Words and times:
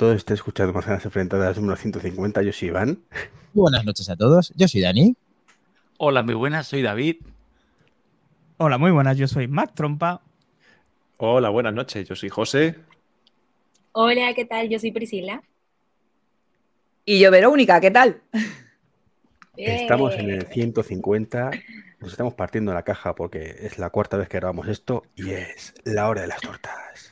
todos, 0.00 0.16
estáis 0.16 0.40
escuchando 0.40 0.72
Manzanas 0.72 1.04
Enfrentadas 1.04 1.58
número 1.58 1.76
150. 1.76 2.40
Yo 2.40 2.54
soy 2.54 2.68
Iván. 2.68 3.00
Muy 3.52 3.64
buenas 3.64 3.84
noches 3.84 4.08
a 4.08 4.16
todos. 4.16 4.50
Yo 4.56 4.66
soy 4.66 4.80
Dani. 4.80 5.14
Hola, 5.98 6.22
muy 6.22 6.32
buenas, 6.32 6.68
soy 6.68 6.80
David. 6.80 7.16
Hola, 8.56 8.78
muy 8.78 8.92
buenas, 8.92 9.18
yo 9.18 9.28
soy 9.28 9.46
Mac 9.46 9.74
Trompa. 9.74 10.22
Hola, 11.18 11.50
buenas 11.50 11.74
noches, 11.74 12.08
yo 12.08 12.16
soy 12.16 12.30
José. 12.30 12.76
Hola, 13.92 14.32
¿qué 14.34 14.46
tal? 14.46 14.70
Yo 14.70 14.78
soy 14.78 14.90
Priscila. 14.90 15.42
Y 17.04 17.20
yo, 17.20 17.30
Verónica, 17.30 17.78
¿qué 17.78 17.90
tal? 17.90 18.22
Estamos 19.54 20.14
en 20.14 20.30
el 20.30 20.46
150. 20.46 21.50
Nos 21.98 22.12
estamos 22.12 22.32
partiendo 22.32 22.72
la 22.72 22.84
caja 22.84 23.14
porque 23.14 23.54
es 23.60 23.78
la 23.78 23.90
cuarta 23.90 24.16
vez 24.16 24.30
que 24.30 24.38
grabamos 24.38 24.66
esto 24.68 25.02
y 25.14 25.32
es 25.32 25.74
la 25.84 26.08
hora 26.08 26.22
de 26.22 26.28
las 26.28 26.40
tortas. 26.40 27.09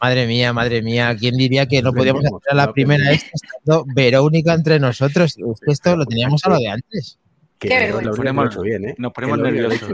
Madre 0.00 0.26
mía, 0.28 0.52
madre 0.52 0.80
mía, 0.82 1.16
¿quién 1.18 1.36
diría 1.36 1.66
que 1.66 1.82
no 1.82 1.92
podíamos 1.92 2.24
hacer 2.24 2.54
la 2.54 2.72
primera 2.72 3.10
estando 3.12 3.84
Verónica 3.94 4.54
entre 4.54 4.78
nosotros? 4.78 5.36
Esto 5.66 5.96
lo 5.96 6.06
teníamos 6.06 6.44
a 6.44 6.50
lo 6.50 6.58
de 6.58 6.68
antes. 6.68 7.18
Que 7.58 7.68
Qué 7.68 7.74
no, 7.74 7.80
vergüenza. 7.80 8.02
lo 8.04 8.10
habría 8.16 8.32
Ponemos- 8.32 8.62
bien, 8.62 8.88
¿eh? 8.90 8.94
nos 8.98 9.12
ponemos 9.12 9.38
nerviosos. 9.40 9.90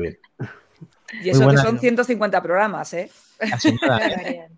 Y 1.22 1.30
eso 1.30 1.48
que 1.48 1.56
son 1.56 1.78
150 1.78 2.42
programas, 2.42 2.92
¿eh? 2.92 3.10
Así 3.52 3.74
nada, 3.80 4.06
¿eh? 4.06 4.10
Barbaridad. 4.10 4.48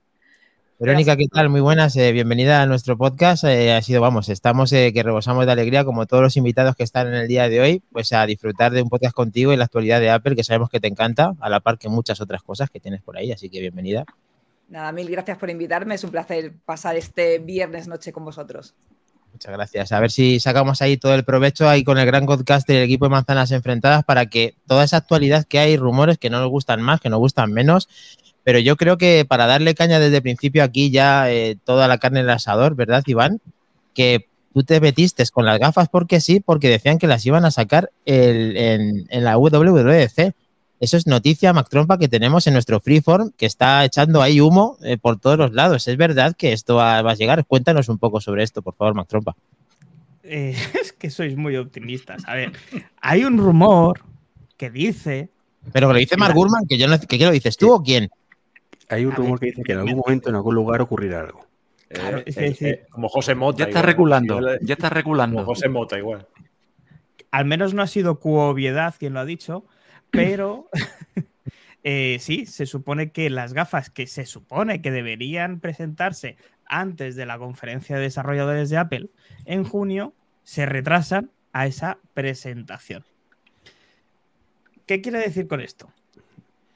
Verónica, 0.79 1.17
¿qué 1.17 1.27
tal? 1.33 1.49
Muy 1.49 1.63
buenas, 1.63 1.97
eh, 1.97 2.13
bienvenida 2.13 2.61
a 2.61 2.67
nuestro 2.67 2.99
podcast. 2.99 3.45
Eh, 3.45 3.73
ha 3.73 3.81
sido, 3.81 4.03
vamos, 4.03 4.29
estamos 4.29 4.71
eh, 4.75 4.93
que 4.93 5.03
rebosamos 5.03 5.47
de 5.47 5.53
alegría, 5.53 5.87
como 5.87 6.05
todos 6.05 6.23
los 6.23 6.37
invitados 6.37 6.77
que 6.77 6.83
están 6.83 7.07
en 7.07 7.15
el 7.15 7.29
día 7.29 7.49
de 7.49 7.63
hoy, 7.63 7.83
pues 7.93 8.13
a 8.13 8.27
disfrutar 8.27 8.73
de 8.73 8.83
un 8.83 8.91
podcast 8.91 9.15
contigo 9.15 9.55
y 9.55 9.57
la 9.57 9.65
actualidad 9.65 10.01
de 10.01 10.11
Apple, 10.11 10.37
que 10.37 10.45
sabemos 10.45 10.69
que 10.69 10.79
te 10.79 10.87
encanta, 10.87 11.33
a 11.41 11.49
la 11.49 11.61
par 11.61 11.79
que 11.79 11.89
muchas 11.89 12.21
otras 12.21 12.43
cosas 12.43 12.69
que 12.69 12.79
tienes 12.79 13.01
por 13.01 13.17
ahí, 13.17 13.33
así 13.33 13.49
que 13.49 13.61
bienvenida. 13.61 14.05
Nada, 14.69 14.93
mil 14.93 15.09
gracias 15.09 15.39
por 15.39 15.49
invitarme. 15.49 15.95
Es 15.95 16.05
un 16.05 16.11
placer 16.11 16.53
pasar 16.67 16.95
este 16.97 17.39
viernes 17.39 17.89
noche 17.89 18.13
con 18.13 18.27
vosotros. 18.27 18.75
Muchas 19.33 19.53
gracias. 19.53 19.93
A 19.93 20.01
ver 20.01 20.11
si 20.11 20.41
sacamos 20.41 20.83
ahí 20.83 20.97
todo 20.97 21.15
el 21.15 21.25
provecho 21.25 21.69
ahí 21.69 21.85
con 21.85 21.99
el 21.99 22.07
gran 22.07 22.27
podcast 22.27 22.67
del 22.67 22.83
equipo 22.83 23.07
de 23.07 23.11
manzanas 23.11 23.51
enfrentadas 23.53 24.05
para 24.05 24.27
que 24.27 24.57
toda 24.67 24.85
esa 24.85 24.97
actualidad 24.99 25.45
que 25.45 25.59
hay, 25.59 25.77
rumores 25.77 26.19
que 26.19 26.31
no 26.31 26.41
nos 26.41 26.51
gustan 26.51 26.83
más, 26.83 27.01
que 27.01 27.11
nos 27.11 27.19
gustan 27.19 27.53
menos, 27.53 27.89
pero 28.47 28.61
yo 28.61 28.77
creo 28.77 28.97
que 28.97 29.25
para 29.29 29.47
darle 29.47 29.75
caña 29.75 29.99
desde 29.99 30.19
el 30.19 30.23
principio 30.23 30.63
aquí 30.63 30.93
ya 30.93 31.29
eh, 31.33 31.57
toda 31.65 31.89
la 31.89 31.99
carne 31.99 32.21
en 32.21 32.27
el 32.27 32.31
asador, 32.31 32.77
¿verdad, 32.77 33.03
Iván? 33.05 33.41
Que 33.93 34.29
tú 34.55 34.63
te 34.63 34.81
metiste 34.81 35.25
con 35.33 35.45
las 35.45 35.59
gafas 35.59 35.89
porque 35.89 36.21
sí, 36.21 36.39
porque 36.39 36.69
decían 36.69 36.99
que 36.99 37.09
las 37.09 37.27
iban 37.27 37.45
a 37.45 37.51
sacar 37.51 37.91
el- 38.05 38.57
en, 38.57 39.07
en 39.11 39.25
la 39.25 39.37
WWDC. 39.37 40.33
Eso 40.79 40.97
es 40.97 41.09
noticia, 41.09 41.53
Mac 41.53 41.69
Trompa, 41.69 41.99
que 41.99 42.07
tenemos 42.07 42.47
en 42.47 42.53
nuestro 42.53 42.79
freeform, 42.79 43.33
que 43.37 43.47
está 43.47 43.85
echando 43.85 44.23
ahí 44.23 44.41
humo 44.41 44.79
eh, 44.85 44.97
por 44.97 45.19
todos 45.19 45.37
los 45.39 45.53
lados. 45.53 45.89
¿Es 45.89 45.97
verdad 45.97 46.37
que 46.39 46.53
esto 46.53 46.77
va, 46.77 47.03
va 47.03 47.11
a 47.11 47.15
llegar? 47.17 47.45
Cuéntanos 47.47 47.89
un 47.89 47.99
poco 47.99 48.21
sobre 48.21 48.45
esto, 48.45 48.63
por 48.63 48.77
favor, 48.77 48.95
Mac 48.95 49.09
Trompa. 49.09 49.35
Eh, 50.23 50.55
es 50.81 50.93
que 50.93 51.11
sois 51.11 51.37
muy 51.37 51.57
optimistas. 51.57 52.23
A 52.29 52.35
ver, 52.37 52.53
hay 53.01 53.25
un 53.25 53.39
rumor 53.39 54.03
que 54.57 54.71
dice. 54.71 55.31
Pero 55.73 55.89
que 55.89 55.95
lo 55.95 55.99
dice 55.99 56.17
Mark 56.17 56.35
Gurman, 56.35 56.65
que 56.69 56.79
yo 56.79 56.87
no, 56.87 56.97
que 57.01 57.19
¿qué 57.19 57.25
lo 57.25 57.33
dices 57.33 57.57
tú 57.57 57.73
o 57.73 57.83
quién? 57.83 58.09
Hay 58.89 59.05
un 59.05 59.13
A 59.13 59.17
rumor 59.17 59.41
ver, 59.41 59.41
que 59.41 59.47
dice 59.47 59.63
que 59.63 59.73
en 59.73 59.79
algún 59.79 59.97
momento, 59.99 60.29
en 60.29 60.37
algún 60.37 60.55
lugar, 60.55 60.81
ocurrirá 60.81 61.21
algo. 61.21 61.47
Claro, 61.89 62.19
Eh, 62.19 62.25
eh, 62.27 62.57
eh, 62.61 62.87
como 62.91 63.09
José 63.09 63.35
Mota. 63.35 63.59
Ya 63.59 63.65
está 63.67 63.79
igual. 63.81 63.87
regulando, 63.87 64.41
ya 64.61 64.75
está 64.75 64.89
Como 64.89 64.95
regulando. 64.95 65.45
José 65.45 65.69
Mota, 65.69 65.99
igual. 65.99 66.27
Al 67.31 67.45
menos 67.45 67.75
no 67.75 67.83
ha 67.83 67.87
sido 67.87 68.19
Cuobiedad 68.21 68.95
quien 68.99 69.13
lo 69.15 69.21
ha 69.21 69.25
dicho, 69.25 69.67
pero 70.11 70.69
eh, 71.85 72.19
sí, 72.21 72.47
se 72.47 72.67
supone 72.67 73.11
que 73.11 73.31
las 73.31 73.53
gafas 73.53 73.91
que 73.91 74.07
se 74.07 74.27
supone 74.27 74.81
que 74.83 74.91
deberían 74.91 75.61
presentarse 75.61 76.37
antes 76.67 77.15
de 77.17 77.27
la 77.27 77.39
conferencia 77.39 77.97
de 77.97 78.03
desarrolladores 78.03 78.71
de 78.71 78.79
Apple 78.79 79.11
en 79.45 79.65
junio 79.65 80.15
se 80.43 80.67
retrasan 80.67 81.31
a 81.53 81.67
esa 81.67 81.99
presentación. 82.15 83.05
¿Qué 84.87 85.01
quiere 85.01 85.19
decir 85.19 85.49
con 85.49 85.61
esto? 85.61 85.91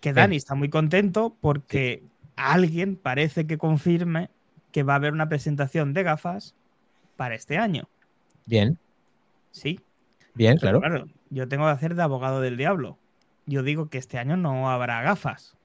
Que 0.01 0.13
Dani 0.13 0.37
está 0.37 0.55
muy 0.55 0.71
contento 0.71 1.37
porque 1.41 2.03
alguien 2.37 2.97
parece 2.97 3.47
que 3.47 3.59
confirme 3.59 4.31
que 4.73 4.83
va 4.83 4.95
a 4.95 4.97
haber 4.97 5.13
una 5.13 5.29
presentación 5.29 5.93
de 5.93 6.03
gafas 6.05 6.55
para 7.17 7.35
este 7.35 7.59
año. 7.59 7.89
Bien, 8.47 8.79
Sí, 9.53 9.81
bien, 10.35 10.59
pero 10.61 10.79
claro. 10.81 10.95
claro, 11.05 11.13
yo 11.31 11.49
tengo 11.49 11.65
que 11.65 11.71
hacer 11.73 11.95
de 11.97 12.03
abogado 12.03 12.41
del 12.41 12.57
diablo. 12.57 12.99
Yo 13.47 13.63
digo 13.65 13.89
que 13.91 13.99
este 13.99 14.17
año 14.19 14.37
no 14.37 14.71
habrá 14.71 15.03
gafas. 15.03 15.57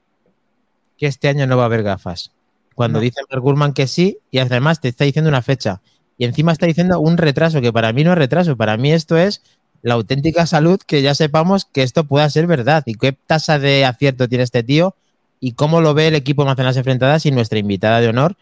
Que 0.98 1.06
este 1.06 1.28
año 1.28 1.46
no 1.46 1.56
va 1.56 1.62
a 1.62 1.66
haber 1.66 1.82
gafas. 1.84 2.32
Cuando 2.74 2.98
No. 2.98 3.02
dice 3.04 3.20
Mark 3.30 3.42
Gurman 3.42 3.72
que 3.72 3.86
sí, 3.86 4.18
y 4.30 4.38
además 4.38 4.80
te 4.80 4.88
está 4.88 5.04
diciendo 5.04 5.28
una 5.28 5.40
fecha. 5.42 5.80
Y 6.18 6.24
encima 6.24 6.50
está 6.52 6.66
diciendo 6.66 6.98
un 7.00 7.16
retraso, 7.16 7.60
que 7.60 7.72
para 7.72 7.92
mí 7.92 8.02
no 8.02 8.12
es 8.12 8.18
retraso, 8.18 8.56
para 8.56 8.76
mí 8.76 8.92
esto 8.92 9.16
es 9.16 9.42
la 9.82 9.94
auténtica 9.94 10.46
salud, 10.46 10.80
que 10.86 11.02
ya 11.02 11.14
sepamos 11.14 11.64
que 11.64 11.82
esto 11.82 12.04
pueda 12.04 12.28
ser 12.30 12.46
verdad. 12.46 12.82
Y 12.86 12.94
qué 12.94 13.12
tasa 13.12 13.58
de 13.58 13.84
acierto 13.84 14.28
tiene 14.28 14.44
este 14.44 14.62
tío 14.62 14.94
y 15.40 15.52
cómo 15.52 15.80
lo 15.80 15.94
ve 15.94 16.08
el 16.08 16.14
equipo 16.14 16.42
de 16.42 16.46
Manzanas 16.46 16.76
Enfrentadas 16.76 17.26
y 17.26 17.30
nuestra 17.30 17.58
invitada 17.58 18.00
de 18.00 18.08
honor. 18.08 18.36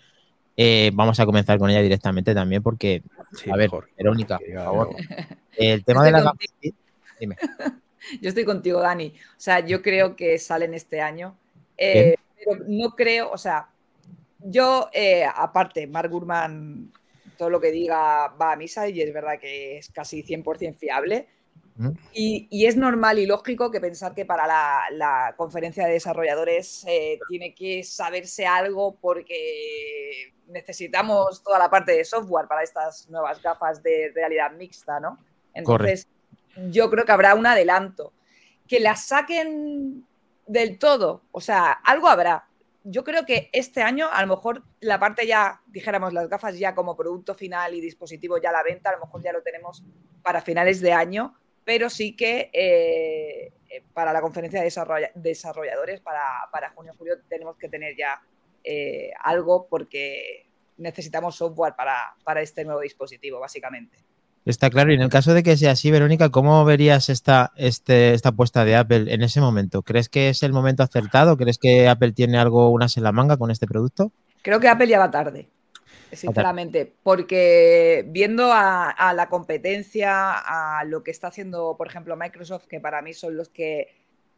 Eh, 0.56 0.90
vamos 0.94 1.18
a 1.18 1.26
comenzar 1.26 1.58
con 1.58 1.70
ella 1.70 1.82
directamente 1.82 2.34
también, 2.34 2.62
porque, 2.62 3.02
Sí, 3.32 3.50
a 3.50 3.56
ver, 3.56 3.66
mejor. 3.66 3.88
Verónica, 3.96 4.38
por 4.38 4.54
favor, 4.54 4.96
el 5.56 5.84
tema 5.84 6.04
de 6.04 6.12
la 6.12 6.22
contigo. 6.24 6.76
Dime. 7.18 7.36
Yo 8.20 8.28
estoy 8.28 8.44
contigo, 8.44 8.80
Dani. 8.80 9.08
O 9.08 9.40
sea, 9.40 9.60
yo 9.60 9.80
creo 9.80 10.14
que 10.14 10.38
salen 10.38 10.74
este 10.74 11.00
año. 11.00 11.34
Eh, 11.78 12.16
pero 12.36 12.62
no 12.68 12.90
creo, 12.90 13.30
o 13.30 13.38
sea, 13.38 13.68
yo, 14.38 14.90
eh, 14.92 15.24
aparte, 15.24 15.86
Mark 15.86 16.10
Gurman, 16.10 16.92
todo 17.36 17.50
lo 17.50 17.60
que 17.60 17.70
diga 17.70 18.28
va 18.28 18.52
a 18.52 18.56
misa 18.56 18.88
y 18.88 19.00
es 19.00 19.12
verdad 19.12 19.38
que 19.40 19.78
es 19.78 19.90
casi 19.90 20.22
100% 20.22 20.74
fiable. 20.76 21.28
Ujú. 21.78 21.96
Y, 22.12 22.46
y 22.50 22.66
es 22.66 22.76
normal 22.76 23.18
y 23.18 23.26
lógico 23.26 23.70
que 23.70 23.80
pensar 23.80 24.14
que 24.14 24.24
para 24.24 24.46
la, 24.46 24.82
la 24.92 25.34
conferencia 25.36 25.86
de 25.86 25.94
desarrolladores 25.94 26.84
eh, 26.86 27.18
tiene 27.28 27.54
que 27.54 27.82
saberse 27.82 28.46
algo 28.46 28.96
porque 29.00 30.32
necesitamos 30.48 31.42
toda 31.42 31.58
la 31.58 31.70
parte 31.70 31.92
de 31.92 32.04
software 32.04 32.46
para 32.46 32.62
estas 32.62 33.08
nuevas 33.08 33.42
gafas 33.42 33.82
de 33.82 34.12
realidad 34.14 34.52
mixta, 34.52 35.00
¿no? 35.00 35.18
Entonces, 35.52 36.08
yo 36.70 36.90
creo 36.90 37.04
que 37.04 37.12
habrá 37.12 37.34
un 37.34 37.46
adelanto. 37.46 38.12
Que 38.66 38.80
las 38.80 39.06
saquen 39.06 40.06
del 40.46 40.78
todo, 40.78 41.22
o 41.32 41.40
sea, 41.40 41.72
algo 41.72 42.08
habrá. 42.08 42.46
Yo 42.86 43.02
creo 43.02 43.24
que 43.24 43.48
este 43.52 43.80
año, 43.80 44.08
a 44.12 44.20
lo 44.20 44.28
mejor 44.36 44.62
la 44.80 45.00
parte 45.00 45.26
ya, 45.26 45.62
dijéramos, 45.66 46.12
las 46.12 46.28
gafas 46.28 46.58
ya 46.58 46.74
como 46.74 46.94
producto 46.94 47.34
final 47.34 47.74
y 47.74 47.80
dispositivo 47.80 48.36
ya 48.36 48.50
a 48.50 48.52
la 48.52 48.62
venta, 48.62 48.90
a 48.90 48.96
lo 48.96 49.06
mejor 49.06 49.22
ya 49.22 49.32
lo 49.32 49.42
tenemos 49.42 49.82
para 50.22 50.42
finales 50.42 50.82
de 50.82 50.92
año, 50.92 51.34
pero 51.64 51.88
sí 51.88 52.14
que 52.14 52.50
eh, 52.52 53.54
para 53.94 54.12
la 54.12 54.20
conferencia 54.20 54.60
de 54.60 54.66
desarrolla- 54.66 55.12
desarrolladores, 55.14 56.02
para, 56.02 56.28
para 56.52 56.70
junio-julio, 56.70 57.14
tenemos 57.26 57.56
que 57.56 57.70
tener 57.70 57.96
ya 57.96 58.20
eh, 58.62 59.12
algo 59.22 59.66
porque 59.66 60.46
necesitamos 60.76 61.36
software 61.36 61.74
para, 61.74 62.14
para 62.22 62.42
este 62.42 62.66
nuevo 62.66 62.80
dispositivo, 62.80 63.40
básicamente. 63.40 63.96
Está 64.44 64.68
claro. 64.68 64.92
Y 64.92 64.96
en 64.96 65.02
el 65.02 65.08
caso 65.08 65.32
de 65.32 65.42
que 65.42 65.56
sea 65.56 65.72
así, 65.72 65.90
Verónica, 65.90 66.28
¿cómo 66.28 66.64
verías 66.64 67.08
esta, 67.08 67.52
este, 67.56 68.12
esta 68.12 68.30
apuesta 68.30 68.64
de 68.64 68.76
Apple 68.76 69.12
en 69.12 69.22
ese 69.22 69.40
momento? 69.40 69.82
¿Crees 69.82 70.08
que 70.08 70.28
es 70.28 70.42
el 70.42 70.52
momento 70.52 70.82
acertado? 70.82 71.36
¿Crees 71.36 71.58
que 71.58 71.88
Apple 71.88 72.12
tiene 72.12 72.38
algo, 72.38 72.68
unas 72.70 72.96
en 72.96 73.04
la 73.04 73.12
manga 73.12 73.38
con 73.38 73.50
este 73.50 73.66
producto? 73.66 74.12
Creo 74.42 74.60
que 74.60 74.68
Apple 74.68 74.86
ya 74.86 74.98
va 74.98 75.10
tarde, 75.10 75.48
sinceramente, 76.12 76.92
porque 77.02 78.04
viendo 78.08 78.50
a, 78.52 79.14
la 79.16 79.28
competencia, 79.30 80.34
a 80.34 80.84
lo 80.84 81.02
que 81.02 81.10
está 81.10 81.28
haciendo, 81.28 81.76
por 81.78 81.86
ejemplo, 81.86 82.14
Microsoft, 82.14 82.66
que 82.66 82.80
para 82.80 83.00
mí 83.00 83.14
son 83.14 83.38
los 83.38 83.48
que 83.48 83.88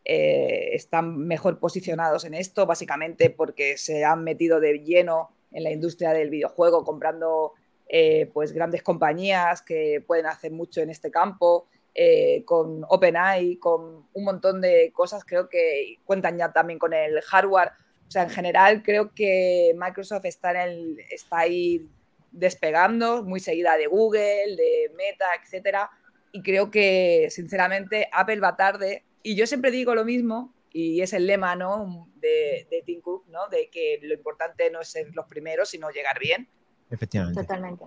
eh, 0.04 0.68
están 0.74 1.18
mejor 1.18 1.58
posicionados 1.58 2.24
en 2.24 2.34
esto, 2.34 2.66
básicamente 2.66 3.30
porque 3.30 3.76
se 3.76 4.04
han 4.04 4.22
metido 4.22 4.60
de 4.60 4.78
lleno 4.78 5.30
en 5.50 5.64
la 5.64 5.72
industria 5.72 6.12
del 6.12 6.30
videojuego, 6.30 6.84
comprando 6.84 7.54
eh, 7.88 8.30
pues 8.32 8.52
grandes 8.52 8.82
compañías 8.82 9.62
que 9.62 10.02
pueden 10.06 10.26
hacer 10.26 10.52
mucho 10.52 10.80
en 10.80 10.90
este 10.90 11.10
campo, 11.10 11.68
eh, 11.94 12.42
con 12.44 12.84
OpenAI, 12.88 13.56
con 13.56 14.06
un 14.12 14.24
montón 14.24 14.60
de 14.60 14.92
cosas, 14.92 15.24
creo 15.24 15.48
que 15.48 15.96
cuentan 16.04 16.36
ya 16.36 16.52
también 16.52 16.78
con 16.78 16.92
el 16.92 17.20
hardware. 17.22 17.72
O 18.06 18.10
sea, 18.10 18.24
en 18.24 18.30
general 18.30 18.82
creo 18.82 19.14
que 19.14 19.72
Microsoft 19.76 20.26
está, 20.26 20.66
en 20.66 20.98
está 21.10 21.38
ahí 21.38 21.88
despegando, 22.32 23.22
muy 23.22 23.40
seguida 23.40 23.76
de 23.76 23.86
Google, 23.86 24.56
de 24.56 24.92
Meta, 24.94 25.26
etcétera. 25.42 25.90
Y 26.32 26.42
creo 26.42 26.70
que, 26.70 27.28
sinceramente, 27.30 28.08
Apple 28.12 28.40
va 28.40 28.56
tarde. 28.56 29.04
Y 29.22 29.34
yo 29.34 29.46
siempre 29.46 29.70
digo 29.70 29.94
lo 29.94 30.04
mismo, 30.04 30.52
y 30.76 31.00
es 31.00 31.14
el 31.14 31.26
lema 31.26 31.56
¿no? 31.56 32.10
de, 32.16 32.66
de 32.70 32.82
Tim 32.84 33.00
¿no? 33.28 33.48
de 33.48 33.70
que 33.70 33.98
lo 34.02 34.12
importante 34.12 34.70
no 34.70 34.82
es 34.82 34.88
ser 34.88 35.14
los 35.14 35.24
primeros, 35.24 35.70
sino 35.70 35.90
llegar 35.90 36.18
bien. 36.18 36.46
Efectivamente. 36.90 37.40
Totalmente. 37.40 37.84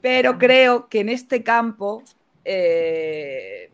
Pero 0.00 0.38
creo 0.38 0.88
que 0.88 1.00
en 1.00 1.08
este 1.08 1.42
campo 1.42 2.02
eh, 2.44 3.70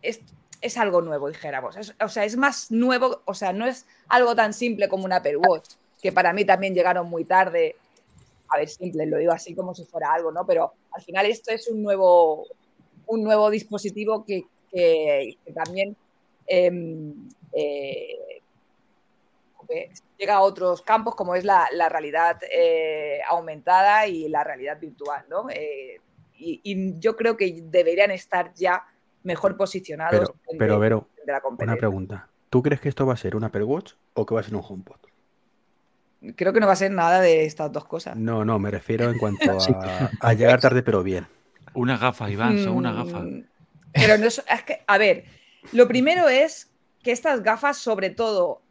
es, 0.00 0.20
es, 0.60 0.78
algo 0.78 1.02
nuevo, 1.02 1.28
dijéramos. 1.28 1.76
Es, 1.76 1.94
o 2.00 2.08
sea, 2.08 2.24
es 2.24 2.36
más 2.36 2.70
nuevo, 2.70 3.22
o 3.24 3.34
sea, 3.34 3.52
no 3.52 3.66
es 3.66 3.86
algo 4.08 4.34
tan 4.34 4.52
simple 4.54 4.88
como 4.88 5.04
un 5.04 5.12
Apple 5.12 5.36
Watch. 5.36 5.70
que 6.00 6.12
para 6.12 6.32
mí 6.32 6.44
también 6.44 6.74
llegaron 6.74 7.08
muy 7.08 7.24
tarde. 7.24 7.76
A 8.48 8.58
ver, 8.58 8.68
simple, 8.68 9.06
lo 9.06 9.18
digo 9.18 9.32
así 9.32 9.54
como 9.54 9.74
si 9.74 9.84
fuera 9.84 10.12
algo, 10.12 10.30
¿no? 10.30 10.46
Pero 10.46 10.72
al 10.92 11.02
final 11.02 11.26
esto 11.26 11.52
es 11.52 11.68
un 11.68 11.82
nuevo, 11.82 12.46
un 13.06 13.22
nuevo 13.22 13.50
dispositivo 13.50 14.24
que, 14.24 14.44
que- 14.70 15.38
que 15.44 15.52
también 15.52 15.96
em, 16.46 17.28
eh, 17.52 18.40
llega 20.22 20.36
a 20.36 20.40
otros 20.40 20.82
campos 20.82 21.16
como 21.16 21.34
es 21.34 21.44
la, 21.44 21.66
la 21.72 21.88
realidad 21.88 22.38
eh, 22.48 23.20
aumentada 23.28 24.06
y 24.06 24.28
la 24.28 24.44
realidad 24.44 24.78
virtual, 24.78 25.24
¿no? 25.28 25.50
Eh, 25.50 26.00
y, 26.38 26.60
y 26.62 26.98
yo 27.00 27.16
creo 27.16 27.36
que 27.36 27.60
deberían 27.64 28.12
estar 28.12 28.54
ya 28.54 28.84
mejor 29.24 29.56
posicionados 29.56 30.32
Pero, 30.46 30.58
pero 30.58 30.78
Vero, 30.78 31.08
frente 31.16 31.32
a 31.32 31.40
la 31.40 31.48
una 31.48 31.76
pregunta. 31.76 32.28
¿Tú 32.50 32.62
crees 32.62 32.80
que 32.80 32.88
esto 32.88 33.04
va 33.04 33.14
a 33.14 33.16
ser 33.16 33.34
un 33.34 33.42
Apple 33.42 33.64
Watch 33.64 33.94
o 34.14 34.24
que 34.24 34.34
va 34.34 34.40
a 34.40 34.44
ser 34.44 34.54
un 34.54 34.62
HomePod? 34.66 34.96
Creo 36.36 36.52
que 36.52 36.60
no 36.60 36.68
va 36.68 36.74
a 36.74 36.76
ser 36.76 36.92
nada 36.92 37.20
de 37.20 37.44
estas 37.44 37.72
dos 37.72 37.84
cosas. 37.84 38.16
No, 38.16 38.44
no, 38.44 38.60
me 38.60 38.70
refiero 38.70 39.10
en 39.10 39.18
cuanto 39.18 39.50
a, 39.80 40.10
a 40.20 40.34
llegar 40.34 40.60
tarde 40.60 40.84
pero 40.84 41.02
bien. 41.02 41.26
Unas 41.74 42.00
gafas, 42.00 42.30
Iván, 42.30 42.62
son 42.62 42.76
unas 42.76 42.94
gafas. 42.94 43.24
Mm, 43.24 43.42
Pero 43.92 44.18
no 44.18 44.26
es, 44.26 44.40
es 44.48 44.62
que, 44.62 44.82
a 44.86 44.98
ver, 44.98 45.24
lo 45.72 45.88
primero 45.88 46.28
es 46.28 46.70
que 47.02 47.10
estas 47.10 47.42
gafas, 47.42 47.78
sobre 47.78 48.10
todo, 48.10 48.61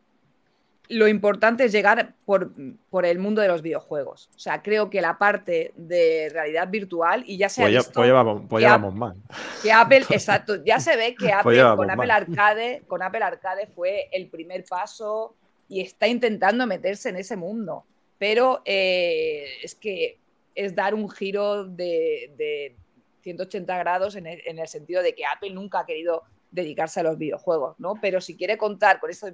lo 0.90 1.08
importante 1.08 1.64
es 1.64 1.72
llegar 1.72 2.16
por, 2.26 2.52
por 2.90 3.06
el 3.06 3.18
mundo 3.18 3.42
de 3.42 3.48
los 3.48 3.62
videojuegos. 3.62 4.30
O 4.36 4.40
sea, 4.40 4.62
creo 4.62 4.90
que 4.90 5.00
la 5.02 5.18
parte 5.18 5.72
de 5.78 6.30
realidad 6.34 6.68
virtual, 6.70 7.24
y 7.26 7.38
ya 7.38 7.48
se 7.48 7.62
ha 7.62 7.66
Pues, 7.66 7.74
ya- 7.74 7.80
visto 7.80 7.94
pues 7.94 8.08
llevamos, 8.08 8.42
pues 8.50 8.64
ha- 8.64 8.68
llevamos 8.68 8.94
mal. 8.96 9.16
que 9.64 9.72
Apple, 9.72 10.04
exacto, 10.10 10.64
ya 10.66 10.80
se 10.80 10.98
ve 10.98 11.16
que 11.16 11.32
Apple 11.32 11.56
llevamos 11.56 11.78
con 11.78 11.90
Apple 11.92 12.08
mal. 12.08 12.12
Arcade, 12.12 12.84
con 12.88 13.02
Apple 13.02 13.24
Arcade 13.24 13.68
fue 13.68 14.10
el 14.12 14.28
primer 14.28 14.66
paso 14.66 15.36
y 15.70 15.80
está 15.80 16.08
intentando 16.08 16.68
meterse 16.68 17.08
en 17.10 17.16
ese 17.16 17.38
mundo. 17.38 17.86
Pero 18.18 18.62
eh, 18.66 19.46
es 19.64 19.74
que 19.76 20.20
es 20.54 20.76
dar 20.76 20.94
un 20.94 21.10
giro 21.10 21.64
de, 21.66 22.34
de 22.38 22.76
180 23.22 23.78
grados 23.78 24.16
en 24.18 24.28
el, 24.28 24.42
en 24.46 24.60
el 24.60 24.68
sentido 24.68 25.02
de 25.02 25.16
que 25.16 25.24
Apple 25.26 25.52
nunca 25.52 25.80
ha 25.80 25.86
querido 25.86 26.24
dedicarse 26.52 27.00
a 27.00 27.04
los 27.04 27.18
videojuegos, 27.18 27.80
¿no? 27.80 27.94
Pero 28.02 28.20
si 28.20 28.36
quiere 28.36 28.58
contar 28.58 29.00
con 29.00 29.10
esto. 29.10 29.30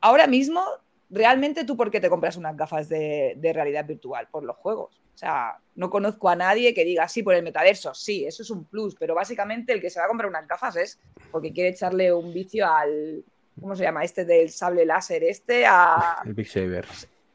Ahora 0.00 0.26
mismo, 0.26 0.62
realmente 1.08 1.64
tú, 1.64 1.76
¿por 1.76 1.90
qué 1.90 2.00
te 2.00 2.10
compras 2.10 2.36
unas 2.36 2.56
gafas 2.56 2.88
de, 2.88 3.34
de 3.36 3.52
realidad 3.52 3.86
virtual? 3.86 4.28
Por 4.30 4.44
los 4.44 4.56
juegos. 4.56 5.00
O 5.14 5.18
sea, 5.18 5.58
no 5.74 5.90
conozco 5.90 6.28
a 6.28 6.36
nadie 6.36 6.72
que 6.72 6.84
diga, 6.84 7.06
sí, 7.08 7.22
por 7.22 7.34
el 7.34 7.42
metaverso, 7.42 7.92
sí, 7.92 8.24
eso 8.24 8.42
es 8.42 8.50
un 8.50 8.64
plus, 8.64 8.94
pero 8.94 9.14
básicamente 9.14 9.72
el 9.72 9.80
que 9.80 9.90
se 9.90 9.98
va 9.98 10.06
a 10.06 10.08
comprar 10.08 10.30
unas 10.30 10.48
gafas 10.48 10.76
es 10.76 10.98
porque 11.30 11.52
quiere 11.52 11.70
echarle 11.70 12.10
un 12.12 12.32
vicio 12.32 12.66
al, 12.66 13.22
¿cómo 13.60 13.76
se 13.76 13.82
llama? 13.82 14.02
Este 14.02 14.24
del 14.24 14.50
sable 14.50 14.86
láser, 14.86 15.22
este, 15.24 15.66
a 15.66 16.22
El 16.24 16.34
Big 16.34 16.48
Saber. 16.48 16.86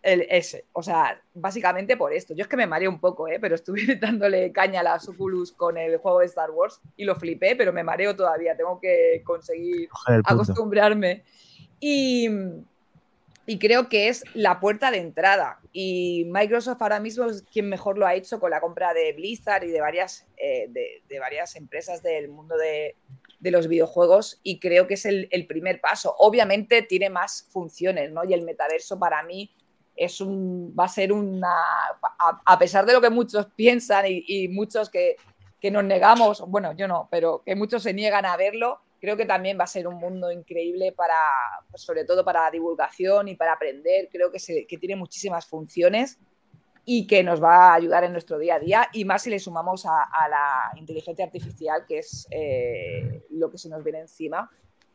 el, 0.01 0.25
ese. 0.29 0.65
O 0.73 0.81
sea, 0.81 1.21
básicamente 1.33 1.97
por 1.97 2.13
esto. 2.13 2.33
Yo 2.33 2.43
es 2.43 2.47
que 2.47 2.57
me 2.57 2.67
mareé 2.67 2.87
un 2.87 2.99
poco, 2.99 3.27
¿eh? 3.27 3.37
pero 3.39 3.55
estuve 3.55 3.95
dándole 4.01 4.51
caña 4.51 4.79
a 4.79 4.83
las 4.83 5.07
Oculus 5.07 5.51
con 5.51 5.77
el 5.77 5.97
juego 5.97 6.19
de 6.19 6.25
Star 6.25 6.51
Wars 6.51 6.81
y 6.97 7.05
lo 7.05 7.15
flipé, 7.15 7.55
pero 7.55 7.71
me 7.71 7.83
mareo 7.83 8.15
todavía. 8.15 8.55
Tengo 8.55 8.79
que 8.79 9.21
conseguir 9.23 9.89
punto. 10.23 10.53
Y, 11.79 12.29
creo 13.59 13.89
que 13.89 14.07
es 14.07 14.23
la 14.33 14.59
puerta 14.59 14.91
de 14.91 14.97
entrada. 14.97 15.59
Y 15.71 16.25
Microsoft 16.27 16.81
ahora 16.81 16.99
mismo 16.99 17.25
es 17.25 17.43
quien 17.43 17.69
mejor 17.69 17.97
lo 17.97 18.07
ha 18.07 18.15
hecho 18.15 18.39
con 18.39 18.51
la 18.51 18.61
compra 18.61 18.93
de 18.93 19.13
Blizzard 19.13 19.63
y 19.63 19.71
de 19.71 19.81
varias, 19.81 20.25
eh, 20.37 20.67
de, 20.69 21.19
varias 21.19 21.55
empresas 21.55 22.01
del 22.01 22.29
mundo 22.29 22.55
de, 22.57 22.95
los 23.41 23.67
videojuegos 23.67 24.39
y 24.41 24.57
creo 24.57 24.87
que 24.87 24.95
es 24.95 25.05
el, 25.05 25.45
primer 25.47 25.79
paso. 25.79 26.15
Obviamente 26.17 26.81
tiene 26.81 27.11
más 27.11 27.47
funciones, 27.51 28.11
¿no? 28.11 28.23
Y 28.23 28.33
el 28.33 28.41
metaverso 28.41 28.97
para 28.97 29.21
mí 29.21 29.51
es 29.95 30.19
un, 30.19 30.75
va 30.77 30.85
a 30.85 30.89
ser 30.89 31.13
una, 31.13 31.53
a, 32.01 32.41
a 32.43 32.57
pesar 32.57 32.87
de 32.87 32.93
lo 32.93 33.01
que 33.01 33.11
muchos 33.11 33.45
piensan 33.55 34.07
y, 34.07 34.23
y 34.27 34.47
muchos 34.47 34.89
que, 34.89 35.17
que 35.65 35.71
nos 35.71 35.83
negamos, 35.83 36.41
bueno, 36.47 36.73
yo 36.73 36.87
no, 36.87 37.07
pero 37.09 37.41
que 37.43 37.55
muchos 37.55 37.81
se 37.81 37.91
niegan 37.91 38.25
a 38.25 38.37
verlo, 38.37 38.81
creo 38.99 39.17
que 39.17 39.25
también 39.25 39.57
va 39.59 39.63
a 39.65 39.67
ser 39.67 39.87
un 39.87 39.95
mundo 39.95 40.31
increíble 40.31 40.91
para, 40.91 41.15
pues 41.69 41.81
sobre 41.81 42.05
todo 42.05 42.23
para 42.23 42.49
divulgación 42.51 43.27
y 43.27 43.35
para 43.35 43.53
aprender. 43.53 44.09
Creo 44.11 44.31
que, 44.31 44.39
se, 44.39 44.65
que 44.65 44.77
tiene 44.77 44.95
muchísimas 44.95 45.45
funciones 45.45 46.17
y 46.85 47.07
que 47.07 47.23
nos 47.23 47.43
va 47.43 47.69
a 47.69 47.73
ayudar 47.73 48.03
en 48.03 48.11
nuestro 48.11 48.37
día 48.37 48.55
a 48.55 48.59
día 48.59 48.89
y 48.93 49.05
más 49.05 49.23
si 49.23 49.29
le 49.29 49.39
sumamos 49.39 49.85
a, 49.85 50.03
a 50.03 50.29
la 50.29 50.79
inteligencia 50.79 51.25
artificial, 51.25 51.85
que 51.87 51.99
es 51.99 52.27
eh, 52.29 53.25
lo 53.31 53.49
que 53.49 53.57
se 53.57 53.69
nos 53.69 53.83
viene 53.83 54.01
encima. 54.01 54.49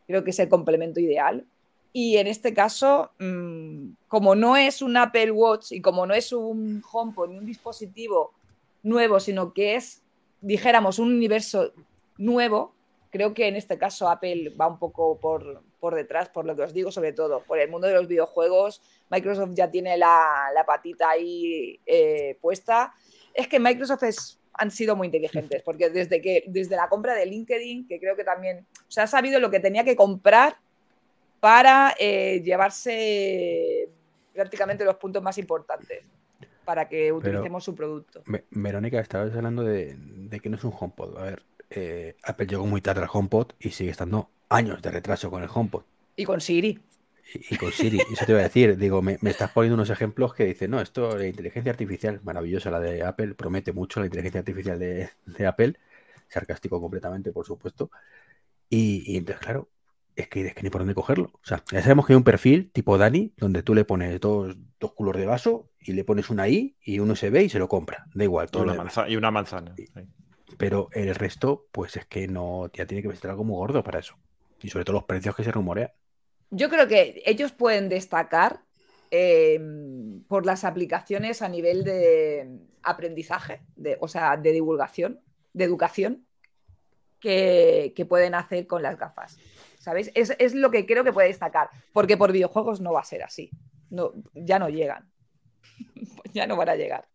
Creo 0.06 0.22
que 0.24 0.30
es 0.30 0.38
el 0.38 0.48
complemento 0.48 1.00
ideal. 1.00 1.46
Y 1.92 2.18
en 2.18 2.28
este 2.28 2.54
caso, 2.54 3.10
mmm, 3.18 3.90
como 4.06 4.36
no 4.36 4.56
es 4.56 4.82
un 4.82 4.96
Apple 4.96 5.32
Watch 5.32 5.72
y 5.72 5.80
como 5.80 6.06
no 6.06 6.14
es 6.14 6.32
un 6.32 6.82
HomePod 6.88 7.30
ni 7.30 7.38
un 7.38 7.46
dispositivo 7.46 8.32
nuevo, 8.84 9.18
sino 9.18 9.52
que 9.52 9.74
es, 9.74 10.02
dijéramos, 10.40 11.00
un 11.00 11.12
universo 11.12 11.72
nuevo, 12.16 12.72
creo 13.10 13.34
que 13.34 13.48
en 13.48 13.56
este 13.56 13.76
caso 13.76 14.08
Apple 14.08 14.54
va 14.60 14.68
un 14.68 14.78
poco 14.78 15.18
por, 15.18 15.62
por, 15.78 15.94
detrás, 15.94 16.28
por 16.28 16.44
lo 16.44 16.56
que 16.56 16.62
os 16.62 16.72
digo, 16.72 16.90
sobre 16.90 17.12
todo, 17.12 17.42
por 17.42 17.58
el 17.58 17.70
mundo 17.70 17.86
de 17.86 17.94
los 17.94 18.08
videojuegos. 18.08 18.80
Microsoft 19.10 19.50
ya 19.54 19.70
tiene 19.70 19.96
la, 19.98 20.50
la 20.54 20.64
patita 20.64 21.10
ahí 21.10 21.80
eh, 21.86 22.38
puesta. 22.40 22.94
Es 23.34 23.48
que 23.48 23.60
Microsoft 23.60 24.04
es, 24.04 24.40
han 24.54 24.70
sido 24.70 24.96
muy 24.96 25.06
inteligentes, 25.06 25.62
porque 25.62 25.90
desde, 25.90 26.20
que, 26.20 26.44
desde 26.46 26.76
la 26.76 26.88
compra 26.88 27.14
de 27.14 27.26
LinkedIn, 27.26 27.86
que 27.86 27.98
creo 27.98 28.16
que 28.16 28.24
también 28.24 28.66
o 28.88 28.90
sea, 28.90 29.04
ha 29.04 29.08
sabido 29.08 29.40
lo 29.40 29.50
que 29.50 29.60
tenía 29.60 29.84
que 29.84 29.96
comprar 29.96 30.56
para 31.40 31.94
eh, 31.98 32.42
llevarse 32.44 33.88
prácticamente 34.34 34.84
los 34.84 34.96
puntos 34.96 35.22
más 35.22 35.38
importantes 35.38 36.04
para 36.64 36.88
que 36.88 37.10
utilicemos 37.10 37.42
Pero, 37.42 37.60
su 37.60 37.74
producto. 37.74 38.22
Verónica, 38.50 39.00
estabas 39.00 39.34
hablando 39.34 39.64
de, 39.64 39.96
de, 39.98 40.40
que 40.40 40.48
no 40.48 40.56
es 40.56 40.62
un 40.62 40.72
HomePod. 40.78 41.18
A 41.18 41.24
ver, 41.24 41.42
eh, 41.70 42.16
Apple 42.24 42.46
llegó 42.46 42.66
muy 42.66 42.80
tarde 42.80 43.02
al 43.02 43.08
HomePod 43.12 43.52
y 43.58 43.70
sigue 43.70 43.90
estando 43.90 44.30
años 44.48 44.82
de 44.82 44.90
retraso 44.90 45.30
con 45.30 45.42
el 45.42 45.48
HomePod. 45.52 45.84
Y 46.16 46.24
con 46.24 46.40
Siri. 46.40 46.80
Y, 47.32 47.54
y 47.54 47.56
con 47.56 47.70
Siri, 47.72 48.00
eso 48.12 48.26
te 48.26 48.32
iba 48.32 48.40
a 48.40 48.44
decir. 48.44 48.76
Digo, 48.76 49.00
me, 49.02 49.18
me, 49.20 49.30
estás 49.30 49.52
poniendo 49.52 49.74
unos 49.74 49.90
ejemplos 49.90 50.34
que 50.34 50.44
dicen, 50.44 50.72
no, 50.72 50.80
esto, 50.80 51.16
la 51.16 51.26
inteligencia 51.26 51.70
artificial, 51.70 52.20
maravillosa 52.24 52.70
la 52.70 52.80
de 52.80 53.04
Apple, 53.04 53.34
promete 53.34 53.72
mucho 53.72 54.00
la 54.00 54.06
inteligencia 54.06 54.40
artificial 54.40 54.78
de, 54.78 55.10
de 55.26 55.46
Apple, 55.46 55.76
sarcástico 56.28 56.80
completamente, 56.80 57.32
por 57.32 57.46
supuesto. 57.46 57.90
Y, 58.68 59.04
y, 59.06 59.16
entonces, 59.16 59.40
claro, 59.40 59.68
es 60.16 60.28
que, 60.28 60.46
es 60.46 60.54
que 60.54 60.62
ni 60.62 60.70
por 60.70 60.80
dónde 60.80 60.94
cogerlo. 60.94 61.30
O 61.34 61.44
sea, 61.44 61.62
ya 61.70 61.82
sabemos 61.82 62.06
que 62.06 62.12
hay 62.12 62.16
un 62.16 62.24
perfil 62.24 62.70
tipo 62.70 62.98
Dani, 62.98 63.32
donde 63.36 63.62
tú 63.62 63.74
le 63.74 63.84
pones 63.84 64.20
dos, 64.20 64.56
dos 64.78 64.92
culos 64.92 65.16
de 65.16 65.26
vaso 65.26 65.70
y 65.80 65.92
le 65.92 66.04
pones 66.04 66.30
una 66.30 66.48
I 66.48 66.76
y 66.82 66.98
un 66.98 67.10
USB 67.10 67.36
y 67.42 67.48
se 67.48 67.58
lo 67.58 67.68
compra. 67.68 68.06
Da 68.14 68.24
igual, 68.24 68.50
todo 68.50 68.62
y, 68.62 68.64
una 68.64 68.74
lo 68.74 68.82
manzana, 68.84 69.08
y 69.08 69.16
una 69.16 69.30
manzana. 69.30 69.74
Pero 70.60 70.90
el 70.92 71.14
resto, 71.14 71.68
pues 71.72 71.96
es 71.96 72.04
que 72.04 72.28
no, 72.28 72.70
ya 72.74 72.84
tiene 72.84 73.02
que 73.02 73.16
ser 73.16 73.30
algo 73.30 73.44
muy 73.44 73.56
gordo 73.56 73.82
para 73.82 73.98
eso. 73.98 74.16
Y 74.60 74.68
sobre 74.68 74.84
todo 74.84 74.92
los 74.92 75.04
precios 75.04 75.34
que 75.34 75.42
se 75.42 75.50
rumorean. 75.50 75.90
Yo 76.50 76.68
creo 76.68 76.86
que 76.86 77.22
ellos 77.24 77.52
pueden 77.52 77.88
destacar 77.88 78.60
eh, 79.10 79.58
por 80.28 80.44
las 80.44 80.64
aplicaciones 80.64 81.40
a 81.40 81.48
nivel 81.48 81.82
de 81.82 82.58
aprendizaje, 82.82 83.62
de, 83.74 83.96
o 84.02 84.06
sea, 84.06 84.36
de 84.36 84.52
divulgación, 84.52 85.22
de 85.54 85.64
educación, 85.64 86.26
que, 87.20 87.94
que 87.96 88.04
pueden 88.04 88.34
hacer 88.34 88.66
con 88.66 88.82
las 88.82 88.98
gafas. 88.98 89.38
¿Sabéis? 89.78 90.10
Es, 90.14 90.36
es, 90.38 90.54
lo 90.54 90.70
que 90.70 90.84
creo 90.84 91.04
que 91.04 91.12
puede 91.14 91.28
destacar, 91.28 91.70
porque 91.94 92.18
por 92.18 92.32
videojuegos 92.32 92.82
no 92.82 92.92
va 92.92 93.00
a 93.00 93.04
ser 93.04 93.22
así. 93.22 93.48
No, 93.88 94.12
ya 94.34 94.58
no 94.58 94.68
llegan. 94.68 95.10
ya 96.34 96.46
no 96.46 96.56
van 96.56 96.68
a 96.68 96.76
llegar. 96.76 97.08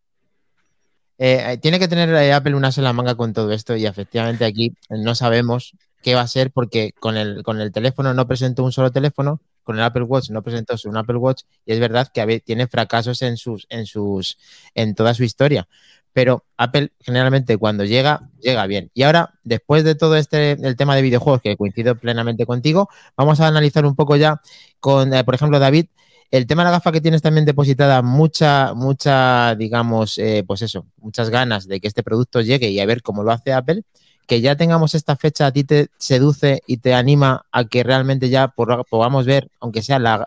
Eh, 1.18 1.58
tiene 1.62 1.78
que 1.78 1.88
tener 1.88 2.10
eh, 2.10 2.32
Apple 2.32 2.54
una 2.54 2.72
sola 2.72 2.92
manga 2.92 3.14
con 3.14 3.32
todo 3.32 3.50
esto 3.52 3.74
y 3.74 3.86
efectivamente 3.86 4.44
aquí 4.44 4.74
no 4.90 5.14
sabemos 5.14 5.72
qué 6.02 6.14
va 6.14 6.20
a 6.20 6.28
ser 6.28 6.50
porque 6.50 6.92
con 7.00 7.16
el, 7.16 7.42
con 7.42 7.60
el 7.60 7.72
teléfono 7.72 8.12
no 8.12 8.26
presentó 8.26 8.62
un 8.64 8.72
solo 8.72 8.92
teléfono, 8.92 9.40
con 9.62 9.76
el 9.76 9.82
Apple 9.82 10.04
Watch 10.04 10.30
no 10.30 10.42
presentó 10.42 10.76
un 10.84 10.96
Apple 10.96 11.16
Watch 11.16 11.42
y 11.64 11.72
es 11.72 11.80
verdad 11.80 12.08
que 12.12 12.40
tiene 12.40 12.68
fracasos 12.68 13.22
en 13.22 13.36
sus, 13.36 13.66
en 13.70 13.86
sus, 13.86 14.38
en 14.74 14.94
toda 14.94 15.14
su 15.14 15.24
historia. 15.24 15.68
Pero 16.12 16.44
Apple 16.56 16.92
generalmente 17.00 17.58
cuando 17.58 17.84
llega, 17.84 18.30
llega 18.40 18.66
bien. 18.66 18.90
Y 18.94 19.02
ahora, 19.02 19.34
después 19.42 19.84
de 19.84 19.94
todo 19.94 20.16
este, 20.16 20.52
el 20.52 20.76
tema 20.76 20.96
de 20.96 21.02
videojuegos, 21.02 21.42
que 21.42 21.56
coincido 21.56 21.96
plenamente 21.96 22.46
contigo, 22.46 22.88
vamos 23.16 23.40
a 23.40 23.48
analizar 23.48 23.84
un 23.84 23.94
poco 23.96 24.16
ya 24.16 24.40
con, 24.80 25.12
eh, 25.12 25.24
por 25.24 25.34
ejemplo, 25.34 25.58
David, 25.58 25.86
el 26.30 26.46
tema 26.46 26.62
de 26.62 26.66
la 26.66 26.70
gafa 26.72 26.92
que 26.92 27.00
tienes 27.00 27.22
también 27.22 27.44
depositada 27.44 28.02
mucha, 28.02 28.74
mucha, 28.74 29.54
digamos, 29.54 30.18
eh, 30.18 30.44
pues 30.46 30.62
eso, 30.62 30.86
muchas 30.98 31.30
ganas 31.30 31.68
de 31.68 31.80
que 31.80 31.88
este 31.88 32.02
producto 32.02 32.40
llegue 32.40 32.70
y 32.70 32.80
a 32.80 32.86
ver 32.86 33.02
cómo 33.02 33.22
lo 33.22 33.32
hace 33.32 33.52
Apple, 33.52 33.82
que 34.26 34.40
ya 34.40 34.56
tengamos 34.56 34.94
esta 34.94 35.16
fecha 35.16 35.46
a 35.46 35.52
ti 35.52 35.64
te 35.64 35.88
seduce 35.98 36.60
y 36.66 36.78
te 36.78 36.94
anima 36.94 37.46
a 37.52 37.64
que 37.64 37.84
realmente 37.84 38.28
ya 38.28 38.48
podamos 38.48 39.24
ver, 39.24 39.50
aunque 39.60 39.82
sea 39.82 39.98
la, 39.98 40.26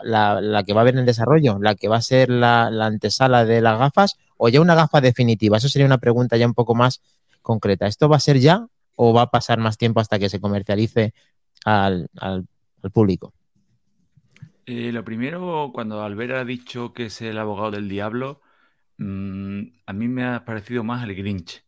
que 0.66 0.72
va 0.72 0.80
a 0.80 0.82
haber 0.82 0.96
en 0.96 1.04
desarrollo, 1.04 1.58
la 1.60 1.74
que 1.74 1.88
va 1.88 1.96
a 1.96 2.02
ser 2.02 2.30
la, 2.30 2.70
la, 2.70 2.86
antesala 2.86 3.44
de 3.44 3.60
las 3.60 3.78
gafas, 3.78 4.16
o 4.38 4.48
ya 4.48 4.60
una 4.60 4.74
gafa 4.74 5.02
definitiva. 5.02 5.58
Eso 5.58 5.68
sería 5.68 5.86
una 5.86 5.98
pregunta 5.98 6.38
ya 6.38 6.46
un 6.46 6.54
poco 6.54 6.74
más 6.74 7.02
concreta. 7.42 7.86
¿Esto 7.86 8.08
va 8.08 8.16
a 8.16 8.20
ser 8.20 8.38
ya 8.40 8.66
o 8.96 9.12
va 9.12 9.22
a 9.22 9.30
pasar 9.30 9.58
más 9.58 9.76
tiempo 9.76 10.00
hasta 10.00 10.18
que 10.18 10.30
se 10.30 10.40
comercialice 10.40 11.12
al, 11.66 12.08
al, 12.18 12.46
al 12.82 12.90
público? 12.90 13.34
Eh, 14.72 14.92
lo 14.92 15.04
primero, 15.04 15.72
cuando 15.74 16.00
Albert 16.02 16.32
ha 16.34 16.44
dicho 16.44 16.92
que 16.92 17.06
es 17.06 17.20
el 17.22 17.38
abogado 17.38 17.72
del 17.72 17.88
diablo, 17.88 18.40
mm, 18.98 19.62
a 19.86 19.92
mí 19.92 20.06
me 20.08 20.24
ha 20.24 20.44
parecido 20.44 20.84
más 20.84 21.02
el 21.02 21.16
Grinch. 21.16 21.64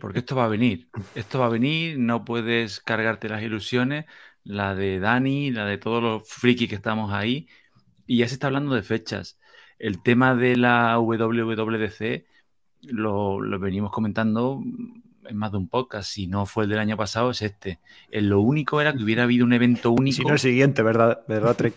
Porque 0.00 0.20
esto 0.20 0.36
va 0.36 0.44
a 0.44 0.48
venir. 0.48 0.88
Esto 1.16 1.40
va 1.40 1.46
a 1.46 1.48
venir, 1.48 1.98
no 1.98 2.24
puedes 2.24 2.80
cargarte 2.80 3.28
las 3.28 3.42
ilusiones, 3.42 4.06
la 4.44 4.76
de 4.76 5.00
Dani, 5.00 5.50
la 5.50 5.66
de 5.66 5.78
todos 5.78 6.00
los 6.02 6.28
frikis 6.28 6.68
que 6.68 6.76
estamos 6.76 7.12
ahí. 7.12 7.48
Y 8.06 8.18
ya 8.18 8.28
se 8.28 8.34
está 8.34 8.46
hablando 8.48 8.74
de 8.76 8.82
fechas. 8.82 9.40
El 9.78 10.00
tema 10.02 10.36
de 10.36 10.56
la 10.56 10.98
WWDC 11.00 12.24
lo 12.82 13.40
venimos 13.58 13.90
comentando 13.90 14.62
en 15.26 15.36
más 15.36 15.52
de 15.52 15.58
un 15.58 15.68
podcast. 15.68 16.10
Si 16.10 16.26
no 16.26 16.46
fue 16.46 16.64
el 16.64 16.70
del 16.70 16.78
año 16.78 16.96
pasado, 16.96 17.30
es 17.30 17.42
este. 17.42 17.78
Eh, 18.10 18.20
lo 18.22 18.40
único 18.40 18.80
era 18.80 18.92
que 18.92 19.02
hubiera 19.02 19.22
habido 19.24 19.44
un 19.44 19.52
evento 19.52 19.90
único. 19.90 20.16
Si 20.16 20.22
no 20.24 20.32
el 20.32 20.38
siguiente, 20.38 20.82
¿verdad? 20.82 21.20
¿Verdad, 21.28 21.56
Trek? 21.56 21.74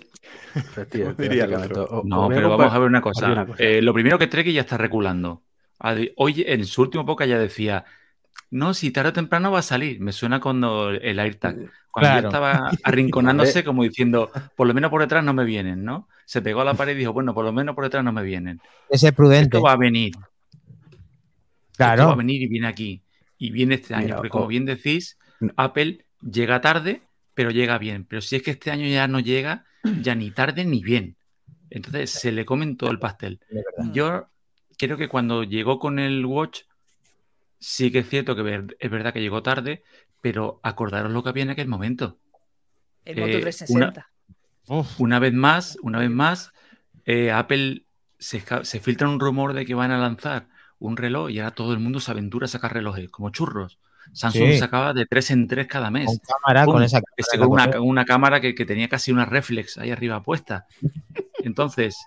Diría. 1.17 1.47
O- 1.89 2.03
No, 2.05 2.27
pero 2.29 2.49
vamos 2.57 2.73
a 2.73 2.79
ver 2.79 2.87
una 2.87 3.01
cosa. 3.01 3.25
Oye, 3.25 3.33
una 3.33 3.45
cosa. 3.45 3.63
Eh, 3.63 3.81
lo 3.81 3.93
primero 3.93 4.17
que 4.17 4.27
Treki 4.27 4.53
ya 4.53 4.61
está 4.61 4.77
reculando. 4.77 5.43
Hoy, 6.17 6.43
en 6.47 6.65
su 6.65 6.81
último 6.81 7.05
podcast 7.05 7.29
ya 7.29 7.37
decía, 7.39 7.85
no, 8.49 8.73
si 8.73 8.91
tarde 8.91 9.09
o 9.09 9.13
temprano 9.13 9.51
va 9.51 9.59
a 9.59 9.63
salir. 9.63 9.99
Me 9.99 10.11
suena 10.11 10.39
cuando 10.39 10.89
el 10.89 11.19
AirTag. 11.19 11.55
Cuando 11.91 12.09
Claro. 12.09 12.21
ya 12.23 12.27
estaba 12.27 12.71
arrinconándose 12.83 13.63
como 13.65 13.83
diciendo, 13.83 14.29
por 14.55 14.67
lo 14.67 14.73
menos 14.73 14.89
por 14.89 15.01
detrás 15.01 15.23
no 15.23 15.33
me 15.33 15.45
vienen, 15.45 15.83
¿no? 15.85 16.07
Se 16.25 16.41
pegó 16.41 16.61
a 16.61 16.65
la 16.65 16.73
pared 16.73 16.93
y 16.95 16.99
dijo, 16.99 17.13
bueno, 17.13 17.33
por 17.33 17.45
lo 17.45 17.53
menos 17.53 17.75
por 17.75 17.83
detrás 17.83 18.03
no 18.03 18.11
me 18.11 18.23
vienen. 18.23 18.59
Ese 18.89 19.13
prudente. 19.13 19.57
Esto 19.57 19.61
va 19.61 19.73
a 19.73 19.77
venir. 19.77 20.13
Esto 20.15 21.83
va 21.83 21.91
a 21.91 21.95
Claro. 21.95 22.15
venir 22.15 22.41
y 22.41 22.47
viene 22.47 22.67
aquí. 22.67 23.01
Y 23.37 23.51
viene 23.51 23.75
este 23.75 23.93
año. 23.93 24.03
Mira, 24.05 24.15
porque 24.17 24.29
como 24.29 24.47
bien 24.47 24.65
decís. 24.65 25.17
Apple 25.57 26.05
llega 26.21 26.61
tarde, 26.61 27.01
pero 27.33 27.51
llega 27.51 27.77
bien. 27.77 28.05
Pero 28.05 28.21
si 28.21 28.35
es 28.37 28.43
que 28.43 28.51
este 28.51 28.71
año 28.71 28.87
ya 28.87 29.07
no 29.07 29.19
llega, 29.19 29.65
ya 30.01 30.15
ni 30.15 30.31
tarde 30.31 30.65
ni 30.65 30.81
bien. 30.83 31.17
Entonces 31.69 32.09
se 32.11 32.31
le 32.31 32.45
comen 32.45 32.77
todo 32.77 32.91
el 32.91 32.99
pastel. 32.99 33.39
Yo 33.91 34.27
creo 34.77 34.97
que 34.97 35.09
cuando 35.09 35.43
llegó 35.43 35.79
con 35.79 35.99
el 35.99 36.25
Watch, 36.25 36.61
sí 37.59 37.91
que 37.91 37.99
es 37.99 38.09
cierto 38.09 38.35
que 38.35 38.41
ver- 38.43 38.77
es 38.79 38.89
verdad 38.91 39.13
que 39.13 39.21
llegó 39.21 39.43
tarde, 39.43 39.83
pero 40.21 40.59
acordaros 40.63 41.11
lo 41.11 41.23
que 41.23 41.29
había 41.29 41.43
en 41.43 41.49
aquel 41.49 41.67
momento. 41.67 42.17
El 43.03 43.17
Eh, 43.19 43.21
Moto 43.21 43.39
360. 43.41 44.09
Uf, 44.67 44.99
Una 44.99 45.19
vez 45.19 45.33
más, 45.33 45.77
una 45.83 45.99
vez 45.99 46.09
más, 46.09 46.51
eh, 47.05 47.31
Apple 47.31 47.85
se, 48.17 48.41
se 48.63 48.79
filtra 48.79 49.07
un 49.07 49.19
rumor 49.19 49.53
de 49.53 49.65
que 49.65 49.75
van 49.75 49.91
a 49.91 49.97
lanzar 49.99 50.47
un 50.79 50.97
reloj 50.97 51.29
y 51.31 51.39
ahora 51.39 51.55
todo 51.55 51.73
el 51.73 51.79
mundo 51.79 51.99
se 51.99 52.11
aventura 52.11 52.45
a 52.45 52.49
sacar 52.49 52.73
relojes, 52.73 53.09
como 53.09 53.29
churros. 53.29 53.79
Samsung 54.13 54.51
Sí. 54.51 54.59
sacaba 54.59 54.93
de 54.93 55.05
tres 55.07 55.31
en 55.31 55.47
tres 55.47 55.67
cada 55.67 55.89
mes. 55.89 56.05
con 56.05 56.17
cámara, 56.17 56.65
Pum, 56.65 56.73
con 56.75 56.83
esa 56.83 56.99
que 56.99 57.05
cámara 57.05 57.23
se- 57.29 57.35
en 57.35 57.71
la 57.71 57.81
una, 57.81 58.05
cámara 58.05 58.39
que, 58.41 58.53
que 58.53 58.65
tenía 58.65 58.87
casi 58.87 59.11
una 59.11 59.25
reflex 59.25 59.77
ahí 59.77 59.89
arriba 59.91 60.21
puesta. 60.21 60.67
Entonces, 61.39 61.97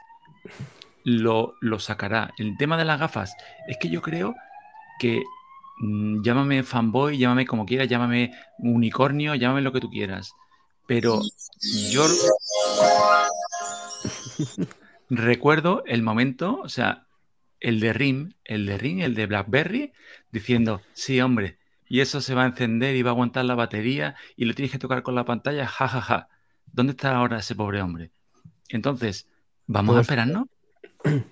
lo, 1.04 1.54
lo 1.60 1.78
sacará. 1.80 2.32
El 2.38 2.56
tema 2.56 2.76
de 2.76 2.84
las 2.84 3.00
gafas, 3.00 3.34
es 3.66 3.78
que 3.78 3.88
yo 3.88 4.00
creo 4.02 4.34
que 5.00 5.22
mm, 5.80 6.22
llámame 6.22 6.62
fanboy, 6.62 7.18
llámame 7.18 7.46
como 7.46 7.66
quieras, 7.66 7.88
llámame 7.88 8.32
unicornio, 8.58 9.34
llámame 9.34 9.62
lo 9.62 9.72
que 9.72 9.80
tú 9.80 9.90
quieras. 9.90 10.32
Pero 10.86 11.20
yo 11.90 12.06
recuerdo 15.10 15.82
el 15.86 16.02
momento, 16.02 16.60
o 16.62 16.68
sea, 16.68 17.06
el 17.60 17.80
de 17.80 17.92
RIM, 17.92 18.32
el 18.44 18.66
de 18.66 18.78
RIM, 18.78 19.00
el 19.00 19.14
de 19.14 19.26
BlackBerry, 19.26 19.92
diciendo, 20.32 20.80
sí, 20.92 21.20
hombre, 21.20 21.58
y 21.88 22.00
eso 22.00 22.20
se 22.20 22.34
va 22.34 22.42
a 22.44 22.46
encender 22.46 22.96
y 22.96 23.02
va 23.02 23.10
a 23.10 23.12
aguantar 23.14 23.44
la 23.44 23.54
batería 23.54 24.14
y 24.36 24.44
lo 24.44 24.54
tienes 24.54 24.72
que 24.72 24.78
tocar 24.78 25.02
con 25.02 25.14
la 25.14 25.24
pantalla, 25.24 25.66
ja, 25.66 25.88
ja, 25.88 26.00
ja. 26.00 26.28
¿Dónde 26.72 26.92
está 26.92 27.16
ahora 27.16 27.38
ese 27.38 27.54
pobre 27.54 27.80
hombre? 27.80 28.10
Entonces, 28.68 29.28
¿vamos 29.66 29.94
a 29.94 29.98
Pues- 29.98 30.06
esperarnos? 30.06 30.46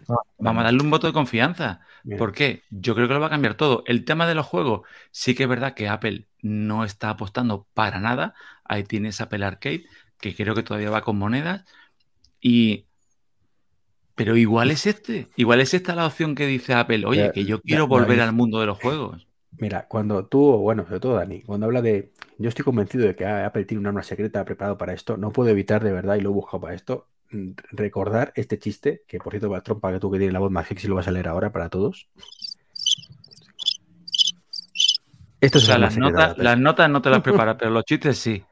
No, 0.08 0.18
Vamos 0.38 0.60
a 0.60 0.64
darle 0.64 0.82
un 0.82 0.90
voto 0.90 1.06
de 1.08 1.12
confianza. 1.12 1.80
Mira, 2.04 2.18
¿Por 2.18 2.32
qué? 2.32 2.62
Yo 2.70 2.94
creo 2.94 3.08
que 3.08 3.14
lo 3.14 3.20
va 3.20 3.26
a 3.26 3.30
cambiar 3.30 3.54
todo. 3.54 3.82
El 3.86 4.04
tema 4.04 4.26
de 4.26 4.34
los 4.36 4.46
juegos, 4.46 4.82
sí 5.10 5.34
que 5.34 5.42
es 5.42 5.48
verdad 5.48 5.74
que 5.74 5.88
Apple 5.88 6.28
no 6.40 6.84
está 6.84 7.10
apostando 7.10 7.66
para 7.74 7.98
nada. 8.00 8.34
Ahí 8.64 8.84
tienes 8.84 9.20
Apple 9.20 9.44
Arcade, 9.44 9.84
que 10.20 10.34
creo 10.34 10.54
que 10.54 10.62
todavía 10.62 10.90
va 10.90 11.02
con 11.02 11.18
monedas. 11.18 11.64
Y. 12.40 12.85
Pero 14.16 14.34
igual 14.36 14.70
es 14.70 14.86
este. 14.86 15.28
Igual 15.36 15.60
es 15.60 15.74
esta 15.74 15.94
la 15.94 16.06
opción 16.06 16.34
que 16.34 16.46
dice 16.46 16.72
Apple. 16.72 17.04
Oye, 17.06 17.30
que 17.32 17.44
yo 17.44 17.60
quiero 17.60 17.86
volver 17.86 18.20
al 18.20 18.32
mundo 18.32 18.58
de 18.60 18.66
los 18.66 18.78
juegos. 18.78 19.28
Mira, 19.58 19.86
cuando 19.88 20.26
tú, 20.26 20.56
bueno, 20.58 20.84
sobre 20.84 21.00
todo 21.00 21.14
Dani, 21.14 21.42
cuando 21.42 21.66
habla 21.66 21.82
de. 21.82 22.12
Yo 22.38 22.48
estoy 22.48 22.64
convencido 22.64 23.06
de 23.06 23.14
que 23.14 23.26
Apple 23.26 23.66
tiene 23.66 23.80
un 23.80 23.86
arma 23.86 24.02
secreta 24.02 24.44
preparado 24.44 24.78
para 24.78 24.94
esto. 24.94 25.18
No 25.18 25.32
puedo 25.32 25.50
evitar 25.50 25.84
de 25.84 25.92
verdad, 25.92 26.16
y 26.16 26.22
lo 26.22 26.30
he 26.30 26.32
buscado 26.32 26.62
para 26.62 26.74
esto, 26.74 27.08
mm, 27.30 27.50
recordar 27.72 28.32
este 28.36 28.58
chiste, 28.58 29.04
que 29.06 29.18
por 29.18 29.32
cierto, 29.32 29.52
la 29.52 29.60
trompa 29.60 29.92
que 29.92 30.00
tú 30.00 30.10
que 30.10 30.18
tienes 30.18 30.32
la 30.32 30.40
voz 30.40 30.50
más 30.50 30.66
sexy 30.66 30.88
lo 30.88 30.94
vas 30.94 31.08
a 31.08 31.12
leer 31.12 31.28
ahora 31.28 31.52
para 31.52 31.68
todos. 31.68 32.08
Esto 35.42 35.58
O 35.58 35.60
es 35.60 35.66
sea, 35.66 35.78
las 35.78 35.96
notas, 35.98 36.38
las 36.38 36.58
notas 36.58 36.88
no 36.88 37.02
te 37.02 37.10
las 37.10 37.20
preparas, 37.20 37.56
pero 37.58 37.70
los 37.70 37.84
chistes 37.84 38.16
sí. 38.16 38.42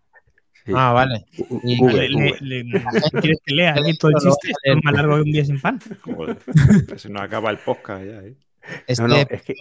Sí. 0.66 0.72
Ah, 0.74 0.92
vale. 0.92 1.26
U- 1.38 1.56
u- 1.56 1.60
Y- 1.62 1.76
Google, 1.78 2.08
Le- 2.08 2.14
Google. 2.14 2.36
le- 2.40 2.64
le- 2.64 2.82
¿Quieres 3.20 3.40
que 3.44 3.54
lea 3.54 3.72
aquí 3.72 3.96
todo 3.98 4.12
el 4.12 4.16
chiste? 4.16 4.52
es 4.62 4.76
más 4.82 4.94
largo 4.94 5.14
que 5.16 5.20
un 5.22 5.32
día 5.32 5.44
sin 5.44 5.60
pan. 5.60 5.78
Joder, 6.02 6.38
pues 6.88 7.02
se 7.02 7.08
nos 7.10 7.22
acaba 7.22 7.50
el 7.50 7.58
podcast 7.58 8.04
ya. 8.04 8.22
¿eh? 8.22 8.34
Este, 8.86 9.02
No, 9.02 9.08
no, 9.08 9.16
es 9.16 9.42
que. 9.42 9.54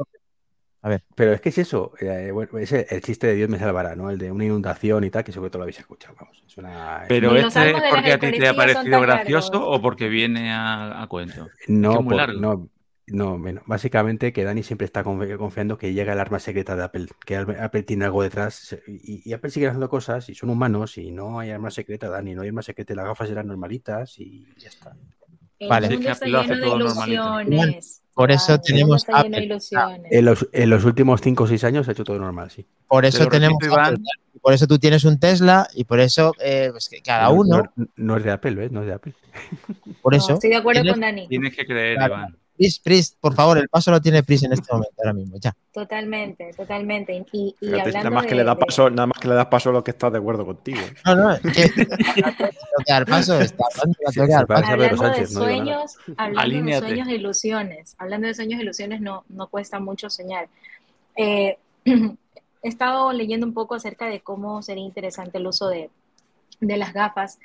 A 0.82 0.90
ver. 0.90 1.02
Pero 1.16 1.32
es 1.34 1.40
que 1.42 1.50
es 1.50 1.58
eso. 1.58 1.94
eh, 2.00 2.30
bueno, 2.34 2.58
es 2.58 2.72
el, 2.74 2.86
el 2.90 3.02
chiste 3.02 3.28
de 3.28 3.36
Dios 3.36 3.50
me 3.50 3.58
salvará, 3.60 3.96
¿no? 3.96 4.10
El 4.10 4.18
de 4.18 4.32
una 4.32 4.44
inundación 4.46 5.04
y 5.06 5.10
tal, 5.10 5.24
que 5.24 5.32
seguro 5.32 5.50
que 5.50 5.52
todo 5.54 5.60
lo 5.60 5.64
habéis 5.64 5.80
escuchado. 5.80 6.16
Vamos, 6.20 6.42
es 6.46 6.58
una. 6.58 7.04
Pero 7.08 7.36
este 7.36 7.72
es 7.72 7.76
porque 7.90 8.12
a 8.14 8.20
ti 8.20 8.32
te 8.32 8.48
ha 8.48 8.54
parecido 8.54 9.00
gracioso 9.02 9.52
largos. 9.54 9.78
o 9.78 9.82
porque 9.82 10.10
viene 10.10 10.52
a, 10.52 11.02
a 11.02 11.08
cuento. 11.08 11.48
No, 11.68 11.92
es 11.92 11.98
que 11.98 12.00
es 12.00 12.06
muy 12.06 12.12
por- 12.12 12.16
largo. 12.18 12.40
no, 12.42 12.70
no, 13.08 13.38
bueno, 13.38 13.62
básicamente 13.66 14.32
que 14.32 14.44
Dani 14.44 14.64
siempre 14.64 14.86
está 14.86 15.04
confi- 15.04 15.38
confiando 15.38 15.78
que 15.78 15.94
llega 15.94 16.14
el 16.14 16.20
arma 16.20 16.40
secreta 16.40 16.76
de 16.76 16.84
Apple, 16.84 17.08
que 17.26 17.36
Apple 17.36 17.84
tiene 17.84 18.06
algo 18.06 18.24
detrás 18.24 18.78
y, 18.88 19.22
y 19.30 19.34
Apple 19.34 19.50
sigue 19.50 19.68
haciendo 19.68 19.90
cosas 19.90 20.30
y 20.30 20.36
son 20.36 20.50
humanos 20.50 20.98
y 20.98 21.12
no 21.12 21.40
hay 21.40 21.52
arma 21.52 21.70
secreta, 21.72 22.10
Dani, 22.10 22.34
no 22.34 22.42
hay 22.44 22.48
arma 22.50 22.62
secreta, 22.62 22.96
las 22.96 23.06
gafas 23.06 23.30
eran 23.30 23.48
normalitas 23.48 24.18
y 24.20 24.48
ya 24.58 24.70
está. 24.70 24.96
El 25.60 25.70
Vale. 25.70 25.88
Mundo 25.90 26.02
que 26.06 26.12
está 26.12 26.26
Apple 26.26 26.32
lo 26.32 26.40
hace 26.40 26.56
lleno 26.56 27.38
de 27.38 27.44
ilusiones. 27.46 28.00
Por 28.14 28.32
eso 28.32 28.52
mundo 28.54 28.64
tenemos 28.66 28.96
está 29.02 29.12
lleno 29.24 29.30
de 29.30 29.36
Apple. 29.38 29.46
ilusiones. 29.46 30.12
En 30.12 30.26
los, 30.26 30.50
en 30.52 30.70
los 30.70 30.86
últimos 30.86 31.22
5 31.22 31.44
o 31.44 31.48
6 31.48 31.64
años 31.64 31.86
se 31.86 31.92
ha 31.92 31.94
hecho 31.94 32.04
todo 32.04 32.20
normal, 32.20 32.52
sí. 32.52 32.66
por 32.88 33.06
eso 33.06 33.26
tenemos 33.28 33.58
repito. 33.62 33.80
Apple, 33.80 33.98
por 34.42 34.54
eso 34.54 34.68
tú 34.68 34.78
tienes 34.80 35.04
un 35.06 35.20
Tesla 35.20 35.68
y 35.74 35.84
por 35.86 36.00
eso 36.00 36.34
eh, 36.42 36.70
pues 36.72 36.90
que 36.90 37.02
cada 37.02 37.26
No- 37.30 37.34
uno, 37.34 37.64
No, 37.76 37.88
no 37.96 38.18
es 38.18 38.24
de 38.24 38.32
Apple, 38.32 38.56
¿ves? 38.56 38.72
No 38.72 38.82
es 38.82 38.88
de 38.88 38.94
Apple. 38.94 39.14
por 40.02 40.14
No, 40.14 40.18
eso. 40.18 40.34
estoy 40.34 40.50
de 40.52 40.56
acuerdo 40.58 40.82
tienes- 40.82 40.94
con 40.94 41.02
Dani. 41.02 41.28
Tienes 41.28 41.56
que 41.56 41.66
creer, 41.66 41.96
Claro. 41.98 42.14
Iván. 42.16 42.38
Pris, 42.56 42.80
Pris, 42.80 43.18
por 43.20 43.34
favor, 43.34 43.58
el 43.58 43.68
paso 43.68 43.90
lo 43.92 44.00
tiene 44.00 44.22
Pris 44.24 44.44
en 44.44 44.54
este 44.54 44.72
momento, 44.72 44.94
ahora 45.00 45.14
mismo, 45.14 45.38
ya. 45.40 45.56
Totalmente, 45.72 46.52
totalmente. 46.56 47.26
Y, 47.32 47.56
y 47.60 47.66
Fíjate, 47.66 47.82
hablando 47.82 47.98
nada 47.98 48.10
más 48.12 48.24
que 48.26 48.30
de- 48.30 48.36
le 48.36 48.44
das 48.44 48.58
de- 48.58 48.66
paso, 48.66 48.90
nada 48.92 49.08
más 49.08 49.18
que 49.20 49.28
le 49.28 49.34
das 49.34 49.46
paso 49.48 49.70
a 49.70 49.74
lo 49.74 49.84
que 49.84 49.92
estás 49.92 50.12
de 50.12 50.20
acuerdo 50.20 50.46
contigo. 50.46 50.80
No, 51.06 51.16
no, 51.16 51.32
es 51.34 51.42
que 51.42 51.52
que 51.52 52.24
dar 52.88 53.06
paso, 53.06 53.40
está 53.40 53.64
hablando, 53.74 53.98
de 54.00 55.28
sueños, 55.28 55.98
hablando 56.18 56.72
de 56.72 56.80
sueños 56.80 57.08
e 57.08 57.16
ilusiones, 57.16 57.96
hablando 57.98 58.28
de 58.28 58.34
sueños 58.36 58.60
e 58.60 58.64
ilusiones, 58.64 59.02
no, 59.02 59.24
no 59.30 59.48
cuesta 59.48 59.80
mucho 59.80 60.10
soñar. 60.10 60.48
Eh, 61.16 61.58
he 61.86 62.18
estado 62.62 63.12
leyendo 63.14 63.46
un 63.48 63.54
poco 63.54 63.76
acerca 63.76 64.08
de 64.08 64.22
cómo 64.22 64.62
sería 64.62 64.84
interesante 64.86 65.38
el 65.38 65.48
uso 65.48 65.68
de, 65.70 65.90
de 66.60 66.78
las 66.78 66.94
gafas. 66.94 67.40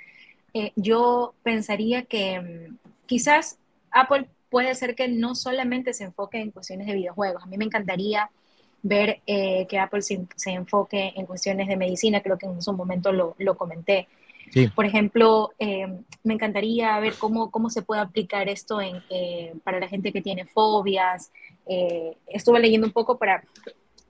Eh, 0.54 0.72
yo 0.76 1.34
pensaría 1.42 2.02
que 2.04 2.40
mm, 2.40 2.76
quizás 3.06 3.58
Apple 3.90 4.28
puede 4.48 4.74
ser 4.74 4.94
que 4.94 5.08
no 5.08 5.34
solamente 5.34 5.92
se 5.92 6.04
enfoque 6.04 6.40
en 6.40 6.50
cuestiones 6.50 6.86
de 6.86 6.94
videojuegos. 6.94 7.42
A 7.42 7.46
mí 7.46 7.56
me 7.56 7.64
encantaría 7.64 8.30
ver 8.82 9.20
eh, 9.26 9.66
que 9.68 9.78
Apple 9.78 10.02
se, 10.02 10.20
se 10.36 10.50
enfoque 10.50 11.12
en 11.16 11.26
cuestiones 11.26 11.68
de 11.68 11.76
medicina, 11.76 12.22
creo 12.22 12.38
que 12.38 12.46
en 12.46 12.62
su 12.62 12.72
momento 12.72 13.12
lo, 13.12 13.34
lo 13.38 13.56
comenté. 13.56 14.08
Sí. 14.50 14.68
Por 14.68 14.86
ejemplo, 14.86 15.52
eh, 15.58 15.86
me 16.22 16.34
encantaría 16.34 16.98
ver 17.00 17.14
cómo, 17.18 17.50
cómo 17.50 17.68
se 17.68 17.82
puede 17.82 18.00
aplicar 18.00 18.48
esto 18.48 18.80
en, 18.80 19.02
eh, 19.10 19.52
para 19.62 19.78
la 19.78 19.88
gente 19.88 20.12
que 20.12 20.22
tiene 20.22 20.46
fobias. 20.46 21.30
Estuve 22.26 22.60
leyendo 22.60 22.86
un 22.86 22.94
poco 22.94 23.18
para, 23.18 23.44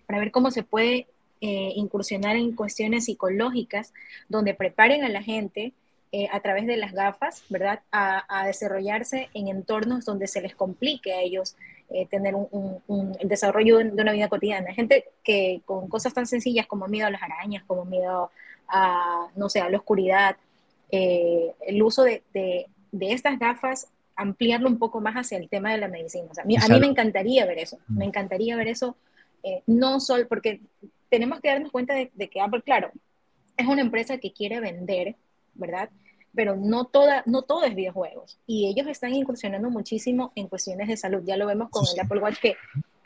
para 0.06 0.20
ver 0.20 0.30
cómo 0.30 0.52
se 0.52 0.62
puede 0.62 1.08
incursionar 1.40 2.36
en 2.36 2.54
cuestiones 2.54 3.06
psicológicas 3.06 3.92
donde 4.28 4.54
preparen 4.54 5.02
a 5.02 5.08
la 5.08 5.22
gente 5.22 5.72
eh, 6.12 6.28
a 6.32 6.40
través 6.40 6.66
de 6.66 6.76
las 6.76 6.92
gafas, 6.92 7.44
¿verdad? 7.48 7.80
A, 7.92 8.24
a, 8.28 8.46
desarrollarse 8.46 9.28
en 9.34 9.48
entornos 9.48 10.04
donde 10.04 10.26
se 10.26 10.40
les 10.40 10.54
complique 10.54 11.12
a 11.12 11.20
ellos 11.20 11.54
eh, 11.90 12.06
tener 12.06 12.34
un, 12.34 12.48
un, 12.50 12.82
un, 12.86 13.16
el 13.18 13.28
desarrollo 13.28 13.78
de 13.78 14.02
una 14.02 14.12
vida 14.12 14.28
cotidiana. 14.28 14.68
Hay 14.68 14.74
gente 14.74 15.06
que 15.24 15.62
con 15.64 15.88
cosas 15.88 16.12
tan 16.12 16.26
sencillas 16.26 16.66
como 16.66 16.86
miedo 16.86 17.06
a 17.06 17.10
las 17.10 17.22
arañas, 17.22 17.62
como 17.66 17.84
miedo 17.84 18.30
a, 18.68 19.28
no 19.36 19.48
sé, 19.48 19.60
a 19.60 19.70
la 19.70 19.78
oscuridad, 19.78 20.36
eh, 20.90 21.52
el 21.66 21.82
uso 21.82 22.02
de, 22.04 22.22
de, 22.32 22.66
de, 22.92 23.12
estas 23.12 23.38
gafas, 23.38 23.88
ampliarlo 24.16 24.68
un 24.68 24.78
poco 24.78 25.00
más 25.00 25.14
hacia 25.14 25.38
el 25.38 25.48
tema 25.48 25.72
de 25.72 25.78
la 25.78 25.88
medicina. 25.88 26.26
O 26.30 26.34
sea, 26.34 26.44
a, 26.44 26.46
mí, 26.46 26.56
a 26.56 26.68
mí 26.68 26.80
me 26.80 26.86
encantaría 26.86 27.46
ver 27.46 27.58
eso, 27.58 27.78
me 27.88 28.04
encantaría 28.04 28.56
ver 28.56 28.68
eso, 28.68 28.96
eh, 29.42 29.62
no 29.66 30.00
solo 30.00 30.26
porque 30.28 30.60
tenemos 31.08 31.40
que 31.40 31.48
darnos 31.48 31.72
cuenta 31.72 31.94
de, 31.94 32.10
de 32.14 32.28
que 32.28 32.40
Apple, 32.40 32.62
claro, 32.62 32.90
es 33.56 33.66
una 33.66 33.82
empresa 33.82 34.18
que 34.18 34.32
quiere 34.32 34.60
vender, 34.60 35.16
¿verdad? 35.58 35.90
pero 36.34 36.56
no, 36.56 36.84
toda, 36.84 37.22
no 37.26 37.42
todo 37.42 37.64
es 37.64 37.74
videojuegos. 37.74 38.38
Y 38.46 38.68
ellos 38.68 38.86
están 38.86 39.12
incursionando 39.12 39.70
muchísimo 39.70 40.30
en 40.36 40.48
cuestiones 40.48 40.86
de 40.86 40.96
salud. 40.96 41.22
Ya 41.24 41.36
lo 41.36 41.46
vemos 41.46 41.68
con 41.70 41.84
el 41.92 42.00
Apple 42.00 42.20
Watch, 42.20 42.38
que, 42.38 42.56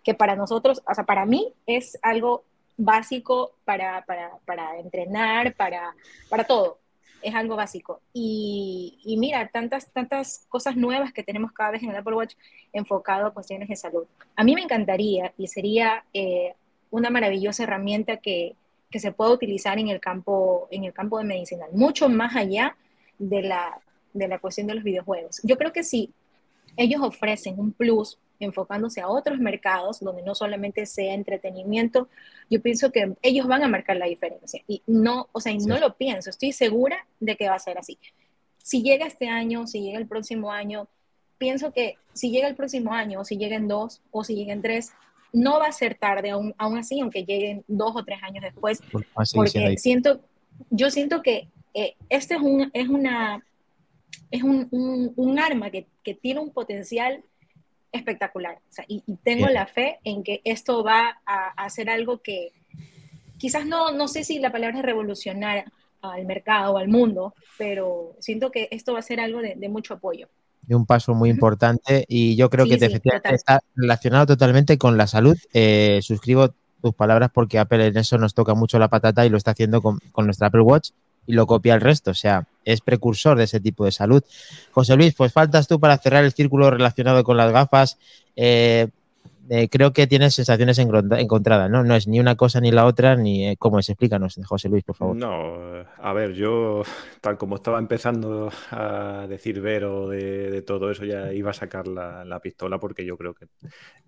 que 0.04 0.14
para 0.14 0.36
nosotros, 0.36 0.82
o 0.86 0.94
sea, 0.94 1.04
para 1.04 1.24
mí 1.24 1.52
es 1.66 1.98
algo 2.02 2.44
básico 2.76 3.52
para, 3.64 4.04
para, 4.04 4.32
para 4.44 4.78
entrenar, 4.78 5.54
para, 5.54 5.94
para 6.28 6.44
todo. 6.44 6.78
Es 7.22 7.34
algo 7.34 7.56
básico. 7.56 8.00
Y, 8.12 8.98
y, 9.04 9.16
mira, 9.16 9.48
tantas, 9.48 9.90
tantas 9.92 10.44
cosas 10.48 10.76
nuevas 10.76 11.12
que 11.12 11.22
tenemos 11.22 11.52
cada 11.52 11.70
vez 11.70 11.82
en 11.82 11.90
el 11.90 11.96
Apple 11.96 12.16
Watch 12.16 12.34
enfocado 12.72 13.26
a 13.26 13.32
cuestiones 13.32 13.68
de 13.68 13.76
salud. 13.76 14.04
A 14.36 14.44
mí 14.44 14.54
me 14.54 14.62
encantaría 14.62 15.32
y 15.38 15.46
sería 15.46 16.04
eh, 16.12 16.54
una 16.90 17.08
maravillosa 17.08 17.62
herramienta 17.62 18.16
que, 18.16 18.56
que 18.92 19.00
se 19.00 19.10
pueda 19.10 19.32
utilizar 19.32 19.78
en 19.78 19.88
el 19.88 19.98
campo, 19.98 20.68
en 20.70 20.84
el 20.84 20.92
campo 20.92 21.18
de 21.18 21.24
medicina, 21.24 21.66
mucho 21.72 22.08
más 22.08 22.36
allá 22.36 22.76
de 23.18 23.42
la, 23.42 23.80
de 24.12 24.28
la 24.28 24.38
cuestión 24.38 24.68
de 24.68 24.74
los 24.74 24.84
videojuegos. 24.84 25.40
Yo 25.42 25.58
creo 25.58 25.72
que 25.72 25.82
si 25.82 26.12
ellos 26.76 27.00
ofrecen 27.02 27.58
un 27.58 27.72
plus 27.72 28.18
enfocándose 28.38 29.00
a 29.00 29.08
otros 29.08 29.38
mercados 29.38 30.00
donde 30.00 30.22
no 30.22 30.34
solamente 30.34 30.84
sea 30.86 31.14
entretenimiento, 31.14 32.08
yo 32.50 32.60
pienso 32.60 32.90
que 32.90 33.14
ellos 33.22 33.46
van 33.46 33.62
a 33.62 33.68
marcar 33.68 33.96
la 33.96 34.06
diferencia. 34.06 34.62
Y 34.66 34.82
no, 34.86 35.28
o 35.32 35.40
sea, 35.40 35.52
y 35.52 35.58
no 35.58 35.78
lo 35.78 35.94
pienso, 35.96 36.30
estoy 36.30 36.52
segura 36.52 37.06
de 37.20 37.36
que 37.36 37.48
va 37.48 37.54
a 37.54 37.60
ser 37.60 37.78
así. 37.78 37.98
Si 38.58 38.82
llega 38.82 39.06
este 39.06 39.28
año, 39.28 39.66
si 39.66 39.80
llega 39.80 39.98
el 39.98 40.06
próximo 40.06 40.52
año, 40.52 40.88
pienso 41.38 41.72
que 41.72 41.96
si 42.12 42.30
llega 42.30 42.48
el 42.48 42.54
próximo 42.54 42.92
año, 42.92 43.20
o 43.20 43.24
si 43.24 43.36
lleguen 43.36 43.68
dos, 43.68 44.00
o 44.10 44.22
si 44.22 44.34
lleguen 44.34 44.62
tres, 44.62 44.92
no 45.32 45.58
va 45.58 45.66
a 45.66 45.72
ser 45.72 45.94
tarde 45.94 46.30
aún, 46.30 46.54
aún 46.58 46.78
así, 46.78 47.00
aunque 47.00 47.24
lleguen 47.24 47.64
dos 47.68 47.92
o 47.96 48.04
tres 48.04 48.22
años 48.22 48.42
después, 48.42 48.82
porque 49.34 49.76
siento, 49.78 50.20
yo 50.70 50.90
siento 50.90 51.22
que 51.22 51.48
eh, 51.74 51.96
este 52.08 52.34
es, 52.34 52.40
un, 52.40 52.70
es 52.72 52.88
una 52.88 53.44
es 54.30 54.42
un, 54.42 54.68
un, 55.16 55.38
arma 55.38 55.70
que, 55.70 55.86
que, 56.02 56.14
tiene 56.14 56.40
un 56.40 56.52
potencial 56.52 57.22
espectacular. 57.92 58.56
O 58.56 58.72
sea, 58.72 58.84
y, 58.88 59.02
tengo 59.22 59.48
la 59.48 59.66
fe 59.66 59.98
en 60.04 60.22
que 60.22 60.40
esto 60.44 60.84
va 60.84 61.20
a, 61.24 61.48
hacer 61.64 61.88
algo 61.88 62.22
que 62.22 62.52
quizás 63.38 63.66
no, 63.66 63.92
no 63.92 64.08
sé 64.08 64.24
si 64.24 64.38
la 64.38 64.52
palabra 64.52 64.78
es 64.78 64.84
revolucionar 64.84 65.64
al 66.00 66.26
mercado 66.26 66.74
o 66.74 66.78
al 66.78 66.88
mundo, 66.88 67.34
pero 67.56 68.16
siento 68.18 68.50
que 68.50 68.68
esto 68.70 68.94
va 68.94 68.98
a 68.98 69.02
ser 69.02 69.20
algo 69.20 69.40
de, 69.40 69.54
de 69.54 69.68
mucho 69.68 69.94
apoyo 69.94 70.28
y 70.66 70.74
un 70.74 70.86
paso 70.86 71.14
muy 71.14 71.30
importante 71.30 72.04
y 72.08 72.36
yo 72.36 72.48
creo 72.50 72.66
que 72.66 72.78
sí, 72.78 72.84
efectivamente 72.84 73.34
está 73.34 73.62
relacionado 73.74 74.26
totalmente 74.26 74.78
con 74.78 74.96
la 74.96 75.06
salud. 75.06 75.36
Eh, 75.52 76.00
suscribo 76.02 76.54
tus 76.80 76.94
palabras 76.94 77.30
porque 77.32 77.58
Apple 77.58 77.86
en 77.86 77.96
eso 77.96 78.18
nos 78.18 78.34
toca 78.34 78.54
mucho 78.54 78.78
la 78.78 78.88
patata 78.88 79.24
y 79.26 79.28
lo 79.28 79.36
está 79.36 79.52
haciendo 79.52 79.82
con, 79.82 79.98
con, 80.12 80.26
nuestra 80.26 80.48
Apple 80.48 80.62
Watch 80.62 80.90
y 81.26 81.34
lo 81.34 81.46
copia 81.46 81.74
el 81.74 81.80
resto, 81.80 82.10
o 82.10 82.14
sea, 82.14 82.48
es 82.64 82.80
precursor 82.80 83.38
de 83.38 83.44
ese 83.44 83.60
tipo 83.60 83.84
de 83.84 83.92
salud. 83.92 84.22
José 84.72 84.96
Luis, 84.96 85.14
pues 85.14 85.32
faltas 85.32 85.68
tú 85.68 85.78
para 85.78 85.98
cerrar 85.98 86.24
el 86.24 86.32
círculo 86.32 86.70
relacionado 86.70 87.22
con 87.22 87.36
las 87.36 87.52
gafas. 87.52 87.98
Eh, 88.34 88.88
eh, 89.54 89.68
creo 89.68 89.92
que 89.92 90.06
tienes 90.06 90.34
sensaciones 90.34 90.78
encontradas, 90.78 91.70
¿no? 91.70 91.84
No 91.84 91.94
es 91.94 92.08
ni 92.08 92.18
una 92.18 92.36
cosa 92.36 92.58
ni 92.58 92.70
la 92.70 92.86
otra, 92.86 93.16
ni 93.16 93.48
eh, 93.48 93.56
cómo 93.58 93.78
es. 93.78 93.90
Explícanos, 93.90 94.40
José 94.46 94.70
Luis, 94.70 94.82
por 94.82 94.96
favor. 94.96 95.14
No, 95.14 95.84
a 95.98 96.12
ver, 96.14 96.32
yo, 96.32 96.82
tal 97.20 97.36
como 97.36 97.56
estaba 97.56 97.78
empezando 97.78 98.50
a 98.70 99.26
decir 99.28 99.60
Vero 99.60 100.08
de, 100.08 100.62
todo 100.62 100.90
eso, 100.90 101.04
ya 101.04 101.34
iba 101.34 101.50
a 101.50 101.52
sacar 101.52 101.86
la, 101.86 102.24
la 102.24 102.40
pistola 102.40 102.80
porque 102.80 103.04
yo 103.04 103.18
creo 103.18 103.34
que 103.34 103.46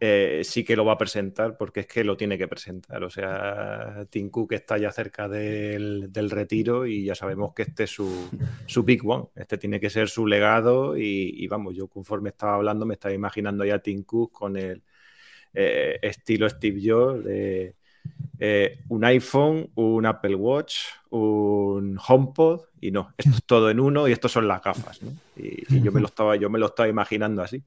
eh, 0.00 0.40
sí 0.44 0.64
que 0.64 0.76
lo 0.76 0.86
va 0.86 0.94
a 0.94 0.98
presentar 0.98 1.58
porque 1.58 1.80
es 1.80 1.88
que 1.88 2.04
lo 2.04 2.16
tiene 2.16 2.38
que 2.38 2.48
presentar. 2.48 3.04
O 3.04 3.10
sea, 3.10 4.06
Tim 4.08 4.30
Cook 4.30 4.54
está 4.54 4.78
ya 4.78 4.92
cerca 4.92 5.28
del, 5.28 6.10
retiro 6.30 6.86
y 6.86 7.04
ya 7.04 7.14
sabemos 7.14 7.52
que 7.52 7.64
este 7.64 7.84
es 7.84 7.90
su, 7.90 8.30
su, 8.64 8.82
big 8.82 9.06
one. 9.06 9.26
Este 9.36 9.58
tiene 9.58 9.78
que 9.78 9.90
ser 9.90 10.08
su 10.08 10.26
legado 10.26 10.96
y, 10.96 11.34
y 11.36 11.46
vamos, 11.48 11.76
yo 11.76 11.86
conforme 11.86 12.30
estaba 12.30 12.54
hablando 12.54 12.86
me 12.86 12.94
estaba 12.94 13.12
imaginando 13.12 13.62
ya 13.66 13.74
a 13.74 13.78
Tim 13.80 14.04
Cook 14.04 14.32
con 14.32 14.56
el 14.56 14.82
eh, 15.54 15.98
estilo 16.02 16.48
Steve 16.48 16.80
Jobs, 16.84 17.24
de 17.24 17.74
eh, 18.38 18.80
un 18.88 19.04
iPhone, 19.04 19.70
un 19.76 20.04
Apple 20.06 20.34
Watch, 20.34 20.78
un 21.10 21.98
HomePod 22.06 22.62
y 22.80 22.90
no, 22.90 23.14
esto 23.16 23.30
es 23.30 23.44
todo 23.44 23.70
en 23.70 23.80
uno 23.80 24.08
y 24.08 24.12
estos 24.12 24.32
son 24.32 24.48
las 24.48 24.62
gafas. 24.62 25.02
¿no? 25.02 25.12
Y, 25.36 25.76
y, 25.76 25.82
yo, 25.82 25.92
me 25.92 26.00
lo 26.00 26.06
estaba, 26.06 26.36
yo 26.36 26.50
me 26.50 26.58
lo 26.58 26.66
estaba 26.66 26.88
imaginando 26.88 27.42
así. 27.42 27.62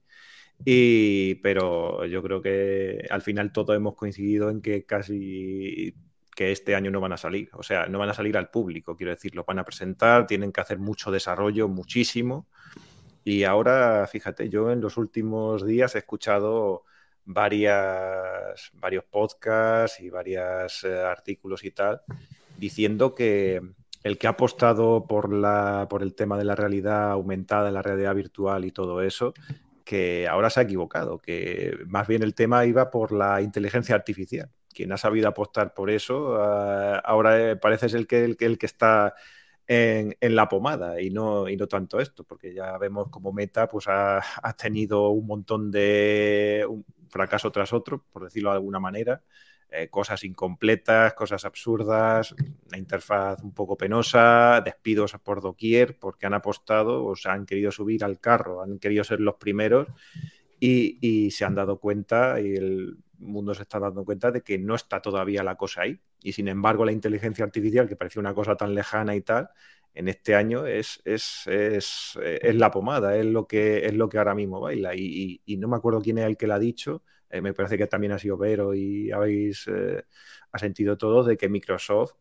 Y, 0.64 1.36
pero 1.36 2.04
yo 2.06 2.22
creo 2.22 2.42
que 2.42 3.06
al 3.10 3.22
final 3.22 3.52
todos 3.52 3.76
hemos 3.76 3.94
coincidido 3.94 4.50
en 4.50 4.60
que 4.60 4.84
casi 4.84 5.94
que 6.34 6.52
este 6.52 6.74
año 6.74 6.90
no 6.90 7.00
van 7.00 7.12
a 7.12 7.16
salir, 7.16 7.48
o 7.52 7.64
sea, 7.64 7.86
no 7.86 7.98
van 7.98 8.10
a 8.10 8.14
salir 8.14 8.36
al 8.36 8.48
público, 8.48 8.96
quiero 8.96 9.10
decir, 9.10 9.34
lo 9.34 9.42
van 9.44 9.58
a 9.58 9.64
presentar, 9.64 10.24
tienen 10.24 10.52
que 10.52 10.60
hacer 10.60 10.78
mucho 10.78 11.10
desarrollo, 11.10 11.66
muchísimo. 11.66 12.46
Y 13.24 13.42
ahora, 13.42 14.06
fíjate, 14.06 14.48
yo 14.48 14.70
en 14.70 14.80
los 14.80 14.96
últimos 14.96 15.66
días 15.66 15.96
he 15.96 15.98
escuchado 15.98 16.84
varias, 17.28 18.70
varios 18.72 19.04
podcasts 19.04 20.00
y 20.00 20.08
varios 20.08 20.82
eh, 20.84 21.02
artículos 21.02 21.62
y 21.62 21.70
tal, 21.70 22.00
diciendo 22.56 23.14
que 23.14 23.60
el 24.02 24.16
que 24.16 24.26
ha 24.26 24.30
apostado 24.30 25.06
por, 25.06 25.30
la, 25.32 25.86
por 25.90 26.02
el 26.02 26.14
tema 26.14 26.38
de 26.38 26.44
la 26.44 26.54
realidad 26.54 27.10
aumentada, 27.10 27.70
la 27.70 27.82
realidad 27.82 28.14
virtual 28.14 28.64
y 28.64 28.70
todo 28.70 29.02
eso, 29.02 29.34
que 29.84 30.26
ahora 30.26 30.48
se 30.48 30.60
ha 30.60 30.62
equivocado, 30.62 31.18
que 31.18 31.76
más 31.86 32.06
bien 32.08 32.22
el 32.22 32.34
tema 32.34 32.64
iba 32.64 32.90
por 32.90 33.12
la 33.12 33.42
inteligencia 33.42 33.94
artificial. 33.94 34.50
Quien 34.72 34.92
ha 34.92 34.96
sabido 34.96 35.28
apostar 35.28 35.74
por 35.74 35.90
eso, 35.90 36.32
uh, 36.32 37.00
ahora 37.04 37.50
eh, 37.50 37.56
parece 37.56 37.90
ser 37.90 38.00
el 38.00 38.06
que, 38.06 38.24
el, 38.24 38.36
el 38.40 38.58
que 38.58 38.66
está 38.66 39.14
en, 39.66 40.16
en, 40.20 40.34
la 40.34 40.48
pomada 40.48 41.00
y 41.00 41.10
no, 41.10 41.48
y 41.48 41.56
no 41.56 41.66
tanto 41.66 42.00
esto, 42.00 42.24
porque 42.24 42.54
ya 42.54 42.78
vemos 42.78 43.08
como 43.10 43.32
Meta 43.32 43.68
pues 43.68 43.86
ha, 43.88 44.18
ha 44.18 44.52
tenido 44.54 45.10
un 45.10 45.26
montón 45.26 45.70
de, 45.70 46.64
fracaso 47.08 47.50
tras 47.50 47.72
otro, 47.72 48.04
por 48.12 48.24
decirlo 48.24 48.50
de 48.50 48.56
alguna 48.56 48.80
manera, 48.80 49.22
eh, 49.70 49.88
cosas 49.88 50.24
incompletas, 50.24 51.12
cosas 51.12 51.44
absurdas, 51.44 52.34
una 52.68 52.78
interfaz 52.78 53.42
un 53.42 53.52
poco 53.52 53.76
penosa, 53.76 54.62
despidos 54.64 55.14
por 55.22 55.42
doquier, 55.42 55.98
porque 55.98 56.26
han 56.26 56.34
apostado 56.34 57.04
o 57.04 57.14
se 57.16 57.28
han 57.28 57.44
querido 57.44 57.70
subir 57.70 58.02
al 58.02 58.18
carro, 58.18 58.62
han 58.62 58.78
querido 58.78 59.04
ser 59.04 59.20
los 59.20 59.34
primeros 59.34 59.88
y, 60.58 60.98
y 61.02 61.30
se 61.32 61.44
han 61.44 61.54
dado 61.54 61.78
cuenta 61.78 62.40
y 62.40 62.54
el 62.54 62.98
mundo 63.18 63.54
se 63.54 63.62
está 63.62 63.78
dando 63.78 64.04
cuenta 64.04 64.30
de 64.30 64.42
que 64.42 64.58
no 64.58 64.74
está 64.74 65.00
todavía 65.02 65.42
la 65.42 65.56
cosa 65.56 65.82
ahí. 65.82 66.00
Y 66.22 66.32
sin 66.32 66.48
embargo, 66.48 66.84
la 66.84 66.92
inteligencia 66.92 67.44
artificial, 67.44 67.88
que 67.88 67.96
parecía 67.96 68.20
una 68.20 68.34
cosa 68.34 68.56
tan 68.56 68.74
lejana 68.74 69.14
y 69.14 69.20
tal, 69.20 69.50
en 69.94 70.08
este 70.08 70.34
año 70.34 70.66
es, 70.66 71.00
es, 71.04 71.46
es, 71.46 72.18
es, 72.22 72.54
la 72.54 72.70
pomada, 72.70 73.16
es 73.16 73.26
lo 73.26 73.46
que, 73.46 73.86
es 73.86 73.94
lo 73.94 74.08
que 74.08 74.18
ahora 74.18 74.34
mismo 74.34 74.60
baila. 74.60 74.94
Y, 74.94 75.40
no 75.58 75.68
me 75.68 75.76
acuerdo 75.76 76.00
quién 76.00 76.18
es 76.18 76.26
el 76.26 76.36
que 76.36 76.46
la 76.46 76.56
ha 76.56 76.58
dicho, 76.58 77.02
eh, 77.30 77.40
me 77.40 77.52
parece 77.52 77.76
que 77.76 77.86
también 77.86 78.12
ha 78.12 78.18
sido 78.18 78.36
Vero 78.36 78.74
y 78.74 79.10
habéis 79.10 79.66
eh, 79.68 80.04
ha 80.52 80.58
sentido 80.58 80.96
todos 80.96 81.26
de 81.26 81.36
que 81.36 81.48
Microsoft 81.48 82.12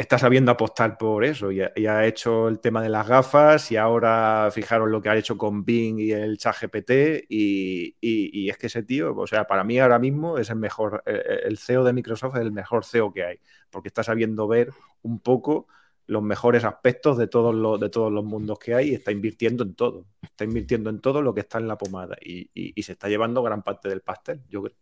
está 0.00 0.18
sabiendo 0.18 0.50
apostar 0.50 0.96
por 0.96 1.24
eso 1.24 1.52
y 1.52 1.60
ha, 1.60 2.06
hecho 2.06 2.48
el 2.48 2.58
tema 2.58 2.82
de 2.82 2.88
las 2.88 3.06
gafas 3.06 3.70
y 3.70 3.76
ahora 3.76 4.48
fijaros 4.50 4.88
lo 4.88 5.02
que 5.02 5.10
ha 5.10 5.16
hecho 5.16 5.36
con 5.36 5.64
Bing 5.64 5.98
y 6.00 6.12
el 6.12 6.38
chat 6.38 6.56
GPT 6.58 7.26
y, 7.28 7.96
y, 8.00 8.30
y, 8.32 8.48
es 8.48 8.56
que 8.56 8.68
ese 8.68 8.82
tío, 8.82 9.14
o 9.14 9.26
sea, 9.26 9.46
para 9.46 9.62
mí 9.62 9.78
ahora 9.78 9.98
mismo 9.98 10.38
es 10.38 10.48
el 10.48 10.56
mejor, 10.56 11.02
eh, 11.04 11.40
el 11.44 11.58
CEO 11.58 11.84
de 11.84 11.92
Microsoft 11.92 12.36
es 12.36 12.40
el 12.40 12.52
mejor 12.52 12.84
CEO 12.86 13.12
que 13.12 13.24
hay, 13.24 13.40
porque 13.68 13.88
está 13.88 14.02
sabiendo 14.02 14.48
ver 14.48 14.70
un 15.02 15.20
poco 15.20 15.66
los 16.10 16.22
mejores 16.24 16.64
aspectos 16.64 17.16
de 17.16 17.28
todos 17.28 17.54
los, 17.54 17.78
de 17.78 17.88
todos 17.88 18.10
los 18.12 18.24
mundos 18.24 18.58
que 18.58 18.74
hay 18.74 18.90
y 18.90 18.94
está 18.94 19.12
invirtiendo 19.12 19.62
en 19.62 19.74
todo. 19.74 20.06
Está 20.20 20.42
invirtiendo 20.42 20.90
en 20.90 21.00
todo 21.00 21.22
lo 21.22 21.32
que 21.32 21.40
está 21.40 21.58
en 21.58 21.68
la 21.68 21.78
pomada 21.78 22.16
y, 22.20 22.50
y, 22.52 22.72
y 22.74 22.82
se 22.82 22.92
está 22.92 23.08
llevando 23.08 23.44
gran 23.44 23.62
parte 23.62 23.88
del 23.88 24.00
pastel, 24.00 24.42
yo 24.48 24.62
creo. 24.62 24.76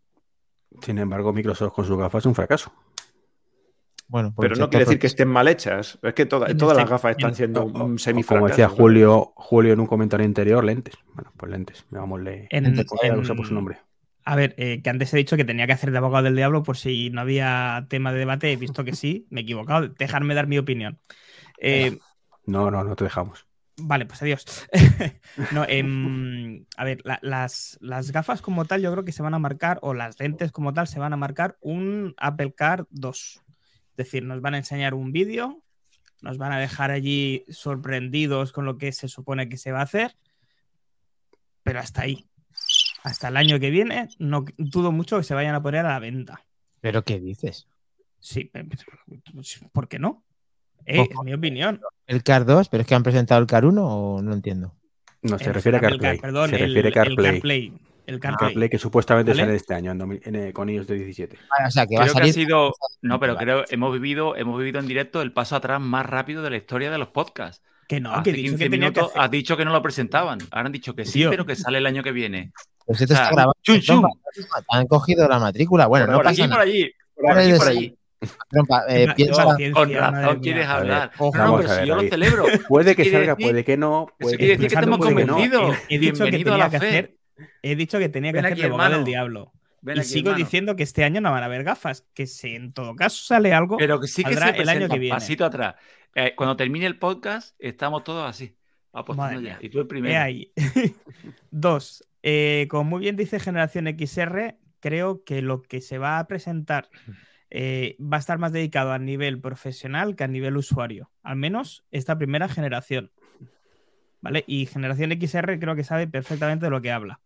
Sin 0.81 0.97
embargo, 0.97 1.31
Microsoft 1.31 1.71
con 1.73 1.85
sus 1.85 1.97
gafas 1.99 2.23
es 2.23 2.25
un 2.25 2.33
fracaso. 2.33 2.73
Bueno, 4.07 4.33
pero 4.39 4.55
no 4.55 4.71
quiere 4.71 4.85
decir 4.85 4.97
que 4.97 5.05
estén 5.05 5.27
mal 5.27 5.47
hechas. 5.47 5.99
Es 6.01 6.15
que 6.15 6.25
toda, 6.25 6.47
todas 6.57 6.75
las 6.75 6.89
gafas 6.89 7.11
están 7.11 7.35
siendo 7.35 7.63
un 7.63 7.99
semifracaso. 7.99 8.39
Como 8.39 8.49
decía 8.49 8.67
Julio, 8.67 9.33
Julio 9.35 9.73
en 9.73 9.79
un 9.79 9.85
comentario 9.85 10.25
anterior, 10.25 10.63
lentes. 10.63 10.95
Bueno, 11.13 11.31
pues 11.37 11.51
lentes. 11.51 11.85
Llamémosle. 11.91 12.47
En, 12.49 12.65
en, 12.65 12.79
en, 12.79 12.85
por 13.35 13.45
su 13.45 13.53
nombre. 13.53 13.77
A 14.25 14.35
ver, 14.35 14.53
eh, 14.57 14.81
que 14.83 14.89
antes 14.89 15.13
he 15.13 15.17
dicho 15.17 15.37
que 15.37 15.45
tenía 15.45 15.65
que 15.65 15.73
hacer 15.73 15.91
de 15.91 15.97
abogado 15.97 16.25
del 16.25 16.35
diablo 16.35 16.61
por 16.63 16.77
si 16.77 17.09
no 17.09 17.21
había 17.21 17.85
tema 17.89 18.11
de 18.11 18.19
debate. 18.19 18.51
He 18.51 18.57
visto 18.57 18.83
que 18.83 18.95
sí, 18.95 19.25
me 19.29 19.41
he 19.41 19.43
equivocado. 19.43 19.87
Dejarme 19.87 20.35
dar 20.35 20.47
mi 20.47 20.57
opinión. 20.57 20.99
Eh, 21.59 21.97
no, 22.45 22.69
no, 22.69 22.83
no 22.83 22.95
te 22.95 23.05
dejamos. 23.05 23.45
Vale, 23.81 24.05
pues 24.05 24.21
adiós. 24.21 24.45
no, 25.51 25.65
eh, 25.67 26.65
a 26.77 26.83
ver, 26.83 27.01
la, 27.05 27.19
las, 27.21 27.77
las, 27.81 28.11
gafas 28.11 28.41
como 28.41 28.65
tal, 28.65 28.81
yo 28.81 28.91
creo 28.91 29.05
que 29.05 29.11
se 29.11 29.23
van 29.23 29.33
a 29.33 29.39
marcar, 29.39 29.79
o 29.81 29.93
las 29.93 30.19
lentes 30.19 30.51
como 30.51 30.73
tal, 30.73 30.87
se 30.87 30.99
van 30.99 31.13
a 31.13 31.17
marcar 31.17 31.57
un 31.61 32.13
Apple 32.17 32.53
Car 32.53 32.87
2. 32.89 33.41
Es 33.91 33.95
decir, 33.95 34.23
nos 34.23 34.41
van 34.41 34.53
a 34.53 34.57
enseñar 34.57 34.93
un 34.93 35.11
vídeo, 35.11 35.63
nos 36.21 36.37
van 36.37 36.51
a 36.51 36.59
dejar 36.59 36.91
allí 36.91 37.45
sorprendidos 37.49 38.51
con 38.51 38.65
lo 38.65 38.77
que 38.77 38.91
se 38.91 39.07
supone 39.07 39.49
que 39.49 39.57
se 39.57 39.71
va 39.71 39.79
a 39.79 39.83
hacer, 39.83 40.15
pero 41.63 41.79
hasta 41.79 42.01
ahí. 42.01 42.28
Hasta 43.03 43.29
el 43.29 43.37
año 43.37 43.59
que 43.59 43.69
viene, 43.69 44.09
no 44.19 44.45
dudo 44.57 44.91
mucho 44.91 45.17
que 45.17 45.23
se 45.23 45.33
vayan 45.33 45.55
a 45.55 45.61
poner 45.61 45.85
a 45.85 45.89
la 45.89 45.99
venta. 45.99 46.45
¿Pero 46.81 47.03
qué 47.03 47.19
dices? 47.19 47.67
Sí, 48.19 48.51
¿por 49.71 49.87
qué 49.87 49.99
no? 49.99 50.23
Eh, 50.85 51.01
es 51.09 51.17
mi 51.23 51.33
opinión. 51.33 51.81
¿El 52.07 52.23
CAR 52.23 52.45
2? 52.45 52.69
¿Pero 52.69 52.81
es 52.81 52.87
que 52.87 52.95
han 52.95 53.03
presentado 53.03 53.39
el 53.41 53.47
CAR 53.47 53.65
1 53.65 53.85
o 53.85 54.21
no 54.21 54.33
entiendo? 54.33 54.73
No, 55.21 55.37
se 55.37 55.45
Eh, 55.49 55.53
refiere 55.53 55.77
a 55.77 55.81
CarPlay. 55.81 56.17
Car- 56.17 56.21
perdón, 56.21 56.49
se 56.49 56.55
el- 56.57 56.61
refiere 56.73 56.87
a 56.87 56.89
el 56.89 56.93
CarPlay. 56.93 57.31
CarPlay. 57.33 57.73
El 58.07 58.19
CarPlay. 58.19 58.49
CarPlay 58.49 58.69
que 58.69 58.77
supuestamente 58.79 59.31
¿Vale? 59.31 59.43
sale 59.43 59.55
este 59.55 59.73
año, 59.75 59.91
en, 59.91 60.19
en, 60.23 60.35
eh, 60.35 60.53
con 60.53 60.69
iOS 60.69 60.87
de 60.87 60.95
17. 60.95 61.37
Ah, 61.59 61.67
o 61.67 61.71
sea, 61.71 61.85
que 61.85 61.95
va 61.95 62.03
a 62.03 62.07
Creo 62.07 62.15
que 62.23 62.29
ha 62.29 62.33
sido. 62.33 62.73
No, 63.01 63.19
pero 63.19 63.35
creo 63.37 63.65
hemos 63.69 63.93
vivido, 63.93 64.35
hemos 64.35 64.57
vivido 64.57 64.79
en 64.79 64.87
directo 64.87 65.21
el 65.21 65.31
paso 65.31 65.55
atrás 65.55 65.79
más 65.79 66.05
rápido 66.05 66.41
de 66.41 66.49
la 66.49 66.57
historia 66.57 66.89
de 66.89 66.97
los 66.97 67.09
podcasts. 67.09 67.61
Que 67.87 67.99
no, 67.99 68.11
Hace 68.13 68.23
que 68.23 68.29
he 68.31 68.33
dicho 68.33 68.49
15 68.51 68.63
que 68.63 68.69
tenía 68.69 68.87
que 68.87 68.91
minutos 68.93 69.09
hacer. 69.11 69.21
has 69.21 69.31
dicho 69.31 69.57
que 69.57 69.65
no 69.65 69.71
lo 69.71 69.81
presentaban. 69.81 70.39
Ahora 70.51 70.67
han 70.67 70.71
dicho 70.71 70.95
que 70.95 71.05
sí, 71.05 71.19
Tío. 71.19 71.29
pero 71.29 71.45
que 71.45 71.55
sale 71.55 71.77
el 71.79 71.85
año 71.85 72.01
que 72.03 72.11
viene. 72.11 72.51
Pues 72.89 73.01
esto 73.01 73.13
O 73.13 73.17
sea, 73.17 73.23
está 73.25 73.35
grabado. 73.35 73.53
chum, 73.61 73.79
chum. 73.79 74.03
Han 74.69 74.87
cogido 74.87 75.27
la 75.27 75.37
matrícula. 75.39 75.85
Bueno, 75.87 76.05
por, 76.07 76.11
no 76.11 76.17
por 76.17 76.23
pasa 76.25 76.31
aquí, 76.33 76.41
por 76.41 76.49
nada. 76.49 76.61
allí. 76.63 76.91
Por 77.15 77.27
Ahora 77.29 77.41
aquí, 77.41 77.51
es 77.51 77.59
por 77.59 77.67
allí. 77.67 77.95
Trompa, 78.49 78.83
eh, 78.89 79.07
piensa- 79.15 79.45
paciencia, 79.45 79.73
Con 79.73 79.93
razón 79.93 80.21
mía. 80.33 80.39
quieres 80.41 80.67
hablar. 80.67 81.11
ojo. 81.19 81.37
No, 81.37 81.57
pero 81.57 81.69
si 81.69 81.85
yo 81.85 81.95
lo 81.95 82.01
celebro. 82.01 82.43
Puede 82.67 82.95
que 82.95 83.05
salga, 83.05 83.35
decir- 83.35 83.45
puede 83.45 83.63
que 83.63 83.77
no. 83.77 84.07
Eso 84.09 84.15
Puede 84.19 84.37
quiere 84.37 84.53
decir 84.57 84.67
que 84.69 84.75
estamos 84.75 84.97
que 85.07 85.13
no. 85.25 85.33
convencidos. 85.35 85.77
He 85.87 85.99
dicho 85.99 86.25
que 86.25 86.31
Bienvenido 86.31 86.53
a 86.53 86.55
tenía 86.55 86.57
la 86.57 86.69
que 86.69 86.79
fe. 86.79 86.87
hacer. 86.87 87.15
He 87.61 87.75
dicho 87.75 87.99
que 87.99 88.09
tenía 88.09 88.33
que 88.33 88.39
hacer 88.39 88.65
abogado 88.65 88.95
del 88.95 89.03
diablo. 89.05 89.53
Ven 89.81 89.95
y 89.95 89.99
aquí, 90.01 90.09
sigo 90.09 90.29
hermano. 90.31 90.43
diciendo 90.45 90.75
que 90.75 90.83
este 90.83 91.03
año 91.05 91.21
no 91.21 91.31
van 91.31 91.43
a 91.43 91.45
haber 91.45 91.63
gafas. 91.63 92.05
Que 92.13 92.27
si 92.27 92.55
en 92.55 92.73
todo 92.73 92.95
caso 92.95 93.23
sale 93.23 93.53
algo, 93.53 93.77
Pero 93.77 94.01
que 94.01 94.07
sí 94.07 94.23
que 94.25 94.33
se 94.35 94.49
el 94.61 94.67
año 94.67 94.89
que 94.89 94.99
viene. 94.99 95.15
pasito 95.15 95.45
atrás. 95.45 95.75
Eh, 96.15 96.33
cuando 96.35 96.57
termine 96.57 96.87
el 96.87 96.97
podcast, 96.99 97.55
estamos 97.59 98.03
todos 98.03 98.27
así, 98.27 98.57
apostando 98.91 99.39
ya. 99.39 99.57
Y 99.61 99.69
tú 99.69 99.79
el 99.79 99.87
primero. 99.87 100.19
ahí. 100.19 100.51
Dos. 101.51 102.03
Eh, 102.23 102.67
como 102.69 102.83
muy 102.83 103.01
bien 103.01 103.15
dice 103.15 103.39
Generación 103.39 103.87
XR, 103.87 104.57
creo 104.79 105.23
que 105.23 105.41
lo 105.41 105.61
que 105.61 105.81
se 105.81 105.97
va 105.97 106.19
a 106.19 106.27
presentar 106.27 106.89
eh, 107.49 107.97
va 107.99 108.17
a 108.17 108.19
estar 108.19 108.37
más 108.37 108.51
dedicado 108.51 108.91
a 108.91 108.99
nivel 108.99 109.39
profesional 109.39 110.15
que 110.15 110.23
a 110.23 110.27
nivel 110.27 110.57
usuario. 110.57 111.11
Al 111.23 111.35
menos 111.35 111.85
esta 111.91 112.17
primera 112.17 112.47
generación. 112.47 113.11
¿Vale? 114.21 114.43
Y 114.47 114.65
Generación 114.65 115.11
XR 115.11 115.59
creo 115.59 115.75
que 115.75 115.85
sabe 115.85 116.05
perfectamente 116.07 116.65
de 116.65 116.71
lo 116.71 116.81
que 116.81 116.91
habla. 116.91 117.21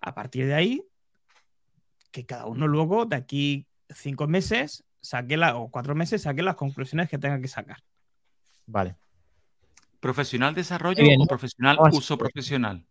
A 0.00 0.14
partir 0.14 0.46
de 0.46 0.54
ahí, 0.54 0.82
que 2.10 2.24
cada 2.24 2.46
uno 2.46 2.66
luego, 2.66 3.04
de 3.04 3.16
aquí 3.16 3.66
cinco 3.90 4.26
meses, 4.26 4.84
saque 5.02 5.36
la, 5.36 5.56
o 5.56 5.70
cuatro 5.70 5.94
meses, 5.94 6.22
saque 6.22 6.42
las 6.42 6.56
conclusiones 6.56 7.10
que 7.10 7.18
tenga 7.18 7.38
que 7.38 7.48
sacar. 7.48 7.82
Vale. 8.64 8.96
¿Profesional 10.00 10.54
desarrollo 10.54 11.02
Bien, 11.02 11.20
o 11.20 11.26
profesional 11.26 11.76
uso 11.92 12.16
profesional? 12.16 12.85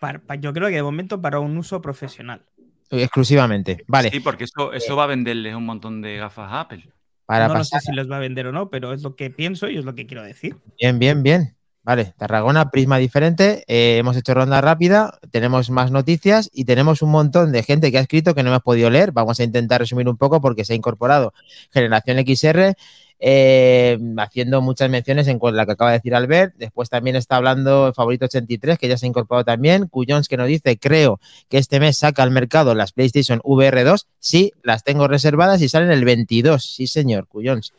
Para- 0.00 0.20
yo 0.40 0.52
creo 0.52 0.68
que 0.68 0.74
de 0.74 0.82
momento 0.82 1.20
para 1.20 1.40
un 1.40 1.56
uso 1.56 1.80
profesional. 1.80 2.42
Exclusivamente. 2.90 3.84
Vale. 3.88 4.10
Sí, 4.10 4.20
porque 4.20 4.44
eso, 4.44 4.72
eso 4.72 4.96
va 4.96 5.04
a 5.04 5.08
venderles 5.08 5.54
un 5.54 5.64
montón 5.66 6.02
de 6.02 6.16
gafas 6.18 6.52
a 6.52 6.60
Apple. 6.60 6.88
Para 7.26 7.48
no 7.48 7.64
sé 7.64 7.80
si 7.80 7.92
los 7.92 8.10
va 8.10 8.16
a 8.16 8.20
vender 8.20 8.46
o 8.46 8.52
no, 8.52 8.68
pero 8.68 8.92
es 8.92 9.02
lo 9.02 9.16
que 9.16 9.30
pienso 9.30 9.68
y 9.68 9.78
es 9.78 9.84
lo 9.84 9.94
que 9.94 10.06
quiero 10.06 10.22
decir. 10.22 10.56
Bien, 10.78 10.98
bien, 10.98 11.22
bien. 11.22 11.56
Vale, 11.82 12.14
Tarragona, 12.16 12.70
prisma 12.70 12.96
diferente. 12.98 13.62
eh, 13.66 13.98
hemos 13.98 14.16
hecho 14.16 14.32
ronda 14.32 14.60
rápida, 14.62 15.18
tenemos 15.30 15.68
más 15.70 15.90
noticias 15.90 16.48
y 16.52 16.64
tenemos 16.64 17.02
un 17.02 17.10
montón 17.10 17.52
de 17.52 17.62
gente 17.62 17.90
que 17.90 17.98
ha 17.98 18.00
escrito 18.00 18.34
que 18.34 18.42
no 18.42 18.48
hemos 18.50 18.62
podido 18.62 18.88
leer. 18.90 19.12
Vamos 19.12 19.38
a 19.40 19.44
intentar 19.44 19.80
resumir 19.80 20.08
un 20.08 20.16
poco 20.16 20.40
porque 20.40 20.64
se 20.64 20.72
ha 20.72 20.76
incorporado 20.76 21.34
Generación 21.72 22.18
XR, 22.18 22.74
eh, 23.20 23.98
haciendo 24.18 24.60
muchas 24.60 24.90
menciones 24.90 25.28
en 25.28 25.38
la 25.40 25.66
que 25.66 25.72
acaba 25.72 25.90
de 25.92 25.98
decir 25.98 26.14
Albert. 26.14 26.54
Después 26.56 26.90
también 26.90 27.16
está 27.16 27.36
hablando 27.36 27.92
Favorito 27.94 28.26
83, 28.26 28.78
que 28.78 28.88
ya 28.88 28.96
se 28.96 29.06
ha 29.06 29.08
incorporado 29.08 29.44
también. 29.44 29.86
Cuyons 29.88 30.28
que 30.28 30.36
nos 30.36 30.48
dice, 30.48 30.78
creo 30.78 31.20
que 31.48 31.58
este 31.58 31.80
mes 31.80 31.98
saca 31.98 32.22
al 32.22 32.30
mercado 32.30 32.74
las 32.74 32.92
PlayStation 32.92 33.40
VR2. 33.40 34.06
Sí, 34.18 34.52
las 34.62 34.84
tengo 34.84 35.08
reservadas 35.08 35.62
y 35.62 35.68
salen 35.68 35.90
el 35.90 36.04
22. 36.04 36.62
Sí, 36.64 36.86
señor, 36.86 37.26
Cuyons. 37.26 37.72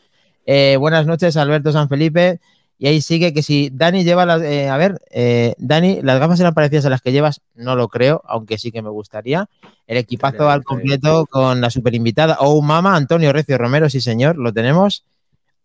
Eh, 0.45 0.77
buenas 0.79 1.05
noches, 1.05 1.37
Alberto 1.37 1.71
San 1.71 1.89
Felipe. 1.89 2.39
Y 2.77 2.87
ahí 2.87 2.99
sigue 2.99 3.33
que 3.33 3.41
si 3.41 3.69
Dani 3.71 4.03
lleva 4.03 4.25
las. 4.25 4.41
eh, 4.41 4.67
a 4.67 4.75
ver, 4.75 4.99
eh, 5.09 5.55
Dani, 5.57 6.01
¿las 6.01 6.19
gafas 6.19 6.39
eran 6.41 6.53
parecidas 6.53 6.85
a 6.85 6.89
las 6.89 7.01
que 7.01 7.13
llevas? 7.13 7.41
No 7.53 7.75
lo 7.75 7.87
creo, 7.87 8.21
aunque 8.25 8.57
sí 8.57 8.71
que 8.71 8.81
me 8.81 8.89
gustaría. 8.89 9.47
El 9.87 9.97
equipazo 9.97 10.49
al 10.49 10.63
completo 10.63 11.25
con 11.25 11.61
la 11.61 11.69
super 11.69 11.95
invitada. 11.95 12.37
Oh, 12.39 12.61
mama, 12.61 12.95
Antonio 12.95 13.31
Recio 13.31 13.57
Romero, 13.57 13.89
sí, 13.89 14.01
señor, 14.01 14.37
lo 14.37 14.51
tenemos. 14.51 15.05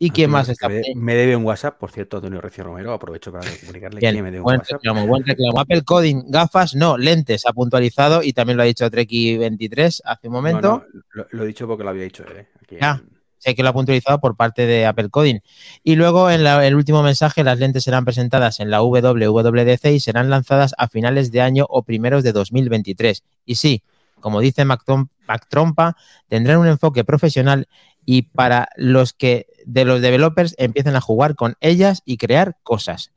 ¿Y 0.02 0.10
quién 0.10 0.30
más 0.30 0.48
está? 0.48 0.66
Me, 0.94 1.14
debe 1.14 1.36
un 1.36 1.44
WhatsApp, 1.44 1.78
por 1.78 1.90
cierto, 1.90 2.16
Antonio 2.16 2.40
Recio 2.40 2.64
Romero. 2.64 2.94
Aprovecho 2.94 3.30
para 3.30 3.44
comunicarle 3.60 4.00
Bien, 4.00 4.14
que 4.16 4.22
me 4.22 4.30
debe 4.30 4.38
un 4.40 4.44
buen 4.44 4.58
WhatsApp. 4.60 4.78
reclamo, 4.78 5.06
buen 5.06 5.24
reclamo. 5.26 5.60
Apple 5.60 5.82
Coding, 5.82 6.22
gafas, 6.30 6.74
no, 6.74 6.96
lentes, 6.96 7.44
ha 7.46 7.52
puntualizado 7.52 8.22
y 8.22 8.32
también 8.32 8.56
lo 8.56 8.62
ha 8.62 8.66
dicho 8.66 8.90
Treki23 8.90 10.00
hace 10.04 10.28
un 10.28 10.32
momento. 10.32 10.60
No, 10.68 10.84
no, 10.94 11.02
lo, 11.12 11.26
lo 11.30 11.44
he 11.44 11.46
dicho 11.46 11.66
porque 11.68 11.84
lo 11.84 11.90
había 11.90 12.04
dicho 12.04 12.24
él. 12.26 12.46
¿eh? 12.70 12.78
Ah. 12.80 13.00
Sé 13.36 13.54
que 13.54 13.62
lo 13.62 13.68
ha 13.70 13.72
puntualizado 13.72 14.20
por 14.20 14.36
parte 14.36 14.66
de 14.66 14.84
Apple 14.86 15.08
Coding. 15.10 15.40
Y 15.82 15.96
luego 15.96 16.30
en 16.30 16.44
la- 16.44 16.66
el 16.66 16.74
último 16.74 17.02
mensaje, 17.02 17.42
las 17.44 17.58
lentes 17.58 17.84
serán 17.84 18.04
presentadas 18.04 18.60
en 18.60 18.70
la 18.70 18.82
WWDC 18.82 19.92
y 19.92 20.00
serán 20.00 20.28
lanzadas 20.30 20.74
a 20.78 20.88
finales 20.88 21.30
de 21.30 21.40
año 21.42 21.66
o 21.68 21.82
primeros 21.82 22.22
de 22.22 22.32
2023. 22.32 23.22
Y 23.46 23.54
sí, 23.56 23.82
como 24.20 24.40
dice 24.40 24.64
Mac, 24.66 24.82
Tom- 24.84 25.08
Mac 25.26 25.46
Trompa, 25.48 25.96
tendrán 26.28 26.58
un 26.58 26.68
enfoque 26.68 27.04
profesional 27.04 27.66
y 28.04 28.22
para 28.22 28.68
los 28.76 29.12
que 29.14 29.46
de 29.66 29.84
los 29.84 30.00
developers 30.00 30.54
empiecen 30.58 30.96
a 30.96 31.00
jugar 31.00 31.34
con 31.34 31.56
ellas 31.60 32.02
y 32.04 32.16
crear 32.16 32.58
cosas. 32.62 33.12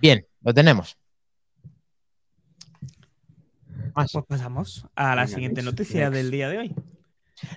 Bien, 0.00 0.26
lo 0.42 0.52
tenemos. 0.54 0.96
Más. 3.94 4.12
Pues 4.12 4.24
pasamos 4.28 4.86
a 4.94 5.14
la 5.14 5.22
Venga, 5.22 5.26
siguiente 5.34 5.62
noticia 5.62 6.10
next. 6.10 6.14
del 6.14 6.30
día 6.30 6.48
de 6.48 6.58
hoy. 6.58 6.74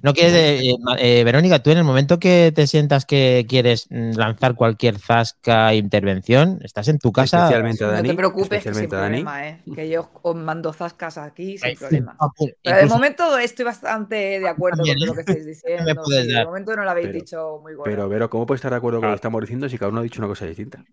¿No 0.03 0.13
quieres, 0.13 0.33
eh, 0.33 0.75
eh, 0.97 1.23
Verónica, 1.23 1.63
tú 1.63 1.69
en 1.71 1.77
el 1.77 1.83
momento 1.83 2.19
que 2.19 2.51
te 2.53 2.67
sientas 2.67 3.05
que 3.05 3.45
quieres 3.47 3.87
mm, 3.89 4.11
lanzar 4.17 4.55
cualquier 4.55 4.99
zasca 4.99 5.73
intervención, 5.73 6.59
estás 6.63 6.87
en 6.89 6.99
tu 6.99 7.11
casa? 7.11 7.43
Especialmente 7.43 7.83
a 7.83 7.87
no 7.87 7.93
Dani. 7.93 8.09
te 8.09 8.15
preocupes, 8.15 8.63
que 8.63 8.73
sin 8.73 8.89
Dani. 8.89 9.23
problema, 9.23 9.47
¿eh? 9.47 9.61
que 9.73 9.89
yo 9.89 10.09
os 10.21 10.35
mando 10.35 10.73
zascas 10.73 11.17
aquí 11.17 11.57
sin 11.57 11.75
problema. 11.77 12.15
ah, 12.19 12.27
Pero 12.63 12.77
de 12.77 12.85
momento 12.87 13.37
estoy 13.37 13.65
bastante 13.65 14.15
de 14.39 14.47
acuerdo 14.47 14.77
También, 14.83 14.97
con 14.97 15.07
todo 15.07 15.15
lo 15.15 15.21
¿eh? 15.21 15.25
que 15.25 15.31
estáis 15.31 15.45
diciendo. 15.45 16.03
sí, 16.05 16.27
de 16.27 16.45
momento 16.45 16.75
no 16.75 16.83
lo 16.83 16.89
habéis 16.91 17.07
Pero- 17.07 17.19
dicho 17.19 17.59
muy 17.61 17.75
bueno. 17.75 17.83
Pero, 17.85 18.09
Vero, 18.09 18.29
¿cómo 18.29 18.45
puedes 18.45 18.59
estar 18.59 18.71
de 18.71 18.77
acuerdo 18.77 18.99
con 18.99 19.07
lo 19.07 19.11
Ah. 19.11 19.15
que 19.15 19.19
estamos 19.19 19.41
diciendo 19.41 19.69
si 19.69 19.77
cada 19.77 19.91
uno 19.91 20.01
ha 20.01 20.03
dicho 20.03 20.19
una 20.19 20.27
cosa 20.27 20.45
distinta? 20.45 20.83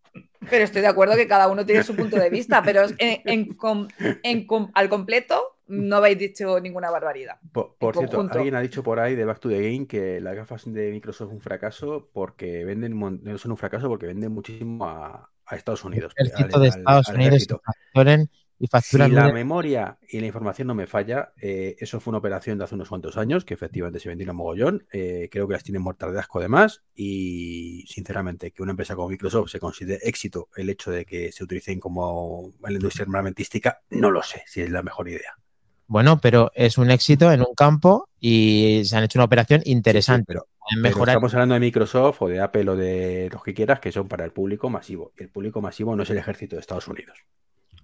Pero 0.49 0.65
estoy 0.65 0.81
de 0.83 0.87
acuerdo 0.89 1.17
que 1.17 1.27
cada 1.27 1.49
uno 1.49 1.67
tiene 1.67 1.83
su 1.83 1.97
punto 1.97 2.17
de 2.17 2.31
vista, 2.31 2.63
pero 2.63 2.83
en, 2.99 3.21
en 3.25 3.55
com- 3.55 3.89
en 4.23 4.47
com- 4.47 4.71
al 4.75 4.89
completo 4.89 5.56
no 5.69 5.97
habéis 5.97 6.19
dicho 6.19 6.61
ninguna 6.61 6.91
barbaridad. 6.91 7.39
Por, 7.53 7.77
por 7.79 7.97
cierto, 7.97 8.17
conjunto. 8.17 8.39
alguien 8.39 8.55
ha 8.55 8.61
dicho 8.61 8.83
por 8.83 9.01
ahí 9.01 9.15
de 9.15 9.25
Back 9.25 9.41
to 9.41 9.49
the 9.49 9.61
Game 9.61 9.87
que 9.87 10.21
las 10.21 10.35
gafas 10.37 10.65
de 10.73 10.91
Microsoft 10.91 11.29
son 11.29 11.37
un 11.37 11.41
fracaso 11.43 12.09
porque 12.13 12.65
venden 12.65 12.99
no 12.99 13.39
son 13.39 13.51
un 13.53 13.57
fracaso 13.57 13.89
porque 13.89 14.07
venden 14.07 14.33
muchísimo 14.33 14.87
a, 14.87 15.31
a 15.45 15.57
Estados 15.57 15.85
Unidos. 15.85 16.13
El 16.17 16.33
al- 16.35 16.61
de 16.61 16.69
Estados 16.69 17.09
al 17.09 17.15
Unidos 17.17 17.47
facturen 17.65 18.31
y 18.59 18.65
Si 18.65 18.69
facturan 18.69 19.15
la 19.15 19.23
miles- 19.23 19.35
memoria 19.35 19.99
y 20.09 20.19
la 20.21 20.27
información 20.27 20.69
no 20.69 20.75
me 20.75 20.87
falla, 20.87 21.33
eh, 21.43 21.77
eso 21.79 22.01
fue 22.01 22.11
una 22.13 22.19
operación 22.19 22.57
de 22.57 22.65
hace 22.65 22.75
unos 22.75 22.89
cuantos 22.89 23.19
años 23.19 23.45
que 23.45 23.53
efectivamente 23.55 24.01
se 24.01 24.09
vendieron 24.09 24.37
mogollón. 24.37 24.87
eh, 24.93 25.29
creo 25.31 25.47
que 25.47 25.53
las 25.55 25.63
tienen 25.65 25.83
muertas 25.83 26.13
de 26.13 26.21
asco 26.21 26.39
además. 26.39 26.83
Y 26.95 27.85
sinceramente, 27.89 28.53
que 28.53 28.63
una 28.63 28.71
empresa 28.73 28.95
como 28.97 29.09
Microsoft 29.11 29.51
se 29.51 29.61
considere 29.61 30.01
éxito 30.09 30.49
el 30.57 30.71
hecho 30.71 30.91
de 30.91 31.05
que 31.05 31.33
se 31.33 31.45
utilicen 31.45 31.81
como 31.81 32.51
en 32.65 32.73
la 32.73 32.79
industria 32.79 33.03
armamentística, 33.05 33.83
no 33.91 34.11
lo 34.11 34.23
sé 34.23 34.43
si 34.47 34.63
es 34.63 34.71
la 34.71 34.83
mejor 34.83 35.09
idea. 35.09 35.35
Bueno, 35.89 36.19
pero 36.21 36.51
es 36.55 36.79
un 36.79 36.91
éxito 36.91 37.31
en 37.31 37.41
un 37.41 37.55
campo 37.57 38.09
y 38.19 38.83
se 38.85 38.97
han 38.97 39.05
hecho 39.05 39.19
una 39.19 39.25
operación 39.27 39.61
Sí, 39.61 39.67
sí, 39.67 39.73
interesante. 39.73 40.25
pero, 40.27 40.47
mejorar. 40.83 41.11
estamos 41.15 41.33
hablando 41.35 41.55
de 41.55 41.61
Microsoft 41.61 42.23
o 42.23 42.29
de 42.29 42.41
Apple 42.41 42.69
o 42.71 42.77
de 42.77 43.29
los 43.33 43.43
que 43.43 43.55
quieras, 43.55 43.79
que 43.79 43.93
son 43.93 44.09
para 44.09 44.25
el 44.25 44.33
público 44.33 44.69
masivo. 44.69 45.13
Y 45.19 45.23
el 45.23 45.29
público 45.29 45.61
masivo 45.61 45.95
no 45.95 46.03
es 46.03 46.11
el 46.11 46.19
ejército 46.19 46.57
de 46.57 46.61
Estados 46.61 46.89
Unidos. 46.89 47.17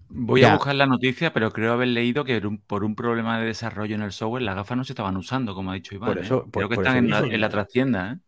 Voy 0.08 0.40
Ya. 0.42 0.50
a 0.52 0.56
buscar 0.56 0.74
la 0.74 0.86
noticia, 0.86 1.32
pero 1.32 1.52
creo 1.52 1.72
haber 1.72 1.88
leído 1.88 2.24
que 2.24 2.40
por 2.66 2.84
un- 2.84 2.94
problema 2.96 3.38
de 3.38 3.46
desarrollo 3.46 3.94
en 3.94 4.02
el 4.02 4.12
software 4.12 4.42
las 4.42 4.56
gafas 4.56 4.76
no 4.76 4.84
se 4.84 4.92
estaban 4.92 5.16
usando, 5.16 5.54
como 5.54 5.70
ha 5.70 5.74
dicho 5.74 5.94
Iván. 5.94 6.08
Por 6.10 6.18
¿eh? 6.18 6.22
eso- 6.22 6.46
creo 6.52 6.68
que 6.68 6.74
por 6.74 6.84
están 6.84 6.98
en 7.04 7.10
la, 7.10 7.20
en 7.20 7.40
la 7.40 7.48
trastienda. 7.48 8.12
¿eh? 8.12 8.18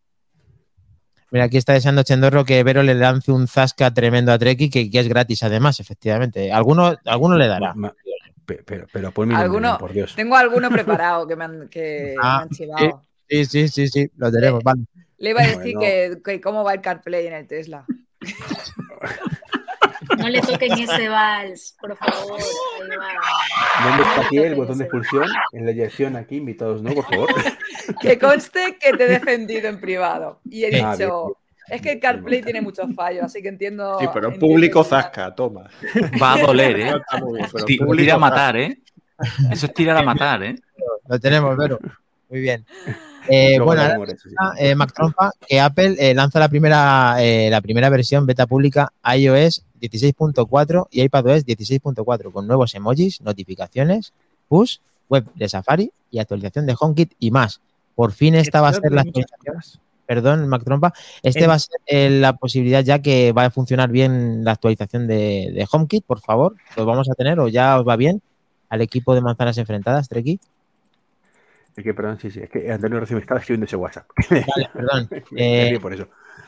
Mira, 1.31 1.47
aquí 1.47 1.57
está 1.57 1.73
deseando 1.73 2.05
Chendorro 2.05 2.45
que 2.45 2.63
Vero 2.63 2.83
le 2.85 2.95
lance 2.95 3.33
un 3.33 3.49
zasca 3.49 3.93
tremendo 3.93 4.31
a 4.33 4.39
Treki, 4.39 4.71
que, 4.71 4.89
que 4.89 5.01
es 5.01 5.09
gratis 5.09 5.43
además, 5.43 5.81
efectivamente. 5.81 6.53
Alguno, 6.53 6.95
alguno 7.05 7.37
le 7.37 7.49
dará. 7.49 7.75
Ma- 7.75 7.93
pero, 8.47 8.87
pero 8.93 9.11
por 9.13 9.27
mi 9.27 9.33
nombre, 9.33 9.45
Alguno- 9.47 9.79
por 9.79 9.93
Dios. 9.93 10.15
Tengo 10.15 10.37
alguno 10.37 10.71
preparado 10.71 11.27
que 11.27 11.37
me 11.37 11.45
han, 11.45 11.69
que 11.69 12.15
me 12.17 12.23
Ah, 12.23 12.41
han 12.43 12.49
chivado. 12.51 13.03
Sí, 13.29 13.45
sí, 13.47 13.69
sí, 13.69 13.89
sí, 13.89 14.11
lo 14.17 14.31
tenemos, 14.31 14.63
vale. 14.63 14.83
Le 15.19 15.31
iba 15.31 15.41
a 15.41 15.47
decir 15.47 15.75
Bueno. 15.77 15.81
que, 15.81 16.21
que 16.25 16.41
cómo 16.41 16.63
va 16.65 16.75
el 16.75 16.81
CarPlay 16.81 17.27
en 17.27 17.33
el 17.35 17.47
Tesla. 17.47 17.85
No 20.19 20.29
le 20.29 20.41
toquen 20.43 20.73
ese 20.73 21.09
vals, 21.09 21.77
por 21.81 21.97
favor. 21.97 22.39
¿Dónde 22.79 24.03
está 24.03 24.21
aquí 24.27 24.37
el 24.39 24.55
botón 24.55 24.79
de 24.79 24.85
expulsión? 24.85 25.29
En 25.53 25.65
la 25.65 25.73
eyección 25.73 26.15
aquí, 26.17 26.37
invitados, 26.37 26.83
¿no? 26.83 26.93
Por 26.95 27.05
favor. 27.05 27.29
Que 28.01 28.19
conste 28.19 28.79
que 28.81 28.93
te 28.93 29.05
he 29.05 29.09
defendido 29.09 29.69
en 29.69 29.81
privado. 29.81 30.41
Y 30.45 30.65
he 30.65 30.83
Ah, 30.83 30.93
dicho, 30.97 31.37
es 31.69 31.83
que 31.83 31.93
el 31.93 32.01
CarPlay 32.01 32.43
tiene 32.43 32.61
muchos 32.61 32.95
fallos, 32.95 33.25
así 33.25 33.43
que 33.43 33.49
entiendo. 33.49 33.99
Sí, 34.01 34.07
pero 34.13 34.29
entiendo 34.29 34.47
público 34.47 34.85
zasca, 34.85 35.35
toma. 35.35 35.71
Va 36.21 36.35
a 36.35 36.39
doler, 36.39 36.81
¿eh? 36.81 36.93
Bien, 37.67 37.97
Tira 37.97 38.15
a 38.15 38.19
matar, 38.19 38.57
¿eh? 38.57 38.79
Eso 39.51 39.67
es 39.67 39.75
tirar 39.75 39.97
a 39.97 40.03
matar, 40.03 40.43
¿eh? 40.43 40.57
Lo 41.09 41.19
tenemos, 41.19 41.57
Vero. 41.57 41.79
Muy 42.29 42.41
bien. 42.41 42.65
Eh, 43.29 43.59
bueno, 43.59 43.83
ahora 43.83 44.15
eh, 44.59 44.75
Mac 44.75 44.93
Trompa, 44.93 45.33
que 45.47 45.61
Apple 45.61 45.97
eh, 45.99 46.15
lanza 46.15 46.39
la 46.39 46.49
primera, 46.49 47.17
eh, 47.21 47.49
la 47.51 47.63
primera 47.63 47.89
versión 47.89 48.27
beta 48.27 48.47
pública 48.47 48.93
iOS 49.17 49.65
16.4 49.81 50.89
y 50.91 51.03
iPadOS 51.03 51.47
16.4 51.47 52.33
con 52.33 52.47
nuevos 52.47 52.75
emojis, 52.75 53.21
notificaciones, 53.23 54.13
push, 54.49 54.79
web 55.09 55.25
de 55.35 55.49
Safari 55.49 55.91
y 56.11 56.19
actualización 56.19 56.67
de 56.67 56.77
HomeKit 56.79 57.13
y 57.19 57.31
más. 57.31 57.61
Por 57.95 58.13
fin 58.13 58.35
esta 58.35 58.61
va 58.61 58.69
a 58.69 58.75
ser 58.75 58.93
la 58.93 59.03
actualización. 59.03 59.57
Perdón, 60.07 60.49
Mac 60.49 60.65
Trompa. 60.65 60.93
Este 61.23 61.45
En- 61.45 61.51
va 61.51 61.55
a 61.55 61.59
ser 61.59 61.81
eh, 61.87 62.11
la 62.11 62.35
posibilidad 62.35 62.83
ya 62.85 63.01
que 63.01 63.33
va 63.33 63.47
a 63.47 63.51
funcionar 63.51 63.91
bien 63.91 64.45
la 64.45 64.53
actualización 64.53 65.07
de, 65.07 65.51
de 65.55 65.67
HomeKit, 65.71 66.05
por 66.05 66.21
favor. 66.21 66.55
¿Lo 66.77 66.85
vamos 66.85 67.09
a 67.11 67.15
tener 67.15 67.41
o 67.41 67.49
ya 67.49 67.79
os 67.79 67.87
va 67.87 67.97
bien? 67.97 68.21
Al 68.69 68.81
equipo 68.81 69.15
de 69.15 69.21
manzanas 69.21 69.57
enfrentadas, 69.59 70.09
Treki. 70.09 70.41
Es 71.77 71.83
que, 71.83 71.93
perdón, 71.93 72.19
sí, 72.21 72.31
sí, 72.31 72.41
es 72.41 72.51
que 72.51 72.71
Antonio 72.71 73.01
recién 73.01 73.17
me 73.17 73.23
estaba 73.23 73.41
escribiendo 73.41 73.67
ese 73.67 73.77
WhatsApp. 73.77 74.07
Vale, 74.31 74.71
perdón. 74.73 75.09
Me 75.33 75.73
Eh, 75.73 75.81
por 75.81 75.93
eso. 75.93 76.07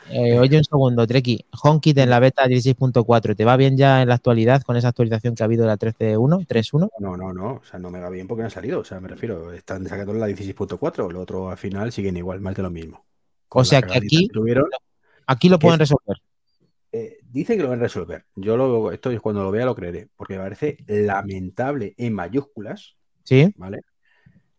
Eh, 0.09 0.39
oye, 0.39 0.57
un 0.57 0.63
segundo, 0.63 1.05
Treki. 1.05 1.45
HomeKit 1.63 1.97
en 1.97 2.09
la 2.09 2.19
beta 2.19 2.45
16.4, 2.45 3.35
¿te 3.35 3.43
va 3.43 3.57
bien 3.57 3.75
ya 3.75 4.01
en 4.01 4.07
la 4.07 4.15
actualidad 4.15 4.61
con 4.61 4.77
esa 4.77 4.87
actualización 4.89 5.35
que 5.35 5.43
ha 5.43 5.45
habido 5.45 5.63
de 5.63 5.67
la 5.67 5.77
13.1, 5.77 6.45
3.1? 6.47 6.89
No, 6.99 7.17
no, 7.17 7.33
no, 7.33 7.55
o 7.55 7.63
sea, 7.63 7.77
no 7.77 7.89
me 7.89 7.99
va 7.99 8.09
bien 8.09 8.25
porque 8.25 8.41
no 8.41 8.45
han 8.45 8.51
salido, 8.51 8.79
o 8.79 8.83
sea, 8.85 9.01
me 9.01 9.09
refiero, 9.09 9.51
están 9.51 9.85
sacando 9.85 10.13
la 10.13 10.27
16.4, 10.27 11.11
lo 11.11 11.19
otro 11.21 11.49
al 11.49 11.57
final 11.57 11.91
siguen 11.91 12.15
igual, 12.15 12.39
más 12.39 12.55
de 12.55 12.63
lo 12.63 12.69
mismo. 12.69 13.03
O 13.59 13.65
sea 13.65 13.81
que 13.81 13.97
aquí- 13.97 14.27
tuvieron, 14.27 14.69
Aquí 15.25 15.49
lo 15.49 15.57
¿Qué 15.59 15.63
pueden 15.63 15.81
es? 15.81 15.89
resolver. 15.89 16.17
eh, 16.91 17.17
dicen 17.23 17.57
que 17.57 17.63
lo 17.63 17.69
van 17.69 17.79
a 17.79 17.83
resolver. 17.83 18.25
Yo 18.35 18.55
lo, 18.55 18.91
esto 18.91 19.11
es 19.11 19.19
cuando 19.19 19.43
lo 19.43 19.51
vea 19.51 19.65
lo 19.65 19.75
creeré, 19.75 20.09
porque 20.15 20.35
me 20.35 20.43
parece 20.43 20.77
lamentable 20.87 21.93
en 21.97 22.13
mayúsculas, 22.13 22.95
¿Sí? 23.23 23.53
¿vale? 23.57 23.81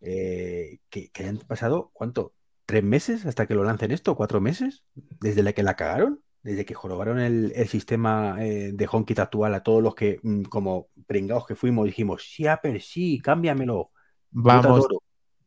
Eh, 0.01 0.79
que, 0.89 1.09
que 1.09 1.23
hayan 1.23 1.37
pasado, 1.39 1.89
¿cuánto? 1.93 2.33
¿Tres 2.65 2.83
meses 2.83 3.25
hasta 3.25 3.47
que 3.47 3.55
lo 3.55 3.63
lancen 3.63 3.91
esto? 3.91 4.15
¿Cuatro 4.15 4.39
meses? 4.41 4.83
¿Desde 5.19 5.41
la 5.43 5.53
que 5.53 5.63
la 5.63 5.75
cagaron? 5.75 6.21
Desde 6.43 6.65
que 6.65 6.73
jorobaron 6.75 7.19
el, 7.19 7.51
el 7.55 7.67
sistema 7.67 8.37
eh, 8.39 8.71
de 8.73 8.87
HomeKit 8.89 9.19
actual 9.19 9.53
a 9.55 9.63
todos 9.63 9.81
los 9.83 9.95
que, 9.95 10.19
mm, 10.21 10.43
como 10.43 10.87
pringados 11.07 11.45
que 11.47 11.55
fuimos, 11.55 11.85
dijimos, 11.87 12.23
sí, 12.31 12.45
Apple, 12.47 12.79
sí, 12.79 13.19
cámbiamelo. 13.19 13.91
Vamos, 14.31 14.65
adoro". 14.85 15.01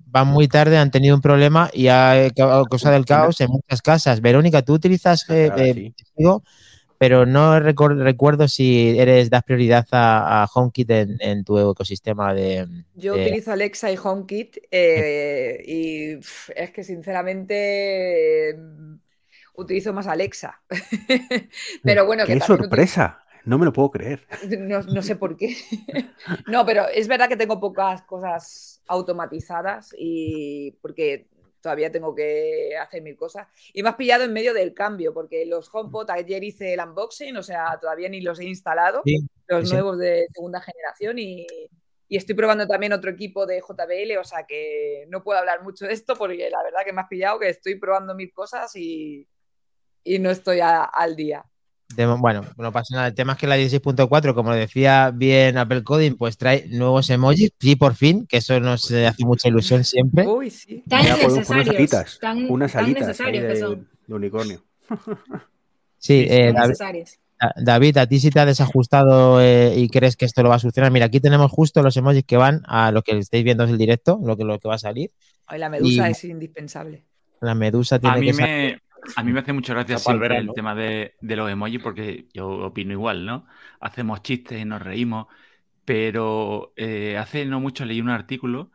Van 0.06 0.28
muy 0.28 0.48
tarde, 0.48 0.78
han 0.78 0.90
tenido 0.90 1.14
un 1.16 1.22
problema 1.22 1.70
y 1.72 1.88
ha 1.88 2.28
causado 2.34 2.96
el 2.96 3.04
caos 3.04 3.40
en 3.40 3.50
muchas 3.50 3.82
casas. 3.82 4.20
Verónica, 4.20 4.62
tú 4.62 4.74
utilizas 4.74 5.24
Ah, 5.28 5.34
eh, 5.34 5.46
claro, 5.46 5.64
eh, 5.70 5.74
sí. 5.74 5.94
Testigo, 5.96 6.42
pero 6.98 7.26
no 7.26 7.58
recuerdo 7.60 8.48
si 8.48 8.98
eres 8.98 9.30
das 9.30 9.42
prioridad 9.44 9.86
a, 9.92 10.42
a 10.44 10.48
HomeKit 10.52 10.90
en, 10.90 11.16
en 11.20 11.44
tu 11.44 11.58
ecosistema 11.58 12.34
de... 12.34 12.66
Yo 12.94 13.14
de- 13.14 13.22
utilizo 13.22 13.52
Alexa 13.52 13.90
y 13.90 13.96
HomeKit 14.02 14.58
eh, 14.70 15.62
y 15.66 16.12
es 16.56 16.70
que 16.72 16.84
sinceramente 16.84 18.50
eh, 18.50 18.56
utilizo 19.54 19.92
más 19.92 20.06
Alexa. 20.06 20.62
Pero 21.84 22.06
bueno, 22.06 22.26
que 22.26 22.34
¡Qué 22.34 22.40
sorpresa! 22.40 23.18
No 23.44 23.58
me 23.58 23.64
lo 23.64 23.72
puedo 23.72 23.90
creer. 23.90 24.24
no, 24.58 24.82
no 24.82 25.02
sé 25.02 25.16
por 25.16 25.36
qué. 25.36 25.56
No, 26.46 26.64
pero 26.64 26.86
es 26.88 27.08
verdad 27.08 27.28
que 27.28 27.36
tengo 27.36 27.60
pocas 27.60 28.02
cosas 28.02 28.71
automatizadas 28.88 29.94
y 29.96 30.72
porque 30.82 31.28
todavía 31.60 31.92
tengo 31.92 32.14
que 32.14 32.76
hacer 32.76 33.02
mil 33.02 33.16
cosas. 33.16 33.46
Y 33.72 33.82
me 33.82 33.88
has 33.90 33.96
pillado 33.96 34.24
en 34.24 34.32
medio 34.32 34.52
del 34.52 34.74
cambio, 34.74 35.14
porque 35.14 35.46
los 35.46 35.68
HomePod 35.72 36.10
ayer 36.10 36.42
hice 36.42 36.74
el 36.74 36.80
unboxing, 36.80 37.36
o 37.36 37.42
sea, 37.42 37.78
todavía 37.80 38.08
ni 38.08 38.20
los 38.20 38.40
he 38.40 38.44
instalado 38.44 39.02
Sí, 39.04 39.18
los 39.46 39.64
sí, 39.66 39.72
nuevos 39.72 39.98
de 39.98 40.26
segunda 40.32 40.60
generación 40.60 41.18
y, 41.18 41.46
y 42.08 42.16
estoy 42.16 42.34
probando 42.34 42.66
también 42.66 42.92
otro 42.92 43.10
equipo 43.10 43.46
de 43.46 43.60
JBL, 43.60 44.18
o 44.18 44.24
sea 44.24 44.44
que 44.44 45.06
no 45.08 45.22
puedo 45.22 45.38
hablar 45.38 45.62
mucho 45.62 45.86
de 45.86 45.92
esto 45.92 46.16
porque 46.16 46.50
la 46.50 46.62
verdad 46.62 46.80
que 46.84 46.92
me 46.92 47.00
has 47.02 47.08
pillado 47.08 47.38
que 47.38 47.48
estoy 47.48 47.76
probando 47.76 48.14
mil 48.14 48.32
cosas 48.32 48.74
y, 48.76 49.26
y 50.04 50.18
no 50.18 50.30
estoy 50.30 50.60
a- 50.60 50.84
al 50.84 51.14
día. 51.16 51.44
De- 51.96 52.06
bueno, 52.06 52.42
no 52.56 52.72
pasa 52.72 52.94
nada. 52.94 53.06
El 53.08 53.14
tema 53.14 53.32
es 53.34 53.38
que 53.38 53.46
la 53.46 53.56
16.4, 53.56 54.34
como 54.34 54.52
decía 54.54 55.10
bien 55.14 55.58
Apple 55.58 55.82
Coding, 55.84 56.14
pues 56.16 56.36
trae 56.38 56.66
nuevos 56.68 57.08
emojis, 57.10 57.50
sí, 57.58 57.76
por 57.76 57.94
fin, 57.94 58.26
que 58.26 58.38
eso 58.38 58.58
nos 58.60 58.90
eh, 58.90 59.06
hace 59.06 59.24
mucha 59.24 59.48
ilusión 59.48 59.84
siempre. 59.84 60.26
Uy, 60.26 60.50
sí. 60.50 60.82
Tan 60.88 61.02
Mira, 61.02 61.14
unas 61.16 61.32
necesarios. 61.34 61.76
alitas, 61.76 62.18
Tan, 62.20 62.50
unas 62.50 62.72
tan 62.72 62.84
alitas 62.84 63.02
ahí 63.02 63.08
necesarios 63.08 63.42
que 63.42 63.48
de, 63.48 63.56
son. 63.60 63.88
de 64.06 64.14
unicornio. 64.14 64.62
Sí, 65.98 66.26
eh, 66.28 66.52
tan 66.54 66.72
David, 66.72 67.06
David, 67.56 67.96
a 67.98 68.06
ti 68.06 68.20
si 68.20 68.30
te 68.30 68.38
ha 68.40 68.46
desajustado 68.46 69.40
eh, 69.40 69.74
y 69.76 69.88
crees 69.88 70.16
que 70.16 70.24
esto 70.24 70.42
lo 70.42 70.48
va 70.48 70.56
a 70.56 70.58
solucionar. 70.60 70.92
Mira, 70.92 71.06
aquí 71.06 71.18
tenemos 71.20 71.50
justo 71.50 71.82
los 71.82 71.96
emojis 71.96 72.24
que 72.24 72.36
van 72.36 72.62
a 72.66 72.92
lo 72.92 73.02
que 73.02 73.18
estáis 73.18 73.42
viendo 73.44 73.64
es 73.64 73.70
el 73.70 73.78
directo, 73.78 74.20
lo 74.24 74.36
que, 74.36 74.44
lo 74.44 74.58
que 74.60 74.68
va 74.68 74.76
a 74.76 74.78
salir. 74.78 75.10
Ay, 75.46 75.58
la 75.58 75.68
medusa 75.68 76.08
Y- 76.08 76.12
es 76.12 76.24
indispensable. 76.24 77.04
La 77.40 77.56
medusa 77.56 77.96
A 77.96 77.98
tiene 77.98 78.20
mí, 78.20 78.26
que 78.28 78.32
ser. 78.34 78.46
me, 78.46 78.78
a 79.16 79.22
mí 79.22 79.32
me 79.32 79.40
hace 79.40 79.52
mucha 79.52 79.74
gracia 79.74 79.98
siempre 79.98 80.36
el 80.38 80.52
tema 80.52 80.74
de, 80.74 81.14
de 81.20 81.36
los 81.36 81.50
emojis 81.50 81.80
porque 81.82 82.28
yo 82.32 82.48
opino 82.48 82.92
igual, 82.92 83.26
¿no? 83.26 83.46
Hacemos 83.80 84.22
chistes 84.22 84.60
y 84.60 84.64
nos 84.64 84.82
reímos, 84.82 85.26
pero 85.84 86.72
eh, 86.76 87.16
hace 87.18 87.44
no 87.46 87.60
mucho 87.60 87.84
leí 87.84 88.00
un 88.00 88.10
artículo 88.10 88.70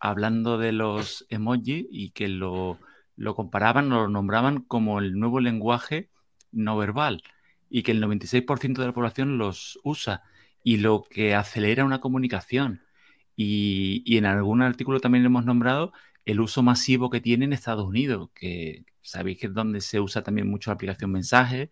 hablando 0.00 0.58
de 0.58 0.72
los 0.72 1.26
emojis 1.30 1.86
y 1.90 2.10
que 2.10 2.28
lo, 2.28 2.78
lo 3.16 3.34
comparaban, 3.34 3.88
lo 3.88 4.08
nombraban 4.08 4.62
como 4.62 4.98
el 4.98 5.18
nuevo 5.18 5.40
lenguaje 5.40 6.10
no 6.52 6.76
verbal 6.76 7.22
y 7.70 7.82
que 7.82 7.92
el 7.92 8.00
96% 8.00 8.80
de 8.80 8.88
la 8.88 8.94
población 8.94 9.38
los 9.38 9.78
usa 9.84 10.22
y 10.64 10.78
lo 10.78 11.04
que 11.08 11.34
acelera 11.34 11.84
una 11.84 12.00
comunicación. 12.00 12.82
Y, 13.36 14.02
y 14.04 14.18
en 14.18 14.26
algún 14.26 14.62
artículo 14.62 15.00
también 15.00 15.24
hemos 15.24 15.44
nombrado 15.44 15.92
el 16.28 16.40
uso 16.40 16.62
masivo 16.62 17.08
que 17.08 17.20
tiene 17.20 17.46
en 17.46 17.52
Estados 17.54 17.86
Unidos, 17.86 18.28
que 18.34 18.84
sabéis 19.02 19.38
que 19.38 19.46
es 19.46 19.54
donde 19.54 19.80
se 19.80 19.98
usa 19.98 20.22
también 20.22 20.48
mucho 20.48 20.70
la 20.70 20.74
aplicación 20.74 21.10
mensaje 21.10 21.70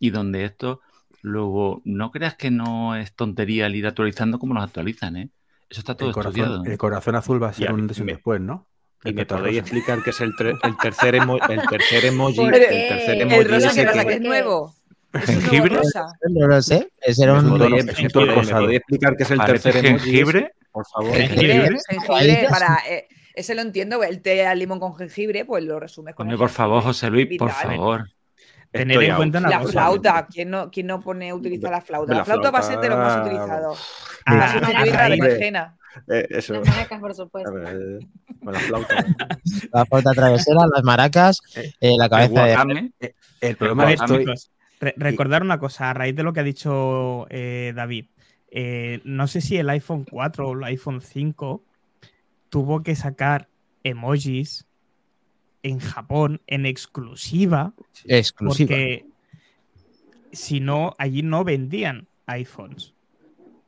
y 0.00 0.10
donde 0.10 0.44
esto 0.44 0.80
luego 1.22 1.80
no 1.84 2.10
creas 2.10 2.34
que 2.34 2.50
no 2.50 2.96
es 2.96 3.14
tontería 3.14 3.66
el 3.66 3.76
ir 3.76 3.86
actualizando 3.86 4.40
como 4.40 4.54
los 4.54 4.64
actualizan, 4.64 5.16
¿eh? 5.16 5.30
Eso 5.70 5.80
está 5.80 5.94
todo 5.96 6.10
El 6.10 6.16
estudiado. 6.18 6.50
corazón, 6.56 6.72
el 6.72 6.78
corazón 6.78 7.14
azul 7.14 7.42
va 7.42 7.48
a 7.50 7.52
ser 7.52 7.68
Ya, 7.68 7.72
un 7.72 7.80
antes 7.80 7.98
y 7.98 8.00
un 8.00 8.06
me- 8.06 8.12
después, 8.14 8.40
¿no? 8.40 8.66
¿Y 9.04 9.08
me 9.12 9.22
Respecto 9.24 9.34
al 9.36 9.40
podéis 9.42 9.58
explicar 9.60 10.02
qué 10.02 10.10
es 10.10 10.20
el, 10.20 10.32
el 10.64 10.76
tercer, 10.82 11.14
emo- 11.14 11.40
el 11.48 11.68
tercer 11.68 12.04
emoji? 12.04 12.36
¿Por 12.36 12.54
El 12.54 12.88
tercer 12.88 13.14
El 13.14 13.20
emoji 13.22 13.38
El 13.40 13.48
rosa 13.48 13.66
ese 13.68 13.80
que 13.80 13.84
no 13.86 13.92
rosa 13.92 14.04
que- 14.04 14.14
es 14.14 14.20
nuevo. 14.20 14.74
¿Jengibre? 15.26 15.80
No 16.30 16.46
lo 16.48 16.62
sé. 16.62 16.88
Ese 17.00 17.22
era 17.24 17.36
Es 17.38 17.44
un 17.44 17.52
¿Me 17.52 17.58
podéis, 17.58 17.84
¿me 17.84 18.76
explicar 18.76 19.16
qué 19.16 19.22
es 19.22 19.30
el 19.30 19.38
tercer 19.44 19.76
emoji? 19.86 20.10
jengibre. 20.10 20.52
Por 20.72 20.86
favor. 20.86 21.14
Jengibre. 21.16 21.78
Jengibre, 21.88 22.46
para, 22.50 22.78
eh, 22.88 23.06
ese 23.34 23.54
lo 23.54 23.62
entiendo, 23.62 24.02
el 24.02 24.20
té 24.22 24.46
al 24.46 24.58
limón 24.58 24.78
con 24.80 24.94
jengibre, 24.96 25.44
pues 25.44 25.64
lo 25.64 25.78
resumes 25.80 26.14
con 26.14 26.24
Hombre, 26.24 26.34
el 26.34 26.38
por 26.40 26.48
favor. 26.50 26.82
José 26.82 27.10
Luis, 27.10 27.28
por 27.38 27.50
favor. 27.50 28.08
Tener 28.70 28.92
Estoy 28.92 29.06
en 29.10 29.16
cuenta 29.16 29.38
una 29.38 29.50
La 29.50 29.58
cosa. 29.60 29.72
flauta, 29.72 30.26
¿quién 30.32 30.48
no, 30.50 30.70
quién 30.70 30.86
no 30.86 31.00
pone, 31.00 31.32
utiliza 31.34 31.70
la 31.70 31.82
flauta? 31.82 32.12
La, 32.12 32.18
La 32.20 32.24
flauta 32.24 32.50
va 32.50 32.58
a 32.60 32.62
ser 32.62 32.78
de 32.80 32.88
lo 32.88 32.96
más 32.96 33.12
flauta- 33.12 33.26
utilizado. 33.26 33.76
Ah, 34.24 34.34
Va 34.36 35.04
a 35.04 35.08
berenjena. 35.08 35.76
Eh, 36.08 36.26
eso. 36.30 36.54
Las 36.54 36.68
maracas, 36.68 37.00
por 37.00 37.14
supuesto. 37.14 37.52
Eh, 37.58 37.98
Con 38.42 38.52
la 38.54 38.58
flauta. 38.60 39.06
La 39.72 39.84
flauta 39.84 40.10
travesera, 40.12 40.60
las 40.74 40.82
maracas, 40.84 41.42
Eh, 41.80 41.92
la 41.98 42.04
El 42.06 42.10
cabeza 42.10 42.44
de. 42.46 42.50
wakame, 42.52 42.92
El 43.42 43.56
problema 43.56 43.84
ver, 43.84 43.98
que 43.98 44.04
estoy... 44.04 44.24
re- 44.80 44.94
recordar 44.96 45.42
una 45.42 45.58
cosa, 45.58 45.90
a 45.90 45.94
raíz 45.94 46.16
de 46.16 46.22
lo 46.22 46.32
que 46.32 46.40
ha 46.40 46.44
dicho 46.44 47.26
eh, 47.28 47.74
David, 47.76 48.06
eh, 48.50 49.02
no 49.04 49.26
sé 49.26 49.42
si 49.42 49.58
el 49.58 49.68
iPhone 49.68 50.06
4 50.10 50.48
o 50.48 50.52
el 50.54 50.64
iPhone 50.64 51.02
5 51.02 51.62
tuvo 52.52 52.82
que 52.82 52.94
sacar 52.96 53.48
emojis 53.82 54.66
en 55.62 55.78
Japón 55.78 56.42
en 56.46 56.66
exclusiva, 56.66 57.72
Exclusiva. 58.04 58.68
porque 58.68 59.06
si 60.32 60.60
no, 60.60 60.94
allí 60.98 61.22
no 61.22 61.44
vendían 61.44 62.08
iPhones. 62.26 62.92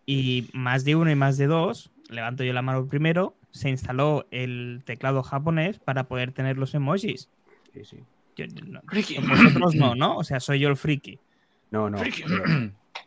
Y 0.05 0.51
más 0.53 0.85
de 0.85 0.97
uno 0.97 1.11
y 1.11 1.15
más 1.15 1.39
de 1.39 1.47
dos, 1.47 1.91
levanto 2.11 2.45
yo 2.45 2.53
la 2.53 2.61
mano 2.61 2.87
primero, 2.87 3.35
se 3.53 3.71
instaló 3.71 4.27
el 4.31 4.83
teclado 4.85 5.23
japonés 5.23 5.79
para 5.79 6.05
poder 6.05 6.33
tener 6.33 6.59
los 6.59 6.75
emojis. 6.75 7.31
Sí, 7.73 7.85
sí. 7.87 7.97
Yo- 8.37 8.45
yo 8.45 8.67
no- 8.67 8.83
Friki. 8.89 9.17
vosotros 9.19 9.75
no, 9.77 9.95
¿no? 9.95 10.19
O 10.19 10.25
sea, 10.25 10.41
soy 10.41 10.59
yo 10.61 10.69
el 10.69 10.77
friki. 10.77 11.19
No, 11.71 11.89
no, 11.89 11.97
Friki. 11.97 12.25
pero- 12.25 12.45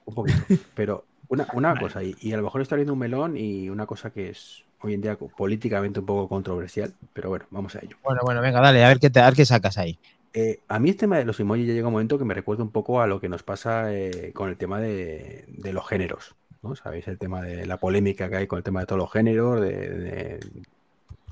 un 0.06 0.16
poquito. 0.16 0.40
Pero 0.76 1.06
una, 1.28 1.46
una 1.54 1.70
Vale. 1.70 1.82
cosa, 1.82 2.04
y, 2.04 2.16
y 2.20 2.32
a 2.34 2.38
lo 2.38 2.44
mejor 2.44 2.62
está 2.62 2.74
abriendo 2.74 2.94
un 2.94 3.00
melón 3.00 3.38
y 3.38 3.70
una 3.70 3.86
cosa 3.86 4.10
que 4.12 4.30
es 4.30 4.63
hoy 4.82 4.94
en 4.94 5.02
día 5.02 5.18
políticamente 5.18 6.00
un 6.00 6.06
poco 6.06 6.28
controversial, 6.28 6.94
pero 7.13 7.30
bueno, 7.30 7.46
vamos 7.50 7.76
a 7.76 7.80
ello. 7.80 7.98
Bueno, 8.04 8.22
bueno, 8.24 8.42
venga, 8.42 8.62
dale, 8.62 8.84
a 8.84 8.88
ver 8.88 9.00
qué, 9.00 9.10
te, 9.10 9.20
a 9.20 9.26
ver 9.26 9.36
qué 9.36 9.46
sacas 9.46 9.78
ahí. 9.78 9.98
Eh, 10.34 10.60
a 10.68 10.80
mí 10.80 10.90
el 10.90 10.98
tema 10.98 11.18
de 11.18 11.26
los 11.26 11.40
emojis 11.40 11.68
ya 11.68 11.74
llega 11.74 11.88
un 11.88 11.94
momento 11.94 12.18
que 12.18 12.26
me 12.26 12.34
recuerda 12.34 12.63
un 12.63 12.70
poco 12.70 13.02
a 13.02 13.08
lo 13.08 13.20
que 13.20 13.30
nos 13.30 13.44
pasa 13.44 13.94
eh, 13.94 14.32
con 14.34 14.50
el 14.50 14.58
tema 14.58 14.80
de, 14.80 15.46
de 15.48 15.74
los 15.74 15.88
géneros, 15.88 16.36
¿no? 16.62 16.76
¿Sabéis? 16.76 17.08
El 17.08 17.18
tema 17.18 17.42
de 17.42 17.66
la 17.66 17.78
polémica 17.78 18.30
que 18.30 18.36
hay 18.36 18.48
con 18.48 18.58
el 18.58 18.63
tema 18.63 18.82
de 18.82 18.86
todos 18.86 19.00
los 19.00 19.12
géneros, 19.12 19.62
de, 19.62 19.90
de 19.90 20.40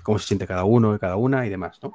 cómo 0.02 0.18
se 0.18 0.28
siente 0.28 0.48
cada 0.48 0.64
uno 0.64 0.96
y 0.96 1.00
cada 1.00 1.18
una 1.18 1.46
y 1.46 1.50
demás, 1.50 1.80
¿no? 1.84 1.94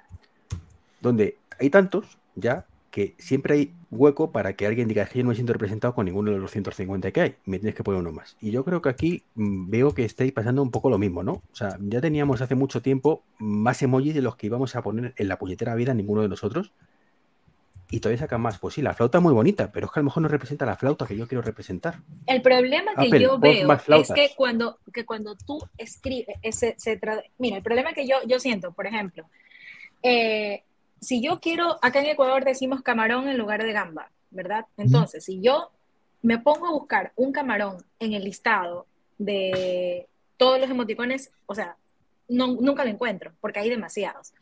Donde 1.01 1.39
hay 1.59 1.71
tantos 1.71 2.19
ya 2.37 2.65
que 2.90 3.14
siempre 3.18 3.55
hay 3.55 3.72
hueco 3.90 4.33
para 4.33 4.55
que 4.55 4.66
alguien 4.66 4.88
diga 4.88 5.07
que 5.07 5.18
yo 5.18 5.22
no 5.24 5.29
me 5.31 5.35
siento 5.37 5.53
representado 5.53 5.94
con 5.94 6.07
ninguno 6.07 6.31
de 6.31 6.37
los 6.38 6.42
250 6.46 7.12
que 7.12 7.20
hay, 7.20 7.35
me 7.44 7.59
tienes 7.59 7.74
que 7.76 7.85
poner 7.85 8.00
uno 8.00 8.11
más. 8.12 8.37
Y 8.40 8.50
yo 8.50 8.64
creo 8.64 8.83
que 8.83 8.88
aquí 8.88 9.22
mm, 9.37 9.70
veo 9.70 9.94
que 9.94 10.05
estáis 10.05 10.33
pasando 10.33 10.61
un 10.62 10.70
poco 10.72 10.90
lo 10.90 10.98
mismo, 10.98 11.22
¿no? 11.22 11.33
O 11.35 11.55
sea, 11.55 11.76
ya 11.81 12.00
teníamos 12.00 12.40
hace 12.40 12.55
mucho 12.57 12.83
tiempo 12.83 13.22
más 13.38 13.81
emojis 13.83 14.14
de 14.14 14.22
los 14.22 14.37
que 14.37 14.46
íbamos 14.46 14.74
a 14.74 14.83
poner 14.83 15.14
en 15.16 15.29
la 15.29 15.38
puñetera 15.38 15.74
vida 15.76 15.94
ninguno 15.94 16.22
de 16.22 16.29
nosotros. 16.29 16.72
Y 17.92 17.98
todavía 17.98 18.20
sacan 18.20 18.40
más. 18.40 18.59
Pues 18.59 18.74
sí, 18.74 18.83
la 18.83 18.94
flauta 18.94 19.18
es 19.18 19.22
muy 19.22 19.33
bonita, 19.33 19.72
pero 19.72 19.87
es 19.87 19.92
que 19.92 19.98
a 19.98 20.03
lo 20.03 20.05
mejor 20.05 20.22
no 20.22 20.29
representa 20.29 20.64
la 20.64 20.76
flauta 20.76 21.07
que 21.07 21.16
yo 21.16 21.26
quiero 21.26 21.42
representar. 21.42 21.98
El 22.26 22.40
problema 22.40 22.92
que 22.94 23.07
Apple, 23.09 23.20
yo 23.20 23.38
veo 23.38 23.72
es 23.72 24.12
que 24.12 24.31
cuando, 24.37 24.79
que 24.92 25.05
cuando 25.05 25.35
tú 25.35 25.59
escribes, 25.76 26.37
se 26.55 27.00
tra- 27.00 27.24
mira, 27.38 27.57
el 27.57 27.62
problema 27.64 27.92
que 27.92 28.07
yo, 28.07 28.16
yo 28.29 28.38
siento, 28.38 28.70
por 28.72 28.87
ejemplo, 28.87 29.26
eh, 30.05 30.62
si 31.01 31.23
yo 31.23 31.41
quiero, 31.41 31.79
acá 31.83 32.01
en 32.01 32.07
Ecuador 32.07 32.45
decimos 32.45 32.83
camarón 32.83 33.29
en 33.29 33.39
lugar 33.39 33.63
de 33.63 33.73
gamba, 33.73 34.11
¿verdad? 34.31 34.67
Entonces, 34.77 35.25
si 35.25 35.41
yo 35.41 35.71
me 36.23 36.39
pongo 36.39 36.67
a 36.67 36.73
buscar 36.73 37.13
un 37.17 37.33
camarón 37.33 37.79
en 37.99 38.13
el 38.13 38.25
listado 38.25 38.87
de 39.19 40.07
todos 40.37 40.61
los 40.61 40.71
emoticones, 40.71 41.31
o 41.47 41.55
sea, 41.55 41.77
no- 42.29 42.57
nunca 42.61 42.85
lo 42.85 42.91
encuentro, 42.91 43.33
porque 43.41 43.61
hay 43.61 43.71
demasiados. 43.71 44.33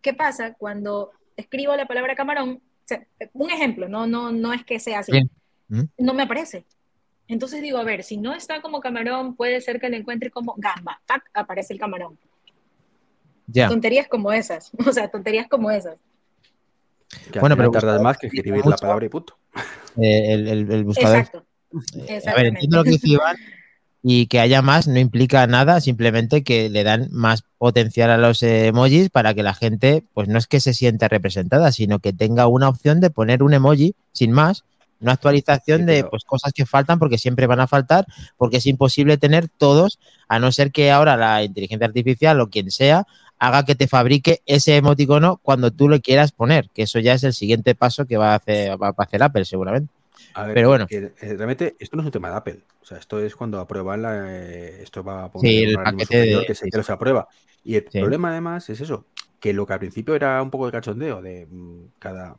¿Qué 0.00 0.14
pasa 0.14 0.54
cuando 0.54 1.10
escribo 1.36 1.74
la 1.76 1.86
palabra 1.86 2.14
camarón? 2.14 2.60
O 2.62 2.88
sea, 2.88 3.04
un 3.32 3.50
ejemplo, 3.50 3.88
no, 3.88 4.06
no, 4.06 4.30
no 4.32 4.52
es 4.52 4.64
que 4.64 4.78
sea 4.78 5.00
así. 5.00 5.12
Bien. 5.12 5.30
¿Mm? 5.68 5.82
No 5.98 6.14
me 6.14 6.22
aparece. 6.22 6.64
Entonces 7.28 7.60
digo, 7.60 7.78
a 7.78 7.84
ver, 7.84 8.04
si 8.04 8.16
no 8.16 8.32
está 8.34 8.62
como 8.62 8.78
camarón, 8.80 9.34
puede 9.34 9.60
ser 9.60 9.80
que 9.80 9.88
lo 9.88 9.96
encuentre 9.96 10.30
como 10.30 10.54
gamba. 10.56 11.00
¡Tac! 11.06 11.28
Aparece 11.34 11.72
el 11.72 11.80
camarón. 11.80 12.16
Ya. 13.46 13.68
Tonterías 13.68 14.08
como 14.08 14.32
esas. 14.32 14.70
O 14.86 14.92
sea, 14.92 15.08
tonterías 15.08 15.46
como 15.48 15.70
esas. 15.70 15.96
Que 17.32 17.40
Bueno, 17.40 17.56
pero 17.56 17.70
tardas 17.70 18.00
más 18.02 18.18
que 18.18 18.26
escribir 18.26 18.54
mucho. 18.56 18.70
la 18.70 18.76
palabra 18.76 19.06
y 19.06 19.08
punto. 19.08 19.36
Eh, 19.98 20.34
el, 20.34 20.46
el- 20.48 20.70
el 20.70 20.84
buscador. 20.84 21.16
Exacto. 21.20 21.46
A 22.30 22.34
ver, 22.34 22.46
entiendo 22.48 22.76
lo 22.76 22.84
que 22.84 22.90
dice 22.90 23.08
Iván 23.08 23.36
y 24.02 24.26
que 24.26 24.40
haya 24.40 24.60
más 24.60 24.86
no 24.88 24.98
implica 24.98 25.46
nada, 25.46 25.80
simplemente 25.80 26.44
que 26.44 26.68
le 26.68 26.84
dan 26.84 27.08
más 27.12 27.44
potencial 27.56 28.10
a 28.10 28.18
los 28.18 28.42
eh, 28.42 28.66
emojis 28.66 29.08
para 29.08 29.32
que 29.32 29.42
la 29.42 29.54
gente, 29.54 30.04
pues 30.12 30.28
no 30.28 30.36
es 30.36 30.46
que 30.48 30.60
se 30.60 30.74
sienta 30.74 31.08
representada, 31.08 31.72
sino 31.72 31.98
que 31.98 32.12
tenga 32.12 32.46
una 32.46 32.68
opción 32.68 33.00
de 33.00 33.08
poner 33.08 33.42
un 33.42 33.54
emoji 33.54 33.94
sin 34.12 34.32
más, 34.32 34.64
una 35.00 35.12
actualización 35.12 35.80
Sí, 35.80 35.86
de 35.86 36.04
pues, 36.04 36.24
cosas 36.24 36.52
que 36.52 36.66
faltan 36.66 36.98
porque 36.98 37.16
siempre 37.16 37.46
van 37.46 37.60
a 37.60 37.66
faltar, 37.66 38.04
porque 38.36 38.58
es 38.58 38.66
imposible 38.66 39.16
tener 39.16 39.48
todos, 39.48 39.98
a 40.28 40.38
no 40.38 40.52
ser 40.52 40.72
que 40.72 40.90
ahora 40.90 41.16
la 41.16 41.42
inteligencia 41.42 41.86
artificial 41.86 42.38
o 42.42 42.50
quien 42.50 42.70
sea 42.70 43.06
haga 43.38 43.64
que 43.64 43.74
te 43.74 43.86
fabrique 43.88 44.40
ese 44.46 44.76
emoticono 44.76 45.38
cuando 45.42 45.70
tú 45.70 45.88
lo 45.88 46.00
quieras 46.00 46.32
poner, 46.32 46.70
que 46.70 46.82
eso 46.82 46.98
ya 46.98 47.14
es 47.14 47.24
el 47.24 47.32
siguiente 47.32 47.74
paso 47.74 48.06
que 48.06 48.16
va 48.16 48.32
a 48.32 48.36
hacer, 48.36 48.80
va 48.82 48.88
a 48.88 49.02
hacer 49.02 49.22
Apple 49.22 49.44
seguramente. 49.44 49.92
A 50.34 50.44
ver, 50.44 50.54
Pero 50.54 50.68
bueno. 50.68 50.86
que, 50.86 50.96
eh, 50.96 51.12
realmente 51.20 51.76
esto 51.78 51.96
no 51.96 52.02
es 52.02 52.06
un 52.06 52.12
tema 52.12 52.30
de 52.30 52.36
Apple. 52.36 52.64
O 52.82 52.84
sea, 52.84 52.98
esto 52.98 53.18
es 53.20 53.34
cuando 53.34 53.58
aprueban 53.60 54.02
la, 54.02 54.26
eh, 54.28 54.82
esto 54.82 55.02
va 55.02 55.24
a 55.24 55.32
poner 55.32 55.50
Sí, 55.50 55.62
el 55.64 55.74
paquete 55.74 55.98
de- 55.98 56.06
superior 56.06 56.46
que 56.46 56.54
se, 56.54 56.70
que 56.70 56.76
los 56.76 56.90
aprueba. 56.90 57.28
Y 57.64 57.76
el 57.76 57.86
Sí. 57.90 57.98
problema 57.98 58.30
además 58.30 58.68
es 58.70 58.80
eso, 58.80 59.06
que 59.40 59.52
lo 59.52 59.66
que 59.66 59.72
al 59.72 59.78
principio 59.80 60.14
era 60.14 60.40
un 60.42 60.50
poco 60.50 60.66
de 60.66 60.72
cachondeo, 60.72 61.20
de 61.22 61.46
mm, 61.46 61.84
cada, 61.98 62.36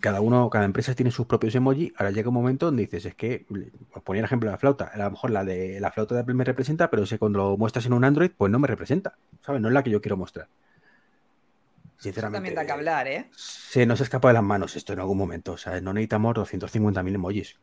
cada 0.00 0.20
uno, 0.20 0.50
cada 0.50 0.64
empresa 0.64 0.94
tiene 0.94 1.10
sus 1.10 1.26
propios 1.26 1.54
emojis, 1.54 1.92
ahora 1.96 2.10
llega 2.10 2.28
un 2.28 2.34
momento 2.34 2.66
donde 2.66 2.82
dices, 2.82 3.06
es 3.06 3.14
que, 3.14 3.46
os 3.94 4.02
ponía 4.02 4.20
el 4.20 4.24
ejemplo 4.26 4.48
de 4.48 4.52
la 4.52 4.58
flauta, 4.58 4.86
a 4.92 4.96
lo 4.98 5.10
mejor 5.10 5.30
la 5.30 5.44
de 5.44 5.78
la 5.80 5.90
flauta 5.92 6.14
de 6.14 6.20
Apple 6.22 6.34
me 6.34 6.44
representa, 6.44 6.90
pero 6.90 7.06
si 7.06 7.18
cuando 7.18 7.38
lo 7.38 7.56
muestras 7.56 7.86
en 7.86 7.92
un 7.92 8.04
Android, 8.04 8.30
pues 8.36 8.50
no 8.50 8.58
me 8.58 8.66
representa, 8.68 9.14
¿sabes? 9.44 9.60
No 9.60 9.68
es 9.68 9.74
la 9.74 9.82
que 9.82 9.90
yo 9.90 10.00
quiero 10.00 10.16
mostrar. 10.16 10.48
Sinceramente, 11.98 12.36
También 12.38 12.54
da 12.56 12.66
que 12.66 12.72
hablar, 12.72 13.06
¿eh? 13.06 13.30
se 13.36 13.86
nos 13.86 14.00
escapa 14.00 14.26
de 14.28 14.34
las 14.34 14.42
manos 14.42 14.74
esto 14.74 14.92
en 14.92 14.98
algún 14.98 15.16
momento. 15.18 15.52
O 15.52 15.56
sea, 15.56 15.80
no 15.80 15.92
necesitamos 15.92 16.34
250.000 16.34 17.14
emojis. 17.14 17.56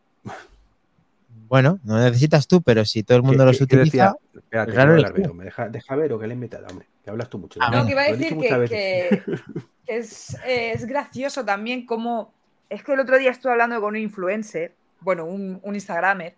Bueno, 1.49 1.79
no 1.83 1.97
necesitas 1.99 2.47
tú, 2.47 2.61
pero 2.61 2.85
si 2.85 3.03
todo 3.03 3.17
el 3.17 3.23
mundo 3.23 3.43
¿Qué- 3.43 3.47
los 3.47 3.57
qué- 3.57 3.63
utiliza, 3.65 3.85
decía? 3.85 4.15
Espérate, 4.35 4.71
claro 4.71 4.91
que 4.91 4.95
hablar, 4.95 5.13
tú. 5.13 5.21
Vero, 5.21 5.33
me 5.33 5.43
deja, 5.43 5.67
deja 5.67 5.95
ver 5.95 6.13
o 6.13 6.19
que 6.19 6.27
le 6.27 6.33
he 6.33 6.35
inventado, 6.35 6.67
hombre. 6.67 6.87
Que 7.03 7.09
hablas 7.09 7.29
tú 7.29 7.37
mucho. 7.39 7.59
Ah, 7.61 7.69
No, 7.71 7.85
que 7.85 7.91
iba 7.91 8.01
a 8.03 8.11
decir 8.11 8.37
que 8.37 9.23
es, 9.89 10.37
es 10.45 10.85
gracioso 10.85 11.43
también 11.43 11.85
como... 11.85 12.33
Es 12.69 12.83
que 12.83 12.93
el 12.93 12.99
otro 12.99 13.17
día 13.17 13.31
estuve 13.31 13.53
hablando 13.53 13.81
con 13.81 13.95
un 13.95 13.97
influencer, 13.97 14.73
bueno, 15.01 15.25
un, 15.25 15.59
un 15.63 15.73
Instagramer, 15.73 16.35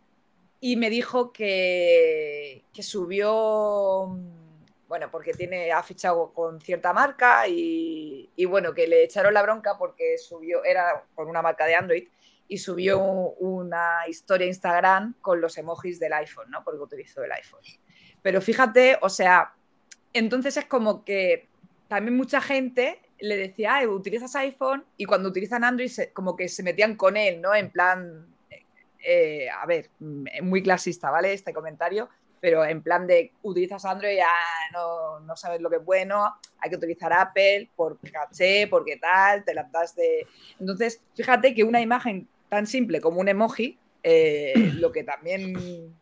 y 0.61 0.77
me 0.77 0.89
dijo 0.89 1.33
que, 1.33 2.63
que 2.73 2.83
subió, 2.83 4.17
bueno, 4.87 5.11
porque 5.11 5.33
tiene, 5.33 5.73
ha 5.73 5.83
fichado 5.83 6.31
con 6.33 6.61
cierta 6.61 6.93
marca 6.93 7.47
y, 7.49 8.29
y 8.35 8.45
bueno, 8.45 8.73
que 8.73 8.87
le 8.87 9.03
echaron 9.03 9.33
la 9.33 9.41
bronca 9.41 9.77
porque 9.77 10.17
subió, 10.17 10.63
era 10.63 11.03
con 11.15 11.27
una 11.27 11.41
marca 11.41 11.65
de 11.65 11.75
Android, 11.75 12.07
y 12.47 12.57
subió 12.57 12.99
una 12.99 14.07
historia 14.07 14.47
Instagram 14.47 15.15
con 15.21 15.41
los 15.41 15.57
emojis 15.57 15.99
del 15.99 16.13
iPhone, 16.13 16.51
¿no? 16.51 16.63
Porque 16.63 16.81
utilizó 16.81 17.23
el 17.23 17.31
iPhone. 17.31 17.61
Pero 18.21 18.41
fíjate, 18.41 18.97
o 19.01 19.09
sea, 19.09 19.53
entonces 20.13 20.57
es 20.57 20.65
como 20.65 21.03
que 21.03 21.47
también 21.87 22.15
mucha 22.15 22.41
gente 22.41 23.01
le 23.21 23.37
decía, 23.37 23.75
"Ay, 23.75 23.87
utilizas 23.87 24.35
iPhone 24.35 24.83
y 24.97 25.05
cuando 25.05 25.29
utilizan 25.29 25.63
Android 25.63 25.89
se- 25.89 26.11
como 26.11 26.35
que 26.35 26.49
se 26.49 26.63
metían 26.63 26.95
con 26.95 27.15
él, 27.17 27.39
¿no? 27.41 27.53
En 27.55 27.69
plan, 27.71 28.27
eh, 29.03 29.47
a 29.49 29.65
ver, 29.65 29.89
mm, 29.99 30.25
muy 30.43 30.61
clasista, 30.61 31.09
¿vale? 31.09 31.33
Este 31.33 31.53
comentario, 31.53 32.09
pero 32.39 32.65
en 32.65 32.81
plan 32.81 33.05
de 33.07 33.31
utilizas 33.43 33.85
Android, 33.85 34.17
ah, 34.25 34.69
no, 34.73 35.19
no 35.21 35.35
sabes 35.35 35.61
lo 35.61 35.69
que 35.69 35.77
es 35.77 35.85
bueno, 35.85 36.35
hay 36.59 36.69
que 36.69 36.75
utilizar 36.75 37.13
Apple 37.13 37.69
por 37.75 37.97
caché, 38.11 38.67
porque 38.67 38.97
tal, 38.97 39.43
te 39.45 39.53
las 39.53 39.71
das 39.71 39.95
de... 39.95 40.25
Entonces, 40.59 41.01
fíjate 41.15 41.53
que 41.53 41.63
una 41.63 41.81
imagen 41.81 42.27
tan 42.49 42.65
simple 42.67 42.99
como 43.01 43.19
un 43.21 43.27
emoji, 43.27 43.77
eh, 44.03 44.53
lo 44.75 44.91
que 44.91 45.03
también 45.03 45.95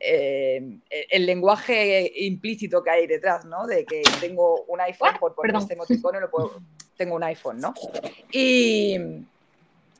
eh, 0.00 0.78
el 1.10 1.26
lenguaje 1.26 2.10
implícito 2.24 2.82
que 2.82 2.90
hay 2.90 3.06
detrás, 3.06 3.44
¿no? 3.44 3.66
De 3.66 3.84
que 3.84 4.02
tengo 4.20 4.62
un 4.64 4.80
iPhone, 4.80 5.16
por 5.20 5.34
poner 5.34 5.52
este 5.56 5.74
emoticono, 5.74 6.18
lo 6.20 6.30
puedo- 6.30 6.60
tengo 6.96 7.14
un 7.14 7.22
iPhone, 7.22 7.58
¿no? 7.60 7.72
Y, 8.32 8.96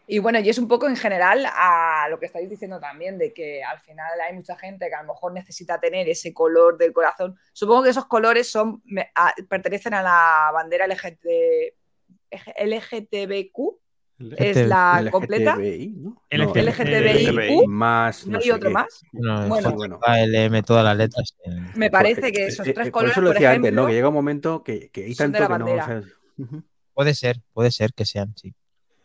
y 0.07 0.19
bueno, 0.19 0.41
y 0.41 0.49
es 0.49 0.59
un 0.59 0.67
poco 0.67 0.89
en 0.89 0.97
general 0.97 1.47
a 1.47 2.07
lo 2.11 2.19
que 2.19 2.27
estáis 2.27 2.49
diciendo 2.51 2.81
también, 2.81 3.17
de 3.19 3.33
que 3.33 3.63
al 3.63 3.79
final 3.81 4.21
hay 4.21 4.35
mucha 4.35 4.57
gente 4.57 4.89
que 4.89 4.95
a 4.95 5.03
lo 5.03 5.13
mejor 5.13 5.33
necesita 5.33 5.79
tener 5.79 6.09
ese 6.09 6.35
color 6.35 6.77
del 6.79 6.93
corazón. 6.93 7.39
Supongo 7.53 7.85
que 7.85 7.91
esos 7.91 8.07
colores 8.07 8.51
son, 8.51 8.83
me- 8.87 9.11
a- 9.15 9.33
pertenecen 9.49 9.95
a 9.95 10.03
la 10.03 10.51
bandera 10.53 10.87
LGT, 10.87 11.75
LGTBQ, 12.59 13.79
es 14.37 14.67
la 14.67 15.09
completa. 15.11 15.57
LGTBI, 15.57 15.89
¿no? 15.99 16.23
LGTBI. 16.31 17.67
Más. 17.67 18.27
¿No 18.27 18.33
no 18.35 18.39
hay 18.39 18.51
otro 18.51 18.69
qué. 18.69 18.75
más? 18.75 19.03
no, 19.13 19.49
Bueno. 19.49 19.99
LM, 20.07 20.63
todas 20.63 20.85
las 20.85 20.97
letras. 20.97 21.35
eh. 21.45 21.51
Me 21.75 21.91
parece 21.91 22.31
que 22.33 22.45
eh, 22.45 22.49
esos 22.49 22.67
eh, 22.67 22.73
tres 22.73 22.89
eh, 22.89 22.91
por 22.91 23.01
colores, 23.01 23.13
eso 23.13 23.21
lo 23.23 23.27
por 23.29 23.35
decía 23.35 23.53
antes, 23.53 23.73
¿no? 23.73 23.87
Que 23.87 23.93
llega 23.95 24.09
un 24.09 24.15
momento 24.15 24.63
que, 24.63 24.91
que 24.91 25.05
hay 25.05 25.15
tanto 25.15 25.39
que 25.47 25.59
no. 25.59 26.63
Puede 26.95 27.15
ser, 27.15 27.41
puede 27.53 27.71
ser 27.71 27.93
que 27.95 28.05
sean, 28.05 28.35
sí. 28.37 28.55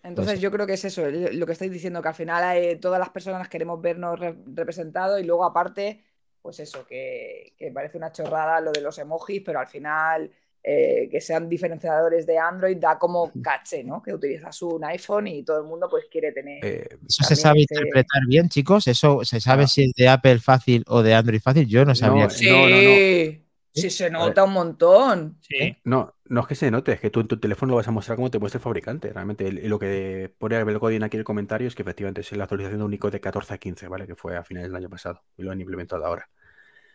Entonces 0.03 0.39
yo 0.39 0.51
creo 0.51 0.67
que 0.67 0.73
es 0.73 0.85
eso, 0.85 1.03
lo 1.09 1.45
que 1.47 1.51
estáis 1.53 1.71
diciendo, 1.71 2.01
que 2.01 2.07
al 2.09 2.13
final 2.13 2.43
hay- 2.43 2.75
todas 2.79 2.99
las 2.99 3.09
personas 3.09 3.47
queremos 3.49 3.81
vernos 3.81 4.19
re- 4.19 4.37
representados 4.53 5.19
y 5.19 5.23
luego 5.23 5.43
aparte, 5.45 6.03
pues 6.41 6.59
eso, 6.59 6.85
que, 6.85 7.55
que 7.57 7.71
parece 7.71 7.97
una 7.97 8.11
chorrada 8.11 8.61
lo 8.61 8.71
de 8.71 8.81
los 8.81 8.99
emojis, 8.99 9.41
pero 9.43 9.59
al 9.59 9.65
final 9.67 10.29
eh, 10.67 11.07
que 11.11 11.21
sean 11.21 11.47
diferenciadores 11.47 12.25
de 12.25 12.39
Android 12.39 12.77
da 12.77 12.97
como 12.97 13.31
caché, 13.43 13.83
¿no? 13.83 14.01
Que 14.01 14.13
utilizas 14.13 14.59
un 14.63 14.83
iPhone 14.83 15.27
y 15.27 15.43
todo 15.43 15.59
el 15.61 15.65
mundo 15.67 15.87
pues 15.89 16.05
quiere 16.09 16.31
tener... 16.31 16.65
Eh, 16.65 16.87
¿Eso 17.07 17.23
se 17.23 17.35
sabe 17.35 17.59
ese- 17.61 17.75
interpretar 17.75 18.23
bien, 18.27 18.49
chicos? 18.49 18.87
¿Eso 18.87 19.23
se 19.23 19.39
sabe 19.39 19.65
Ah. 19.65 19.67
si 19.67 19.83
es 19.83 19.93
de 19.93 20.07
Apple 20.09 20.39
fácil 20.39 20.83
o 20.87 21.03
de 21.03 21.13
Android 21.13 21.39
fácil? 21.39 21.67
Yo 21.67 21.85
no 21.85 21.93
sabía. 21.93 22.23
No, 22.23 22.29
sí, 22.31 22.49
no, 22.49 22.67
no, 22.67 22.75
no. 22.77 23.45
sí 23.73 23.89
se 23.91 24.09
nota 24.09 24.43
un 24.43 24.53
montón. 24.53 25.37
Sí. 25.41 25.77
No, 25.83 26.15
no 26.25 26.41
es 26.41 26.47
que 26.47 26.55
se 26.55 26.71
note, 26.71 26.93
es 26.93 26.99
que 26.99 27.11
tú 27.11 27.19
en 27.19 27.27
tu 27.27 27.39
teléfono 27.39 27.71
lo 27.71 27.75
vas 27.77 27.87
a 27.87 27.91
mostrar 27.91 28.15
como 28.15 28.31
te 28.31 28.39
muestra 28.39 28.57
el 28.57 28.63
fabricante. 28.63 29.13
Realmente, 29.13 29.45
y 29.47 29.67
lo 29.67 29.77
que 29.77 30.33
pone 30.35 30.57
el 30.57 30.79
código 30.79 31.05
aquí 31.05 31.17
en 31.17 31.19
el 31.19 31.25
comentario 31.25 31.67
es 31.67 31.75
que 31.75 31.83
efectivamente 31.83 32.21
es 32.21 32.31
la 32.31 32.45
actualización 32.45 32.79
de 32.79 32.85
un 32.85 32.93
icono 32.93 33.11
de 33.11 33.19
14 33.21 33.53
a 33.53 33.57
15, 33.59 33.87
¿vale? 33.87 34.07
Que 34.07 34.15
fue 34.15 34.35
a 34.35 34.43
finales 34.43 34.69
del 34.69 34.77
año 34.77 34.89
pasado 34.89 35.21
y 35.37 35.43
lo 35.43 35.51
han 35.51 35.61
implementado 35.61 36.03
ahora. 36.05 36.27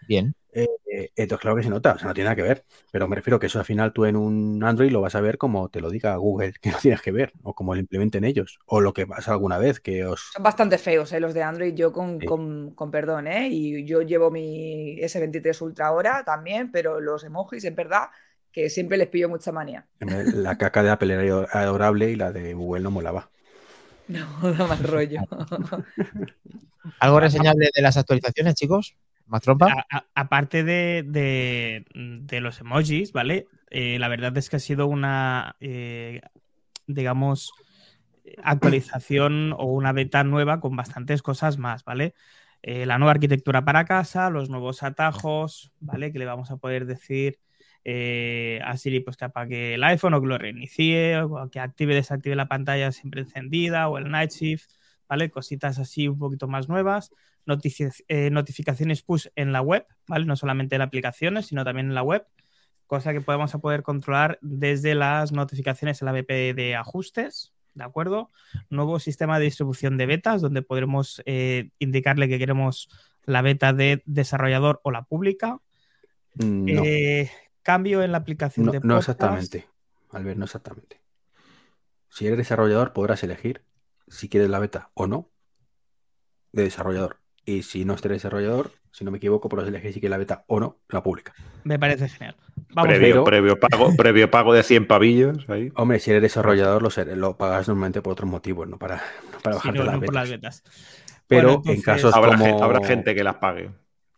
Bien. 0.08 0.34
Eh, 0.52 0.66
eh, 0.92 1.10
entonces, 1.16 1.40
claro 1.42 1.56
que 1.56 1.62
se 1.62 1.70
nota, 1.70 1.92
o 1.92 1.98
sea, 1.98 2.08
no 2.08 2.14
tiene 2.14 2.24
nada 2.26 2.36
que 2.36 2.42
ver. 2.42 2.64
Pero 2.90 3.06
me 3.08 3.16
refiero 3.16 3.38
que 3.38 3.46
eso 3.46 3.58
al 3.60 3.64
final 3.64 3.92
tú 3.92 4.04
en 4.04 4.16
un 4.16 4.62
Android 4.64 4.90
lo 4.90 5.00
vas 5.00 5.14
a 5.14 5.20
ver 5.20 5.38
como 5.38 5.68
te 5.68 5.80
lo 5.80 5.90
diga 5.90 6.16
Google, 6.16 6.52
que 6.60 6.70
no 6.70 6.78
tienes 6.78 7.00
que 7.02 7.12
ver, 7.12 7.32
o 7.42 7.54
como 7.54 7.74
lo 7.74 7.80
implementen 7.80 8.24
ellos, 8.24 8.58
o 8.66 8.80
lo 8.80 8.92
que 8.92 9.06
pasa 9.06 9.32
alguna 9.32 9.58
vez, 9.58 9.80
que 9.80 10.04
os. 10.04 10.30
Son 10.32 10.42
bastante 10.42 10.78
feos 10.78 11.12
¿eh? 11.12 11.20
los 11.20 11.34
de 11.34 11.42
Android, 11.42 11.74
yo 11.74 11.92
con, 11.92 12.18
Sí. 12.20 12.26
con- 12.26 12.74
con 12.74 12.90
perdón, 12.90 13.26
¿eh? 13.28 13.48
Y 13.50 13.84
yo 13.84 14.02
llevo 14.02 14.30
mi 14.30 14.98
S23 15.00 15.60
Ultra 15.62 15.86
ahora 15.86 16.24
también, 16.24 16.72
pero 16.72 17.00
los 17.00 17.22
emojis, 17.24 17.64
es 17.64 17.74
verdad 17.74 18.08
que 18.52 18.68
siempre 18.68 18.98
les 18.98 19.06
pillo 19.08 19.28
mucha 19.28 19.52
manía. 19.52 19.86
La 20.00 20.58
caca 20.58 20.82
de 20.82 20.90
Apple 20.90 21.14
era 21.14 21.46
adorable 21.52 22.10
y 22.10 22.16
la 22.16 22.32
de 22.32 22.54
Google 22.54 22.82
no 22.82 22.90
molaba. 22.90 23.30
No, 24.08 24.26
da 24.52 24.66
más 24.66 24.82
rollo. 24.82 25.20
¿Algo 26.98 27.20
reseñable 27.20 27.70
de 27.74 27.82
las 27.82 27.96
actualizaciones, 27.96 28.54
chicos? 28.54 28.96
¿Más 29.30 29.42
trompa? 29.42 29.86
Aparte 30.14 30.64
de, 30.64 31.04
de- 31.06 31.84
de 31.94 32.40
los 32.40 32.60
emojis, 32.60 33.12
¿vale? 33.12 33.46
Eh, 33.70 33.98
la 33.98 34.08
verdad 34.08 34.36
es 34.36 34.50
que 34.50 34.56
ha 34.56 34.58
sido 34.58 34.86
una. 34.86 35.56
eh, 35.60 36.20
digamos, 36.86 37.52
actualización 38.42 39.52
o 39.56 39.64
una 39.66 39.92
beta 39.92 40.24
nueva 40.24 40.60
con 40.60 40.76
bastantes 40.76 41.22
cosas 41.22 41.58
más, 41.58 41.84
¿vale? 41.84 42.14
Eh, 42.62 42.84
la 42.86 42.98
nueva 42.98 43.12
arquitectura 43.12 43.64
para 43.64 43.84
casa, 43.84 44.30
los 44.30 44.50
nuevos 44.50 44.82
atajos, 44.82 45.72
¿vale? 45.80 46.12
Que 46.12 46.18
le 46.18 46.26
vamos 46.26 46.50
a 46.50 46.56
poder 46.58 46.86
decir 46.86 47.38
eh, 47.84 48.60
a 48.64 48.76
Siri 48.76 49.00
pues, 49.00 49.16
que 49.16 49.24
apague 49.24 49.74
el 49.74 49.84
iPhone 49.84 50.14
o 50.14 50.20
que 50.20 50.26
lo 50.26 50.38
reinicie, 50.38 51.18
o 51.22 51.48
que 51.50 51.60
active 51.60 51.92
y 51.92 51.96
desactive 51.96 52.36
la 52.36 52.48
pantalla 52.48 52.92
siempre 52.92 53.22
encendida 53.22 53.88
o 53.88 53.98
el 53.98 54.10
Night 54.10 54.32
Shift, 54.32 54.70
¿vale? 55.08 55.30
Cositas 55.30 55.78
así 55.78 56.08
un 56.08 56.18
poquito 56.18 56.48
más 56.48 56.68
nuevas. 56.68 57.12
Eh, 58.08 58.30
notificaciones 58.30 59.02
push 59.02 59.26
en 59.36 59.52
la 59.52 59.62
web, 59.62 59.86
¿vale? 60.06 60.24
No 60.24 60.36
solamente 60.36 60.76
en 60.76 60.82
aplicaciones, 60.82 61.46
sino 61.46 61.64
también 61.64 61.88
en 61.88 61.94
la 61.94 62.02
web, 62.02 62.26
cosa 62.86 63.12
que 63.12 63.20
podemos 63.20 63.52
poder 63.52 63.82
controlar 63.82 64.38
desde 64.42 64.94
las 64.94 65.32
notificaciones 65.32 66.02
en 66.02 66.06
la 66.06 66.12
BP 66.12 66.54
de 66.54 66.76
ajustes, 66.76 67.52
¿de 67.74 67.84
acuerdo? 67.84 68.30
Nuevo 68.68 68.98
sistema 68.98 69.38
de 69.38 69.44
distribución 69.44 69.96
de 69.96 70.06
betas, 70.06 70.42
donde 70.42 70.62
podremos 70.62 71.22
eh, 71.24 71.70
indicarle 71.78 72.28
que 72.28 72.38
queremos 72.38 72.88
la 73.24 73.42
beta 73.42 73.72
de 73.72 74.02
desarrollador 74.06 74.80
o 74.82 74.90
la 74.90 75.04
pública. 75.04 75.58
Mm, 76.34 76.68
eh, 76.68 77.30
cambio 77.62 78.02
en 78.02 78.12
la 78.12 78.18
aplicación 78.18 78.66
no, 78.66 78.72
de 78.72 78.80
No 78.82 78.98
exactamente, 78.98 79.68
Albert, 80.10 80.38
no 80.38 80.44
exactamente. 80.46 81.00
Si 82.08 82.26
eres 82.26 82.38
desarrollador, 82.38 82.92
podrás 82.92 83.22
elegir 83.22 83.64
si 84.08 84.28
quieres 84.28 84.50
la 84.50 84.58
beta 84.58 84.90
o 84.94 85.06
no 85.06 85.30
de 86.52 86.64
desarrollador. 86.64 87.19
Y 87.44 87.62
si 87.62 87.84
no 87.84 87.94
eres 87.94 88.22
desarrollador, 88.22 88.72
si 88.92 89.04
no 89.04 89.10
me 89.10 89.18
equivoco, 89.18 89.48
podrás 89.48 89.68
elegir 89.68 89.92
si 89.92 90.00
quieres 90.00 90.10
la 90.10 90.18
beta 90.18 90.44
o 90.46 90.60
no, 90.60 90.78
la 90.88 91.02
pública. 91.02 91.32
Me 91.64 91.78
parece 91.78 92.08
genial. 92.08 92.36
previo, 92.82 93.24
previo, 93.24 93.58
pago, 93.58 93.94
previo 93.96 94.30
pago 94.30 94.52
de 94.52 94.62
100 94.62 94.86
pavillos. 94.86 95.48
Ahí. 95.48 95.70
Hombre, 95.76 96.00
si 96.00 96.10
eres 96.10 96.22
desarrollador, 96.22 96.82
lo, 96.82 97.16
lo 97.16 97.36
pagas 97.36 97.68
normalmente 97.68 98.02
por 98.02 98.12
otros 98.12 98.28
motivos, 98.28 98.68
no 98.68 98.78
para, 98.78 99.02
para 99.42 99.56
bajar 99.56 99.74
las, 99.76 100.30
betas. 100.30 100.62
Pero 101.26 101.62
en 101.64 101.80
casos 101.80 102.14
habrá, 102.14 102.32
como... 102.32 102.44
gente, 102.44 102.62
habrá 102.62 102.86
gente 102.86 103.14
que 103.14 103.24
las 103.24 103.36
pague. 103.36 103.70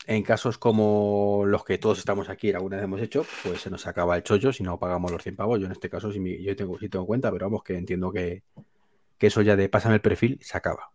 En 0.07 0.23
casos 0.23 0.59
como 0.59 1.45
los 1.47 1.65
que 1.65 1.79
todos 1.79 1.99
estamos 1.99 2.29
aquí 2.29 2.49
y 2.49 2.53
alguna 2.53 2.77
vez 2.77 2.85
hemos 2.85 3.01
hecho, 3.01 3.25
pues 3.45 3.61
se 3.61 3.71
nos 3.71 3.87
acaba 3.87 4.17
el 4.17 4.25
chollo 4.25 4.53
si 4.53 4.63
no 4.65 4.79
pagamos 4.79 5.13
los 5.13 5.23
100 5.23 5.37
pavos. 5.37 5.61
Yo 5.61 5.67
en 5.67 5.73
este 5.73 5.89
caso 5.89 6.11
sí, 6.11 6.43
yo 6.43 6.57
tengo, 6.57 6.79
sí 6.79 6.89
tengo 6.89 7.07
cuenta, 7.07 7.31
pero 7.31 7.47
vamos, 7.47 7.63
que 7.63 7.77
entiendo 7.77 8.11
que, 8.11 8.43
que 9.17 9.29
eso 9.29 9.43
ya 9.43 9.55
de 9.55 9.69
pásame 9.69 9.97
el 9.97 10.01
perfil 10.01 10.39
se 10.41 10.57
acaba. 10.57 10.91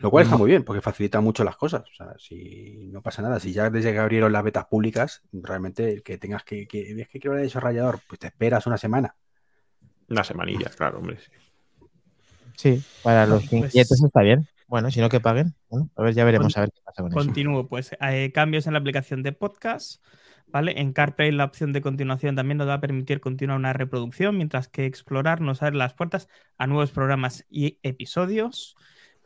Lo 0.00 0.10
cual 0.10 0.24
está 0.24 0.36
muy 0.38 0.48
bien, 0.48 0.64
porque 0.64 0.80
facilita 0.80 1.20
mucho 1.20 1.44
las 1.44 1.56
cosas. 1.56 1.82
O 1.82 1.94
sea, 1.94 2.14
si 2.18 2.88
no 2.90 3.02
pasa 3.02 3.20
nada, 3.20 3.38
si 3.38 3.52
ya 3.52 3.68
desde 3.68 3.92
que 3.92 3.98
abrieron 3.98 4.32
las 4.32 4.42
betas 4.42 4.64
públicas, 4.64 5.22
realmente 5.32 6.02
que 6.02 6.16
tengas 6.16 6.42
que, 6.42 6.66
que 6.66 6.98
es 6.98 7.08
que 7.08 7.20
quiero 7.20 7.36
el 7.36 7.42
desarrollador, 7.42 8.00
pues 8.08 8.18
te 8.18 8.28
esperas 8.28 8.66
una 8.66 8.78
semana. 8.78 9.14
Una 10.08 10.24
semanilla, 10.24 10.70
claro, 10.70 10.98
hombre. 10.98 11.18
Sí, 12.56 12.82
para 13.02 13.26
los 13.26 13.46
pues 13.46 13.52
inquietos 13.64 14.02
está 14.02 14.22
bien. 14.22 14.48
Bueno, 14.66 14.90
si 14.90 15.00
no 15.00 15.08
que 15.08 15.20
paguen. 15.20 15.54
Bueno, 15.68 15.90
a 15.96 16.02
ver, 16.02 16.14
ya 16.14 16.24
veremos 16.24 16.56
a 16.56 16.60
ver 16.60 16.70
qué 16.70 16.80
pasa 16.84 17.02
con 17.02 17.12
eso. 17.12 17.18
Continúo, 17.18 17.68
pues 17.68 17.94
eh, 18.00 18.32
cambios 18.32 18.66
en 18.66 18.72
la 18.72 18.78
aplicación 18.78 19.22
de 19.22 19.32
podcast. 19.32 20.02
¿Vale? 20.46 20.80
En 20.80 20.92
CarPlay 20.92 21.30
la 21.30 21.44
opción 21.44 21.72
de 21.72 21.80
continuación 21.80 22.34
también 22.34 22.58
nos 22.58 22.66
va 22.66 22.74
a 22.74 22.80
permitir 22.80 23.20
continuar 23.20 23.56
una 23.56 23.72
reproducción, 23.72 24.36
mientras 24.36 24.66
que 24.66 24.84
explorar 24.84 25.40
nos 25.40 25.62
abre 25.62 25.76
las 25.76 25.94
puertas 25.94 26.28
a 26.58 26.66
nuevos 26.66 26.90
programas 26.90 27.46
y 27.48 27.78
episodios 27.84 28.76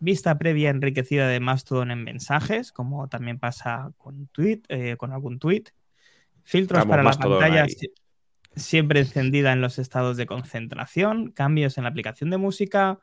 vista 0.00 0.38
previa 0.38 0.70
enriquecida 0.70 1.28
de 1.28 1.40
Mastodon 1.40 1.90
en 1.90 2.04
mensajes, 2.04 2.72
como 2.72 3.08
también 3.08 3.38
pasa 3.38 3.92
con, 3.98 4.26
tweet, 4.28 4.62
eh, 4.68 4.96
con 4.96 5.12
algún 5.12 5.38
tweet, 5.38 5.64
filtros 6.42 6.84
para 6.86 7.02
la 7.02 7.12
pantalla 7.12 7.66
siempre 8.56 9.00
encendida 9.00 9.52
en 9.52 9.60
los 9.60 9.78
estados 9.78 10.16
de 10.16 10.26
concentración, 10.26 11.32
cambios 11.32 11.76
en 11.76 11.84
la 11.84 11.90
aplicación 11.90 12.30
de 12.30 12.36
música 12.36 13.00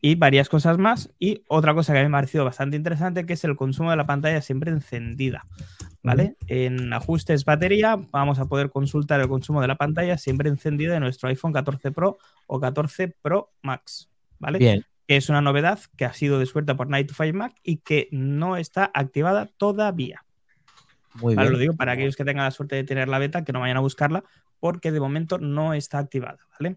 y 0.00 0.14
varias 0.14 0.48
cosas 0.48 0.78
más. 0.78 1.10
Y 1.18 1.42
otra 1.48 1.74
cosa 1.74 1.92
que 1.92 1.98
a 1.98 2.02
mí 2.02 2.08
me 2.08 2.16
ha 2.16 2.20
parecido 2.20 2.44
bastante 2.44 2.76
interesante, 2.76 3.26
que 3.26 3.32
es 3.32 3.42
el 3.44 3.56
consumo 3.56 3.90
de 3.90 3.96
la 3.96 4.06
pantalla 4.06 4.40
siempre 4.40 4.70
encendida. 4.70 5.46
¿Vale? 6.00 6.36
En 6.46 6.92
ajustes 6.92 7.44
batería 7.44 7.96
vamos 8.12 8.38
a 8.38 8.46
poder 8.46 8.70
consultar 8.70 9.20
el 9.20 9.28
consumo 9.28 9.60
de 9.60 9.66
la 9.66 9.76
pantalla 9.76 10.16
siempre 10.16 10.48
encendida 10.48 10.94
de 10.94 11.00
nuestro 11.00 11.28
iPhone 11.28 11.52
14 11.52 11.90
Pro 11.90 12.18
o 12.46 12.60
14 12.60 13.08
Pro 13.20 13.50
Max. 13.62 14.08
¿Vale? 14.38 14.58
Bien 14.58 14.84
que 15.08 15.16
es 15.16 15.30
una 15.30 15.40
novedad 15.40 15.80
que 15.96 16.04
ha 16.04 16.12
sido 16.12 16.38
descubierta 16.38 16.76
por 16.76 16.88
Night 16.88 17.08
to 17.08 17.14
Five 17.14 17.32
Mac 17.32 17.54
y 17.62 17.78
que 17.78 18.08
no 18.12 18.58
está 18.58 18.90
activada 18.92 19.48
todavía. 19.56 20.22
Muy 21.14 21.34
bien. 21.34 21.50
Lo 21.50 21.58
digo 21.58 21.74
para 21.74 21.92
aquellos 21.92 22.14
que 22.14 22.26
tengan 22.26 22.44
la 22.44 22.50
suerte 22.50 22.76
de 22.76 22.84
tener 22.84 23.08
la 23.08 23.18
beta, 23.18 23.42
que 23.42 23.52
no 23.54 23.60
vayan 23.60 23.78
a 23.78 23.80
buscarla, 23.80 24.22
porque 24.60 24.92
de 24.92 25.00
momento 25.00 25.38
no 25.38 25.72
está 25.72 25.98
activada, 25.98 26.38
¿vale? 26.60 26.76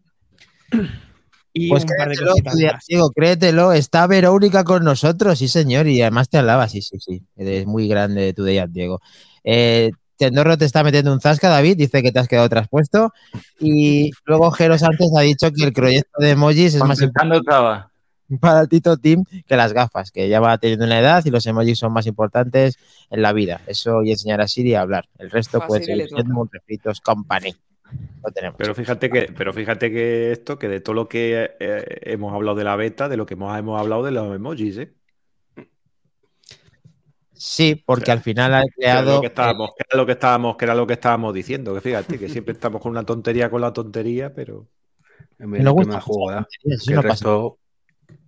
Y 1.54 1.68
pues 1.68 1.84
un 1.84 1.90
créetelo, 1.90 2.36
par 2.46 2.54
de 2.54 2.72
digo, 2.88 3.12
créetelo, 3.12 3.74
está 3.74 4.08
Verónica 4.08 4.64
con 4.64 4.86
nosotros, 4.86 5.38
sí 5.38 5.50
señor, 5.50 5.86
y 5.86 6.02
además 6.02 6.30
te 6.30 6.38
hablaba, 6.38 6.70
sí, 6.70 6.82
sí, 6.82 6.98
sí, 6.98 7.26
es 7.36 7.66
muy 7.66 7.90
grande 7.90 8.32
tu 8.32 8.46
día, 8.46 8.68
Diego. 8.68 9.02
Eh, 9.44 9.92
Tendorro 10.16 10.58
te 10.58 10.64
está 10.64 10.82
metiendo 10.82 11.12
un 11.12 11.20
zasca, 11.20 11.50
David, 11.50 11.76
dice 11.76 12.02
que 12.02 12.14
te 12.14 12.20
has 12.20 12.30
quedado 12.30 12.48
traspuesto. 12.48 13.12
Y 13.60 14.12
luego 14.24 14.50
Geros 14.52 14.84
antes 14.84 15.10
ha 15.18 15.22
dicho 15.22 15.52
que 15.52 15.66
el 15.66 15.74
proyecto 15.74 16.22
de 16.22 16.30
emojis 16.30 16.76
es 16.76 16.84
más 16.86 17.02
importante 17.02 17.42
para 18.40 18.62
el 18.62 18.70
Tito 18.70 18.98
Team 18.98 19.24
que 19.46 19.56
las 19.56 19.74
gafas, 19.74 20.12
que 20.12 20.30
ya 20.30 20.40
va 20.40 20.58
teniendo 20.58 20.86
una 20.86 21.00
edad 21.00 21.24
y 21.26 21.32
los 21.32 21.46
emojis 21.46 21.80
son 21.80 21.94
más 21.94 22.08
importantes 22.08 22.78
en 23.10 23.22
la 23.22 23.34
vida. 23.34 23.62
Eso 23.68 24.04
y 24.04 24.12
enseñar 24.12 24.42
a 24.42 24.48
Siri 24.48 24.76
a 24.76 24.82
hablar. 24.82 25.08
El 25.18 25.30
resto 25.32 25.60
puede 25.66 25.84
ser 25.84 26.08
siendo 26.08 26.50
refritos 26.52 27.02
company. 27.02 27.56
Lo 28.24 28.32
tenemos. 28.32 28.56
Pero 28.58 28.74
fíjate 28.74 29.10
que, 29.10 29.34
pero 29.36 29.52
fíjate 29.52 29.92
que 29.92 30.32
esto, 30.32 30.58
que 30.58 30.70
de 30.70 30.80
todo 30.80 30.96
lo 30.96 31.10
que 31.10 31.52
eh, 31.60 32.00
hemos 32.04 32.34
hablado 32.34 32.56
de 32.56 32.64
la 32.64 32.76
beta, 32.76 33.10
de 33.10 33.18
lo 33.18 33.26
que 33.26 33.34
hemos, 33.34 33.58
hemos 33.58 33.80
hablado 33.80 34.04
de 34.04 34.12
los 34.12 34.34
emojis, 34.34 34.78
¿eh? 34.78 34.94
Sí, 37.34 37.74
porque 37.74 38.12
al 38.12 38.22
final 38.22 38.54
ha 38.54 38.62
creado. 38.76 39.06
Que, 39.06 39.16
lo 39.16 39.22
que, 39.22 39.28
estábamos, 39.28 39.72
que, 39.76 39.84
era 39.90 39.98
lo 39.98 40.06
que 40.06 40.12
estábamos, 40.12 40.58
que 40.58 40.66
era 40.66 40.76
lo 40.76 40.86
que 40.86 40.94
estábamos 40.94 41.34
diciendo. 41.34 41.74
Que 41.74 41.82
fíjate, 41.82 42.20
que 42.20 42.30
siempre 42.30 42.54
estamos 42.54 42.80
con 42.80 42.92
una 42.92 43.04
tontería 43.04 43.50
con 43.50 43.62
la 43.62 43.74
tontería, 43.74 44.32
pero. 44.32 44.68
Me, 45.40 45.48
me, 45.48 45.74
me 45.74 46.02
juego, 46.02 46.46
que 46.62 46.94
el 46.94 47.02
resto, 47.02 47.58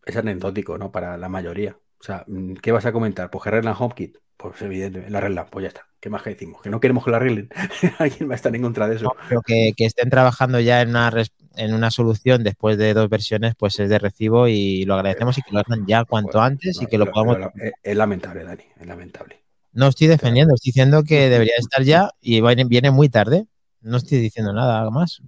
es 0.05 0.15
anecdótico, 0.15 0.77
¿no? 0.77 0.91
Para 0.91 1.17
la 1.17 1.29
mayoría. 1.29 1.77
O 1.99 2.03
sea, 2.03 2.25
mm, 2.27 2.55
¿qué 2.55 2.71
vas 2.71 2.85
a 2.85 2.91
comentar? 2.91 3.29
Pues 3.29 3.43
que 3.43 3.49
arreglan 3.49 3.75
HomeKit. 3.77 4.17
Pues 4.35 4.61
evidentemente, 4.61 5.11
la 5.11 5.19
arreglan, 5.19 5.45
pues 5.49 5.63
ya 5.63 5.67
está. 5.69 5.87
¿Qué 5.99 6.09
más 6.09 6.21
que 6.21 6.31
decimos? 6.31 6.61
Que 6.61 6.69
no 6.69 6.79
queremos 6.81 7.05
que 7.05 7.11
la 7.11 7.17
arreglen. 7.17 7.49
Alguien 7.99 8.27
va 8.27 8.33
a 8.33 8.35
estar 8.35 8.53
en 8.53 8.61
contra 8.61 8.89
de 8.89 8.97
eso. 8.97 9.05
No, 9.05 9.11
pero 9.29 9.41
que, 9.41 9.73
estén 9.77 10.09
trabajando 10.09 10.59
ya 10.59 10.81
en 10.81 10.89
una, 10.89 11.11
en 11.55 11.73
una 11.73 11.91
solución 11.91 12.43
después 12.43 12.77
de 12.77 12.93
dos 12.93 13.09
versiones, 13.09 13.55
pues 13.57 13.79
es 13.79 13.89
de 13.89 13.99
recibo 13.99 14.47
y 14.49 14.83
lo 14.83 14.95
agradecemos 14.95 15.37
y 15.37 15.43
que 15.43 15.51
lo 15.51 15.59
hagan 15.59 15.85
ya 15.87 16.03
cuanto 16.03 16.41
antes 16.41 16.81
y 16.81 16.87
que 16.87 16.97
lo 16.97 17.09
podamos. 17.09 17.37
es 17.81 17.95
lamentable, 17.95 18.43
Dani, 18.43 18.63
es 18.79 18.85
lamentable. 18.85 19.39
No 19.71 19.87
estoy 19.87 20.07
defendiendo, 20.07 20.53
estoy 20.53 20.71
diciendo 20.71 21.03
que 21.03 21.29
debería 21.29 21.55
estar 21.57 21.83
ya 21.83 22.11
y 22.19 22.41
viene 22.41 22.91
muy 22.91 23.07
tarde. 23.07 23.47
No 23.81 23.97
estoy 23.97 24.19
diciendo 24.19 24.51
nada 24.51 24.89
más. 24.89 25.21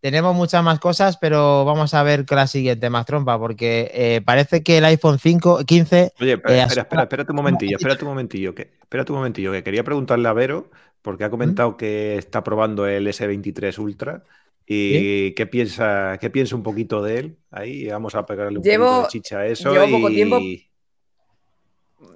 Tenemos 0.00 0.36
muchas 0.36 0.62
más 0.62 0.78
cosas, 0.78 1.16
pero 1.16 1.64
vamos 1.64 1.94
a 1.94 2.02
ver 2.02 2.26
con 2.26 2.36
la 2.36 2.46
siguiente, 2.46 2.90
más 2.90 3.06
trompa, 3.06 3.38
porque 3.38 3.90
eh, 3.94 4.20
parece 4.24 4.62
que 4.62 4.78
el 4.78 4.84
iPhone 4.84 5.18
5, 5.18 5.64
15. 5.64 6.12
Oye, 6.20 6.32
espera, 6.34 6.54
eh, 6.54 6.66
espera, 6.66 7.02
espera, 7.02 7.26
un 7.28 7.36
momentillo, 7.36 7.76
espera 7.76 7.96
un 8.00 8.08
momentillo, 8.08 8.54
que, 8.54 8.70
espera 8.80 9.04
un 9.08 9.16
momentillo, 9.16 9.52
que 9.52 9.62
quería 9.62 9.84
preguntarle 9.84 10.28
a 10.28 10.32
Vero, 10.32 10.70
porque 11.00 11.24
ha 11.24 11.30
comentado 11.30 11.76
que 11.76 12.18
está 12.18 12.44
probando 12.44 12.86
el 12.86 13.06
S23 13.06 13.78
Ultra. 13.78 14.24
¿Y 14.68 15.32
qué 15.32 15.46
piensa, 15.46 16.18
qué 16.20 16.28
piensa 16.28 16.56
un 16.56 16.62
poquito 16.62 17.02
de 17.02 17.18
él? 17.18 17.36
Ahí 17.52 17.86
vamos 17.86 18.16
a 18.16 18.26
pegarle 18.26 18.58
un 18.58 18.64
poquito 18.64 19.02
de 19.02 19.08
chicha 19.08 19.38
a 19.38 19.46
eso. 19.46 19.72
Llevo 19.72 19.88
poco 19.90 20.08
tiempo. 20.08 20.40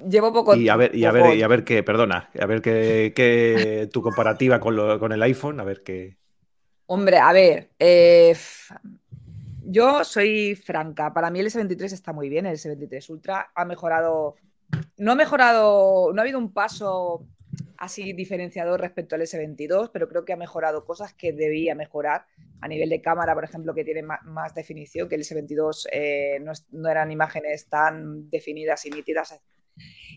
Llevo 0.08 0.32
poco 0.32 0.56
y 0.56 0.68
a 0.68 0.76
ver, 0.76 0.94
y 0.94 1.04
a 1.04 1.12
ver, 1.12 1.36
y 1.36 1.42
a 1.42 1.48
ver 1.48 1.64
qué, 1.64 1.82
perdona, 1.82 2.30
a 2.38 2.46
ver 2.46 2.60
qué, 2.60 3.88
tu 3.92 4.02
comparativa 4.02 4.60
con, 4.60 4.98
con 4.98 5.12
el 5.12 5.22
iPhone, 5.22 5.60
a 5.60 5.64
ver 5.64 5.82
qué. 5.82 6.16
Hombre, 6.92 7.18
a 7.18 7.32
ver, 7.32 7.70
eh, 7.78 8.34
yo 9.62 10.02
soy 10.02 10.56
franca. 10.56 11.14
Para 11.14 11.30
mí 11.30 11.38
el 11.38 11.46
S23 11.46 11.84
está 11.92 12.12
muy 12.12 12.28
bien, 12.28 12.46
el 12.46 12.56
S23 12.56 13.10
Ultra 13.10 13.52
ha 13.54 13.64
mejorado, 13.64 14.34
no 14.96 15.12
ha 15.12 15.14
mejorado, 15.14 16.12
no 16.12 16.20
ha 16.20 16.24
habido 16.24 16.40
un 16.40 16.52
paso 16.52 17.28
así 17.78 18.12
diferenciador 18.12 18.80
respecto 18.80 19.14
al 19.14 19.20
S22, 19.20 19.90
pero 19.92 20.08
creo 20.08 20.24
que 20.24 20.32
ha 20.32 20.36
mejorado 20.36 20.84
cosas 20.84 21.14
que 21.14 21.32
debía 21.32 21.76
mejorar 21.76 22.26
a 22.60 22.66
nivel 22.66 22.88
de 22.88 23.00
cámara, 23.00 23.34
por 23.34 23.44
ejemplo, 23.44 23.72
que 23.72 23.84
tiene 23.84 24.02
más, 24.02 24.52
definición, 24.56 25.08
que 25.08 25.14
el 25.14 25.22
S22 25.22 25.86
eh, 25.92 26.40
no, 26.42 26.50
no, 26.72 26.88
eran 26.88 27.12
imágenes 27.12 27.68
tan 27.68 28.28
definidas 28.30 28.84
y 28.86 28.90
nítidas. 28.90 29.40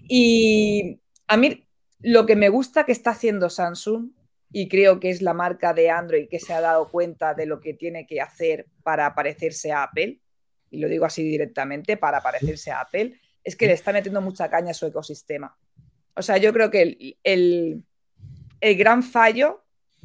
Y 0.08 1.00
a 1.28 1.38
mí 1.38 1.68
lo 2.00 2.26
que 2.26 2.36
me 2.36 2.50
gusta 2.50 2.84
que 2.84 2.94
está 2.94 3.12
haciendo 3.12 3.52
Samsung 3.52 4.10
y 4.54 4.70
creo 4.70 5.00
que 5.00 5.10
es 5.10 5.22
la 5.22 5.34
marca 5.34 5.74
de 5.74 5.90
Android 5.90 6.30
que 6.30 6.40
se 6.40 6.54
ha 6.54 6.62
dado 6.62 6.90
cuenta 6.90 7.34
de 7.34 7.48
lo 7.48 7.60
que 7.60 7.74
tiene 7.74 8.06
que 8.06 8.22
hacer 8.22 8.68
para 8.84 9.14
parecerse 9.16 9.72
a 9.72 9.84
Apple, 9.84 10.20
y 10.70 10.80
lo 10.80 10.88
digo 10.88 11.06
así 11.06 11.24
directamente, 11.24 11.98
para 11.98 12.22
parecerse 12.22 12.72
a 12.72 12.82
Apple, 12.82 13.20
es 13.44 13.56
que 13.56 13.68
le 13.68 13.74
está 13.74 13.92
metiendo 13.92 14.22
mucha 14.22 14.50
caña 14.50 14.72
a 14.72 14.76
su 14.76 14.86
ecosistema. 14.86 15.58
O 16.16 16.22
sea, 16.22 16.38
yo 16.38 16.54
creo 16.54 16.70
que 16.70 17.18
el, 17.24 17.84
el, 18.62 18.78
gran 18.78 19.04
fallo 19.04 19.64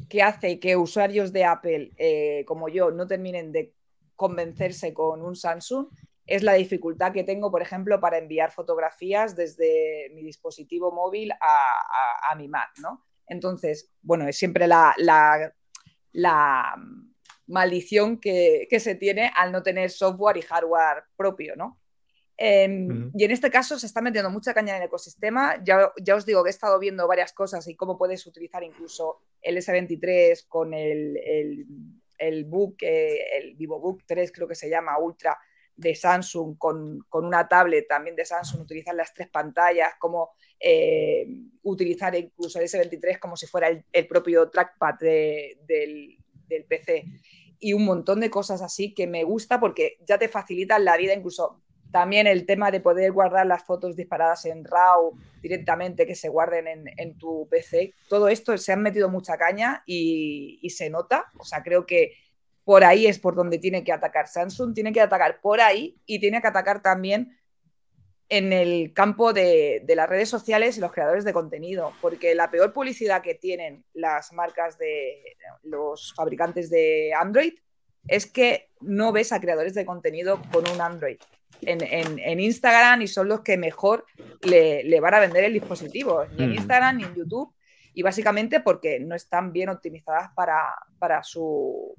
que 0.09 0.23
hace 0.23 0.59
que 0.59 0.75
usuarios 0.75 1.31
de 1.31 1.45
Apple 1.45 1.91
eh, 1.97 2.43
como 2.45 2.67
yo 2.67 2.91
no 2.91 3.07
terminen 3.07 3.51
de 3.51 3.73
convencerse 4.15 4.93
con 4.93 5.21
un 5.21 5.35
Samsung 5.35 5.87
es 6.25 6.43
la 6.43 6.53
dificultad 6.53 7.11
que 7.11 7.23
tengo, 7.23 7.51
por 7.51 7.61
ejemplo, 7.61 7.99
para 7.99 8.17
enviar 8.17 8.51
fotografías 8.51 9.35
desde 9.35 10.11
mi 10.13 10.23
dispositivo 10.23 10.91
móvil 10.91 11.31
a, 11.31 12.35
mi 12.35 12.47
Mac, 12.47 12.69
¿no? 12.81 13.05
Entonces, 13.29 13.91
bueno, 14.01 14.27
es 14.27 14.37
siempre 14.37 14.67
la, 14.67 14.95
maldición 17.47 18.19
que, 18.19 18.67
se 18.79 18.95
tiene 18.95 19.31
al 19.35 19.51
no 19.51 19.63
tener 19.63 19.89
software 19.89 20.37
y 20.37 20.41
hardware 20.41 21.03
propio, 21.15 21.55
¿no? 21.55 21.79
Em, 22.41 23.11
y 23.15 23.25
en 23.25 23.31
este 23.31 23.51
caso 23.51 23.77
se 23.77 23.85
está 23.85 24.01
metiendo 24.01 24.29
mucha 24.29 24.53
caña 24.53 24.75
en 24.75 24.81
el 24.81 24.87
ecosistema. 24.87 25.61
Ya, 25.63 25.91
ya, 26.01 26.15
os 26.15 26.25
digo 26.25 26.41
que 26.41 26.49
he 26.49 26.51
estado 26.51 26.79
viendo 26.79 27.05
varias 27.05 27.33
cosas 27.33 27.67
y 27.67 27.75
cómo 27.75 27.97
puedes 27.97 28.25
utilizar 28.25 28.63
incluso 28.63 29.23
el 29.41 29.57
S23 29.57 30.47
con 30.47 30.73
el, 30.73 31.17
el, 32.17 32.45
Book, 32.45 32.77
eh, 32.81 33.37
el 33.37 33.55
VivoBook 33.55 34.03
3 34.05 34.31
creo 34.31 34.47
que 34.47 34.55
se 34.55 34.69
llama, 34.69 34.97
Ultra, 34.99 35.37
de 35.79 35.95
Samsung 35.95 36.57
con, 36.57 37.05
una 37.11 37.47
tablet 37.47 37.87
también 37.87 38.15
de 38.15 38.25
Samsung, 38.25 38.61
utilizar 38.61 38.93
las 38.93 39.13
tres 39.13 39.29
pantallas, 39.29 39.93
como 39.97 40.31
eh, 40.59 41.25
utilizar 41.63 42.13
incluso 42.15 42.59
el 42.59 42.67
S23 42.67 43.17
como 43.17 43.37
si 43.37 43.47
fuera 43.47 43.69
el, 43.69 44.07
propio 44.07 44.49
trackpad 44.49 44.95
del, 44.95 46.17
PC 46.67 47.05
y 47.59 47.73
un 47.73 47.85
montón 47.85 48.19
de 48.19 48.29
cosas 48.29 48.61
así 48.61 48.93
que 48.93 49.05
me 49.05 49.23
gusta 49.23 49.59
porque 49.59 49.97
ya 50.05 50.17
te 50.17 50.27
facilitan 50.27 50.83
la 50.83 50.97
vida, 50.97 51.13
incluso 51.13 51.61
también 51.91 52.27
el 52.27 52.45
tema 52.45 52.71
de 52.71 52.81
poder 52.81 53.11
guardar 53.11 53.45
las 53.45 53.63
fotos 53.63 53.95
disparadas 53.95 54.45
en 54.45 54.65
RAW 54.65 55.13
directamente, 55.41 56.05
que 56.05 56.15
se 56.15 56.29
guarden 56.29 56.87
en, 56.97 57.17
tu 57.17 57.47
PC. 57.49 57.93
Todo 58.07 58.27
esto 58.27 58.55
se 58.57 58.73
han 58.73 58.83
metido 58.83 59.09
mucha 59.09 59.37
caña 59.37 59.83
y, 59.87 60.59
y 60.61 60.69
se 60.69 60.89
nota. 60.89 61.25
O 61.39 61.45
sea, 61.45 61.63
creo 61.63 61.87
que 61.87 62.13
por 62.69 62.83
ahí 62.83 63.07
es 63.07 63.17
por 63.17 63.33
donde 63.33 63.57
tiene 63.57 63.83
que 63.83 63.91
atacar 63.91 64.27
Samsung, 64.27 64.75
tiene 64.75 64.93
que 64.93 65.01
atacar 65.01 65.41
por 65.41 65.59
ahí 65.59 65.99
y 66.05 66.19
tiene 66.19 66.39
que 66.39 66.49
atacar 66.49 66.83
también 66.83 67.35
en 68.29 68.53
el 68.53 68.93
campo 68.93 69.33
de, 69.33 69.83
las 69.87 70.07
redes 70.07 70.29
sociales 70.29 70.77
y 70.77 70.79
los 70.79 70.91
creadores 70.91 71.25
de 71.25 71.33
contenido, 71.33 71.93
porque 71.99 72.35
la 72.35 72.51
peor 72.51 72.71
publicidad 72.71 73.23
que 73.23 73.33
tienen 73.33 73.85
las 73.95 74.33
marcas 74.33 74.77
de 74.77 75.35
los 75.63 76.13
fabricantes 76.13 76.69
de 76.69 77.11
Android 77.19 77.53
es 78.07 78.27
que 78.27 78.69
no 78.81 79.11
ves 79.11 79.31
a 79.31 79.41
creadores 79.41 79.73
de 79.73 79.83
contenido 79.83 80.39
con 80.53 80.69
un 80.69 80.79
Android 80.79 81.17
en, 81.61 82.39
Instagram 82.39 83.01
y 83.01 83.07
son 83.07 83.29
los 83.29 83.41
que 83.41 83.57
mejor 83.57 84.05
le, 84.43 84.99
van 84.99 85.15
a 85.15 85.19
vender 85.21 85.43
el 85.43 85.53
dispositivo, 85.53 86.23
ni 86.37 86.43
en 86.43 86.51
mm. 86.51 86.53
Instagram 86.53 86.97
ni 86.97 87.03
en 87.05 87.15
YouTube, 87.15 87.51
y 87.95 88.03
básicamente 88.03 88.59
porque 88.59 88.99
no 88.99 89.15
están 89.15 89.51
bien 89.51 89.69
optimizadas 89.69 90.29
para, 90.35 90.75
para 90.99 91.23
su 91.23 91.95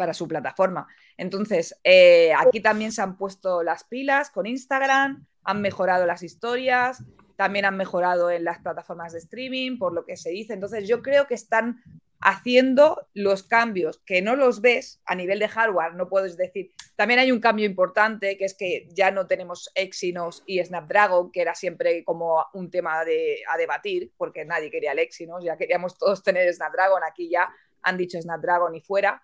para 0.00 0.14
su 0.14 0.26
plataforma. 0.26 0.88
Entonces, 1.18 1.78
eh, 1.84 2.32
aquí 2.32 2.60
también 2.60 2.90
se 2.90 3.02
han 3.02 3.18
puesto 3.18 3.62
las 3.62 3.84
pilas 3.84 4.30
con 4.30 4.46
Instagram, 4.46 5.26
han 5.44 5.60
mejorado 5.60 6.06
las 6.06 6.22
historias, 6.22 7.04
también 7.36 7.66
han 7.66 7.76
mejorado 7.76 8.30
en 8.30 8.44
las 8.44 8.60
plataformas 8.60 9.12
de 9.12 9.18
streaming, 9.18 9.76
por 9.76 9.92
lo 9.92 10.06
que 10.06 10.16
se 10.16 10.30
dice. 10.30 10.54
Entonces, 10.54 10.88
yo 10.88 11.02
creo 11.02 11.26
que 11.26 11.34
están 11.34 11.82
haciendo 12.18 13.08
los 13.12 13.42
cambios 13.42 13.98
que 14.06 14.22
no 14.22 14.36
los 14.36 14.62
ves 14.62 15.02
a 15.04 15.14
nivel 15.14 15.38
de 15.38 15.48
hardware, 15.48 15.92
no 15.92 16.08
puedes 16.08 16.38
decir. 16.38 16.72
También 16.96 17.20
hay 17.20 17.30
un 17.30 17.40
cambio 17.40 17.66
importante, 17.66 18.38
que 18.38 18.46
es 18.46 18.54
que 18.54 18.88
ya 18.94 19.10
no 19.10 19.26
tenemos 19.26 19.70
Exynos 19.74 20.44
y 20.46 20.64
Snapdragon, 20.64 21.30
que 21.30 21.42
era 21.42 21.54
siempre 21.54 22.04
como 22.04 22.42
un 22.54 22.70
tema 22.70 23.04
de, 23.04 23.42
a 23.52 23.58
debatir, 23.58 24.12
porque 24.16 24.46
nadie 24.46 24.70
quería 24.70 24.92
el 24.92 25.00
Exynos, 25.00 25.44
ya 25.44 25.58
queríamos 25.58 25.98
todos 25.98 26.22
tener 26.22 26.50
Snapdragon, 26.54 27.02
aquí 27.06 27.28
ya 27.28 27.50
han 27.82 27.96
dicho 27.98 28.20
Snapdragon 28.20 28.74
y 28.74 28.80
fuera. 28.80 29.22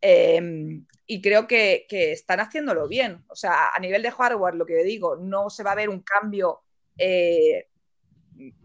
Em, 0.00 0.86
y 1.06 1.20
creo 1.20 1.46
que, 1.46 1.86
están 1.90 2.40
haciéndolo 2.40 2.88
bien. 2.88 3.24
O 3.28 3.36
sea, 3.36 3.70
a 3.74 3.80
nivel 3.80 4.02
de 4.02 4.10
hardware, 4.10 4.54
lo 4.54 4.66
que 4.66 4.82
digo, 4.84 5.16
no 5.16 5.50
se 5.50 5.62
va 5.62 5.72
a 5.72 5.76
ver 5.76 5.88
un 5.88 6.00
cambio 6.00 6.60
eh, 6.96 7.68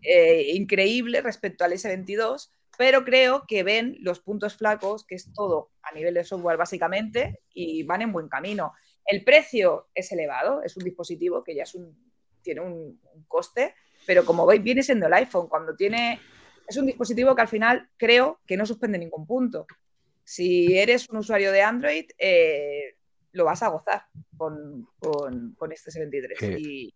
eh, 0.01 0.51
increíble 0.53 1.21
respecto 1.21 1.65
al 1.65 1.73
S22, 1.73 2.49
pero 2.77 3.03
creo 3.03 3.45
que 3.47 3.63
ven 3.63 3.97
los 4.01 4.19
puntos 4.19 4.55
flacos, 4.55 5.05
que 5.05 5.15
es 5.15 5.33
todo 5.33 5.71
a 5.81 5.93
nivel 5.93 6.13
de 6.13 6.23
software 6.23 6.57
básicamente, 6.57 7.41
y 7.53 7.83
van 7.83 8.01
en 8.01 8.11
buen 8.11 8.27
camino. 8.27 8.73
El 9.05 9.23
precio 9.23 9.88
es 9.93 10.11
elevado, 10.11 10.61
es 10.63 10.77
un 10.77 10.83
dispositivo 10.83 11.43
que 11.43 11.55
ya 11.55 11.63
es 11.63 11.75
un, 11.75 11.97
tiene 12.41 12.61
un, 12.61 13.01
coste, 13.27 13.73
pero 14.05 14.23
como 14.23 14.45
veis, 14.45 14.61
viene 14.61 14.83
siendo 14.83 15.07
el 15.07 15.13
iPhone, 15.13 15.47
cuando 15.47 15.75
tiene... 15.75 16.19
Es 16.67 16.77
un 16.77 16.86
dispositivo 16.86 17.36
que 17.36 17.41
al 17.41 17.47
final 17.47 17.89
creo 17.97 18.39
que 18.45 18.57
no 18.57 18.65
suspende 18.65 18.97
ningún 18.97 19.25
punto 19.27 19.67
si 20.26 20.78
eres 20.78 21.07
un 21.09 21.17
usuario 21.17 21.51
de 21.51 21.61
Android, 21.61 22.05
eh, 22.17 22.97
lo 23.32 23.45
vas 23.45 23.61
a 23.63 23.69
gozar 23.69 24.07
con, 24.36 24.88
este 25.71 25.91
S23. 25.91 26.59
y, 26.59 26.93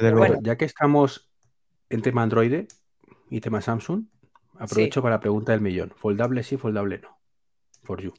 bueno, 0.00 0.38
ya 0.40 0.56
que 0.56 0.64
estamos 0.64 1.30
en 1.90 2.00
tema 2.00 2.22
Android 2.22 2.66
y 3.30 3.40
tema 3.40 3.60
Samsung, 3.60 4.04
aprovecho 4.58 5.02
para 5.02 5.16
la 5.16 5.20
pregunta 5.20 5.52
del 5.52 5.60
millón. 5.60 5.92
¿Foldable 5.96 6.42
sí, 6.42 6.56
foldable 6.56 6.98
no? 6.98 7.18
For 7.82 8.00
you. 8.00 8.14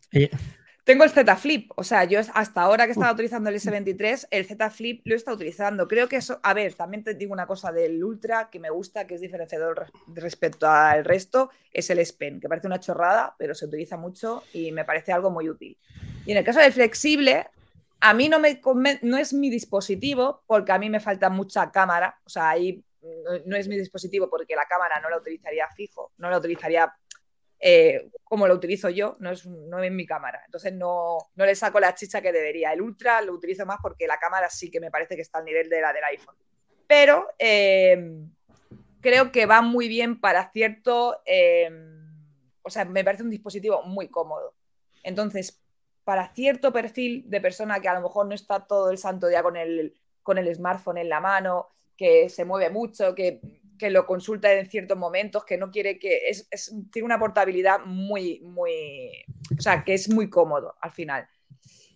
Tengo 0.86 1.03
el 1.03 1.09
Z 1.09 1.36
Flip, 1.38 1.71
o 1.75 1.83
sea, 1.83 2.03
yo 2.03 2.19
hasta 2.19 2.61
ahora 2.61 2.86
que 2.86 2.91
estaba 2.91 3.11
utilizando 3.11 3.49
el 3.49 3.55
S23, 3.55 4.27
el 4.29 4.45
Z 4.45 4.69
Flip 4.69 5.01
lo 5.03 5.15
he 5.15 5.17
estado 5.17 5.33
utilizando. 5.33 5.88
Creo 5.88 6.07
que 6.07 6.17
eso, 6.17 6.39
a 6.43 6.53
ver, 6.53 6.75
también 6.75 7.03
te 7.03 7.15
digo 7.15 7.33
una 7.33 7.47
cosa 7.47 7.71
del 7.71 8.03
Ultra 8.03 8.51
que 8.51 8.59
me 8.59 8.69
gusta, 8.69 9.07
que 9.07 9.15
es 9.15 9.21
diferenciador 9.21 9.88
respecto 10.13 10.69
al 10.69 11.03
resto, 11.03 11.49
es 11.73 11.89
el 11.89 11.97
S 11.97 12.13
Pen, 12.13 12.39
que 12.39 12.47
parece 12.47 12.67
una 12.67 12.79
chorrada, 12.79 13.33
pero 13.39 13.55
se 13.55 13.65
utiliza 13.65 13.97
mucho 13.97 14.43
y 14.53 14.71
me 14.71 14.86
parece 14.86 15.11
algo 15.11 15.31
muy 15.31 15.49
útil. 15.49 15.75
Y 16.23 16.33
en 16.33 16.38
el 16.38 16.43
caso 16.43 16.59
del 16.59 16.71
flexible, 16.71 17.47
a 17.99 18.13
mí 18.13 18.29
no, 18.29 18.38
me, 18.38 18.61
no 19.01 19.17
es 19.17 19.33
mi 19.33 19.49
dispositivo 19.49 20.43
porque 20.45 20.71
a 20.71 20.77
mí 20.77 20.91
me 20.91 20.99
falta 20.99 21.31
mucha 21.31 21.71
cámara, 21.71 22.19
o 22.25 22.29
sea, 22.29 22.51
ahí 22.51 22.86
no 23.45 23.55
es 23.55 23.67
mi 23.67 23.75
dispositivo 23.75 24.29
porque 24.29 24.55
la 24.55 24.65
cámara 24.65 24.99
no 24.99 25.09
la 25.09 25.17
utilizaría 25.17 25.67
fijo, 25.75 26.11
no 26.17 26.29
la 26.29 26.38
utilizaría 26.38 26.93
eh, 27.60 28.10
como 28.24 28.47
lo 28.47 28.53
utilizo 28.53 28.89
yo, 28.89 29.16
no 29.20 29.32
es, 29.32 29.45
no 29.45 29.82
es 29.82 29.91
mi 29.91 30.06
cámara. 30.06 30.41
Entonces 30.45 30.74
no, 30.74 31.18
no, 31.36 31.45
le 31.45 31.56
saco 31.56 31.80
la 31.80 31.95
chicha 31.95 32.22
que 32.22 32.32
debería. 32.32 32.74
El 32.74 32.82
Ultra 32.82 33.22
lo 33.22 33.34
utilizo 33.34 33.66
más 33.66 33.78
porque 33.82 34.08
la 34.08 34.18
cámara 34.18 34.49
sí 34.49 34.70
que 34.70 34.80
me 34.80 34.91
parece 34.91 35.16
que 35.16 35.22
está 35.22 35.39
al 35.39 35.45
nivel 35.45 35.70
de 35.70 35.82
la 35.82 35.93
del 35.93 36.03
iPhone. 36.03 36.36
Pero 36.88 37.28
eh, 37.39 38.20
creo 39.01 39.32
que 39.32 39.45
va 39.45 39.62
muy 39.62 39.88
bien 39.88 40.20
para 40.20 40.51
cierto... 40.51 41.22
Eh, 41.26 41.70
o 42.62 42.70
sea, 42.70 42.84
me 42.84 43.03
parece 43.03 43.22
un 43.22 43.30
dispositivo 43.30 43.84
muy 43.84 44.08
cómodo. 44.08 44.56
Entonces, 45.03 45.62
para 46.03 46.34
cierto 46.34 46.74
perfil 46.74 47.24
de 47.28 47.39
persona 47.39 47.80
que 47.80 47.89
a 47.89 47.93
lo 47.93 48.01
mejor 48.01 48.26
no 48.28 48.34
está 48.34 48.66
todo 48.66 48.89
el 48.89 48.97
santo 48.97 49.28
día 49.28 49.43
con 49.43 49.56
el, 49.56 49.93
con 50.24 50.39
el 50.39 50.53
smartphone 50.53 50.97
en 50.97 51.10
la 51.10 51.20
mano, 51.20 51.70
que 51.95 52.28
se 52.30 52.43
mueve 52.43 52.72
mucho, 52.72 53.14
que 53.14 53.39
que 53.78 53.89
lo 53.89 54.05
consulta 54.05 54.51
en 54.53 54.69
ciertos 54.69 54.97
momentos, 54.97 55.45
que 55.45 55.57
no 55.57 55.71
quiere 55.71 55.99
que. 55.99 56.30
Es, 56.30 56.47
tiene 56.91 57.05
una 57.05 57.19
portabilidad 57.19 57.80
muy, 57.86 58.39
muy. 58.41 59.26
O 59.57 59.61
sea, 59.61 59.84
que 59.84 59.93
es 59.93 60.09
muy 60.09 60.30
cómodo 60.30 60.76
al 60.82 60.91
final. 60.91 61.28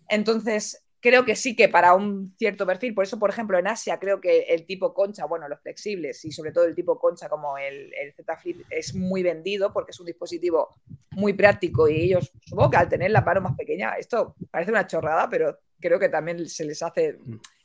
Entonces, 0.08 0.84
creo 1.00 1.24
que 1.24 1.34
sí 1.34 1.56
que 1.56 1.68
para 1.68 1.94
un 1.94 2.34
cierto 2.36 2.66
perfil, 2.66 2.94
por 2.94 3.04
eso, 3.04 3.18
por 3.18 3.30
ejemplo, 3.30 3.58
en 3.58 3.66
Asia 3.66 3.98
creo 3.98 4.20
que 4.20 4.40
el 4.42 4.66
tipo 4.66 4.92
concha, 4.92 5.24
bueno, 5.24 5.48
los 5.48 5.60
flexibles 5.60 6.24
y 6.24 6.32
sobre 6.32 6.52
todo 6.52 6.64
el 6.64 6.74
tipo 6.74 6.98
concha 6.98 7.28
como 7.28 7.56
el, 7.58 7.92
el 7.94 8.12
Z 8.12 8.36
Flip 8.36 8.62
es 8.70 8.94
muy 8.94 9.22
vendido 9.22 9.72
porque 9.72 9.92
es 9.92 10.00
un 10.00 10.06
dispositivo 10.06 10.76
muy 11.12 11.32
práctico 11.32 11.88
y 11.88 12.02
ellos, 12.02 12.32
supongo 12.44 12.70
que 12.70 12.76
al 12.76 12.88
tener 12.88 13.10
la 13.10 13.22
mano 13.22 13.40
más 13.40 13.56
pequeña, 13.56 13.94
esto 13.94 14.36
parece 14.50 14.70
una 14.70 14.86
chorrada, 14.86 15.28
pero 15.28 15.58
creo 15.80 15.98
que 15.98 16.08
también 16.08 16.46
se 16.48 16.64
les 16.64 16.82
hace 16.82 17.18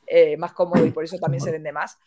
eh, 0.07 0.38
más 0.38 0.53
cómodo 0.53 0.86
y 0.86 0.91
por 0.91 1.03
eso 1.03 1.18
también 1.18 1.41
se 1.41 1.51
vende 1.51 1.72
más. 1.72 1.97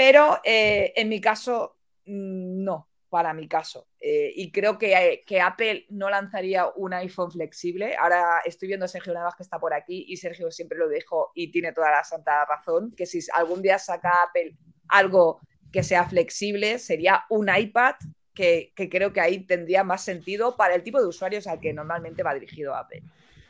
Pero 0.00 0.40
eh, 0.44 0.94
en 0.96 1.10
mi 1.10 1.20
caso, 1.20 1.76
mm, 2.06 2.64
no, 2.64 2.88
para 3.10 3.34
mi 3.34 3.46
caso. 3.46 3.88
Eh, 4.00 4.32
y 4.34 4.50
creo 4.50 4.78
que, 4.78 5.22
que, 5.26 5.42
Apple 5.42 5.84
no 5.90 6.08
lanzaría 6.08 6.68
un 6.74 6.94
iPhone 6.94 7.30
flexible. 7.30 7.94
Ahora 7.96 8.40
estoy 8.46 8.68
viendo 8.68 8.86
a 8.86 8.88
Sergio 8.88 9.12
Navas 9.12 9.34
que 9.36 9.42
está 9.42 9.58
por 9.58 9.74
aquí 9.74 10.06
y 10.08 10.16
Sergio 10.16 10.50
siempre 10.50 10.78
lo 10.78 10.88
dijo 10.88 11.32
y 11.34 11.52
tiene 11.52 11.74
toda 11.74 11.90
la 11.90 12.02
santa 12.02 12.46
razón, 12.46 12.94
que 12.96 13.04
si 13.04 13.20
algún 13.34 13.60
día 13.60 13.78
saca 13.78 14.22
Apple 14.26 14.56
algo 14.88 15.40
que 15.70 15.82
sea 15.82 16.08
flexible, 16.08 16.78
sería 16.78 17.24
un 17.28 17.50
iPad 17.54 17.96
que 18.32 18.72
creo 18.74 19.12
que 19.12 19.20
ahí 19.20 19.44
tendría 19.44 19.84
más 19.84 20.02
sentido 20.02 20.56
para 20.56 20.74
el 20.74 20.82
tipo 20.82 20.98
de 20.98 21.08
usuarios 21.08 21.46
al 21.46 21.60
que 21.60 21.74
normalmente 21.74 22.22
va 22.22 22.32
dirigido 22.32 22.74
Apple. 22.74 23.02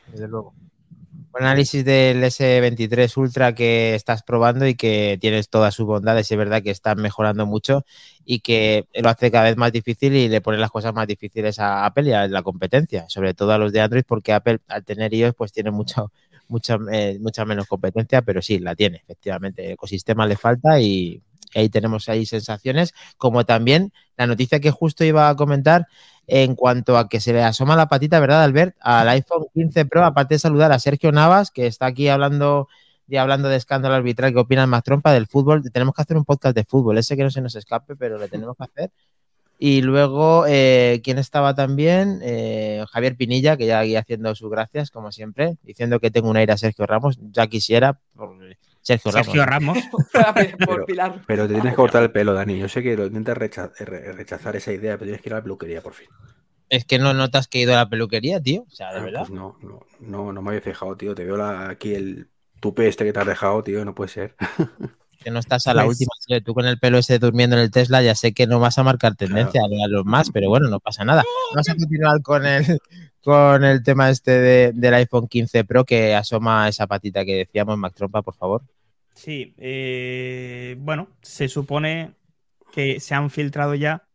Desde 0.07 0.27
luego 0.27 0.53
análisis 1.39 1.85
del 1.85 2.23
S23 2.23 3.17
Ultra 3.17 3.55
que 3.55 3.95
estás 3.95 4.23
probando 4.23 4.67
y 4.67 4.75
que 4.75 5.17
tienes 5.21 5.49
todas 5.49 5.73
sus 5.73 5.85
bondades 5.85 6.31
es 6.31 6.37
verdad 6.37 6.61
que 6.61 6.71
están 6.71 7.01
mejorando 7.01 7.45
mucho 7.45 7.85
y 8.25 8.39
que 8.39 8.85
lo 8.93 9.09
hace 9.09 9.31
cada 9.31 9.45
vez 9.45 9.57
más 9.57 9.71
difícil 9.71 10.15
y 10.15 10.29
le 10.29 10.41
pone 10.41 10.57
las 10.57 10.71
cosas 10.71 10.93
más 10.93 11.07
difíciles 11.07 11.59
a 11.59 11.85
Apple 11.85 12.09
y 12.09 12.13
a 12.13 12.27
la 12.27 12.43
competencia, 12.43 13.05
sobre 13.07 13.33
todo 13.33 13.51
a 13.53 13.57
los 13.57 13.71
de 13.71 13.81
Android, 13.81 14.03
porque 14.07 14.33
Apple 14.33 14.59
al 14.67 14.83
tener 14.83 15.13
iOS 15.13 15.33
pues 15.35 15.51
tiene 15.51 15.71
mucho, 15.71 16.11
mucha, 16.47 16.77
eh, 16.91 17.17
mucha 17.19 17.45
menos 17.45 17.67
competencia, 17.67 18.21
pero 18.21 18.41
sí, 18.41 18.59
la 18.59 18.75
tiene, 18.75 18.97
efectivamente. 18.97 19.65
El 19.65 19.71
ecosistema 19.71 20.25
le 20.25 20.37
falta 20.37 20.79
y 20.79 21.21
ahí 21.55 21.69
tenemos 21.69 22.09
ahí 22.09 22.25
sensaciones, 22.25 22.93
como 23.17 23.45
también 23.45 23.91
la 24.17 24.27
noticia 24.27 24.59
que 24.59 24.71
justo 24.71 25.03
iba 25.03 25.29
a 25.29 25.35
comentar 25.35 25.87
En 26.27 26.55
cuanto 26.55 26.97
a 26.97 27.09
que 27.09 27.19
se 27.19 27.33
le 27.33 27.43
asoma 27.43 27.75
la 27.75 27.87
patita, 27.87 28.19
¿verdad, 28.19 28.43
Albert? 28.43 28.75
Al 28.79 29.09
iPhone 29.09 29.47
15 29.53 29.85
Pro, 29.85 30.05
aparte 30.05 30.35
de 30.35 30.39
saludar 30.39 30.71
a 30.71 30.79
Sergio 30.79 31.11
Navas, 31.11 31.51
que 31.51 31.67
está 31.67 31.87
aquí 31.87 32.07
hablando 32.07 32.67
y 33.07 33.17
hablando 33.17 33.49
de 33.49 33.57
escándalo 33.57 33.95
arbitral, 33.95 34.31
¿qué 34.31 34.39
opinas 34.39 34.67
más 34.67 34.83
trompa 34.83 35.11
del 35.11 35.27
fútbol? 35.27 35.69
Tenemos 35.71 35.93
que 35.93 36.01
hacer 36.01 36.15
un 36.15 36.23
podcast 36.23 36.55
de 36.55 36.63
fútbol, 36.63 36.97
ese 36.97 37.17
que 37.17 37.23
no 37.23 37.31
se 37.31 37.41
nos 37.41 37.55
escape, 37.55 37.97
pero 37.97 38.17
le 38.17 38.29
tenemos 38.29 38.55
que 38.55 38.63
hacer. 38.63 38.91
Y 39.59 39.81
luego, 39.81 40.45
eh, 40.47 41.01
¿quién 41.03 41.19
estaba 41.19 41.53
también? 41.53 42.19
Eh, 42.23 42.83
Javier 42.89 43.15
Pinilla, 43.15 43.57
que 43.57 43.67
ya 43.67 43.79
aquí 43.79 43.95
haciendo 43.95 44.33
sus 44.33 44.49
gracias, 44.49 44.89
como 44.89 45.11
siempre, 45.11 45.57
diciendo 45.61 45.99
que 45.99 46.09
tengo 46.09 46.29
un 46.29 46.37
aire 46.37 46.53
a 46.53 46.57
Sergio 46.57 46.87
Ramos. 46.87 47.19
Ya 47.31 47.45
quisiera 47.47 47.99
por 48.15 48.35
Sergio 48.81 49.11
Ramos. 49.11 49.25
Sergio 49.25 49.45
Ramos. 49.45 49.77
Pero 51.27 51.47
te 51.47 51.53
tienes 51.53 51.71
que 51.71 51.75
cortar 51.75 52.03
el 52.03 52.11
pelo, 52.11 52.33
Dani. 52.33 52.57
Yo 52.59 52.67
sé 52.67 52.81
que 52.83 52.95
lo 52.97 53.05
intentas 53.05 53.37
recha- 53.37 53.71
re- 53.79 54.11
rechazar 54.13 54.55
esa 54.55 54.71
idea, 54.73 54.93
pero 54.97 55.05
tienes 55.05 55.21
que 55.21 55.29
ir 55.29 55.33
a 55.33 55.37
la 55.37 55.43
peluquería 55.43 55.81
por 55.81 55.93
fin. 55.93 56.07
Es 56.69 56.85
que 56.85 56.99
no 56.99 57.13
notas 57.13 57.47
que 57.47 57.59
he 57.59 57.61
ido 57.63 57.73
a 57.73 57.77
la 57.77 57.89
peluquería, 57.89 58.41
tío. 58.41 58.63
O 58.63 58.69
sea, 58.71 58.91
de 58.93 58.99
Ah, 58.99 59.03
verdad. 59.03 59.19
pues 59.21 59.31
no, 59.31 59.57
no, 59.61 59.85
no, 59.99 60.31
no 60.33 60.41
me 60.41 60.49
había 60.49 60.61
fijado, 60.61 60.95
tío. 60.97 61.13
Te 61.15 61.25
veo 61.25 61.37
la- 61.37 61.69
aquí 61.69 61.93
el 61.93 62.29
tupe 62.59 62.87
este 62.87 63.03
que 63.05 63.13
te 63.13 63.19
has 63.19 63.27
dejado, 63.27 63.63
tío. 63.63 63.83
No 63.85 63.93
puede 63.95 64.09
ser. 64.09 64.35
Que 65.23 65.29
no 65.31 65.39
estás 65.39 65.67
a 65.67 65.73
la 65.73 65.85
Pues- 65.85 65.99
última. 65.99 66.11
Tú 66.43 66.53
con 66.53 66.65
el 66.65 66.79
pelo 66.79 66.97
ese 66.97 67.19
durmiendo 67.19 67.55
en 67.55 67.61
el 67.63 67.71
Tesla, 67.71 68.01
ya 68.01 68.15
sé 68.15 68.33
que 68.33 68.47
no 68.47 68.59
vas 68.59 68.77
a 68.77 68.83
marcar 68.83 69.15
tendencia 69.15 69.61
a 69.63 69.87
los 69.87 70.05
más, 70.05 70.31
pero 70.31 70.49
bueno, 70.49 70.69
no 70.69 70.79
pasa 70.79 71.03
nada. 71.05 71.23
Vamos 71.51 71.69
a 71.69 71.75
continuar 71.75 72.21
con 72.21 72.45
el, 72.45 72.79
con 73.23 73.63
el 73.63 73.83
tema 73.83 74.09
este 74.09 74.31
de- 74.31 74.71
del 74.73 74.93
iPhone 74.95 75.27
15 75.27 75.63
Pro 75.65 75.83
que 75.85 76.15
asoma 76.15 76.67
esa 76.69 76.87
patita 76.87 77.23
que 77.25 77.35
decíamos, 77.35 77.77
Mac 77.77 77.93
Trompa, 77.93 78.21
por 78.21 78.33
favor. 78.35 78.63
Sí, 79.13 79.53
eh, 79.57 80.75
bueno, 80.79 81.09
se 81.21 81.47
supone 81.49 82.13
que 82.71 82.99
se 83.01 83.13
han 83.13 83.29
filtrado 83.29 83.75
ya 83.75 84.07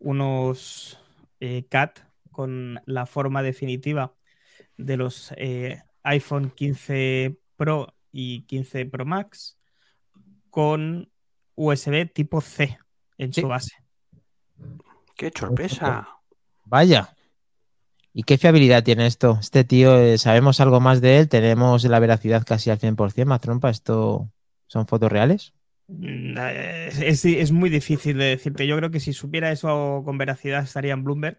unos 0.00 0.98
eh, 1.40 1.64
CAT 1.68 2.00
con 2.32 2.80
la 2.86 3.06
forma 3.06 3.42
definitiva 3.42 4.14
de 4.76 4.96
los 4.96 5.32
eh, 5.36 5.80
iPhone 6.02 6.50
15 6.50 7.36
Pro 7.56 7.94
y 8.10 8.42
15 8.42 8.86
Pro 8.86 9.04
Max 9.06 9.56
con 10.52 11.10
USB 11.56 12.04
tipo 12.12 12.40
C 12.42 12.78
en 13.16 13.32
Sí. 13.32 13.40
su 13.40 13.48
base. 13.48 13.74
¡Qué 15.16 15.32
sorpresa! 15.34 16.06
Vaya. 16.66 17.16
¿Y 18.12 18.24
qué 18.24 18.36
fiabilidad 18.36 18.84
tiene 18.84 19.06
esto? 19.06 19.38
Este 19.40 19.64
tío, 19.64 19.98
eh, 19.98 20.18
¿sabemos 20.18 20.60
algo 20.60 20.80
más 20.80 21.00
de 21.00 21.18
él? 21.18 21.28
¿Tenemos 21.30 21.84
la 21.84 21.98
veracidad 21.98 22.44
casi 22.46 22.68
al 22.68 22.78
100%, 22.78 23.24
Mac 23.24 23.40
Trompa? 23.40 23.70
¿Esto 23.70 24.30
son 24.66 24.86
fotos 24.86 25.10
reales? 25.10 25.54
Mm, 25.88 26.34
eh, 26.38 26.88
Es, 27.00 27.24
es 27.24 27.50
muy 27.52 27.70
difícil 27.70 28.18
de 28.18 28.24
decirte. 28.26 28.66
Yo 28.66 28.76
creo 28.76 28.90
que 28.90 29.00
si 29.00 29.14
supiera 29.14 29.50
eso 29.50 30.02
con 30.04 30.18
veracidad 30.18 30.62
estaría 30.64 30.92
en 30.92 31.04
Bloomberg. 31.04 31.38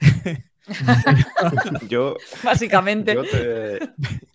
Yo, 1.88 2.16
Básicamente. 2.44 3.14
yo, 3.14 3.22
te, 3.24 3.80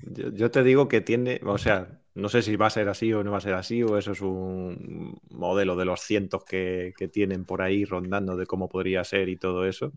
yo- 0.01 0.31
yo 0.31 0.51
te 0.51 0.63
digo 0.63 0.87
que 0.87 1.01
tiene, 1.01 1.39
o 1.45 1.57
sea, 1.57 2.01
no 2.15 2.29
sé 2.29 2.41
si 2.41 2.55
va 2.55 2.67
a 2.67 2.69
ser 2.69 2.89
así 2.89 3.13
o 3.13 3.23
no 3.23 3.31
va 3.31 3.37
a 3.37 3.41
ser 3.41 3.53
así, 3.53 3.83
o 3.83 3.97
eso 3.97 4.13
es 4.13 4.21
un 4.21 5.19
modelo 5.29 5.75
de 5.75 5.85
los 5.85 6.01
cientos 6.01 6.43
que, 6.45 6.93
que 6.97 7.07
tienen 7.09 7.45
por 7.45 7.61
ahí 7.61 7.85
rondando 7.85 8.37
de 8.37 8.45
cómo 8.45 8.69
podría 8.69 9.03
ser 9.03 9.29
y 9.29 9.37
todo 9.37 9.65
eso. 9.65 9.91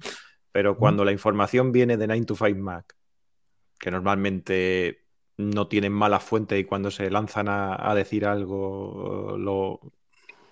Pero 0.53 0.77
cuando 0.77 1.05
la 1.05 1.13
información 1.13 1.73
viene 1.73 1.97
de 1.97 2.07
9 2.09 2.25
to 2.27 2.35
5 2.37 2.59
Mac, 2.59 2.97
que 3.79 3.91
normalmente 3.91 5.07
no 5.37 5.69
tienen 5.69 5.93
malas 5.93 6.25
fuentes 6.25 6.59
y 6.59 6.65
cuando 6.65 6.91
se 6.91 7.11
lanzan 7.11 7.49
a, 7.49 7.91
a 7.91 7.95
decir 7.95 8.27
algo 8.27 9.37
lo, 9.39 9.81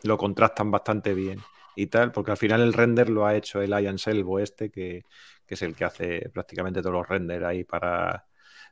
lo 0.04 0.18
contrastan 0.18 0.70
bastante 0.70 1.14
bien 1.14 1.40
y 1.74 1.88
tal, 1.88 2.12
porque 2.12 2.30
al 2.30 2.36
final 2.36 2.62
el 2.62 2.72
render 2.72 3.10
lo 3.10 3.26
ha 3.26 3.34
hecho 3.36 3.60
el 3.60 3.70
Ian 3.70 3.98
Selvo 3.98 4.38
este, 4.38 4.70
que, 4.70 5.04
que 5.46 5.54
es 5.54 5.62
el 5.62 5.74
que 5.74 5.84
hace 5.84 6.30
prácticamente 6.32 6.80
todos 6.80 6.94
los 6.94 7.08
renders 7.08 7.44
ahí 7.44 7.64
para, 7.64 8.26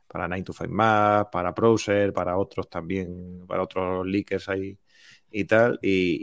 para 0.07 0.27
9 0.27 0.43
to 0.43 0.53
5 0.53 0.71
Mac, 0.71 1.29
para 1.31 1.51
Browser, 1.51 2.13
para 2.13 2.37
otros 2.37 2.69
también, 2.69 3.45
para 3.47 3.63
otros 3.63 4.05
leakers 4.05 4.47
ahí 4.49 4.77
y 5.31 5.45
tal. 5.45 5.79
Y, 5.81 6.21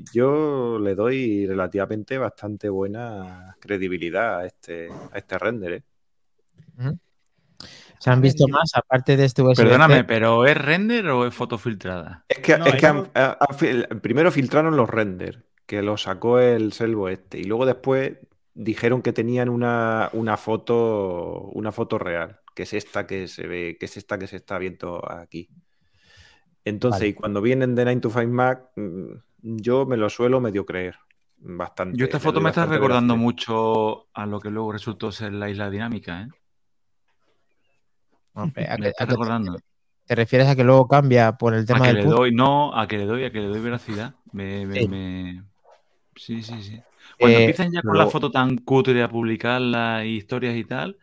y 0.00 0.04
yo 0.12 0.78
le 0.78 0.94
doy 0.94 1.46
relativamente 1.46 2.16
bastante 2.18 2.68
buena 2.68 3.56
credibilidad 3.60 4.38
a 4.40 4.46
este, 4.46 4.88
a 5.12 5.18
este 5.18 5.38
render. 5.38 5.72
¿eh? 5.74 5.82
¿Se 7.98 8.10
han 8.10 8.20
visto 8.20 8.48
más 8.48 8.72
aparte 8.74 9.16
de 9.16 9.24
este 9.26 9.42
USB? 9.42 9.56
Perdóname, 9.62 10.02
pero 10.04 10.44
¿es 10.46 10.56
render 10.56 11.06
o 11.08 11.26
es 11.26 11.32
foto 11.34 11.56
filtrada? 11.58 12.24
Es 12.28 12.38
que, 12.38 12.58
No, 12.58 12.66
es 12.66 12.72
que 12.72 12.78
eso- 12.78 12.88
han- 12.88 13.10
han- 13.14 13.36
han 13.38 13.56
fil- 13.56 14.00
primero 14.00 14.32
filtraron 14.32 14.76
los 14.76 14.90
renders, 14.90 15.38
que 15.66 15.82
los 15.82 16.02
sacó 16.02 16.40
el 16.40 16.72
Selvo 16.72 17.08
este, 17.08 17.38
y 17.38 17.44
luego 17.44 17.64
después 17.64 18.14
dijeron 18.54 19.02
que 19.02 19.12
tenían 19.12 19.48
una, 19.48 20.10
una 20.14 20.36
foto, 20.36 21.42
una 21.52 21.70
foto 21.70 21.98
real, 21.98 22.40
que 22.54 22.64
es 22.64 22.72
esta 22.72 23.06
que 23.06 23.28
se 23.28 23.46
ve, 23.46 23.76
que 23.78 23.86
es 23.86 23.96
esta 23.96 24.18
que 24.18 24.26
se 24.26 24.36
está 24.36 24.58
viendo 24.58 25.02
aquí. 25.10 25.48
Entonces, 26.64 27.00
Vale. 27.00 27.08
y 27.08 27.14
cuando 27.14 27.40
vienen 27.42 27.74
de 27.74 27.84
9 27.84 28.00
to 28.00 28.10
5 28.10 28.26
Mac, 28.32 28.70
mm, 28.76 29.12
yo 29.42 29.84
me 29.86 29.96
lo 29.96 30.08
suelo 30.08 30.40
medio 30.40 30.64
creer. 30.64 30.96
Bastante. 31.38 31.98
Yo 31.98 32.04
esta 32.04 32.20
foto 32.20 32.40
me 32.40 32.50
está 32.50 32.66
recordando 32.66 33.16
mucho 33.16 34.06
a 34.14 34.26
lo 34.26 34.38
que 34.38 34.48
luego 34.50 34.70
resultó 34.72 35.10
ser 35.10 35.32
la 35.32 35.50
isla 35.50 35.70
dinámica, 35.70 36.22
¿eh? 36.22 36.28
Hombre, 38.34 38.68
¿a 38.68 38.76
Me 38.78 38.84
qué- 38.84 38.88
está 38.90 39.04
a 39.04 39.06
qué 39.06 39.10
recordando. 39.12 39.58
¿Te 40.06 40.14
refieres 40.14 40.48
a 40.48 40.56
que 40.56 40.64
luego 40.64 40.86
cambia 40.88 41.32
por 41.32 41.54
el 41.54 41.62
A 41.62 41.64
tema 41.64 41.80
que 41.80 41.86
del 41.88 41.96
le 41.96 42.04
doy, 42.04 42.32
no, 42.34 42.76
a 42.78 42.86
que 42.86 42.98
le 42.98 43.06
doy, 43.06 43.24
a 43.24 43.30
que 43.32 43.40
le 43.40 43.46
doy 43.46 43.60
veracidad. 43.60 44.14
Me, 44.32 44.66
me- 44.66 44.80
Sí. 44.80 44.88
me- 44.88 45.42
Sí, 46.14 46.42
sí, 46.42 46.62
sí. 46.62 46.80
Cuando 47.18 47.38
Eh, 47.38 47.42
empiezan 47.44 47.72
ya 47.72 47.80
con 47.80 47.92
luego- 47.94 48.04
la 48.04 48.10
foto 48.10 48.30
tan 48.30 48.58
cutre 48.58 49.02
a 49.02 49.08
publicar 49.08 49.60
las 49.60 50.04
historias 50.04 50.54
y 50.56 50.64
tal, 50.64 50.98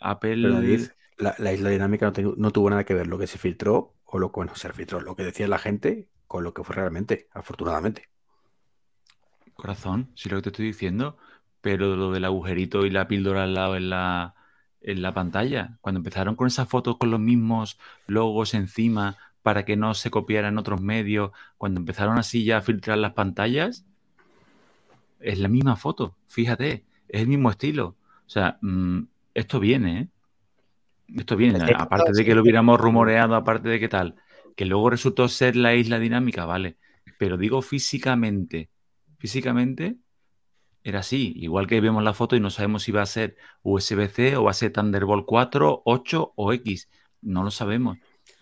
Apple. 0.00 0.36
Pero 0.40 0.54
David, 0.54 0.88
la, 1.18 1.34
la 1.38 1.52
isla 1.52 1.70
dinámica 1.70 2.06
no, 2.06 2.12
te- 2.12 2.22
no 2.22 2.50
tuvo 2.52 2.70
nada 2.70 2.84
que 2.84 2.94
ver 2.94 3.06
lo 3.06 3.18
que 3.18 3.26
se 3.26 3.38
filtró 3.38 3.94
o 4.04 4.18
lo 4.18 4.30
que 4.32 4.36
bueno, 4.40 4.54
se 4.56 4.72
filtró, 4.72 5.00
lo 5.00 5.16
que 5.16 5.24
decía 5.24 5.48
la 5.48 5.58
gente 5.58 6.08
con 6.26 6.44
lo 6.44 6.54
que 6.54 6.64
fue 6.64 6.76
realmente, 6.76 7.28
afortunadamente. 7.32 8.08
Corazón, 9.54 10.10
si 10.14 10.28
lo 10.28 10.36
que 10.36 10.42
te 10.42 10.48
estoy 10.50 10.66
diciendo, 10.66 11.18
pero 11.60 11.96
lo 11.96 12.12
del 12.12 12.24
agujerito 12.24 12.86
y 12.86 12.90
la 12.90 13.08
píldora 13.08 13.44
al 13.44 13.54
lado 13.54 13.76
en 13.76 13.90
la, 13.90 14.34
en 14.80 15.02
la 15.02 15.12
pantalla, 15.14 15.78
cuando 15.80 15.98
empezaron 15.98 16.36
con 16.36 16.46
esas 16.46 16.68
fotos 16.68 16.96
con 16.98 17.10
los 17.10 17.20
mismos 17.20 17.78
logos 18.06 18.54
encima 18.54 19.16
para 19.42 19.64
que 19.64 19.76
no 19.76 19.94
se 19.94 20.10
copiaran 20.10 20.54
en 20.54 20.58
otros 20.58 20.80
medios, 20.80 21.32
cuando 21.56 21.80
empezaron 21.80 22.18
así 22.18 22.44
ya 22.44 22.58
a 22.58 22.62
filtrar 22.62 22.98
las 22.98 23.14
pantallas, 23.14 23.84
es 25.20 25.38
la 25.38 25.48
misma 25.48 25.76
foto, 25.76 26.16
fíjate, 26.26 26.84
es 27.08 27.22
el 27.22 27.28
mismo 27.28 27.50
estilo. 27.50 27.96
O 28.26 28.30
sea, 28.30 28.58
mm, 28.62 29.00
esto 29.38 29.60
viene, 29.60 30.00
¿eh? 30.00 30.08
Esto 31.16 31.36
viene, 31.36 31.58
aparte 31.76 32.12
de 32.12 32.24
que 32.24 32.34
lo 32.34 32.42
hubiéramos 32.42 32.78
rumoreado, 32.78 33.34
aparte 33.34 33.68
de 33.68 33.80
qué 33.80 33.88
tal, 33.88 34.16
que 34.54 34.66
luego 34.66 34.90
resultó 34.90 35.26
ser 35.28 35.56
la 35.56 35.74
isla 35.74 35.98
dinámica, 35.98 36.44
vale, 36.44 36.76
pero 37.18 37.38
digo 37.38 37.62
físicamente, 37.62 38.68
físicamente 39.18 39.96
era 40.84 41.00
así, 41.00 41.32
igual 41.36 41.66
que 41.66 41.80
vemos 41.80 42.02
la 42.02 42.12
foto 42.12 42.36
y 42.36 42.40
no 42.40 42.50
sabemos 42.50 42.82
si 42.82 42.92
va 42.92 43.02
a 43.02 43.06
ser 43.06 43.36
USB-C 43.62 44.36
o 44.36 44.44
va 44.44 44.50
a 44.50 44.54
ser 44.54 44.72
Thunderbolt 44.72 45.24
4, 45.24 45.82
8 45.84 46.32
o 46.36 46.52
X, 46.52 46.90
no 47.22 47.42
lo 47.42 47.50
sabemos. 47.50 47.96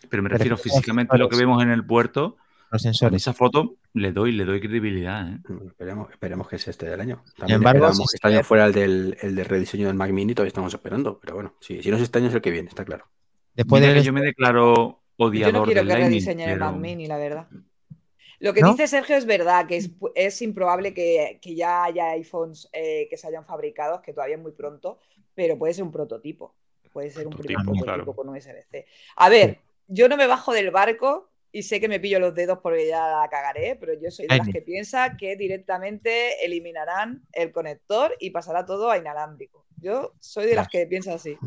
Pero 0.08 0.22
me 0.22 0.28
refiero 0.28 0.56
físicamente 0.56 1.14
a 1.14 1.18
lo 1.18 1.28
que 1.28 1.36
vemos 1.36 1.62
en 1.62 1.70
el 1.70 1.84
puerto, 1.84 2.36
Los 2.70 2.82
sensores. 2.82 3.22
esa 3.22 3.32
foto 3.32 3.76
le 3.94 4.12
doy, 4.12 4.32
le 4.32 4.44
doy 4.44 4.60
credibilidad, 4.60 5.28
¿eh? 5.32 5.38
Mm, 5.48 5.68
Esperemos, 5.68 6.10
esperemos 6.10 6.48
que 6.48 6.58
sea 6.58 6.70
este 6.72 6.86
del 6.88 7.00
año. 7.00 7.22
También 7.36 7.56
embargo, 7.58 7.92
sí, 7.92 8.02
que 8.10 8.16
este 8.16 8.28
año 8.28 8.42
fuera 8.44 8.66
el 8.66 8.72
del, 8.72 9.16
el 9.20 9.44
rediseño 9.44 9.86
del 9.86 9.96
Mac 9.96 10.10
Mini, 10.10 10.34
todavía 10.34 10.48
estamos 10.48 10.72
esperando. 10.74 11.18
Pero 11.20 11.34
bueno, 11.34 11.54
sí, 11.60 11.82
si 11.82 11.90
no 11.90 11.96
es 11.96 12.02
este 12.02 12.18
año 12.18 12.28
es 12.28 12.34
el 12.34 12.40
que 12.42 12.50
viene, 12.50 12.68
está 12.68 12.84
claro. 12.84 13.06
Después 13.54 13.80
Mira 13.80 13.92
de 13.94 14.00
que 14.00 14.04
yo 14.06 14.12
me 14.12 14.20
declaro 14.22 14.74
Yo 14.74 15.00
odiador 15.16 15.54
no 15.54 15.64
quiero 15.64 15.80
del 15.80 15.88
que 15.88 15.92
Lightning, 15.94 16.10
rediseñen 16.10 16.48
el 16.50 16.58
pero- 16.58 16.66
Mac 16.72 16.76
Mini, 16.80 17.06
la 17.06 17.16
verdad. 17.18 17.48
Lo 18.38 18.52
que 18.52 18.60
¿No? 18.60 18.72
dice 18.72 18.86
Sergio 18.86 19.16
es 19.16 19.24
verdad, 19.24 19.66
que 19.66 19.78
es, 19.78 19.90
es 20.14 20.42
improbable 20.42 20.92
que, 20.92 21.38
que 21.40 21.54
ya 21.54 21.84
haya 21.84 22.10
iPhones 22.10 22.68
eh, 22.72 23.06
que 23.08 23.16
se 23.16 23.26
hayan 23.28 23.46
fabricado, 23.46 24.02
que 24.02 24.12
todavía 24.12 24.36
es 24.36 24.42
muy 24.42 24.52
pronto, 24.52 24.98
pero 25.34 25.56
puede 25.56 25.72
ser 25.72 25.84
un 25.84 25.92
prototipo. 25.92 26.54
Puede 26.92 27.10
ser 27.10 27.26
un 27.26 27.32
primer 27.34 27.56
Prototipo, 27.56 27.84
prototipo 27.84 28.12
claro. 28.12 28.14
con 28.14 28.28
USB-C. 28.30 28.86
A 29.16 29.28
ver, 29.30 29.60
yo 29.86 30.08
no 30.08 30.16
me 30.18 30.26
bajo 30.26 30.52
del 30.52 30.70
barco 30.70 31.30
y 31.56 31.62
sé 31.62 31.80
que 31.80 31.88
me 31.88 31.98
pillo 31.98 32.20
los 32.20 32.34
dedos 32.34 32.58
porque 32.62 32.86
ya 32.88 33.08
la 33.08 33.28
cagaré, 33.30 33.76
pero 33.80 33.94
yo 33.94 34.10
soy 34.10 34.26
de 34.26 34.36
las 34.36 34.46
que 34.48 34.60
piensa 34.60 35.16
que 35.16 35.36
directamente 35.36 36.44
eliminarán 36.44 37.22
el 37.32 37.50
conector 37.50 38.12
y 38.20 38.28
pasará 38.28 38.66
todo 38.66 38.90
a 38.90 38.98
inalámbrico. 38.98 39.64
Yo 39.78 40.12
soy 40.20 40.46
de 40.46 40.54
las 40.54 40.68
que 40.68 40.86
piensa 40.86 41.14
así. 41.14 41.38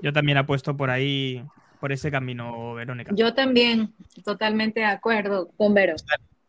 Yo 0.00 0.12
también 0.12 0.38
apuesto 0.38 0.76
por 0.76 0.88
ahí, 0.88 1.44
por 1.80 1.90
ese 1.90 2.12
camino, 2.12 2.74
Verónica. 2.74 3.10
Yo 3.16 3.34
también, 3.34 3.92
totalmente 4.24 4.78
de 4.80 4.86
acuerdo 4.86 5.48
con 5.56 5.74
Vero. 5.74 5.96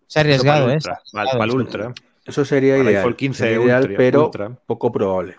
Se 0.06 0.20
ha 0.20 0.22
arriesgado, 0.22 0.70
¿eh? 0.70 0.78
Para 1.12 1.32
el 1.32 1.32
ultra. 1.32 1.38
Para 1.40 1.44
el 1.46 1.52
ultra. 1.52 1.94
Eso 2.24 2.46
sería 2.46 2.76
Para 2.78 2.92
ideal. 2.92 2.98
iPhone 3.04 3.16
15 3.16 3.38
sería 3.44 3.66
ideal, 3.66 3.82
Ultra, 3.82 3.98
pero 3.98 4.26
Ultra. 4.26 4.50
poco 4.68 4.92
probable. 4.92 5.32
Yo 5.34 5.38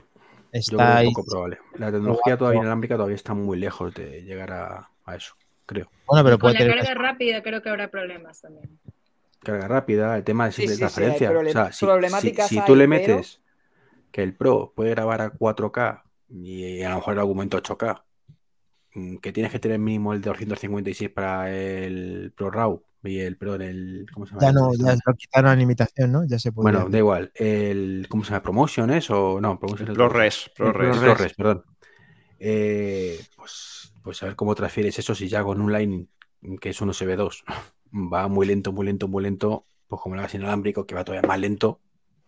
creo 0.50 0.80
Está 0.80 1.00
que 1.00 1.06
poco 1.06 1.24
probable. 1.30 1.58
La 1.76 1.92
tecnología 1.92 2.36
todavía 2.36 2.58
inalámbrica 2.58 2.96
todavía 2.96 3.14
está 3.14 3.34
muy 3.34 3.56
lejos 3.56 3.94
de 3.94 4.22
llegar 4.24 4.50
a, 4.52 4.90
a 5.04 5.14
eso, 5.14 5.34
creo. 5.68 5.88
Bueno, 6.06 6.24
pero 6.24 6.38
Con 6.38 6.50
puede 6.52 6.54
la 6.54 6.58
tener. 6.72 6.84
carga 6.84 7.00
rápida 7.00 7.42
creo 7.42 7.62
que 7.62 7.68
habrá 7.68 7.88
problemas 7.90 8.40
también. 8.40 8.68
Carga 9.40 9.68
rápida, 9.68 10.16
el 10.16 10.24
tema 10.24 10.46
de 10.46 10.52
Sí, 10.52 10.62
simple 10.62 10.74
sí, 10.74 10.74
sí, 10.76 10.80
transferencia. 10.80 11.30
problem- 11.30 11.48
o 11.50 11.52
sea, 11.52 11.72
si, 11.72 11.86
si- 12.34 12.42
si 12.48 12.58
hay, 12.58 12.64
tú 12.66 12.74
le 12.74 12.88
pero- 12.88 13.14
metes 13.16 13.40
que 14.10 14.22
el 14.24 14.34
Pro 14.34 14.72
puede 14.74 14.90
grabar 14.90 15.20
a 15.20 15.30
4K 15.30 16.02
y 16.30 16.82
a 16.82 16.88
lo 16.90 16.96
mejor 16.96 17.12
el 17.14 17.20
argumento 17.20 17.56
8K, 17.58 18.02
mm, 18.94 19.16
que 19.18 19.32
tienes 19.32 19.52
que 19.52 19.58
tener 19.60 19.78
mínimo 19.78 20.12
el 20.14 20.20
de 20.22 20.30
256 20.30 21.10
para 21.10 21.50
el 21.54 22.32
Pro 22.36 22.50
RAW 22.50 22.82
y 23.04 23.20
el 23.20 23.36
Pro 23.36 23.56
del. 23.58 24.06
¿Cómo 24.12 24.26
se 24.26 24.32
llama? 24.34 24.42
Ya 24.46 24.52
no, 24.52 24.72
ya 24.74 24.96
lo 25.06 25.14
quitaron 25.14 25.50
la 25.50 25.56
limitación, 25.56 26.10
¿no? 26.10 26.24
Ya 26.26 26.38
se 26.38 26.50
puede. 26.50 26.64
Bueno, 26.72 26.88
da 26.90 26.98
igual. 26.98 27.30
El, 27.34 28.06
¿Cómo 28.08 28.24
se 28.24 28.30
llama? 28.30 28.42
¿Promotion 28.42 28.90
es 28.90 29.08
o 29.10 29.40
no? 29.40 29.58
Promotion 29.58 29.84
es 29.86 29.90
el- 29.90 29.94
ProRes, 29.96 30.46
el 30.46 30.52
ProRes. 30.54 30.96
Pro- 30.98 31.00
ProRes, 31.14 31.34
perdón. 31.34 31.64
Eh, 32.40 33.20
pues, 33.36 33.92
pues 34.08 34.22
a 34.22 34.26
ver 34.26 34.36
cómo 34.36 34.54
transfieres 34.54 34.98
eso 34.98 35.14
si 35.14 35.28
ya 35.28 35.44
con 35.44 35.60
un 35.60 35.70
Lightning, 35.70 36.08
que 36.62 36.70
es 36.70 36.80
un 36.80 36.88
USB2, 36.88 37.44
va 37.92 38.26
muy 38.26 38.46
lento, 38.46 38.72
muy 38.72 38.86
lento, 38.86 39.06
muy 39.06 39.22
lento, 39.22 39.66
pues 39.86 40.00
como 40.00 40.14
lo 40.14 40.22
hagas 40.22 40.34
inalámbrico, 40.34 40.86
que 40.86 40.94
va 40.94 41.04
todavía 41.04 41.28
más 41.28 41.38
lento, 41.38 41.82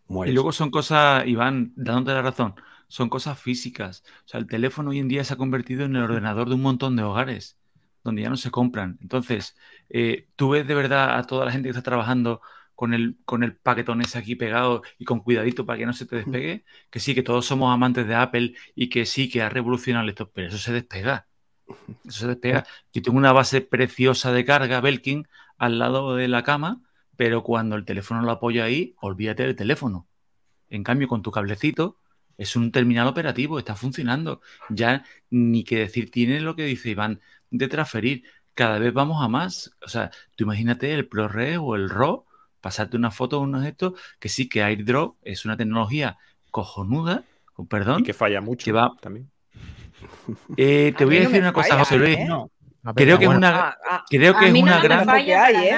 mueres. 0.07 0.31
Y 0.31 0.35
luego 0.35 0.53
son 0.53 0.71
cosas, 0.71 1.27
Iván, 1.27 1.73
dándote 1.77 2.13
la 2.13 2.21
razón, 2.21 2.55
son 2.89 3.09
cosas 3.09 3.41
físicas. 3.41 4.05
O 4.27 4.29
sea, 4.29 4.41
el 4.41 4.47
teléfono 4.47 4.91
hoy 4.91 4.99
en 4.99 5.09
día 5.09 5.25
se 5.25 5.33
ha 5.33 5.37
convertido 5.39 5.87
en 5.87 5.97
el 5.97 6.03
ordenador 6.03 6.51
de 6.51 6.57
un 6.57 6.61
montón 6.61 6.97
de 6.97 7.03
hogares, 7.03 7.59
donde 8.05 8.21
ya 8.21 8.29
no 8.29 8.37
se 8.37 8.51
compran. 8.51 8.99
Entonces, 9.01 9.57
eh, 9.89 10.29
tú 10.37 10.51
ves 10.51 10.69
de 10.69 10.75
verdad 10.75 11.17
a 11.17 11.23
toda 11.23 11.47
la 11.47 11.51
gente 11.51 11.69
que 11.69 11.71
está 11.71 11.83
trabajando 11.83 12.43
con 12.75 12.93
el, 12.93 13.17
con 13.25 13.43
el 13.43 13.57
paquetón 13.57 14.03
ese 14.03 14.19
aquí 14.19 14.37
pegado 14.37 14.83
y 14.99 15.07
con 15.07 15.21
cuidadito 15.21 15.65
para 15.65 15.79
que 15.79 15.87
no 15.87 15.95
se 15.95 16.05
te 16.05 16.17
despegue, 16.17 16.67
que 16.91 17.01
sí, 17.01 17.15
que 17.15 17.23
todos 17.23 17.47
somos 17.47 17.73
amantes 17.73 18.07
de 18.07 18.17
Apple 18.17 18.53
y 18.75 18.91
que 18.91 19.07
sí, 19.07 19.31
que 19.31 19.41
ha 19.41 19.49
revolucionado 19.49 20.07
esto, 20.11 20.31
pero 20.31 20.49
eso 20.49 20.59
se 20.59 20.75
despega. 20.75 21.30
Eso 22.07 22.21
se 22.21 22.27
despega. 22.29 22.65
Yo 22.93 23.03
tengo 23.03 23.19
una 23.19 23.33
base 23.33 23.61
preciosa 23.61 24.33
de 24.33 24.45
carga 24.45 24.81
Belkin 24.81 25.27
al 25.59 25.79
lado 25.79 26.15
de 26.17 26.29
la 26.29 26.43
cama, 26.43 26.81
pero 27.17 27.43
cuando 27.43 27.77
el 27.77 27.85
teléfono 27.85 28.23
lo 28.23 28.31
apoyo 28.31 28.65
ahí, 28.65 28.95
olvídate 29.01 29.43
del 29.45 29.57
teléfono. 29.57 30.07
En 30.69 30.85
cambio, 30.85 31.09
con 31.09 31.23
tu 31.23 31.31
cablecito 31.31 31.97
es 32.39 32.57
un 32.57 32.73
terminal 32.73 33.07
operativo, 33.09 33.59
está 33.59 33.75
funcionando. 33.75 34.41
Ya 34.69 35.05
ni 35.29 35.65
que 35.65 35.79
decir 35.79 36.11
tiene 36.11 36.41
lo 36.41 36.57
que 36.57 36.65
dice 36.65 36.91
Iván 36.91 37.21
de 37.51 37.69
transferir. 37.69 38.25
Cada 38.55 38.79
vez 38.79 38.93
vamos 38.93 39.23
a 39.23 39.29
más. 39.29 39.73
O 39.85 39.89
sea, 39.89 40.11
tú 40.37 40.45
imagínate 40.45 40.93
el 40.95 41.07
ProRes 41.07 41.59
o 41.61 41.77
el 41.77 41.91
RAW, 41.91 42.25
pasarte 42.61 42.97
una 42.97 43.11
foto 43.11 43.39
o 43.39 43.43
unos 43.43 43.65
estos, 43.67 43.95
que 44.19 44.29
sí 44.29 44.49
que 44.49 44.63
AirDrop 44.63 45.17
es 45.23 45.45
una 45.45 45.57
tecnología 45.57 46.19
cojonuda, 46.51 47.25
perdón. 47.69 48.01
Y 48.01 48.05
que 48.05 48.15
falla 48.15 48.41
mucho 48.41 48.65
Que 48.65 48.73
va- 48.73 48.97
también. 49.01 49.31
Eh, 50.57 50.95
te 50.97 51.05
A 51.05 51.07
voy 51.07 51.17
a 51.17 51.21
no 51.21 51.27
decir 51.29 51.43
una 51.43 51.53
cosa, 51.53 51.69
falla, 51.71 51.79
José 51.81 51.97
Luis. 51.99 52.19
¿eh? 52.19 52.25
No, 52.29 52.51
A 52.85 52.93
ver, 52.93 53.05
Creo 53.05 53.19
que 53.19 53.25
es 53.25 53.29
bueno, 53.29 53.39
una, 53.39 53.61
Ah, 53.69 53.79
ah, 53.91 54.05
creo 54.09 54.33
que 54.39 54.45
a 54.45 54.49
es 54.49 54.55
no 54.55 54.61
una 54.61 54.81
gran, 54.81 55.11
hay, 55.11 55.31
¿eh? 55.31 55.77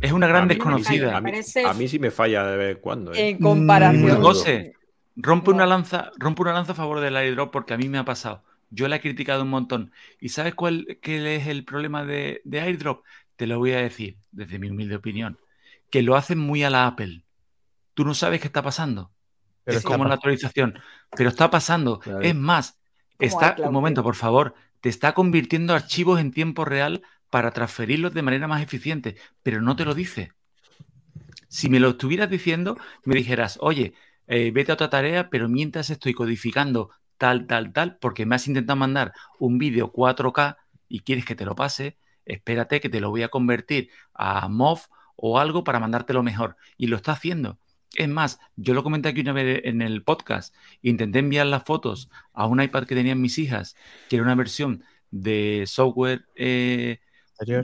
es 0.00 0.12
una 0.12 0.26
gran 0.26 0.48
desconocida. 0.48 1.16
A 1.16 1.20
mí, 1.20 1.30
parece- 1.30 1.64
a 1.64 1.72
mí 1.74 1.88
sí 1.88 1.98
me 1.98 2.10
falla 2.10 2.44
de 2.46 2.56
vez 2.56 2.76
en 2.76 2.82
cuando. 2.82 3.12
¿eh? 3.14 3.30
en 3.30 3.38
comparación. 3.38 4.18
Mm, 4.18 4.22
José, 4.22 4.74
rompe 5.16 5.50
No. 5.50 5.56
una 5.56 5.66
lanza, 5.66 6.10
rompe 6.18 6.42
una 6.42 6.52
lanza 6.52 6.72
a 6.72 6.74
favor 6.74 7.00
del 7.00 7.16
airdrop 7.16 7.50
porque 7.52 7.74
a 7.74 7.78
mí 7.78 7.88
me 7.88 7.98
ha 7.98 8.04
pasado. 8.04 8.42
Yo 8.70 8.88
la 8.88 8.96
he 8.96 9.00
criticado 9.00 9.42
un 9.44 9.50
montón. 9.50 9.92
¿Y 10.20 10.30
sabes 10.30 10.54
cuál 10.54 10.98
qué 11.00 11.36
es 11.36 11.46
el 11.46 11.64
problema 11.64 12.04
de, 12.04 12.42
de 12.44 12.60
airdrop? 12.60 13.04
Te 13.36 13.46
lo 13.46 13.58
voy 13.58 13.72
a 13.72 13.78
decir 13.80 14.16
desde 14.32 14.58
mi 14.58 14.68
humilde 14.70 14.96
opinión. 14.96 15.38
Que 15.90 16.02
lo 16.02 16.16
hacen 16.16 16.38
muy 16.38 16.64
a 16.64 16.70
la 16.70 16.86
Apple. 16.86 17.22
Tú 17.94 18.04
no 18.04 18.12
sabes 18.12 18.40
qué 18.40 18.48
está 18.48 18.62
pasando. 18.62 19.12
Pero 19.64 19.78
es 19.78 19.84
está 19.84 19.94
como 19.96 20.04
la 20.04 20.14
actualización. 20.14 20.78
Pero 21.16 21.28
está 21.28 21.48
pasando. 21.50 22.00
Claro. 22.00 22.20
Es 22.20 22.34
más, 22.34 22.78
está, 23.18 23.56
un 23.58 23.72
momento, 23.72 24.02
por 24.02 24.14
favor, 24.14 24.54
te 24.80 24.88
está 24.88 25.14
convirtiendo 25.14 25.74
archivos 25.74 26.20
en 26.20 26.30
tiempo 26.30 26.64
real 26.64 27.02
para 27.30 27.50
transferirlos 27.50 28.14
de 28.14 28.22
manera 28.22 28.46
más 28.46 28.62
eficiente, 28.62 29.16
pero 29.42 29.60
no 29.60 29.76
te 29.76 29.84
lo 29.84 29.94
dice. 29.94 30.32
Si 31.48 31.68
me 31.68 31.80
lo 31.80 31.90
estuvieras 31.90 32.30
diciendo, 32.30 32.76
me 33.04 33.16
dijeras, 33.16 33.58
oye, 33.60 33.94
eh, 34.26 34.50
vete 34.50 34.72
a 34.72 34.74
otra 34.74 34.90
tarea, 34.90 35.30
pero 35.30 35.48
mientras 35.48 35.90
estoy 35.90 36.12
codificando 36.12 36.90
tal, 37.18 37.46
tal, 37.46 37.72
tal, 37.72 37.96
porque 37.98 38.26
me 38.26 38.34
has 38.34 38.46
intentado 38.46 38.76
mandar 38.76 39.12
un 39.38 39.58
vídeo 39.58 39.92
4K 39.92 40.56
y 40.88 41.00
quieres 41.00 41.24
que 41.24 41.34
te 41.34 41.44
lo 41.44 41.54
pase, 41.54 41.96
espérate 42.24 42.80
que 42.80 42.88
te 42.88 43.00
lo 43.00 43.10
voy 43.10 43.22
a 43.22 43.28
convertir 43.28 43.90
a 44.14 44.48
MOV 44.48 44.80
o 45.16 45.38
algo 45.38 45.64
para 45.64 45.80
mandártelo 45.80 46.22
mejor. 46.22 46.56
Y 46.76 46.88
lo 46.88 46.96
está 46.96 47.12
haciendo. 47.12 47.58
Es 47.94 48.08
más, 48.08 48.38
yo 48.56 48.74
lo 48.74 48.82
comenté 48.82 49.08
aquí 49.08 49.20
una 49.20 49.32
vez 49.32 49.60
en 49.64 49.82
el 49.82 50.02
podcast. 50.02 50.54
Intenté 50.82 51.20
enviar 51.20 51.46
las 51.46 51.64
fotos 51.64 52.10
a 52.32 52.46
un 52.46 52.60
iPad 52.60 52.84
que 52.84 52.94
tenían 52.94 53.20
mis 53.20 53.38
hijas, 53.38 53.76
que 54.08 54.16
era 54.16 54.24
una 54.24 54.34
versión 54.34 54.84
de 55.10 55.64
software 55.66 56.26
eh, 56.34 56.98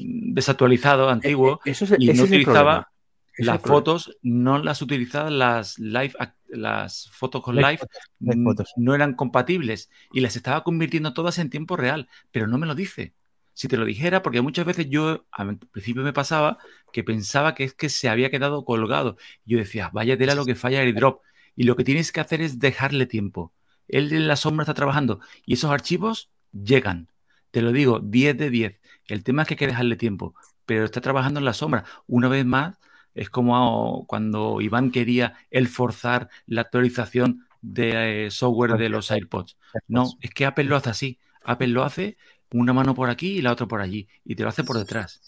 desactualizado, 0.00 1.08
antiguo, 1.08 1.60
Eh, 1.64 1.68
eh, 1.68 1.70
eso 1.72 1.84
es, 1.84 1.94
y 1.98 2.12
no 2.12 2.24
utilizaba 2.24 2.92
las 3.38 3.60
fotos, 3.60 4.18
no 4.22 4.58
las 4.58 4.82
utilizaba 4.82 5.30
las 5.30 5.78
live, 5.78 6.12
las 6.48 7.08
fotos 7.10 7.42
con 7.42 7.56
Live 7.56 7.80
fotos. 8.44 8.72
no 8.76 8.94
eran 8.94 9.14
compatibles 9.14 9.90
y 10.12 10.20
las 10.20 10.36
estaba 10.36 10.62
convirtiendo 10.64 11.14
todas 11.14 11.38
en 11.38 11.50
tiempo 11.50 11.76
real, 11.76 12.08
pero 12.30 12.46
no 12.46 12.58
me 12.58 12.66
lo 12.66 12.74
dice. 12.74 13.14
Si 13.54 13.68
te 13.68 13.76
lo 13.76 13.84
dijera, 13.84 14.22
porque 14.22 14.40
muchas 14.40 14.64
veces 14.66 14.88
yo 14.88 15.26
al 15.30 15.58
principio 15.58 16.02
me 16.02 16.12
pasaba 16.12 16.58
que 16.92 17.04
pensaba 17.04 17.54
que 17.54 17.64
es 17.64 17.74
que 17.74 17.88
se 17.88 18.08
había 18.08 18.30
quedado 18.30 18.64
colgado. 18.64 19.16
Yo 19.44 19.58
decía, 19.58 19.90
vaya 19.92 20.16
tela 20.16 20.34
lo 20.34 20.44
que 20.44 20.54
falla 20.54 20.80
AirDrop. 20.80 21.22
Y 21.54 21.64
lo 21.64 21.76
que 21.76 21.84
tienes 21.84 22.12
que 22.12 22.20
hacer 22.20 22.40
es 22.40 22.58
dejarle 22.58 23.06
tiempo. 23.06 23.52
Él 23.88 24.12
en 24.12 24.26
la 24.28 24.36
sombra 24.36 24.62
está 24.64 24.74
trabajando 24.74 25.20
y 25.44 25.54
esos 25.54 25.70
archivos 25.70 26.30
llegan. 26.52 27.08
Te 27.50 27.62
lo 27.62 27.72
digo, 27.72 28.00
10 28.00 28.38
de 28.38 28.50
10. 28.50 28.80
El 29.06 29.22
tema 29.24 29.42
es 29.42 29.48
que 29.48 29.54
hay 29.54 29.58
que 29.58 29.66
dejarle 29.66 29.96
tiempo, 29.96 30.34
pero 30.64 30.84
está 30.84 31.00
trabajando 31.00 31.38
en 31.40 31.44
la 31.44 31.52
sombra. 31.52 31.84
Una 32.06 32.28
vez 32.28 32.46
más, 32.46 32.78
es 33.14 33.28
como 33.30 34.06
cuando 34.06 34.60
Iván 34.60 34.90
quería 34.90 35.34
el 35.50 35.68
forzar 35.68 36.30
la 36.46 36.62
actualización 36.62 37.46
de 37.60 38.26
eh, 38.26 38.30
software 38.30 38.76
de 38.78 38.88
los 38.88 39.10
AirPods. 39.10 39.56
No, 39.88 40.08
es 40.20 40.32
que 40.32 40.46
Apple 40.46 40.64
lo 40.64 40.76
hace 40.76 40.90
así. 40.90 41.18
Apple 41.44 41.68
lo 41.68 41.84
hace 41.84 42.16
una 42.52 42.72
mano 42.72 42.94
por 42.94 43.10
aquí 43.10 43.38
y 43.38 43.42
la 43.42 43.52
otra 43.52 43.66
por 43.66 43.80
allí. 43.80 44.06
Y 44.24 44.34
te 44.36 44.42
lo 44.42 44.48
hace 44.48 44.64
por 44.64 44.78
detrás. 44.78 45.20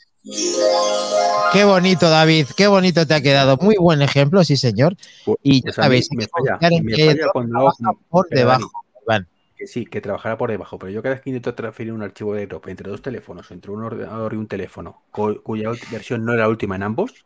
Qué 1.53 1.64
bonito, 1.64 2.09
David, 2.11 2.47
qué 2.57 2.66
bonito 2.66 3.07
te 3.07 3.14
ha 3.14 3.20
quedado. 3.20 3.57
Muy 3.59 3.77
buen 3.79 4.03
ejemplo, 4.03 4.43
sí, 4.43 4.57
señor. 4.57 4.97
Pues- 5.25 5.39
Y 5.43 5.61
ya 5.61 5.64
pues 5.66 5.79
a 5.79 5.83
mí 5.83 5.85
sabéis, 6.03 6.09
me 6.12 6.27
falla, 6.27 6.59
me 6.83 6.97
falla 6.97 7.29
cuando 7.33 7.59
hago 7.59 7.72
por 8.09 8.29
debajo, 8.29 8.70
Iván. 9.07 9.29
Que 9.57 9.66
sí, 9.68 9.87
que 9.87 10.01
trabajará 10.01 10.37
por 10.37 10.51
debajo, 10.51 10.79
pero 10.79 10.91
yo 10.91 11.01
cada 11.03 11.14
vez 11.14 11.22
que 11.22 11.31
intento 11.31 11.55
transferir 11.55 11.93
un 11.93 12.03
archivo 12.03 12.35
de 12.35 12.41
airdrop 12.41 12.66
entre 12.68 12.91
dos 12.91 13.03
teléfonos, 13.03 13.51
entre 13.53 13.70
un 13.70 13.85
ordenador 13.85 14.35
y 14.35 14.37
un 14.37 14.49
teléfono, 14.49 15.03
cu- 15.12 15.41
cuya 15.43 15.70
versión 15.93 16.25
no 16.25 16.33
era 16.33 16.43
la 16.43 16.49
última 16.49 16.75
en 16.75 16.83
ambos, 16.83 17.25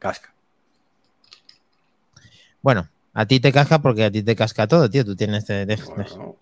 casca. 0.00 0.34
Bueno, 2.62 2.88
a 3.14 3.26
ti 3.26 3.38
te 3.40 3.52
casca 3.52 3.80
porque 3.80 4.04
a 4.04 4.10
ti 4.10 4.22
te 4.22 4.34
casca 4.34 4.66
todo, 4.66 4.90
tío. 4.90 5.04
Tú 5.04 5.14
tienes. 5.14 5.46
de- 5.46 5.66
de- 5.66 5.76
Bueno, 5.76 6.36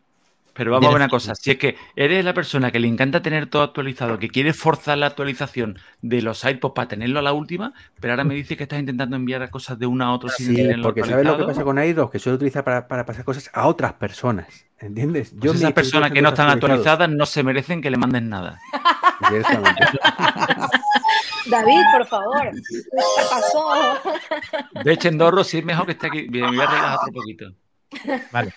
Pero 0.59 0.73
vamos 0.73 0.89
a 0.89 0.89
ver 0.89 0.97
una 0.97 1.09
cosa. 1.09 1.37
Si 1.37 1.53
es 1.53 1.57
que 1.57 1.77
eres 1.95 2.25
la 2.25 2.35
persona 2.35 2.73
que 2.73 2.81
le 2.81 2.89
encanta 2.89 3.23
tener 3.23 3.47
todo 3.47 3.63
actualizado, 3.63 4.19
que 4.19 4.29
quiere 4.29 4.53
forzar 4.53 4.99
la 4.99 5.07
actualización 5.07 5.79
de 6.03 6.21
los 6.21 6.45
AirPods 6.45 6.75
para 6.75 6.89
tenerlo 6.89 7.21
a 7.21 7.23
la 7.23 7.33
última, 7.33 7.75
pero 8.01 8.13
ahora 8.13 8.25
me 8.25 8.35
dice 8.35 8.57
que 8.57 8.65
estás 8.65 8.81
intentando 8.81 9.15
enviar 9.15 9.49
cosas 9.51 9.79
de 9.79 9.87
uno 9.87 10.05
a 10.05 10.13
otro 10.13 10.29
sin 10.31 10.49
sí, 10.49 10.57
tenerlo 10.57 10.83
porque 10.83 11.05
¿sabes 11.05 11.25
lo 11.25 11.39
que 11.39 11.45
pasa 11.45 11.63
con 11.63 11.79
airdrop? 11.79 12.11
Que 12.11 12.19
se 12.19 12.33
utiliza 12.33 12.65
para, 12.65 12.89
para 12.89 13.07
pasar 13.07 13.25
cosas 13.25 13.49
a 13.53 13.69
otras 13.69 13.93
personas, 13.93 14.49
¿entiendes? 14.81 15.31
Pues 15.31 15.53
mis 15.53 15.63
esas 15.63 15.75
personas 15.75 16.11
que 16.11 16.23
no 16.23 16.31
están 16.31 16.51
actualizadas 16.51 17.09
no 17.09 17.25
se 17.25 17.45
merecen 17.45 17.81
que 17.81 17.93
le 17.93 17.97
manden 17.97 18.29
nada. 18.29 18.59
David, 21.47 21.83
por 21.93 22.07
favor. 22.09 22.51
¿Qué 22.51 22.83
pasó? 23.31 23.71
De 24.83 24.93
hecho, 24.93 25.07
Endorro 25.07 25.45
sí 25.45 25.59
es 25.59 25.65
mejor 25.65 25.87
que 25.87 25.93
esté 25.93 26.09
aquí. 26.09 26.27
Bien, 26.29 26.47
me 26.47 26.57
voy 26.57 26.67
a 26.67 26.69
relajar 26.69 26.99
otro 27.01 27.13
poquito. 27.13 27.47
Vale. 28.33 28.53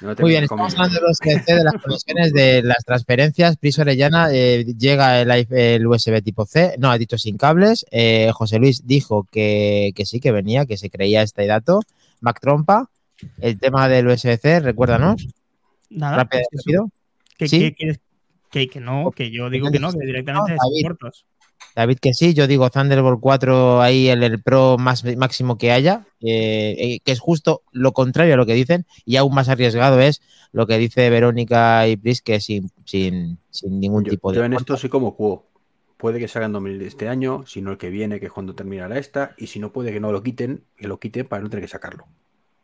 No 0.00 0.14
Muy 0.18 0.30
bien, 0.30 0.44
estamos 0.44 0.74
hablando 0.74 1.00
de 1.00 1.06
los 1.06 1.18
CC, 1.18 1.54
de 1.54 1.64
las 1.64 1.74
conexiones, 1.82 2.32
de 2.32 2.62
las 2.62 2.84
transferencias. 2.84 3.56
Priso 3.56 3.82
Orellana 3.82 4.28
eh, 4.32 4.64
llega 4.76 5.20
el, 5.20 5.86
USB 5.86 6.22
tipo 6.22 6.44
C, 6.44 6.74
no, 6.78 6.90
ha 6.90 6.98
dicho 6.98 7.16
sin 7.16 7.36
cables. 7.36 7.86
Eh, 7.90 8.30
José 8.34 8.58
Luis 8.58 8.86
dijo 8.86 9.26
que, 9.30 9.92
que 9.94 10.04
sí, 10.04 10.20
que 10.20 10.32
venía, 10.32 10.66
que 10.66 10.76
se 10.76 10.90
creía 10.90 11.22
este 11.22 11.46
dato. 11.46 11.80
Mac 12.20 12.40
Trompa, 12.40 12.90
el 13.40 13.58
tema 13.58 13.88
del 13.88 14.08
USB-C, 14.08 14.60
recuérdanos, 14.60 15.26
Nada. 15.90 16.16
rápido, 16.16 16.42
pues 16.50 16.60
eso. 16.60 16.62
rápido. 16.66 16.90
¿Qué, 17.38 17.48
¿Sí? 17.48 17.74
Que, 18.50 18.68
que 18.68 18.80
no, 18.80 19.10
que 19.10 19.30
yo 19.30 19.50
digo 19.50 19.70
que 19.70 19.78
no, 19.78 19.92
que 19.92 20.06
directamente 20.06 20.52
No, 20.52 20.58
David. 20.58 20.86
cortos. 20.86 21.26
David 21.74 21.98
que 22.00 22.14
sí, 22.14 22.32
yo 22.32 22.46
digo 22.46 22.70
Thunderbolt 22.70 23.20
4 23.20 23.82
ahí 23.82 24.08
el, 24.08 24.22
el 24.22 24.40
Pro 24.42 24.76
más 24.78 25.04
máximo 25.16 25.58
que 25.58 25.72
haya, 25.72 26.06
eh, 26.20 26.74
eh, 26.78 27.00
que 27.04 27.12
es 27.12 27.20
justo 27.20 27.62
lo 27.72 27.92
contrario 27.92 28.32
a 28.34 28.36
lo 28.38 28.46
que 28.46 28.54
dicen 28.54 28.86
y 29.04 29.16
aún 29.16 29.34
más 29.34 29.48
arriesgado 29.50 30.00
es 30.00 30.22
lo 30.52 30.66
que 30.66 30.78
dice 30.78 31.10
Verónica 31.10 31.86
y 31.86 31.96
Pris 31.98 32.22
que 32.22 32.40
sin, 32.40 32.70
sin, 32.86 33.38
sin 33.50 33.78
ningún 33.78 34.04
Yo, 34.04 34.10
tipo 34.10 34.32
de... 34.32 34.38
yo 34.38 34.44
en 34.44 34.54
esto 34.54 34.76
soy 34.78 34.88
como 34.90 35.14
Cuo. 35.16 35.44
Puede 35.98 36.18
que 36.18 36.28
salga 36.28 36.46
en 36.46 36.52
2000 36.52 36.78
de 36.78 36.86
este 36.86 37.08
año, 37.08 37.44
si 37.46 37.62
no 37.62 37.70
el 37.72 37.78
que 37.78 37.88
viene, 37.90 38.20
que 38.20 38.26
es 38.26 38.32
cuando 38.32 38.54
terminará 38.54 38.98
esta, 38.98 39.34
y 39.38 39.46
si 39.46 39.58
no 39.60 39.72
puede 39.72 39.92
que 39.92 40.00
no 40.00 40.12
lo 40.12 40.22
quiten, 40.22 40.62
que 40.76 40.88
lo 40.88 40.98
quiten 41.00 41.26
para 41.26 41.42
no 41.42 41.48
tener 41.48 41.64
que 41.64 41.68
sacarlo. 41.70 42.04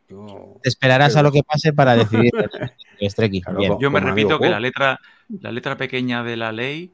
Yo- 0.09 0.59
Te 0.63 0.69
esperarás 0.69 1.13
Pero- 1.15 1.21
a 1.21 1.23
lo 1.23 1.33
que 1.33 1.43
pase 1.43 1.73
para 1.73 1.97
decidir. 1.97 2.31
Claro, 3.43 3.79
Yo 3.81 3.91
me 3.91 4.01
repito 4.01 4.35
amigo 4.35 4.39
que 4.39 4.49
la 4.51 4.61
letra, 4.61 5.01
la 5.41 5.51
letra 5.51 5.77
pequeña 5.77 6.23
de 6.23 6.37
la 6.37 6.53
ley 6.53 6.91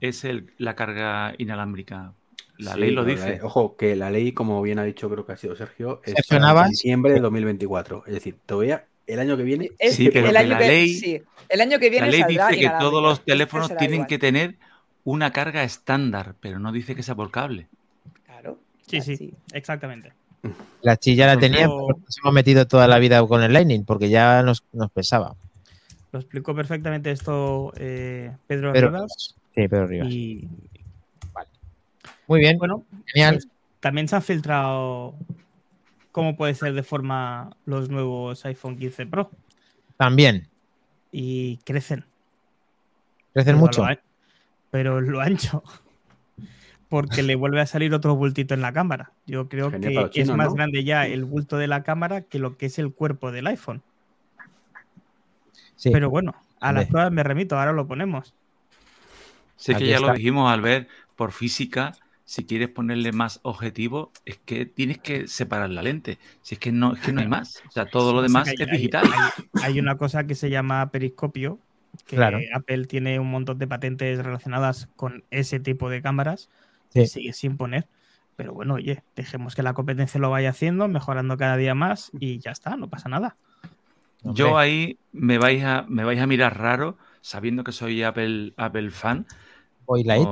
es 0.00 0.24
el- 0.24 0.52
la 0.58 0.74
carga 0.74 1.34
inalámbrica. 1.38 2.12
La 2.58 2.74
Sí, 2.74 2.80
ley 2.80 2.90
lo 2.90 3.04
dice. 3.04 3.38
la- 3.38 3.44
ojo, 3.46 3.76
que 3.76 3.96
la 3.96 4.10
ley, 4.10 4.32
como 4.32 4.60
bien 4.60 4.78
ha 4.78 4.84
dicho, 4.84 5.08
creo 5.08 5.24
que 5.24 5.32
ha 5.32 5.36
sido 5.36 5.56
Sergio, 5.56 6.02
es 6.04 6.14
para 6.28 6.68
diciembre 6.68 7.12
de 7.14 7.20
2024. 7.20 8.04
Es 8.06 8.12
decir, 8.14 8.36
todavía 8.44 8.84
el 9.06 9.18
año 9.18 9.36
que 9.36 9.42
viene. 9.44 9.70
Es- 9.78 9.96
Sí, 9.96 10.10
pero 10.10 10.26
el 10.26 10.32
que 10.32 10.38
año 10.38 10.48
la 10.50 10.58
que, 10.58 10.66
ley- 10.68 10.94
sí, 10.94 11.22
el 11.48 11.60
año 11.60 11.78
que 11.78 11.86
La 11.86 11.90
viene 11.90 12.10
ley 12.10 12.20
saldrá 12.20 12.48
dice 12.48 12.60
que 12.60 12.70
todos 12.78 13.02
los 13.02 13.18
Este 13.18 13.32
teléfonos 13.32 13.68
tienen 13.76 13.94
igual. 13.94 14.08
que 14.08 14.18
tener 14.18 14.56
una 15.04 15.32
carga 15.32 15.64
estándar, 15.64 16.34
pero 16.40 16.58
no 16.58 16.70
dice 16.72 16.94
que 16.94 17.02
sea 17.02 17.14
por 17.14 17.30
cable. 17.30 17.66
Claro. 18.26 18.58
Sí, 18.86 19.00
sí, 19.00 19.32
exactamente. 19.54 20.12
La 20.82 20.96
chilla 20.96 21.26
la 21.26 21.38
tenía, 21.38 21.60
pero 21.66 21.88
nos 21.98 22.18
hemos 22.22 22.34
metido 22.34 22.66
toda 22.66 22.86
la 22.88 22.98
vida 22.98 23.26
con 23.26 23.42
el 23.42 23.52
Lightning 23.52 23.84
porque 23.84 24.08
ya 24.10 24.42
nos, 24.42 24.64
nos 24.72 24.90
pesaba. 24.90 25.34
Lo 26.12 26.18
explicó 26.18 26.54
perfectamente 26.54 27.10
esto 27.10 27.72
eh, 27.76 28.32
Pedro 28.46 28.72
Pero, 28.72 28.88
Rivas. 28.88 29.34
Sí, 29.54 29.68
Pedro 29.68 29.86
Rivas. 29.86 30.08
Y 30.08 30.48
Muy 32.26 32.40
bien, 32.40 32.58
bueno, 32.58 32.84
genial. 33.06 33.34
pues, 33.36 33.48
también 33.80 34.08
se 34.08 34.16
han 34.16 34.22
filtrado 34.22 35.14
cómo 36.12 36.36
puede 36.36 36.54
ser 36.54 36.74
de 36.74 36.82
forma 36.82 37.56
los 37.64 37.88
nuevos 37.88 38.44
iPhone 38.44 38.76
15 38.76 39.06
Pro. 39.06 39.30
También. 39.96 40.48
Y 41.12 41.58
crecen. 41.58 42.04
Crecen 43.32 43.54
pero 43.54 43.58
mucho. 43.58 43.86
Lo 43.86 43.96
pero 44.70 45.00
lo 45.00 45.20
ancho. 45.20 45.62
Porque 46.88 47.22
le 47.22 47.36
vuelve 47.36 47.60
a 47.60 47.66
salir 47.66 47.94
otro 47.94 48.16
bultito 48.16 48.54
en 48.54 48.62
la 48.62 48.72
cámara. 48.72 49.12
Yo 49.26 49.48
creo 49.48 49.70
Genial 49.70 50.10
que 50.10 50.22
es 50.22 50.28
más 50.30 50.48
¿no? 50.48 50.54
grande 50.54 50.82
ya 50.82 51.06
el 51.06 51.24
bulto 51.24 51.56
de 51.56 51.68
la 51.68 51.84
cámara 51.84 52.22
que 52.22 52.38
lo 52.40 52.56
que 52.56 52.66
es 52.66 52.78
el 52.78 52.92
cuerpo 52.92 53.30
del 53.30 53.46
iPhone. 53.46 53.82
Sí. 55.76 55.90
Pero 55.90 56.10
bueno, 56.10 56.34
a 56.60 56.72
las 56.72 56.86
pruebas 56.88 57.12
me 57.12 57.22
remito, 57.22 57.58
ahora 57.58 57.72
lo 57.72 57.86
ponemos. 57.86 58.34
Es 59.68 59.76
que 59.78 59.86
ya 59.86 59.96
está. 59.96 60.08
lo 60.08 60.14
dijimos 60.14 60.50
al 60.52 60.60
ver 60.60 60.88
por 61.16 61.32
física, 61.32 61.92
si 62.24 62.44
quieres 62.46 62.68
ponerle 62.68 63.12
más 63.12 63.40
objetivo, 63.42 64.12
es 64.24 64.38
que 64.44 64.64
tienes 64.66 64.98
que 64.98 65.26
separar 65.26 65.70
la 65.70 65.82
lente. 65.82 66.18
Si 66.42 66.54
es 66.54 66.58
que 66.60 66.70
no, 66.72 66.94
es 66.94 67.00
que 67.00 67.12
no 67.12 67.20
hay 67.20 67.28
más. 67.28 67.62
O 67.68 67.70
sea, 67.70 67.86
todo 67.86 68.12
lo 68.14 68.22
demás 68.22 68.48
hay- 68.48 68.54
es 68.58 68.70
digital. 68.70 69.04
Hay, 69.12 69.44
hay 69.72 69.80
una 69.80 69.96
cosa 69.96 70.24
que 70.26 70.34
se 70.34 70.48
llama 70.50 70.90
periscopio, 70.90 71.58
que 72.06 72.16
Claro. 72.16 72.38
Apple 72.54 72.84
tiene 72.86 73.18
un 73.18 73.30
montón 73.30 73.58
de 73.58 73.66
patentes 73.66 74.22
relacionadas 74.24 74.88
con 74.96 75.24
ese 75.30 75.58
tipo 75.58 75.90
de 75.90 76.00
cámaras 76.02 76.48
que 76.92 77.06
Sí. 77.06 77.20
sigue 77.20 77.32
sin 77.32 77.56
poner. 77.56 77.86
Pero 78.36 78.54
bueno, 78.54 78.74
oye, 78.74 79.02
dejemos 79.16 79.54
que 79.54 79.62
la 79.62 79.74
competencia 79.74 80.18
lo 80.20 80.30
vaya 80.30 80.50
haciendo, 80.50 80.88
mejorando 80.88 81.36
cada 81.36 81.56
día 81.56 81.74
más 81.74 82.10
y 82.18 82.38
ya 82.38 82.52
está, 82.52 82.76
no 82.76 82.88
pasa 82.88 83.08
nada. 83.08 83.36
Yo 84.22 84.56
ahí 84.58 84.98
me 85.12 85.38
vais 85.38 85.64
a, 85.64 85.84
me 85.88 86.04
vais 86.04 86.20
a 86.20 86.26
mirar 86.26 86.58
raro, 86.58 86.96
sabiendo 87.22 87.64
que 87.64 87.72
soy 87.72 88.02
Apple, 88.02 88.52
Apple 88.56 88.90
fan. 88.90 89.26
Light. 90.04 90.28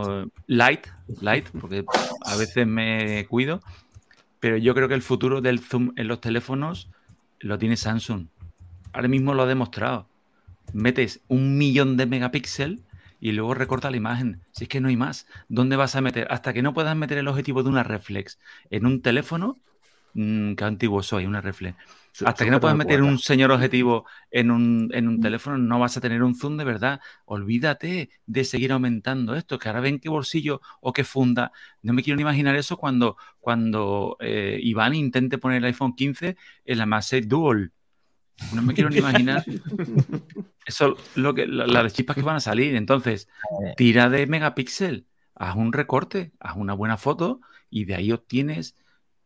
light, 0.47 0.87
light, 1.21 1.49
porque 1.59 1.85
a 2.25 2.37
veces 2.37 2.67
me 2.67 3.27
cuido. 3.29 3.61
Pero 4.41 4.57
yo 4.57 4.75
creo 4.75 4.89
que 4.89 4.95
el 4.95 5.03
futuro 5.03 5.41
del 5.41 5.59
zoom 5.59 5.93
en 5.97 6.07
los 6.07 6.21
teléfonos 6.21 6.89
lo 7.41 7.59
tiene 7.59 7.77
Samsung. 7.77 8.27
Ahora 8.93 9.09
mismo 9.09 9.35
lo 9.35 9.43
ha 9.43 9.47
demostrado. 9.47 10.07
Metes 10.73 11.21
un 11.29 11.59
millón 11.59 11.97
de 11.97 12.07
megapíxeles 12.07 12.81
y 13.21 13.33
luego 13.33 13.55
recorta 13.55 13.91
la 13.91 13.97
imagen. 13.97 14.41
Si 14.53 14.65
es 14.65 14.69
que 14.69 14.81
no 14.81 14.89
hay 14.89 14.97
más. 14.97 15.27
¿Dónde 15.49 15.77
vas 15.77 15.97
a 15.97 16.01
meter? 16.01 16.29
Hasta 16.31 16.53
que 16.53 16.63
no 16.63 16.73
puedas 16.73 16.97
meter 16.97 17.19
el 17.19 17.29
objetivo 17.29 17.63
de 17.63 17.71
una 17.71 17.83
reflex 17.83 18.39
en 18.71 18.87
un 18.87 19.03
teléfono, 19.03 19.57
mm, 20.15 20.55
qué 20.55 20.65
antiguo 20.65 21.03
soy, 21.03 21.27
una 21.27 21.41
reflex. 21.41 21.77
Hasta 22.27 22.45
que 22.45 22.51
no 22.51 22.61
puedas 22.61 22.77
meter 22.77 23.03
un 23.03 23.19
señor 23.19 23.51
objetivo 23.53 24.07
en 24.31 24.51
un, 24.51 24.91
en 24.93 25.07
un 25.09 25.21
teléfono, 25.21 25.59
no 25.59 25.79
vas 25.79 25.97
a 25.97 26.01
tener 26.01 26.23
un 26.23 26.35
zoom 26.35 26.57
de 26.57 26.65
verdad. 26.65 27.01
Olvídate 27.27 28.11
de 28.27 28.45
seguir 28.45 28.73
aumentando 28.73 29.35
esto, 29.37 29.59
que 29.59 29.69
ahora 29.69 29.81
ven 29.81 29.99
qué 30.01 30.09
bolsillo 30.09 30.61
o 30.81 30.93
qué 30.93 31.05
funda. 31.05 31.53
No 31.83 31.93
me 31.93 32.03
quiero 32.03 32.17
ni 32.17 32.23
imaginar 32.23 32.57
eso 32.57 32.77
cuando, 32.77 33.17
cuando 33.41 34.17
eh, 34.21 34.59
Iván 34.63 34.95
intente 34.95 35.39
poner 35.39 35.59
el 35.59 35.65
iPhone 35.67 35.95
15 35.95 36.37
en 36.65 36.79
la 36.79 36.87
MagSafe 36.87 37.23
Dual. 37.23 37.73
No 38.55 38.63
me 38.63 38.75
quiero 38.75 38.89
ni 38.91 38.99
imaginar 38.99 39.45
eso, 40.67 40.97
lo 41.17 41.35
que, 41.35 41.47
la- 41.47 41.67
las 41.67 41.93
chispas 41.95 42.17
que 42.17 42.23
van 42.23 42.37
a 42.37 42.41
salir. 42.41 42.75
Entonces, 42.77 43.29
tira 43.77 44.09
de 44.11 44.27
megapíxel, 44.27 45.07
haz 45.35 45.57
un 45.57 45.73
recorte, 45.73 46.33
haz 46.41 46.57
una 46.57 46.75
buena 46.75 46.97
foto 46.97 47.41
y 47.71 47.85
de 47.85 47.95
ahí 47.95 48.13
obtienes. 48.13 48.77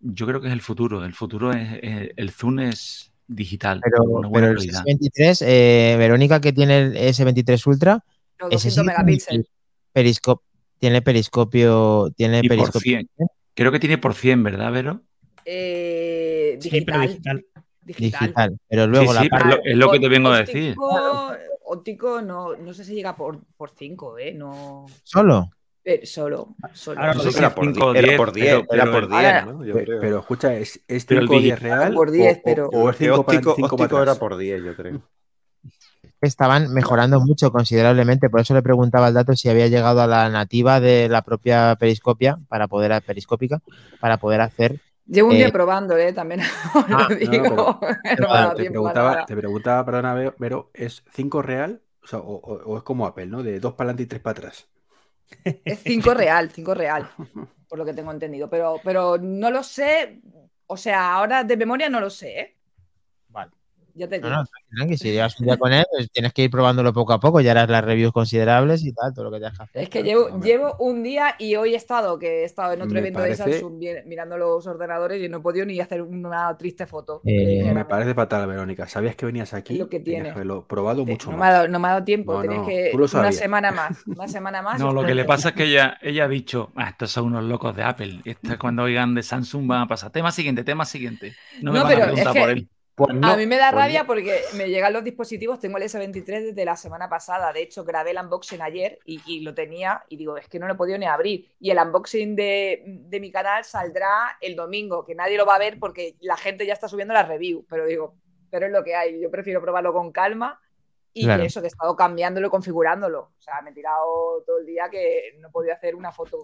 Yo 0.02 0.26
creo 0.26 0.40
que 0.40 0.48
es 0.48 0.52
el 0.52 0.60
futuro. 0.60 1.04
El 1.04 1.14
futuro 1.14 1.52
es, 1.52 1.78
es- 1.82 2.10
el 2.16 2.30
zoom 2.30 2.58
es 2.60 3.12
digital, 3.26 3.80
Pero, 3.82 4.02
una 4.04 4.28
buena 4.28 4.48
pero 4.48 4.60
el 4.60 4.66
calidad. 4.66 4.84
S23, 4.84 5.42
eh, 5.46 5.94
Verónica, 5.96 6.40
que 6.40 6.52
tiene 6.52 6.78
el 6.78 6.96
S23 6.96 7.66
Ultra, 7.66 8.04
ese 8.50 8.50
200 8.50 8.60
sí 8.62 8.68
tiene 8.74 8.86
megapíxeles. 8.88 9.46
periscopio, 9.92 10.44
tiene 10.78 11.02
periscopio, 11.02 12.12
tiene 12.16 12.38
Y 12.42 12.48
por 12.48 12.56
periscopio. 12.56 12.80
100. 12.80 13.08
Creo 13.54 13.70
que 13.72 13.78
tiene 13.80 13.98
por 13.98 14.14
100, 14.14 14.42
¿verdad, 14.42 14.72
Vero? 14.72 15.02
Eh, 15.44 16.58
Sí, 16.60 16.80
pero 16.84 17.00
digital. 17.00 17.44
digital. 17.82 18.10
digital. 18.20 18.58
Pero 18.68 18.86
luego 18.86 19.08
Sí, 19.08 19.14
la 19.14 19.22
sí, 19.22 19.28
parte- 19.28 19.44
pero 19.48 19.56
lo- 19.56 19.64
es 19.70 19.76
lo 19.76 19.90
que 19.92 20.00
te 20.00 20.08
vengo 20.08 20.28
a 20.30 20.38
decir. 20.38 20.74
Óptico, 20.78 21.32
óptico 21.64 22.22
no, 22.22 22.56
no 22.56 22.74
sé 22.74 22.84
si 22.84 22.94
llega 22.94 23.16
por 23.16 23.40
5, 23.76 24.18
¿eh? 24.18 24.32
No. 24.34 24.86
solo. 25.04 25.50
Eh, 25.84 26.06
solo. 26.06 26.54
solo. 26.72 27.00
Ahora 27.00 27.12
No 27.12 27.18
lo 27.18 27.24
sé 27.24 27.28
sé 27.30 27.32
si 27.32 27.38
era 27.40 27.54
por 27.54 27.64
cinco 27.64 27.86
o 27.86 27.92
10, 27.92 28.02
era 28.04 28.08
diez, 28.10 28.18
por 28.18 28.32
10, 28.32 28.46
pero- 28.46 28.66
era 28.72 28.82
pero 28.84 28.92
por 28.92 29.02
el- 29.02 29.08
10, 29.08 29.24
Ahora- 29.24 29.44
¿no? 29.46 29.64
Yo 29.64 29.74
Pe- 29.74 29.84
creo. 29.84 30.00
Pero 30.00 30.18
escucha, 30.20 30.54
¿es, 30.54 30.80
es 30.88 31.04
Pero 31.06 31.20
el 31.22 31.26
5 31.28 31.36
o 31.36 31.40
10 31.40 31.54
digital 31.60 31.78
real? 31.80 31.94
por 31.94 32.10
10, 32.10 32.36
o- 32.38 32.40
pero- 32.44 32.68
o, 32.68 32.90
es 32.90 32.96
Que 32.96 33.04
5 33.06 33.24
para, 33.26 33.38
óptico, 33.38 33.76
para 33.88 34.02
era 34.02 34.14
por 34.16 34.36
10, 34.36 34.62
yo 34.64 34.76
creo. 34.76 35.02
Estaban 36.20 36.72
mejorando 36.72 37.20
mucho 37.20 37.50
considerablemente, 37.50 38.30
por 38.30 38.40
eso 38.40 38.54
le 38.54 38.62
preguntaba 38.62 39.08
el 39.08 39.14
dato 39.14 39.34
si 39.34 39.48
había 39.48 39.66
llegado 39.66 40.00
a 40.02 40.06
la 40.06 40.28
nativa 40.28 40.78
de 40.78 41.08
la 41.08 41.22
propia 41.22 41.74
periscopia 41.80 42.38
para 42.48 42.68
poder 42.68 43.02
periscópica 43.02 43.60
para 44.00 44.18
poder 44.18 44.40
hacer 44.40 44.80
Llevo 45.04 45.30
un 45.30 45.34
Eh, 45.34 45.38
día 45.38 45.50
probando, 45.50 45.96
¿eh? 45.96 46.12
También 46.12 46.42
lo 46.88 47.08
digo. 47.08 47.80
No, 48.20 48.28
me 48.28 48.38
ha 48.38 48.54
Te 48.54 48.70
preguntaba, 48.70 49.26
te 49.26 49.36
preguntaba, 49.36 49.84
perdona, 49.84 50.32
Vero, 50.38 50.70
¿es 50.74 51.02
5 51.12 51.42
real? 51.42 51.82
O, 52.04 52.06
sea, 52.06 52.20
o, 52.20 52.34
o- 52.36 52.62
o 52.72 52.76
es 52.76 52.84
como 52.84 53.04
Apple, 53.06 53.26
¿no? 53.26 53.42
De 53.42 53.58
2 53.58 53.72
para 53.74 53.88
adelante 53.90 54.04
y 54.04 54.06
3 54.06 54.22
para 54.22 54.38
atrás. 54.38 54.68
Es 55.64 55.80
5 55.84 56.14
real, 56.14 56.50
5 56.50 56.74
real, 56.74 57.10
por 57.68 57.78
lo 57.78 57.84
que 57.84 57.94
tengo 57.94 58.12
entendido. 58.12 58.48
Pero, 58.50 58.80
pero 58.84 59.18
no 59.18 59.50
lo 59.50 59.62
sé. 59.62 60.20
O 60.66 60.76
sea, 60.76 61.14
ahora 61.14 61.44
de 61.44 61.56
memoria 61.56 61.88
no 61.88 62.00
lo 62.00 62.10
sé, 62.10 62.40
¿eh? 62.40 62.58
Ya 63.94 64.08
te 64.08 64.18
No, 64.20 64.28
digo. 64.28 64.42
no, 64.70 64.86
que 64.88 64.96
si 64.96 65.10
llevas 65.12 65.38
un 65.38 65.46
día 65.46 65.56
con 65.58 65.72
él, 65.72 65.84
pues 65.90 66.10
tienes 66.10 66.32
que 66.32 66.44
ir 66.44 66.50
probándolo 66.50 66.92
poco 66.94 67.12
a 67.12 67.20
poco, 67.20 67.40
ya 67.40 67.50
harás 67.50 67.68
las 67.68 67.84
reviews 67.84 68.12
considerables 68.12 68.84
y 68.84 68.92
tal, 68.92 69.12
todo 69.12 69.26
lo 69.26 69.30
que 69.30 69.36
tengas 69.38 69.58
que 69.58 69.62
hacer. 69.64 69.82
Es 69.82 69.88
que 69.90 70.02
llevo, 70.02 70.26
hombre. 70.26 70.48
llevo 70.48 70.76
un 70.78 71.02
día 71.02 71.34
y 71.38 71.56
hoy 71.56 71.74
he 71.74 71.76
estado, 71.76 72.18
que 72.18 72.40
he 72.40 72.44
estado 72.44 72.72
en 72.72 72.80
otro 72.82 72.94
Me 72.94 73.00
evento 73.00 73.18
parece- 73.18 73.44
de 73.44 73.52
Samsung 73.60 73.82
mirando 74.06 74.38
los 74.38 74.66
ordenadores 74.66 75.22
y 75.22 75.28
no 75.28 75.38
he 75.38 75.40
podido 75.40 75.66
ni 75.66 75.78
hacer 75.80 76.00
una 76.02 76.56
triste 76.56 76.86
foto. 76.86 77.20
Eh, 77.24 77.70
Me 77.74 77.84
parece 77.84 78.14
fatal, 78.14 78.46
Verónica. 78.46 78.88
¿Sabías 78.88 79.14
que 79.16 79.26
venías 79.26 79.52
aquí? 79.52 79.74
Es 79.74 79.80
lo 79.80 79.88
que 79.88 80.00
tiene. 80.00 80.30
haberlo 80.30 80.66
probado 80.66 81.04
"Te- 81.04 81.10
mucho 81.12 81.30
no, 81.30 81.36
más. 81.36 81.40
me 81.40 81.48
ha 81.48 81.52
dado, 81.52 81.68
no 81.68 81.78
me 81.78 81.88
ha 81.88 81.90
dado 81.92 82.04
tiempo, 82.04 82.32
No, 82.34 82.40
tenías 82.42 82.60
no, 82.60 82.66
que 82.66 82.88
tú 82.92 82.98
lo 82.98 83.06
una 83.20 83.32
semana 83.32 83.72
más. 83.72 84.02
Una 84.06 84.28
semana 84.28 84.62
más. 84.62 84.80
No, 84.80 84.92
lo 84.92 85.04
que 85.04 85.14
le 85.14 85.24
pasa 85.24 85.50
es 85.50 85.54
que 85.54 85.64
ella, 85.70 85.98
ella 86.00 86.24
ha 86.24 86.28
dicho, 86.28 86.72
ah, 86.76 86.88
estos 86.90 87.10
son 87.10 87.26
unos 87.26 87.44
locos 87.44 87.76
de 87.76 87.82
Apple. 87.82 88.20
Y 88.24 88.30
esto 88.30 88.52
es 88.52 88.58
cuando 88.58 88.84
oigan 88.84 89.14
de 89.14 89.22
Samsung 89.22 89.66
van 89.66 89.82
a 89.82 89.86
pasar. 89.88 90.10
Tema 90.10 90.32
siguiente, 90.32 90.64
tema 90.64 90.84
siguiente. 90.86 91.34
No 91.60 91.72
me 91.72 91.78
No, 91.78 91.84
van 91.84 91.92
a 91.92 91.94
pero 91.96 92.06
preguntar 92.12 92.36
es 92.36 92.40
por 92.42 92.50
él. 92.50 92.68
Pues 92.94 93.14
no, 93.14 93.26
A 93.26 93.36
mí 93.36 93.46
me 93.46 93.56
da 93.56 93.70
pues 93.70 93.82
rabia 93.82 94.02
no. 94.02 94.06
porque 94.06 94.42
me 94.54 94.68
llegan 94.68 94.92
los 94.92 95.02
dispositivos, 95.02 95.58
tengo 95.58 95.78
el 95.78 95.84
S23 95.84 96.24
desde 96.48 96.64
la 96.64 96.76
semana 96.76 97.08
pasada, 97.08 97.52
de 97.52 97.62
hecho 97.62 97.84
grabé 97.84 98.10
el 98.10 98.18
unboxing 98.18 98.60
ayer 98.60 98.98
y, 99.06 99.20
y 99.26 99.40
lo 99.40 99.54
tenía 99.54 100.04
y 100.08 100.16
digo, 100.16 100.36
es 100.36 100.46
que 100.48 100.58
no 100.58 100.66
lo 100.66 100.74
he 100.74 100.76
podido 100.76 100.98
ni 100.98 101.06
abrir. 101.06 101.48
Y 101.58 101.70
el 101.70 101.78
unboxing 101.78 102.36
de, 102.36 102.82
de 102.84 103.20
mi 103.20 103.30
canal 103.32 103.64
saldrá 103.64 104.36
el 104.40 104.56
domingo, 104.56 105.04
que 105.04 105.14
nadie 105.14 105.38
lo 105.38 105.46
va 105.46 105.54
a 105.54 105.58
ver 105.58 105.78
porque 105.78 106.16
la 106.20 106.36
gente 106.36 106.66
ya 106.66 106.74
está 106.74 106.86
subiendo 106.86 107.14
la 107.14 107.22
review, 107.22 107.64
pero 107.68 107.86
digo, 107.86 108.14
pero 108.50 108.66
es 108.66 108.72
lo 108.72 108.84
que 108.84 108.94
hay, 108.94 109.20
yo 109.20 109.30
prefiero 109.30 109.62
probarlo 109.62 109.94
con 109.94 110.12
calma 110.12 110.60
y 111.14 111.24
Claro. 111.24 111.42
eso, 111.42 111.60
que 111.60 111.66
he 111.66 111.68
estado 111.68 111.94
cambiándolo 111.94 112.46
y 112.46 112.50
configurándolo. 112.50 113.20
O 113.38 113.42
sea, 113.42 113.60
me 113.62 113.70
he 113.70 113.74
tirado 113.74 114.42
todo 114.46 114.58
el 114.58 114.66
día 114.66 114.84
que 114.90 115.36
no 115.40 115.50
podía 115.50 115.74
hacer 115.74 115.94
una 115.94 116.10
foto 116.12 116.38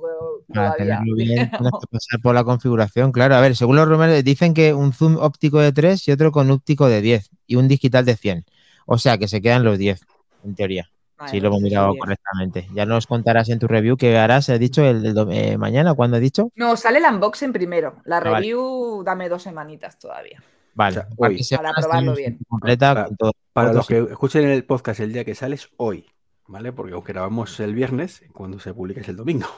todavía. 0.53 0.77
tenerlo 0.77 1.15
bien, 1.17 1.51
tienes 1.51 1.73
que 1.81 1.87
pasar 1.91 2.21
por 2.23 2.35
la 2.35 2.45
configuración. 2.45 3.13
Claro, 3.13 3.35
a 3.35 3.41
ver, 3.41 3.57
según 3.57 3.77
los 3.77 3.89
rumores 3.89 4.23
dicen 4.25 4.53
que 4.55 4.75
un 4.75 4.93
zoom 4.93 5.17
óptico 5.17 5.59
de 5.61 5.73
3 5.73 6.07
y 6.09 6.13
otro 6.13 6.33
con 6.33 6.51
óptico 6.51 6.87
de 6.89 7.01
10 7.01 7.31
y 7.47 7.57
un 7.57 7.69
digital 7.69 8.05
de 8.05 8.17
100. 8.17 8.45
O 8.87 8.99
sea, 8.99 9.19
que 9.19 9.29
se 9.29 9.41
quedan 9.41 9.65
los 9.65 9.79
10, 9.79 10.01
en 10.45 10.55
teoría. 10.55 10.91
Vale, 11.17 11.31
si 11.33 11.41
lo 11.41 11.49
hemos 11.49 11.59
entonces 11.59 11.73
mirado 11.79 11.95
correctamente. 11.99 12.69
Ya 12.75 12.87
nos 12.87 13.07
contarás 13.09 13.49
en 13.49 13.59
tu 13.59 13.67
review 13.67 13.97
que 13.97 14.17
harás, 14.17 14.49
he 14.51 14.59
dicho, 14.61 14.85
el, 14.85 15.17
eh, 15.33 15.59
mañana, 15.59 15.93
¿cuándo 15.95 16.17
he 16.17 16.21
dicho? 16.21 16.53
No, 16.55 16.77
sale 16.77 16.99
el 16.99 17.05
unboxing 17.13 17.53
primero. 17.53 17.97
La 18.05 18.19
Ah, 18.19 18.21
vale. 18.21 18.37
review, 18.37 19.03
dame 19.05 19.29
dos 19.29 19.43
semanitas 19.43 19.99
todavía. 19.99 20.41
Vale, 20.79 21.43
sea, 21.43 21.59
para 21.59 21.73
probarlo 21.73 22.15
bien. 22.15 22.39
Completa 22.49 22.95
Para- 22.95 23.07
con 23.09 23.17
todo. 23.17 23.33
Para 23.53 23.73
los 23.73 23.87
que 23.89 23.99
escuchen 23.99 24.49
el 24.49 24.65
podcast 24.65 25.01
el 25.01 25.13
día 25.13 25.25
que 25.25 25.35
sales, 25.35 25.71
hoy, 25.77 26.07
¿vale? 26.47 26.73
Porque 26.73 26.93
aunque 26.93 27.13
grabamos 27.13 27.59
el 27.59 27.75
viernes, 27.75 28.23
cuando 28.33 28.61
se 28.61 28.73
publique 28.73 29.01
es 29.01 29.09
el 29.09 29.17
domingo. 29.17 29.49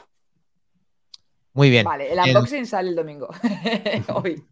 Muy 1.53 1.69
bien, 1.69 1.85
Vale, 1.85 2.11
el 2.11 2.17
unboxing 2.19 2.65
sale 2.65 2.89
el 2.89 2.95
domingo. 2.95 3.29
Hoy. 4.15 4.43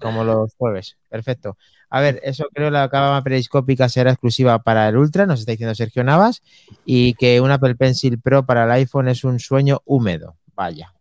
como 0.00 0.24
los 0.24 0.52
jueves. 0.56 0.96
Perfecto. 1.08 1.56
A 1.90 2.00
ver, 2.00 2.18
eso 2.24 2.46
creo 2.52 2.70
la 2.70 2.88
cámara 2.88 3.22
periscópica 3.22 3.88
será 3.88 4.10
exclusiva 4.10 4.58
para 4.62 4.88
el 4.88 4.96
Ultra, 4.96 5.26
nos 5.26 5.38
está 5.40 5.52
diciendo 5.52 5.74
Sergio 5.76 6.02
Navas, 6.02 6.42
y 6.84 7.14
que 7.14 7.40
un 7.40 7.52
Apple 7.52 7.76
Pencil 7.76 8.18
Pro 8.20 8.44
para 8.46 8.64
el 8.64 8.70
iPhone 8.72 9.08
es 9.08 9.22
un 9.22 9.38
sueño 9.38 9.82
húmedo. 9.84 10.36
Vaya. 10.56 10.92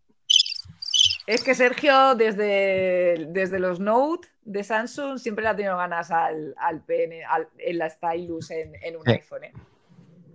Es 1.28 1.44
que 1.44 1.56
Sergio, 1.56 2.14
desde, 2.16 3.26
desde 3.30 3.60
los 3.60 3.80
Note 3.80 4.28
de 4.44 4.64
Samsung, 4.64 5.18
siempre 5.18 5.44
le 5.44 5.50
ha 5.50 5.56
tenido 5.56 5.76
ganas 5.78 6.12
al, 6.12 6.54
al 6.58 6.84
PN, 6.84 7.24
al- 7.26 7.50
en 7.58 7.78
la 7.80 7.90
Stylus 7.90 8.52
en, 8.52 8.74
en 8.84 8.96
un 8.96 9.04
Sí. 9.04 9.12
iPhone. 9.12 9.44
¿eh? 9.46 9.54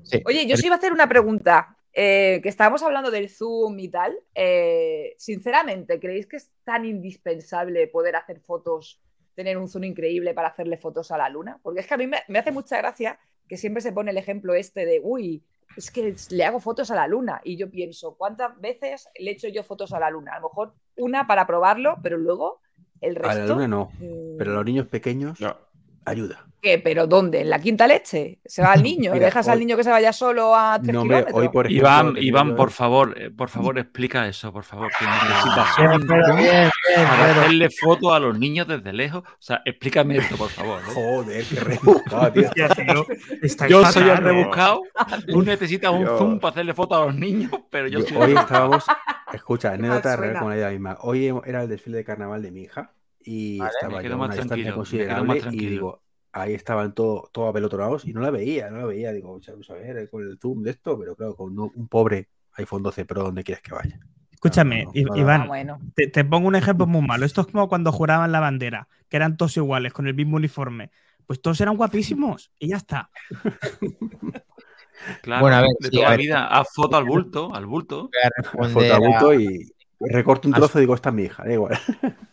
Sí. 0.02 0.22
Oye, 0.26 0.46
yo 0.46 0.54
os 0.54 0.64
iba 0.64 0.74
a 0.74 0.78
hacer 0.78 0.92
una 0.92 1.08
pregunta. 1.08 1.76
eh, 1.92 2.38
que 2.42 2.48
estábamos 2.48 2.84
hablando 2.84 3.10
del 3.10 3.28
Zoom 3.28 3.76
y 3.80 3.88
tal. 3.88 4.16
eh, 4.34 5.14
sinceramente, 5.18 5.98
¿creéis 5.98 6.26
que 6.26 6.36
es 6.36 6.48
tan 6.64 6.84
indispensable 6.84 7.86
poder 7.88 8.14
hacer 8.14 8.38
fotos, 8.40 9.00
tener 9.34 9.58
un 9.58 9.68
Zoom 9.68 9.82
increíble 9.84 10.32
para 10.32 10.48
hacerle 10.48 10.76
fotos 10.76 11.10
a 11.10 11.18
la 11.18 11.28
luna? 11.28 11.58
Porque 11.64 11.80
es 11.80 11.86
que 11.88 11.94
a 11.94 11.96
mí 11.96 12.06
me, 12.06 12.18
me 12.28 12.38
hace 12.38 12.52
mucha 12.52 12.76
gracia 12.78 13.18
que 13.48 13.56
siempre 13.56 13.80
se 13.82 13.92
pone 13.92 14.12
el 14.12 14.18
ejemplo 14.18 14.54
este 14.54 14.86
de, 14.86 15.00
uy, 15.02 15.42
es 15.76 15.90
que 15.90 16.14
le 16.30 16.44
hago 16.44 16.60
fotos 16.60 16.90
a 16.90 16.94
la 16.94 17.06
luna. 17.06 17.40
Y 17.44 17.56
yo 17.56 17.70
pienso, 17.70 18.14
¿cuántas 18.16 18.58
veces 18.60 19.08
le 19.18 19.30
he 19.30 19.34
hecho 19.34 19.48
yo 19.48 19.62
fotos 19.64 19.92
a 19.92 20.00
la 20.00 20.10
luna? 20.10 20.32
A 20.34 20.40
lo 20.40 20.48
mejor 20.48 20.74
una 20.96 21.26
para 21.26 21.46
probarlo, 21.46 21.96
pero 22.02 22.18
luego 22.18 22.60
el 23.00 23.16
A 23.16 23.20
la 23.20 23.34
resto. 23.34 23.54
luna 23.54 23.68
no, 23.68 23.90
pero 24.38 24.50
a 24.50 24.54
los 24.54 24.64
niños 24.64 24.86
pequeños 24.88 25.40
No. 25.40 25.56
Ayuda. 26.10 26.46
¿Qué? 26.62 26.78
¿Pero 26.78 27.06
dónde? 27.06 27.40
¿En 27.40 27.48
la 27.48 27.58
quinta 27.58 27.86
leche? 27.86 28.38
¿Se 28.44 28.60
va 28.60 28.72
al 28.72 28.82
niño? 28.90 29.12
Mira, 29.14 29.26
¿Dejas 29.26 29.48
al 29.48 29.58
niño 29.58 29.78
que 29.78 29.84
se 29.84 29.88
vaya 29.90 30.12
solo 30.12 30.54
a 30.54 30.78
tres 30.82 30.92
No, 30.92 31.00
hombre, 31.02 31.16
kilómetros? 31.18 31.40
hoy 31.42 31.48
por 31.48 31.66
ejemplo. 31.66 31.88
Iván, 31.88 32.14
Iván, 32.18 32.48
yo- 32.50 32.56
por 32.56 32.70
favor, 32.70 33.14
eh, 33.18 33.30
por 33.30 33.48
favor, 33.48 33.78
explica 33.78 34.28
eso, 34.28 34.52
por 34.52 34.64
favor. 34.64 34.90
Que 34.98 35.06
necesitas 35.06 35.76
bien, 35.78 36.36
bien, 36.36 36.70
para 37.08 37.30
hacerle 37.40 37.68
fotos 37.70 38.12
a 38.12 38.18
los 38.18 38.38
niños 38.38 38.68
desde 38.68 38.92
lejos. 38.92 39.22
O 39.26 39.36
sea, 39.38 39.62
explícame 39.64 40.18
esto, 40.18 40.36
por 40.36 40.50
favor. 40.50 40.80
¿eh? 40.80 40.92
Joder, 40.94 41.44
qué 41.46 41.60
rebuscado, 41.60 42.32
tío. 42.32 42.50
Yo 43.68 43.86
soy 43.86 44.08
el 44.10 44.16
rebuscado. 44.18 44.82
Tú 45.28 45.42
necesitas 45.42 45.90
un 45.92 46.04
Yo- 46.04 46.18
zoom 46.18 46.38
para 46.40 46.50
hacerle 46.52 46.74
fotos 46.74 46.98
a 47.00 47.06
los 47.06 47.14
niños, 47.14 47.50
pero 47.70 47.88
yo 47.88 48.00
Yo- 48.00 48.06
soy 48.06 48.16
hoy 48.18 48.34
estábamos, 48.36 48.84
escucha, 49.32 49.72
anécdota 49.72 50.14
real 50.16 50.38
con 50.38 50.50
la 50.50 50.56
idea 50.56 50.70
misma. 50.70 50.98
Hoy 51.00 51.32
era 51.46 51.62
el 51.62 51.68
desfile 51.70 51.96
de 51.98 52.04
carnaval 52.04 52.42
de 52.42 52.50
mi 52.50 52.62
hija 52.62 52.92
y 53.22 53.58
Vale, 53.58 53.70
estaba 53.74 53.96
me 53.96 53.96
yo 53.98 54.02
quedo 54.02 54.14
a 54.14 54.18
más 54.18 54.26
una 54.26 54.34
distancia 54.36 54.72
tranquilo, 54.74 54.76
me 54.98 55.06
quedo 55.06 55.24
más 55.24 55.36
considerable 55.36 55.62
y 55.62 55.66
digo, 55.66 56.02
ahí 56.32 56.54
estaban 56.54 56.94
todo, 56.94 57.28
todo 57.32 57.48
apelotonados 57.48 58.04
y 58.06 58.12
no 58.12 58.20
la 58.20 58.30
veía, 58.30 58.70
no 58.70 58.78
la 58.78 58.86
veía. 58.86 59.12
Digo, 59.12 59.38
vamos 59.46 59.70
a 59.70 59.74
ver, 59.74 60.08
con 60.10 60.22
el 60.22 60.38
zoom 60.38 60.62
de 60.62 60.70
esto, 60.70 60.98
pero 60.98 61.14
claro, 61.16 61.34
con 61.34 61.58
un, 61.58 61.88
pobre 61.88 62.28
iPhone 62.54 62.82
12 62.82 63.04
Pro, 63.04 63.24
¿dónde 63.24 63.44
quieres 63.44 63.62
que 63.62 63.74
vaya? 63.74 63.98
Escúchame, 64.30 64.84
No, 64.84 64.92
no, 64.94 65.14
Ah, 65.14 65.18
Iván, 65.18 65.48
bueno. 65.48 65.80
te, 65.94 66.06
te 66.06 66.24
pongo 66.24 66.48
un 66.48 66.56
ejemplo 66.56 66.86
muy 66.86 67.06
malo. 67.06 67.26
Esto 67.26 67.42
es 67.42 67.46
como 67.48 67.68
cuando 67.68 67.92
juraban 67.92 68.32
la 68.32 68.40
bandera, 68.40 68.88
que 69.08 69.16
eran 69.16 69.36
todos 69.36 69.56
iguales, 69.56 69.92
con 69.92 70.06
el 70.06 70.14
mismo 70.14 70.36
uniforme. 70.36 70.90
Pues 71.26 71.42
todos 71.42 71.60
eran 71.60 71.76
guapísimos 71.76 72.50
y 72.58 72.68
ya 72.68 72.76
está. 72.76 73.10
Claro, 75.22 75.42
Bueno, 75.42 75.56
a 75.56 75.60
ver, 75.62 75.70
de 75.78 75.88
sí, 75.88 75.96
toda 75.96 76.06
a 76.06 76.10
la 76.10 76.16
ver. 76.16 76.20
vida, 76.20 76.46
haz 76.46 76.68
foto 76.74 76.96
al 76.96 77.04
bulto, 77.04 77.54
al 77.54 77.66
bulto. 77.66 78.10
Foto 78.72 78.92
a 78.92 78.96
a- 78.96 78.98
bulto 78.98 79.34
y 79.34 79.72
recorto 80.00 80.48
un 80.48 80.54
trozo 80.54 80.78
y 80.78 80.82
digo, 80.82 80.94
esta 80.94 81.10
es 81.10 81.14
mi 81.14 81.24
hija, 81.24 81.44
da 81.44 81.52
igual. 81.52 81.78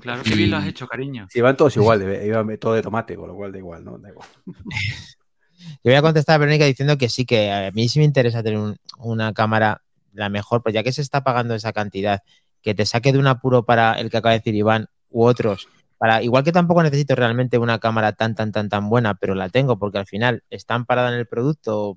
Claro 0.00 0.24
que 0.24 0.34
bien 0.34 0.50
lo 0.50 0.56
has 0.56 0.66
hecho, 0.66 0.88
cariño. 0.88 1.28
Si 1.30 1.40
van 1.40 1.56
todos 1.56 1.76
igual, 1.76 2.02
iban 2.26 2.58
todo 2.58 2.74
de 2.74 2.82
tomate, 2.82 3.14
con 3.14 3.28
lo 3.28 3.36
cual 3.36 3.52
da 3.52 3.58
igual, 3.58 3.84
¿no? 3.84 3.98
Da 3.98 4.08
igual. 4.10 4.26
Yo 4.44 5.76
voy 5.84 5.94
a 5.94 6.02
contestar 6.02 6.34
a 6.34 6.38
Verónica 6.38 6.64
diciendo 6.64 6.98
que 6.98 7.08
sí, 7.08 7.24
que 7.24 7.52
a 7.52 7.70
mí 7.70 7.88
sí 7.88 8.00
me 8.00 8.04
interesa 8.04 8.42
tener 8.42 8.58
un- 8.58 8.76
una 8.98 9.32
cámara 9.32 9.80
la 10.12 10.28
mejor, 10.28 10.60
pues 10.60 10.74
ya 10.74 10.82
que 10.82 10.92
se 10.92 11.02
está 11.02 11.22
pagando 11.22 11.54
esa 11.54 11.72
cantidad, 11.72 12.22
que 12.62 12.74
te 12.74 12.84
saque 12.84 13.12
de 13.12 13.18
un 13.20 13.28
apuro 13.28 13.64
para 13.64 13.92
el 14.00 14.10
que 14.10 14.16
acaba 14.16 14.32
de 14.32 14.40
decir 14.40 14.56
Iván 14.56 14.88
u 15.10 15.24
otros. 15.24 15.68
Para, 15.98 16.20
igual 16.22 16.42
que 16.42 16.50
tampoco 16.50 16.82
necesito 16.82 17.14
realmente 17.14 17.58
una 17.58 17.78
cámara 17.78 18.12
tan, 18.12 18.34
tan, 18.34 18.50
tan, 18.50 18.68
tan 18.68 18.88
buena, 18.88 19.14
pero 19.14 19.36
la 19.36 19.50
tengo 19.50 19.78
porque 19.78 19.98
al 19.98 20.06
final 20.06 20.42
está 20.50 20.74
amparada 20.74 21.12
en 21.12 21.14
el 21.18 21.26
producto 21.26 21.96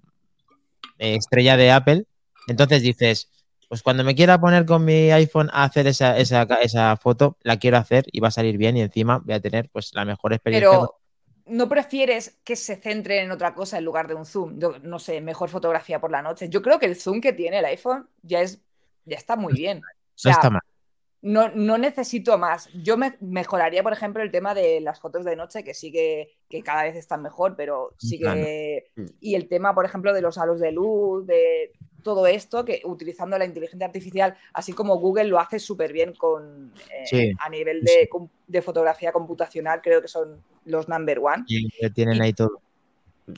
eh, 1.00 1.16
estrella 1.16 1.58
de 1.58 1.72
Apple. 1.72 2.06
Entonces 2.48 2.84
dices, 2.84 3.30
pues 3.68 3.82
cuando 3.82 4.04
me 4.04 4.16
quiera 4.16 4.40
poner 4.40 4.66
con 4.66 4.86
mi 4.86 5.12
iPhone 5.12 5.50
a 5.54 5.64
hacer 5.64 5.88
esa, 5.88 6.18
esa, 6.18 6.44
esa 6.62 6.96
foto, 6.98 7.38
la 7.42 7.58
quiero 7.58 7.78
hacer 7.78 8.06
y 8.12 8.20
va 8.20 8.30
a 8.30 8.32
salir 8.32 8.58
bien 8.58 8.78
y 8.78 8.82
encima 8.82 9.20
voy 9.20 9.36
a 9.36 9.40
tener 9.40 9.70
pues 9.70 9.92
la 9.94 10.06
mejor 10.06 10.34
experiencia. 10.34 10.70
Pero 10.70 11.00
¿no 11.46 11.70
prefieres 11.70 12.40
que 12.44 12.56
se 12.56 12.76
centre 12.76 13.22
en 13.22 13.32
otra 13.32 13.54
cosa 13.54 13.78
en 13.78 13.86
lugar 13.86 14.08
de 14.08 14.16
un 14.16 14.26
zoom? 14.26 14.60
Yo, 14.60 14.80
no 14.82 15.00
sé, 15.00 15.22
mejor 15.22 15.50
fotografía 15.50 16.00
por 16.00 16.12
la 16.12 16.22
noche. 16.22 16.50
Yo 16.50 16.62
creo 16.62 16.80
que 16.80 16.86
el 16.86 16.96
zoom 16.96 17.22
que 17.22 17.34
tiene 17.34 17.60
el 17.60 17.66
iPhone 17.66 18.08
ya 18.22 18.42
es 18.42 18.62
ya 19.06 19.18
está 19.18 19.36
muy 19.36 19.54
bien. 19.54 19.78
O 19.78 19.82
no 19.82 19.86
sea, 20.16 20.32
está 20.34 20.50
mal. 20.50 20.62
no, 21.22 21.50
no 21.50 21.78
necesito 21.78 22.38
más. 22.38 22.70
Yo 22.74 22.98
me 22.98 23.18
mejoraría, 23.22 23.84
por 23.84 23.94
ejemplo, 23.94 24.24
el 24.24 24.32
tema 24.32 24.54
de 24.54 24.82
las 24.82 25.00
fotos 25.00 25.24
de 25.26 25.36
noche, 25.36 25.64
que 25.64 25.74
sí 25.74 25.92
que, 25.92 26.38
que 26.50 26.64
cada 26.64 26.84
vez 26.84 26.96
están 26.96 27.22
mejor, 27.22 27.56
pero 27.56 27.96
sí 27.98 28.18
que. 28.18 28.90
Claro. 28.96 29.12
Y 29.20 29.36
el 29.36 29.48
tema, 29.48 29.74
por 29.74 29.86
ejemplo, 29.86 30.14
de 30.14 30.22
los 30.22 30.38
halos 30.38 30.60
de 30.60 30.72
luz, 30.72 31.28
de 31.28 31.74
todo 32.06 32.28
esto, 32.28 32.64
que 32.64 32.82
utilizando 32.86 33.36
la 33.40 33.46
inteligencia 33.46 33.88
artificial, 33.88 34.38
así 34.54 34.74
como 34.74 34.98
Google 35.00 35.24
lo 35.24 35.40
hace 35.40 35.58
súper 35.58 35.92
bien 35.92 36.14
con 36.14 36.72
eh, 36.92 37.04
Sí, 37.08 37.32
a 37.40 37.50
nivel 37.50 37.82
sí. 37.84 37.98
de, 38.02 38.08
com- 38.08 38.30
de 38.46 38.62
fotografía 38.62 39.12
computacional, 39.12 39.82
creo 39.82 40.04
que 40.04 40.08
son 40.08 40.40
los 40.66 40.88
number 40.88 41.18
one. 41.18 41.44
Y 41.48 41.68
que 41.68 41.90
tienen 41.90 42.22
ahí 42.22 42.32
todo. 42.32 42.62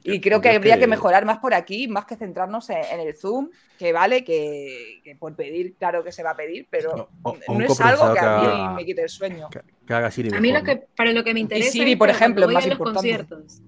Y 0.03 0.19
creo 0.19 0.41
que 0.41 0.49
habría 0.49 0.77
que 0.77 0.85
mejorar 0.85 1.23
más 1.23 1.39
por 1.39 1.53
aquí, 1.53 1.87
más 1.87 2.03
que 2.05 2.17
centrarnos 2.17 2.69
en, 2.69 2.83
en 2.91 2.99
el 2.99 3.15
Zoom, 3.15 3.49
que 3.79 3.93
vale, 3.93 4.25
que, 4.25 4.99
que 5.01 5.15
por 5.15 5.33
pedir, 5.33 5.75
claro 5.75 6.03
que 6.03 6.11
se 6.11 6.23
va 6.23 6.31
a 6.31 6.35
pedir, 6.35 6.67
pero 6.69 7.07
O- 7.23 7.29
o- 7.29 7.37
o 7.47 7.57
no 7.57 7.63
es 7.65 7.79
algo 7.79 8.11
que 8.13 8.19
a 8.19 8.37
mí 8.41 8.45
haga- 8.47 8.73
me 8.73 8.83
quite 8.85 9.01
el 9.03 9.07
sueño. 9.09 9.47
Que, 9.49 9.61
que 9.87 9.93
haga 9.93 10.11
Siri 10.11 10.35
A 10.35 10.41
mí 10.41 10.51
lo 10.51 10.61
que, 10.61 10.75
para 10.93 11.13
lo 11.13 11.23
que 11.23 11.33
me 11.33 11.39
interesa 11.39 11.71
Siri, 11.71 11.95
por 11.95 12.09
ejemplo, 12.09 12.47
es 12.49 12.53
más 12.53 12.63
voy 12.65 12.71
a 12.71 12.75
los 12.75 12.79
importante. 12.79 12.99
conciertos. 13.25 13.61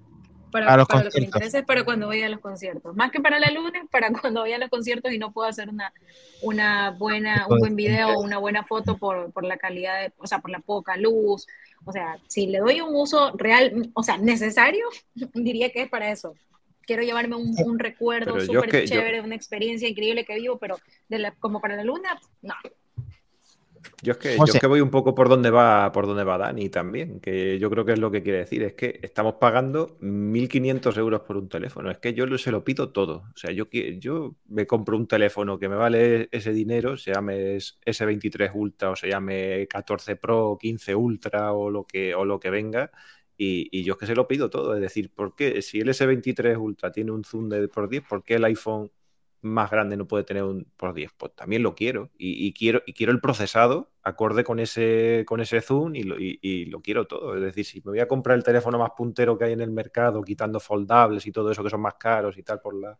Para, 0.50 0.72
A 0.72 0.76
los 0.76 0.86
para 0.88 1.04
lo 1.04 1.10
que 1.10 1.20
me 1.20 1.26
conciertos. 1.26 1.26
interesa 1.36 1.58
es 1.58 1.64
para 1.64 1.84
cuando 1.84 2.06
voy 2.06 2.22
a 2.22 2.28
los 2.28 2.40
conciertos. 2.40 2.94
Más 2.96 3.10
que 3.10 3.20
para 3.20 3.38
la 3.38 3.50
luna, 3.50 3.86
para 3.90 4.10
cuando 4.12 4.40
voy 4.40 4.52
a 4.52 4.58
los 4.58 4.68
conciertos 4.70 5.12
y 5.12 5.18
no 5.18 5.32
puedo 5.32 5.48
hacer 5.48 5.68
una, 5.68 5.92
una 6.42 6.90
buena, 6.92 7.46
un 7.48 7.58
buen 7.58 7.76
video 7.76 8.10
o 8.10 8.20
una 8.20 8.38
buena 8.38 8.64
foto 8.64 8.96
por, 8.98 9.32
por 9.32 9.44
la 9.44 9.56
calidad, 9.56 10.00
de, 10.02 10.12
o 10.18 10.26
sea, 10.26 10.38
por 10.40 10.50
la 10.50 10.60
poca 10.60 10.96
luz. 10.96 11.46
O 11.84 11.92
sea, 11.92 12.18
si 12.28 12.46
le 12.46 12.58
doy 12.58 12.80
un 12.80 12.94
uso 12.94 13.32
real, 13.36 13.90
o 13.94 14.02
sea, 14.02 14.16
necesario, 14.18 14.84
diría 15.34 15.70
que 15.70 15.82
es 15.82 15.88
para 15.88 16.10
eso. 16.10 16.34
Quiero 16.82 17.02
llevarme 17.02 17.36
un, 17.36 17.54
un 17.64 17.78
recuerdo 17.78 18.40
súper 18.40 18.68
que 18.70 18.86
yo- 18.86 18.94
chévere, 18.96 19.20
una 19.20 19.36
experiencia 19.36 19.88
increíble 19.88 20.24
que 20.24 20.34
vivo, 20.34 20.58
pero 20.58 20.78
de 21.08 21.18
la- 21.18 21.30
como 21.32 21.60
para 21.60 21.76
la 21.76 21.84
luna, 21.84 22.18
no. 22.42 22.54
Yo 24.02 24.12
es 24.12 24.18
que, 24.18 24.36
yo 24.36 24.44
es 24.46 24.60
que 24.60 24.66
voy 24.66 24.80
un 24.80 24.90
poco 24.90 25.14
por 25.14 25.28
donde 25.28 25.50
va, 25.50 25.92
por 25.92 26.06
donde 26.06 26.24
va 26.24 26.38
Dani 26.38 26.68
también, 26.70 27.20
que 27.20 27.58
yo 27.58 27.68
creo 27.70 27.84
que 27.84 27.92
es 27.92 27.98
lo 27.98 28.10
que 28.10 28.22
quiere 28.22 28.38
decir, 28.38 28.62
es 28.62 28.72
que 28.74 28.98
estamos 29.02 29.34
pagando 29.34 29.96
1.500 30.00 30.96
euros 30.96 31.20
por 31.20 31.36
un 31.36 31.48
teléfono, 31.48 31.90
es 31.90 31.98
que 31.98 32.14
yo 32.14 32.26
se 32.38 32.50
lo 32.50 32.64
pido 32.64 32.92
todo, 32.92 33.24
o 33.34 33.36
sea, 33.36 33.50
yo, 33.50 33.68
yo 33.70 34.36
me 34.48 34.66
compro 34.66 34.96
un 34.96 35.06
teléfono 35.06 35.58
que 35.58 35.68
me 35.68 35.76
vale 35.76 36.28
ese 36.32 36.52
dinero, 36.52 36.96
se 36.96 37.12
llame 37.12 37.56
S- 37.56 37.74
S23 37.84 38.50
Ultra 38.54 38.90
o 38.90 38.96
se 38.96 39.08
llame 39.08 39.66
14 39.68 40.16
Pro, 40.16 40.56
15 40.58 40.94
Ultra 40.94 41.52
o 41.52 41.70
lo 41.70 41.84
que, 41.84 42.14
o 42.14 42.24
lo 42.24 42.40
que 42.40 42.50
venga, 42.50 42.90
y, 43.36 43.68
y 43.70 43.84
yo 43.84 43.94
es 43.94 43.98
que 43.98 44.06
se 44.06 44.14
lo 44.14 44.28
pido 44.28 44.50
todo, 44.50 44.74
es 44.74 44.80
decir, 44.80 45.10
¿por 45.14 45.34
qué 45.34 45.62
si 45.62 45.80
el 45.80 45.88
S23 45.88 46.58
Ultra 46.58 46.90
tiene 46.92 47.10
un 47.10 47.24
zoom 47.24 47.48
de 47.48 47.68
por 47.68 47.88
10, 47.88 48.02
¿por 48.08 48.22
qué 48.24 48.34
el 48.34 48.44
iPhone 48.44 48.90
más 49.42 49.70
grande 49.70 49.96
no 49.96 50.06
puede 50.06 50.24
tener 50.24 50.44
un 50.44 50.66
por 50.76 50.94
10? 50.94 51.12
Pues 51.16 51.34
también 51.34 51.62
lo 51.62 51.74
quiero. 51.74 52.10
Y, 52.18 52.46
y 52.46 52.52
quiero, 52.52 52.82
y 52.86 52.92
quiero 52.92 53.12
el 53.12 53.20
procesado 53.20 53.90
acorde 54.02 54.44
con 54.44 54.58
ese, 54.60 55.24
con 55.26 55.40
ese 55.40 55.60
zoom 55.60 55.94
y 55.96 56.02
lo, 56.04 56.18
y- 56.18 56.38
y 56.42 56.64
lo 56.66 56.80
quiero 56.80 57.06
todo. 57.06 57.34
Es 57.36 57.42
decir, 57.42 57.64
si 57.64 57.78
me 57.84 57.90
voy 57.92 58.00
a 58.00 58.08
comprar 58.08 58.36
el 58.36 58.44
teléfono 58.44 58.78
más 58.78 58.90
puntero 58.96 59.36
que 59.38 59.44
hay 59.44 59.52
en 59.52 59.60
el 59.60 59.70
mercado, 59.70 60.22
quitando 60.22 60.60
foldables 60.60 61.26
y 61.26 61.32
todo 61.32 61.50
eso 61.50 61.62
que 61.64 61.70
son 61.70 61.80
más 61.82 61.94
caros 61.94 62.36
y 62.38 62.42
tal 62.42 62.60
por 62.60 62.74
la 62.80 62.96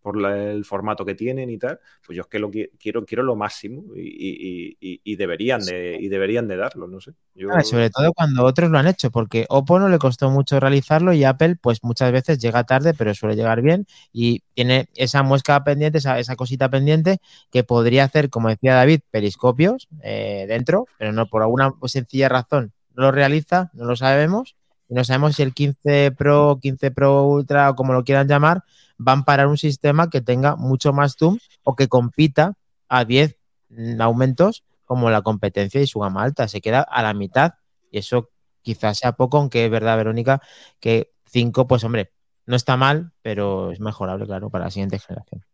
por 0.00 0.16
la- 0.20 0.52
el 0.52 0.64
formato 0.64 1.04
que 1.04 1.16
tienen 1.16 1.50
y 1.50 1.58
tal, 1.58 1.80
pues 2.06 2.14
yo 2.14 2.22
es 2.22 2.28
que 2.28 2.38
lo 2.38 2.48
qui- 2.48 2.70
quiero, 2.78 3.04
quiero 3.04 3.24
lo 3.24 3.34
máximo 3.34 3.82
y, 3.96 4.76
y- 5.04 5.16
deberían 5.16 5.60
de, 5.64 5.98
y 6.00 6.08
deberían 6.08 6.46
de 6.46 6.56
darlo, 6.56 6.86
no 6.86 7.00
sé. 7.00 7.12
Yo- 7.34 7.48
sobre 7.64 7.90
todo 7.90 8.12
cuando 8.12 8.44
otros 8.44 8.70
lo 8.70 8.78
han 8.78 8.86
hecho, 8.86 9.10
porque 9.10 9.46
Oppo 9.48 9.78
no 9.78 9.88
le 9.88 9.98
costó 9.98 10.30
mucho 10.30 10.60
realizarlo 10.60 11.12
y 11.12 11.24
Apple, 11.24 11.56
pues 11.60 11.82
muchas 11.82 12.12
veces 12.12 12.38
llega 12.38 12.64
tarde, 12.64 12.94
pero 12.94 13.14
suele 13.14 13.34
llegar 13.34 13.62
bien 13.62 13.86
y 14.12 14.42
tiene 14.54 14.88
esa 14.94 15.22
muesca 15.22 15.62
pendiente, 15.64 15.98
esa, 15.98 16.18
esa 16.18 16.36
cosita 16.36 16.68
pendiente 16.70 17.18
que 17.50 17.64
podría 17.64 18.04
hacer, 18.04 18.30
como 18.30 18.48
decía 18.48 18.74
David, 18.74 19.00
periscopios 19.10 19.88
eh, 20.02 20.35
dentro, 20.46 20.86
pero 20.98 21.12
no 21.12 21.26
por 21.26 21.42
alguna 21.42 21.72
sencilla 21.86 22.28
razón 22.28 22.72
no 22.96 23.04
lo 23.04 23.12
realiza, 23.12 23.70
no 23.74 23.84
lo 23.84 23.94
sabemos 23.94 24.56
y 24.88 24.94
no 24.94 25.04
sabemos 25.04 25.36
si 25.36 25.42
el 25.42 25.52
15 25.52 26.12
Pro, 26.12 26.58
15 26.60 26.90
Pro 26.90 27.24
Ultra 27.24 27.70
o 27.70 27.74
como 27.76 27.92
lo 27.92 28.04
quieran 28.04 28.26
llamar, 28.26 28.64
van 28.96 29.24
para 29.24 29.48
un 29.48 29.58
sistema 29.58 30.08
que 30.08 30.22
tenga 30.22 30.56
mucho 30.56 30.92
más 30.92 31.16
zoom 31.16 31.38
o 31.62 31.76
que 31.76 31.88
compita 31.88 32.54
a 32.88 33.04
10 33.04 33.36
mm, 33.68 34.00
aumentos 34.00 34.64
como 34.84 35.10
la 35.10 35.22
competencia 35.22 35.80
y 35.80 35.86
su 35.86 36.00
gama 36.00 36.22
alta. 36.22 36.48
Se 36.48 36.60
queda 36.60 36.80
a 36.80 37.02
la 37.02 37.12
mitad 37.12 37.54
y 37.90 37.98
eso 37.98 38.30
quizás 38.62 38.98
sea 38.98 39.12
poco, 39.12 39.38
aunque 39.38 39.66
es 39.66 39.70
verdad, 39.70 39.96
Verónica, 39.96 40.40
que 40.80 41.12
5, 41.26 41.66
pues 41.66 41.84
hombre, 41.84 42.12
no 42.46 42.56
está 42.56 42.76
mal, 42.76 43.12
pero 43.22 43.72
es 43.72 43.80
mejorable, 43.80 44.26
claro, 44.26 44.50
para 44.50 44.64
la 44.64 44.70
siguiente 44.70 44.98
generación. 44.98 45.44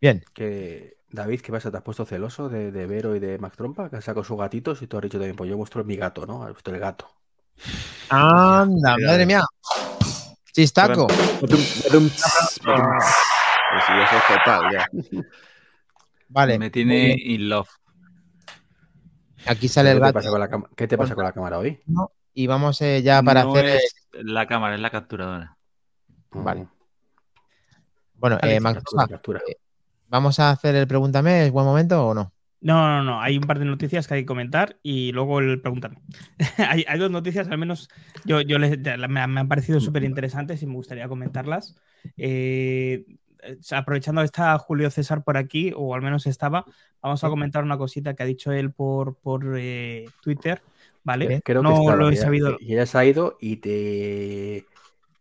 Bien, 0.00 0.22
Que, 0.34 0.96
David, 1.14 1.40
¿qué 1.42 1.52
pasa? 1.52 1.70
¿Te 1.70 1.76
has 1.76 1.82
puesto 1.84 2.04
celoso 2.04 2.48
de, 2.48 2.72
de 2.72 2.86
Vero 2.86 3.14
y 3.14 3.20
de 3.20 3.38
Max 3.38 3.56
Trompa? 3.56 3.88
Que 3.88 3.94
han 3.96 4.02
sacado 4.02 4.24
sus 4.24 4.36
gatitos 4.36 4.82
y 4.82 4.88
tú 4.88 4.96
has 4.96 5.02
dicho 5.04 5.18
también, 5.18 5.36
pues 5.36 5.48
yo 5.48 5.56
muestro 5.56 5.84
mi 5.84 5.94
gato, 5.96 6.26
¿no? 6.26 6.42
Has 6.42 6.54
visto 6.54 6.72
el 6.72 6.80
gato. 6.80 7.08
anda, 8.08 8.96
madre 9.06 9.24
mía. 9.24 9.44
Chistaco. 10.52 11.06
Pues 11.06 11.52
sí, 11.52 11.84
eso 13.92 14.16
es 14.16 14.26
total, 14.28 14.72
ya. 14.72 14.88
Vale. 16.28 16.58
Me 16.58 16.70
tiene 16.70 17.14
in 17.16 17.48
love. 17.48 17.68
Aquí 19.46 19.68
sale 19.68 19.90
¿Qué 19.90 19.92
el 19.92 19.98
te 19.98 20.02
gato. 20.06 20.14
pasa 20.14 20.30
con 20.30 20.40
la 20.40 20.48
cama- 20.48 20.68
¿Qué 20.76 20.88
te 20.88 20.98
pasa 20.98 21.14
con 21.14 21.22
la 21.24 21.32
cámara 21.32 21.58
hoy? 21.58 21.80
Y 22.32 22.48
vamos 22.48 22.80
eh, 22.82 23.02
ya 23.02 23.22
para 23.22 23.44
No 23.44 23.52
hacer. 23.52 23.66
es 23.66 23.94
la 24.14 24.48
cámara, 24.48 24.74
es 24.74 24.80
la 24.80 24.90
capturadora. 24.90 25.56
Vale. 26.32 26.66
Bueno, 28.14 28.38
Vale, 28.42 28.56
eh, 28.56 28.60
Captura, 28.60 29.06
captura. 29.06 29.40
¿Vamos 30.08 30.38
a 30.40 30.50
hacer 30.50 30.74
el 30.76 30.86
pregúntame? 30.86 31.46
¿Es 31.46 31.52
buen 31.52 31.66
momento 31.66 32.06
o 32.08 32.14
no? 32.14 32.32
No, 32.60 32.88
no, 32.88 33.02
no. 33.04 33.20
Hay 33.20 33.36
un 33.36 33.42
par 33.44 33.58
de 33.58 33.66
noticias 33.66 34.08
que 34.08 34.14
hay 34.14 34.22
que 34.22 34.26
comentar 34.26 34.78
y 34.82 35.12
luego 35.12 35.40
el 35.40 35.60
pregúntame. 35.60 35.98
hay, 36.58 36.84
hay 36.88 36.98
dos 36.98 37.10
noticias, 37.10 37.48
al 37.48 37.58
menos 37.58 37.90
yo, 38.24 38.40
yo 38.40 38.58
les, 38.58 38.78
me, 39.08 39.20
han- 39.20 39.32
me 39.32 39.40
han 39.40 39.48
parecido 39.48 39.80
súper 39.80 40.04
interesantes 40.04 40.62
y 40.62 40.66
me 40.66 40.74
gustaría 40.74 41.06
comentarlas. 41.08 41.76
Eh, 42.16 43.04
aprovechando 43.72 44.22
que 44.22 44.26
está 44.26 44.56
Julio 44.58 44.90
César 44.90 45.24
por 45.24 45.36
aquí, 45.36 45.72
o 45.76 45.94
al 45.94 46.00
menos 46.02 46.26
estaba, 46.26 46.64
vamos 47.02 47.22
a 47.22 47.28
comentar 47.28 47.64
una 47.64 47.76
cosita 47.76 48.14
que 48.14 48.22
ha 48.22 48.26
dicho 48.26 48.50
él 48.52 48.72
por, 48.72 49.16
por 49.18 49.56
eh, 49.58 50.06
Twitter. 50.22 50.62
¿Vale? 51.02 51.42
Creo 51.42 51.62
que 51.66 51.68
no 51.68 51.74
estaba, 51.74 51.96
lo 51.96 52.08
he 52.08 52.12
que 52.12 52.16
sabido. 52.16 52.56
que 52.56 52.64
ya 52.66 52.86
se 52.86 52.96
ha 52.96 53.04
ido 53.04 53.36
y 53.40 53.56
te 53.58 54.64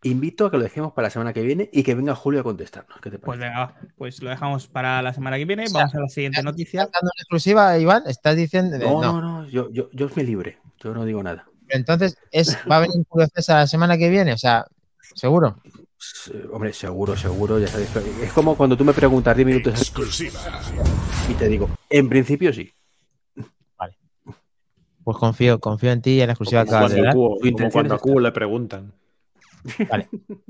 invito 0.04 0.45
a 0.45 0.51
que 0.51 0.58
lo 0.58 0.64
dejemos 0.64 0.93
para 0.93 1.08
la 1.08 1.10
semana 1.10 1.34
que 1.34 1.41
viene 1.41 1.70
y 1.72 1.84
que 1.84 1.95
venga 1.95 2.16
Julio 2.16 2.41
a 2.41 2.43
contestarnos. 2.43 2.99
¿Qué 3.01 3.10
te 3.12 3.20
Pues 3.20 3.39
venga, 3.39 3.76
pues 3.97 4.22
lo 4.22 4.30
dejamos 4.30 4.68
para 4.68 5.01
la 5.01 5.14
semana 5.14 5.38
que 5.38 5.45
viene. 5.45 5.64
O 5.66 5.68
sea, 5.68 5.80
Vamos 5.82 5.95
a 5.95 5.99
la 6.01 6.08
siguiente 6.10 6.39
¿Estás 6.39 6.51
noticia. 6.51 6.80
dando 6.82 6.99
una 7.01 7.12
exclusiva, 7.22 7.78
Iván? 7.80 8.04
¿Estás 8.08 8.36
diciendo.? 8.36 8.78
no, 8.78 9.01
no, 9.01 9.22
no, 9.22 9.47
yo, 9.47 9.70
yo, 9.72 9.89
yo 9.93 10.10
me 10.16 10.24
libre. 10.24 10.58
Yo 10.80 10.93
no 10.93 11.06
digo 11.06 11.24
nada. 11.24 11.45
Entonces, 11.70 12.18
¿es, 12.32 12.58
¿va 12.70 12.78
a 12.78 12.80
venir 12.82 13.06
Julio 13.08 13.28
César 13.34 13.58
la 13.62 13.68
semana 13.68 13.97
que 13.97 14.10
viene? 14.10 14.34
O 14.34 14.38
sea, 14.38 14.66
¿seguro? 15.16 15.58
Se- 15.97 16.45
Hombre, 16.51 16.74
seguro, 16.74 17.16
seguro, 17.16 17.58
ya 17.60 17.68
sabes. 17.68 17.89
Es 18.22 18.34
como 18.34 18.56
cuando 18.58 18.76
tú 18.78 18.84
me 18.84 18.93
preguntas 18.93 19.36
10 19.36 19.45
minutos 19.47 19.80
Exclusiva. 19.80 20.39
y 21.30 21.34
te 21.34 21.47
digo, 21.47 21.70
en 21.89 22.10
principio 22.10 22.51
sí. 22.54 22.70
Pues 25.04 25.18
confío, 25.18 25.60
confío 25.60 25.91
en 25.91 26.01
ti 26.01 26.12
y 26.12 26.22
en 26.22 26.28
la 26.28 26.34
exclusiva 26.34 26.62
que 26.64 26.68
Como 26.68 26.78
acabas 26.78 26.93
de 26.93 27.01
dar. 27.01 27.14
Como 27.14 27.70
cuando 27.72 27.95
a 27.95 27.99
Cubo 27.99 28.20
le 28.22 28.32
preguntan. 28.32 28.93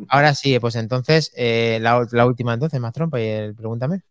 Ahora 0.09 0.34
sí, 0.34 0.57
pues 0.59 0.76
entonces, 0.76 1.32
eh, 1.36 1.80
la, 1.82 2.05
la 2.11 2.26
última 2.26 2.53
entonces, 2.53 2.80
más 2.80 2.93
trompa 2.93 3.20
y 3.20 3.26
el 3.26 3.55
pregúntame. 3.55 4.03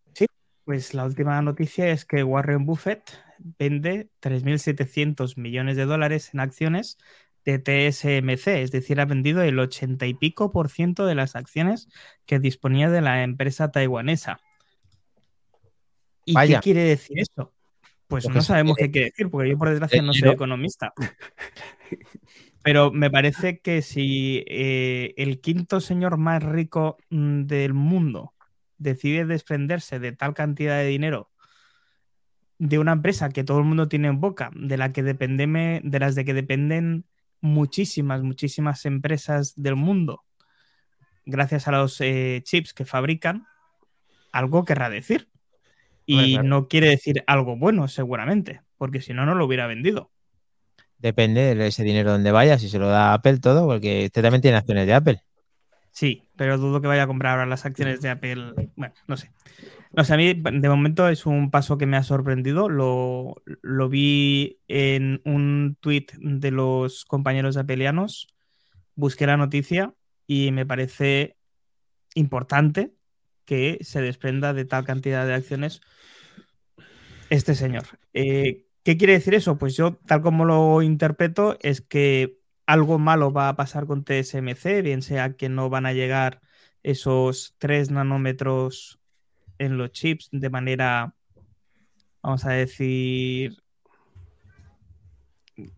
Pues 0.65 0.95
la 0.95 1.05
última 1.05 1.43
noticia 1.43 1.89
es 1.89 2.05
que 2.05 2.23
Warren 2.23 2.65
Buffett 2.67 3.11
vende 3.59 4.11
3.700 4.21 5.37
millones 5.37 5.77
de 5.77 5.87
dólares 5.87 6.31
en 6.33 6.41
acciones 6.41 6.99
de 7.45 7.59
TSMC, 7.59 8.63
es 8.63 8.71
decir, 8.71 9.01
ha 9.01 9.05
vendido 9.05 9.43
el 9.43 9.59
80 9.59 10.07
y 10.07 10.15
pico 10.15 10.53
por 10.53 10.69
ciento 10.69 11.07
de 11.07 11.17
las 11.17 11.35
acciones 11.35 11.89
que 12.27 12.39
disponía 12.39 12.89
de 12.89 13.01
la 13.01 13.25
empresa 13.25 13.73
taiwanesa. 13.73 14.41
¿Y 16.25 16.35
Vaya. 16.35 16.61
qué 16.61 16.63
quiere 16.63 16.85
decir 16.85 17.19
eso? 17.19 17.53
Pues 18.07 18.29
no 18.29 18.43
sabemos 18.43 18.77
qué 18.77 18.93
quiere 18.93 19.07
decir, 19.07 19.31
porque 19.31 19.51
yo 19.51 19.59
por 19.59 19.71
desgracia 19.71 20.03
no 20.03 20.13
soy 20.13 20.29
economista. 20.29 20.93
Pero 22.63 22.93
me 22.93 23.11
parece 23.11 23.61
que 23.61 23.83
si 23.83 24.45
eh, 24.47 25.15
el 25.17 25.41
quinto 25.41 25.81
señor 25.81 26.17
más 26.17 26.43
rico 26.43 26.97
mm, 27.11 27.43
del 27.43 27.75
mundo 27.75 28.35
decide 28.79 29.25
desprenderse 29.25 29.99
de 29.99 30.13
tal 30.13 30.35
cantidad 30.35 30.79
de 30.79 30.87
dinero 30.87 31.33
de 32.63 32.79
una 32.79 32.93
empresa 32.93 33.31
que 33.31 33.43
todo 33.43 33.59
el 33.59 33.65
mundo 33.65 33.89
tiene 33.89 34.07
en 34.07 34.21
boca, 34.21 34.53
de 34.55 34.77
la 34.77 34.93
que 34.93 35.03
dependeme, 35.03 35.81
de 35.83 35.99
las 35.99 36.15
de 36.15 36.25
que 36.25 36.33
dependen 36.33 37.05
muchísimas, 37.41 38.23
muchísimas 38.23 38.87
empresas 38.87 39.55
del 39.57 39.75
mundo, 39.75 40.23
gracias 41.27 41.67
a 41.67 41.73
los 41.73 42.01
eh, 42.01 42.41
chips 42.45 42.73
que 42.73 42.85
fabrican, 42.85 43.49
algo 44.31 44.65
querrá 44.65 44.91
decir. 44.91 45.29
Y 46.07 46.35
claro. 46.35 46.49
no 46.49 46.69
quiere 46.69 46.89
decir 46.89 47.25
algo 47.27 47.57
bueno, 47.57 47.89
seguramente, 47.89 48.61
porque 48.77 49.01
si 49.01 49.13
no, 49.13 49.27
no 49.27 49.35
lo 49.35 49.45
hubiera 49.45 49.67
vendido. 49.67 50.13
Depende 51.03 51.57
de 51.57 51.67
ese 51.67 51.83
dinero 51.83 52.13
donde 52.13 52.31
vaya, 52.31 52.61
si 52.61 52.69
se 52.69 52.79
lo 52.79 52.87
da 52.87 53.13
Apple 53.13 53.39
todo, 53.39 53.67
porque 53.67 54.05
usted 54.07 54.23
también 54.23 54.41
tiene 54.41 54.57
acciones 54.57 54.87
de 54.87 54.95
Apple. 54.95 55.23
Sí, 55.91 56.23
pero 56.37 56.59
dudo 56.59 56.81
que 56.81 56.87
vaya 56.87 57.03
a 57.03 57.07
comprar 57.09 57.33
ahora 57.33 57.47
las 57.47 57.67
acciones 57.67 58.01
de 58.01 58.09
Apple. 58.09 58.71
Bueno, 58.77 58.95
no 59.09 59.17
sé. 59.17 59.33
No 59.91 60.05
sé, 60.05 60.15
a 60.15 60.17
mí 60.17 60.33
de 60.33 60.69
momento 60.69 61.09
es 61.09 61.27
un 61.27 61.51
paso 61.51 61.77
que 61.77 61.87
me 61.87 61.97
ha 61.97 62.05
sorprendido. 62.05 62.69
Lo, 62.69 63.35
vi 63.91 64.61
en 64.69 65.21
un 65.25 65.77
tuit 65.81 66.13
de 66.13 66.53
los 66.53 67.05
compañeros 67.05 67.57
apelianos. 67.57 68.29
Busqué 68.95 69.27
la 69.27 69.37
noticia 69.37 69.95
y 70.29 70.53
me 70.53 70.65
parece 70.65 71.37
importante 72.15 72.95
que 73.45 73.79
se 73.83 74.01
desprenda 74.01 74.55
de 74.55 74.65
tal 74.65 74.85
cantidad 74.85 75.27
de 75.27 75.35
acciones 75.35 75.81
este 77.29 77.55
señor. 77.57 77.85
Eh, 78.15 78.67
¿Qué 78.85 78.97
quiere 78.97 79.13
decir 79.15 79.35
eso? 79.35 79.59
Pues 79.59 79.77
yo, 79.77 79.95
tal 80.07 80.23
como 80.23 80.45
lo 80.45 80.83
interpreto, 80.83 81.57
es 81.61 81.81
que 81.81 82.39
algo 82.67 82.99
malo 82.99 83.33
va 83.33 83.49
a 83.49 83.57
pasar 83.57 83.87
con 83.87 84.05
TSMC, 84.05 84.83
bien 84.83 85.03
sea 85.03 85.35
que 85.37 85.49
no 85.49 85.71
van 85.71 85.87
a 85.87 85.93
llegar 85.93 86.41
esos 86.83 87.55
3 87.59 87.91
nanómetros 87.91 89.01
en 89.59 89.79
los 89.79 89.93
chips 89.93 90.29
de 90.33 90.51
manera, 90.51 91.15
vamos 92.23 92.45
a 92.45 92.51
decir, 92.51 93.63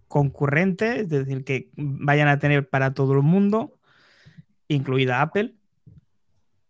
concurrente, 0.09 1.01
es 1.01 1.09
decir, 1.11 1.45
que 1.45 1.71
vayan 1.77 2.29
a 2.29 2.39
tener 2.39 2.69
para 2.71 2.95
todo 2.95 3.13
el 3.13 3.23
mundo, 3.23 3.79
incluida 4.69 5.21
Apple, 5.21 5.57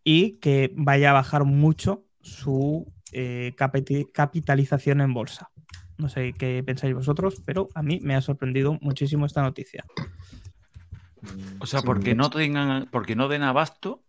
y 0.03 0.39
que 0.39 0.73
vaya 0.75 1.11
a 1.11 1.15
bajar 1.15 1.45
mucho 1.45 2.05
su 2.21 2.93
eh, 3.13 3.55
capitalización 3.57 5.01
en 5.01 5.15
bolsa. 5.15 5.51
No 5.99 6.09
sé 6.09 6.33
qué 6.33 6.63
pensáis 6.65 6.95
vosotros, 6.95 7.43
pero 7.45 7.69
a 7.75 7.83
mí 7.83 8.01
me 8.03 8.15
ha 8.15 8.21
sorprendido 8.21 8.79
muchísimo 8.81 9.27
esta 9.27 9.43
noticia. 9.43 9.85
O 11.59 11.67
sea, 11.67 11.83
porque 11.83 12.15
no 12.15 12.31
tengan, 12.31 12.89
porque 12.91 13.17
no 13.17 13.29
den 13.29 13.43
abasto, 13.43 14.03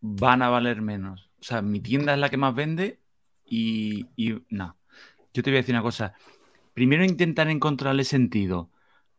van 0.00 0.42
a 0.42 0.48
valer 0.48 0.82
menos. 0.82 1.30
O 1.40 1.44
sea, 1.44 1.62
mi 1.62 1.80
tienda 1.80 2.14
es 2.14 2.18
la 2.18 2.30
que 2.30 2.36
más 2.36 2.54
vende 2.54 3.00
y, 3.44 4.06
y 4.16 4.42
no. 4.48 4.76
Yo 5.32 5.42
te 5.42 5.50
voy 5.50 5.58
a 5.58 5.60
decir 5.60 5.74
una 5.74 5.82
cosa. 5.82 6.14
Primero 6.74 7.04
intentar 7.04 7.48
encontrarle 7.48 8.04
sentido 8.04 8.70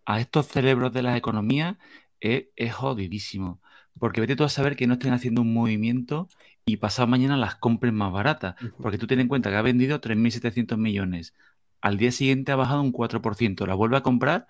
a 0.06 0.20
estos 0.20 0.48
cerebros 0.48 0.92
de 0.92 1.04
las 1.04 1.18
economías 1.18 1.78
es, 2.20 2.46
es 2.56 2.74
jodidísimo. 2.74 3.62
Porque 3.98 4.22
vete 4.22 4.36
tú 4.36 4.44
a 4.44 4.50
saber 4.50 4.76
que 4.76 4.88
no 4.88 4.94
estén 4.94 5.14
haciendo 5.14 5.42
un 5.42 5.54
movimiento 5.54 6.30
y 6.66 6.78
pasado 6.78 7.08
mañana 7.08 7.38
las 7.38 7.56
compren 7.56 7.96
más 7.96 8.12
baratas. 8.12 8.56
Porque 8.82 8.98
tú 8.98 9.08
ten 9.08 9.20
en 9.20 9.28
cuenta 9.28 9.50
que 9.50 9.58
ha 9.58 9.62
vendido 9.62 10.00
3.700 10.00 10.78
millones. 10.78 11.34
Al 11.82 11.98
día 11.98 12.12
siguiente 12.12 12.52
ha 12.52 12.56
bajado 12.56 12.82
un 12.82 12.92
4%. 12.92 13.66
La 13.68 13.76
vuelve 13.76 13.98
a 13.98 14.04
comprar, 14.04 14.48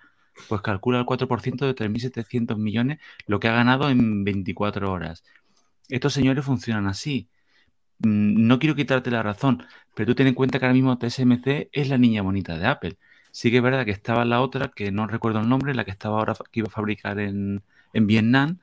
pues 0.48 0.62
calcula 0.62 1.00
el 1.00 1.06
4% 1.06 1.66
de 1.66 1.74
3.700 1.76 2.58
millones, 2.58 3.00
lo 3.28 3.40
que 3.40 3.48
ha 3.48 3.54
ganado 3.54 3.90
en 3.90 4.24
24 4.24 4.92
horas. 4.92 5.24
Estos 5.90 6.14
señores 6.14 6.46
funcionan 6.46 6.88
así. 6.88 7.30
Mm, 8.00 8.48
No 8.48 8.60
quiero 8.60 8.76
quitarte 8.76 9.12
la 9.12 9.24
razón, 9.24 9.64
pero 9.94 10.08
tú 10.08 10.16
ten 10.16 10.28
en 10.28 10.34
cuenta 10.36 10.60
que 10.60 10.66
ahora 10.66 10.74
mismo 10.74 10.98
TSMC 10.98 11.70
es 11.72 11.90
la 11.90 11.98
niña 11.98 12.22
bonita 12.22 12.58
de 12.58 12.68
Apple. 12.68 12.98
Sí 13.32 13.52
que 13.52 13.58
es 13.58 13.64
verdad 13.64 13.86
que 13.86 13.92
estaba 13.92 14.26
la 14.26 14.42
otra, 14.42 14.70
que 14.70 14.92
no 14.92 15.08
recuerdo 15.08 15.40
el 15.40 15.50
nombre, 15.50 15.74
la 15.76 15.86
que 15.86 15.92
estaba 15.92 16.18
ahora, 16.20 16.34
que 16.52 16.60
iba 16.62 16.68
a 16.68 16.72
fabricar 16.72 17.20
en, 17.20 17.64
en 17.94 18.08
Vietnam, 18.08 18.60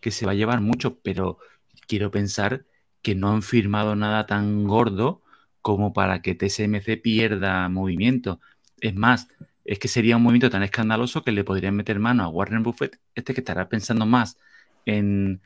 que 0.00 0.10
se 0.10 0.26
va 0.26 0.32
a 0.32 0.34
llevar 0.34 0.60
mucho, 0.60 0.98
pero 1.00 1.38
quiero 1.86 2.10
pensar 2.10 2.66
que 3.02 3.14
no 3.14 3.30
han 3.32 3.42
firmado 3.42 3.96
nada 3.96 4.26
tan 4.26 4.64
gordo 4.64 5.19
como 5.62 5.92
para 5.92 6.22
que 6.22 6.34
TSMC 6.34 7.00
pierda 7.02 7.68
movimiento. 7.68 8.40
Es 8.80 8.94
más, 8.94 9.28
es 9.64 9.78
que 9.78 9.88
sería 9.88 10.16
un 10.16 10.22
movimiento 10.22 10.50
tan 10.50 10.62
escandaloso 10.62 11.22
que 11.22 11.32
le 11.32 11.44
podrían 11.44 11.76
meter 11.76 11.98
mano 11.98 12.24
a 12.24 12.28
Warren 12.28 12.62
Buffett, 12.62 12.98
este 13.14 13.34
que 13.34 13.40
estará 13.40 13.68
pensando 13.68 14.06
más 14.06 14.38
en, 14.86 15.42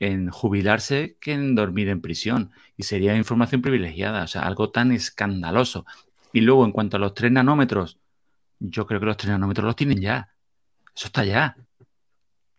en 0.00 0.30
jubilarse 0.30 1.16
que 1.20 1.32
en 1.32 1.54
dormir 1.54 1.88
en 1.88 2.00
prisión. 2.00 2.52
Y 2.76 2.84
sería 2.84 3.16
información 3.16 3.62
privilegiada, 3.62 4.24
o 4.24 4.26
sea, 4.26 4.42
algo 4.42 4.70
tan 4.70 4.92
escandaloso. 4.92 5.84
Y 6.32 6.40
luego, 6.40 6.64
en 6.64 6.72
cuanto 6.72 6.96
a 6.96 7.00
los 7.00 7.14
3 7.14 7.32
nanómetros, 7.32 7.98
yo 8.58 8.86
creo 8.86 9.00
que 9.00 9.06
los 9.06 9.16
3 9.16 9.32
nanómetros 9.32 9.66
los 9.66 9.76
tienen 9.76 10.00
ya. 10.00 10.32
Eso 10.96 11.06
está 11.06 11.24
ya. 11.24 11.56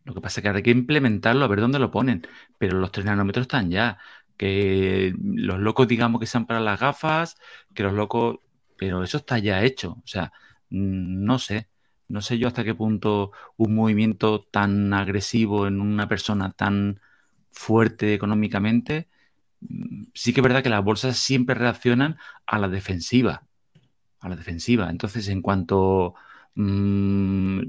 Lo 0.06 0.14
que 0.14 0.22
pasa 0.22 0.40
es 0.40 0.44
que 0.44 0.49
hay 0.49 0.64
que 0.64 0.72
implementarlo, 0.72 1.45
a 1.45 1.48
ver 1.48 1.61
dónde 1.61 1.80
lo 1.80 1.91
ponen. 1.91 2.27
Pero 2.57 2.80
los 2.80 2.91
3 2.91 3.06
nanómetros 3.06 3.44
están 3.44 3.69
ya. 3.69 3.98
Que 4.40 5.14
los 5.22 5.60
locos, 5.60 5.88
digamos 5.90 6.22
que 6.22 6.28
sean 6.28 6.48
para 6.48 6.61
las 6.61 6.82
gafas, 6.82 7.38
que 7.76 7.84
los 7.84 7.94
locos. 7.94 8.40
Pero 8.78 9.03
eso 9.03 9.18
está 9.20 9.40
ya 9.40 9.64
hecho. 9.64 9.94
O 10.03 10.07
sea, 10.07 10.34
no 10.72 11.40
sé. 11.40 11.70
No 12.10 12.22
sé 12.22 12.40
yo 12.40 12.48
hasta 12.49 12.64
qué 12.66 12.76
punto 12.76 13.32
un 13.57 13.76
movimiento 13.76 14.41
tan 14.52 14.94
agresivo 14.94 15.68
en 15.68 15.82
una 15.82 16.07
persona 16.10 16.52
tan 16.53 17.02
fuerte 17.52 18.14
económicamente. 18.16 19.10
mm, 19.61 20.06
Sí 20.16 20.34
que 20.34 20.41
es 20.41 20.44
verdad 20.44 20.64
que 20.64 20.70
las 20.70 20.84
bolsas 20.84 21.18
siempre 21.18 21.56
reaccionan 21.56 22.18
a 22.48 22.60
la 22.60 22.70
defensiva. 22.70 23.48
A 24.22 24.30
la 24.30 24.36
defensiva. 24.38 24.90
Entonces, 24.91 25.28
en 25.30 25.41
cuanto. 25.44 26.16
mm, 26.56 27.61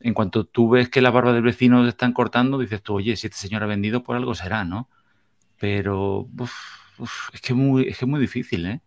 en 0.00 0.14
cuanto 0.14 0.44
tú 0.46 0.70
ves 0.70 0.88
que 0.88 1.00
las 1.00 1.12
barbas 1.12 1.34
del 1.34 1.42
vecino 1.42 1.82
se 1.82 1.90
están 1.90 2.12
cortando, 2.12 2.58
dices 2.58 2.82
tú, 2.82 2.94
oye, 2.96 3.16
si 3.16 3.26
este 3.26 3.38
señor 3.38 3.62
ha 3.62 3.66
vendido, 3.66 4.02
por 4.02 4.16
algo 4.16 4.34
será, 4.34 4.64
¿no? 4.64 4.88
Pero 5.58 6.28
uf, 6.38 6.52
uf, 6.98 7.34
es, 7.34 7.40
que 7.40 7.54
muy, 7.54 7.88
es 7.88 7.98
que 7.98 8.04
es 8.04 8.08
muy 8.08 8.20
difícil, 8.20 8.66
¿eh? 8.66 8.80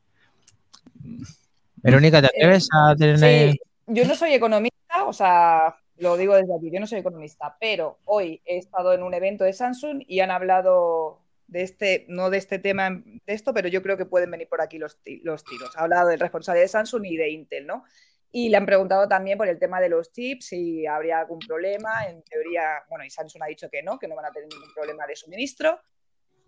Verónica, 1.78 2.22
¿te 2.22 2.28
atreves 2.28 2.68
a 2.74 2.96
tener... 2.96 3.18
Sí, 3.52 3.60
yo 3.88 4.06
no 4.06 4.16
soy 4.16 4.34
economista, 4.34 5.06
o 5.06 5.14
sea, 5.14 5.76
lo 5.98 6.18
digo 6.18 6.36
desde 6.36 6.56
aquí, 6.56 6.72
yo 6.72 6.80
no 6.80 6.88
soy 6.88 7.00
economista, 7.00 7.58
pero 7.60 8.00
hoy 8.06 8.42
he 8.46 8.58
estado 8.58 8.94
en 8.94 9.04
un 9.04 9.14
evento 9.14 9.44
de 9.44 9.54
Samsung 9.54 10.04
y 10.08 10.20
han 10.20 10.32
hablado 10.32 11.22
de 11.48 11.64
este, 11.64 12.06
no 12.08 12.30
de 12.30 12.38
este 12.38 12.60
tema 12.60 12.90
de 12.90 13.22
esto, 13.28 13.54
pero 13.54 13.68
yo 13.68 13.82
creo 13.84 13.98
que 13.98 14.06
pueden 14.06 14.32
venir 14.32 14.48
por 14.48 14.62
aquí 14.62 14.78
los, 14.78 14.98
los 15.24 15.44
tiros. 15.44 15.76
Ha 15.76 15.82
hablado 15.82 16.08
del 16.08 16.20
responsable 16.20 16.62
de 16.62 16.68
Samsung 16.70 17.06
y 17.06 17.18
de 17.18 17.30
Intel, 17.30 17.68
¿no? 17.68 17.84
Y 18.32 18.48
le 18.48 18.56
han 18.56 18.66
preguntado 18.66 19.10
también 19.10 19.38
por 19.38 19.50
el 19.50 19.60
tema 19.60 19.82
de 19.82 19.90
los 19.90 20.14
chips, 20.14 20.46
si 20.46 20.88
habría 20.88 21.20
algún 21.20 21.40
problema. 21.40 22.06
En 22.08 22.24
teoría, 22.24 22.82
bueno, 22.90 23.04
y 23.04 23.10
Samsung 23.10 23.44
ha 23.44 23.48
dicho 23.48 23.70
que 23.70 23.84
no, 23.84 24.00
que 24.00 24.08
no 24.08 24.16
van 24.16 24.26
a 24.26 24.32
tener 24.32 24.48
ningún 24.48 24.74
problema 24.74 25.06
de 25.06 25.18
suministro. 25.18 25.82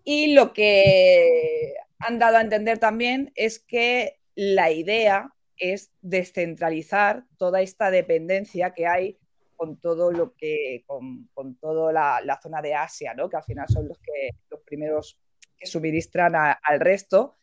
Y 0.03 0.33
lo 0.33 0.53
que 0.53 1.75
han 1.99 2.19
dado 2.19 2.37
a 2.37 2.41
entender 2.41 2.77
también 2.77 3.31
es 3.35 3.59
que 3.59 4.19
la 4.35 4.71
idea 4.71 5.33
es 5.57 5.91
descentralizar 6.01 7.23
toda 7.37 7.61
esta 7.61 7.91
dependencia 7.91 8.73
que 8.73 8.87
hay 8.87 9.17
con 9.55 9.79
todo 9.79 10.11
lo 10.11 10.33
que, 10.35 10.83
con, 10.85 11.29
con 11.33 11.55
toda 11.55 11.93
la, 11.93 12.21
la, 12.23 12.41
zona 12.41 12.61
de 12.61 12.73
Asia, 12.73 13.13
¿no? 13.13 13.29
que 13.29 13.37
al 13.37 13.43
final 13.43 13.67
son 13.69 13.87
los, 13.87 13.97
que, 13.99 14.31
los 14.49 14.59
primeros 14.61 15.17
que 15.57 15.67
suministran 15.67 16.33
al 16.35 16.79
resto 16.79 17.35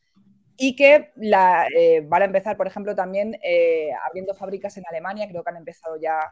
y 0.63 0.77
que 0.77 1.11
la, 1.17 1.67
eh, 1.75 2.03
van 2.07 2.21
a 2.21 2.27
empezar, 2.27 2.59
por 2.59 2.67
ejemplo, 2.67 2.95
también 2.95 3.39
eh, 3.43 3.89
abriendo 4.07 4.35
fábricas 4.35 4.77
en 4.77 4.85
Alemania, 4.87 5.27
creo 5.27 5.43
que 5.43 5.49
han 5.49 5.57
empezado 5.57 5.97
ya 5.99 6.31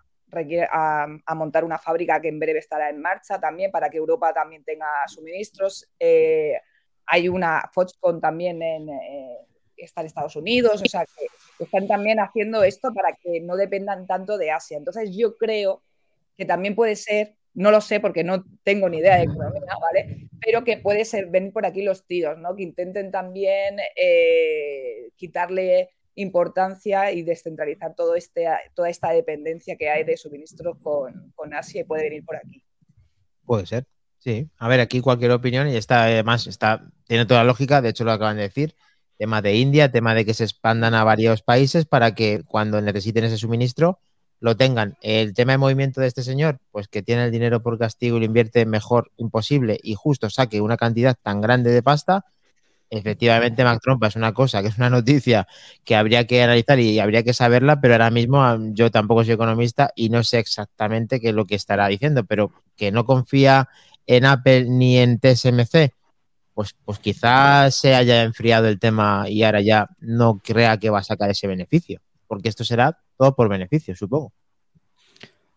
a, 0.70 1.06
a, 1.26 1.34
montar 1.34 1.64
una 1.64 1.78
fábrica 1.78 2.20
que 2.20 2.28
en 2.28 2.38
breve 2.38 2.58
estará 2.58 2.90
en 2.90 3.00
marcha 3.00 3.40
también 3.40 3.70
para 3.70 3.88
que 3.88 3.98
Europa 3.98 4.32
también 4.32 4.64
tenga 4.64 4.86
suministros. 5.06 5.88
Eh, 5.98 6.54
hay 7.06 7.28
una 7.28 7.70
Foxconn 7.72 8.20
también 8.20 8.62
en, 8.62 8.88
eh, 8.88 9.38
Estados 9.76 10.34
Unidos, 10.34 10.82
o 10.82 10.88
sea 10.88 11.06
que 11.06 11.64
están 11.64 11.86
también 11.86 12.18
haciendo 12.18 12.64
esto 12.64 12.92
para 12.92 13.14
que 13.14 13.40
no 13.40 13.56
dependan 13.56 14.08
tanto 14.08 14.36
de 14.36 14.50
Asia. 14.50 14.76
Entonces 14.76 15.16
yo 15.16 15.36
creo 15.36 15.82
que 16.36 16.44
también 16.44 16.74
puede 16.74 16.96
ser, 16.96 17.36
no 17.54 17.70
lo 17.70 17.80
sé 17.80 18.00
porque 18.00 18.24
no 18.24 18.44
tengo 18.64 18.88
ni 18.88 18.98
idea 18.98 19.16
de 19.16 19.24
economía, 19.24 19.72
¿vale? 19.80 20.28
Pero 20.44 20.64
que 20.64 20.78
puede 20.78 21.04
ser, 21.04 21.26
ven 21.26 21.52
por 21.52 21.64
aquí 21.64 21.82
los 21.82 22.06
tiros, 22.06 22.38
¿no? 22.38 22.56
Que 22.56 22.64
intenten 22.64 23.12
también 23.12 23.78
eh, 23.94 25.10
quitarle 25.16 25.90
importancia 26.18 27.12
y 27.12 27.22
descentralizar 27.22 27.94
todo 27.94 28.14
este, 28.14 28.46
toda 28.74 28.88
esta 28.88 29.10
dependencia 29.10 29.76
que 29.76 29.88
hay 29.88 30.04
de 30.04 30.16
suministros 30.16 30.76
con, 30.82 31.32
con 31.34 31.54
Asia 31.54 31.82
y 31.82 31.84
puede 31.84 32.04
venir 32.04 32.24
por 32.24 32.36
aquí. 32.36 32.62
Puede 33.44 33.66
ser, 33.66 33.84
sí. 34.18 34.50
A 34.58 34.68
ver, 34.68 34.80
aquí 34.80 35.00
cualquier 35.00 35.30
opinión 35.30 35.68
y 35.68 35.76
está, 35.76 36.04
además, 36.04 36.46
está, 36.46 36.90
tiene 37.06 37.24
toda 37.24 37.40
la 37.40 37.46
lógica, 37.46 37.80
de 37.80 37.90
hecho 37.90 38.04
lo 38.04 38.12
acaban 38.12 38.36
de 38.36 38.42
decir, 38.42 38.74
tema 39.16 39.42
de 39.42 39.56
India, 39.56 39.90
tema 39.90 40.14
de 40.14 40.24
que 40.24 40.34
se 40.34 40.44
expandan 40.44 40.94
a 40.94 41.04
varios 41.04 41.42
países 41.42 41.86
para 41.86 42.14
que 42.14 42.42
cuando 42.44 42.80
necesiten 42.80 43.24
ese 43.24 43.38
suministro 43.38 44.00
lo 44.40 44.56
tengan. 44.56 44.96
El 45.00 45.34
tema 45.34 45.52
de 45.52 45.58
movimiento 45.58 46.00
de 46.00 46.08
este 46.08 46.22
señor, 46.22 46.58
pues 46.70 46.88
que 46.88 47.02
tiene 47.02 47.24
el 47.24 47.30
dinero 47.30 47.62
por 47.62 47.78
castigo 47.78 48.16
y 48.16 48.20
lo 48.20 48.26
invierte 48.26 48.66
mejor 48.66 49.10
imposible 49.16 49.78
y 49.82 49.94
justo 49.94 50.30
saque 50.30 50.60
una 50.60 50.76
cantidad 50.76 51.16
tan 51.20 51.40
grande 51.40 51.70
de 51.70 51.82
pasta, 51.82 52.24
efectivamente 52.90 53.64
Mac 53.64 53.80
Trump 53.82 54.02
es 54.04 54.16
una 54.16 54.32
cosa, 54.32 54.62
que 54.62 54.68
es 54.68 54.78
una 54.78 54.90
noticia 54.90 55.46
que 55.84 55.96
habría 55.96 56.26
que 56.26 56.42
analizar 56.42 56.78
y 56.78 56.98
habría 57.00 57.22
que 57.22 57.34
saberla, 57.34 57.80
pero 57.80 57.94
ahora 57.94 58.10
mismo 58.10 58.40
yo 58.72 58.90
tampoco 58.90 59.24
soy 59.24 59.34
economista 59.34 59.92
y 59.94 60.08
no 60.08 60.22
sé 60.24 60.38
exactamente 60.38 61.20
qué 61.20 61.30
es 61.30 61.34
lo 61.34 61.44
que 61.44 61.54
estará 61.54 61.88
diciendo, 61.88 62.24
pero 62.24 62.52
que 62.76 62.90
no 62.90 63.04
confía 63.04 63.68
en 64.06 64.24
Apple 64.24 64.66
ni 64.68 64.98
en 64.98 65.18
TSMC, 65.18 65.92
pues, 66.54 66.74
pues 66.84 66.98
quizás 66.98 67.74
se 67.74 67.94
haya 67.94 68.22
enfriado 68.22 68.68
el 68.68 68.78
tema 68.78 69.26
y 69.28 69.42
ahora 69.42 69.60
ya 69.60 69.88
no 70.00 70.40
crea 70.42 70.78
que 70.78 70.90
va 70.90 71.00
a 71.00 71.04
sacar 71.04 71.30
ese 71.30 71.46
beneficio, 71.46 72.00
porque 72.26 72.48
esto 72.48 72.64
será 72.64 72.98
todo 73.16 73.36
por 73.36 73.48
beneficio, 73.48 73.94
supongo. 73.94 74.32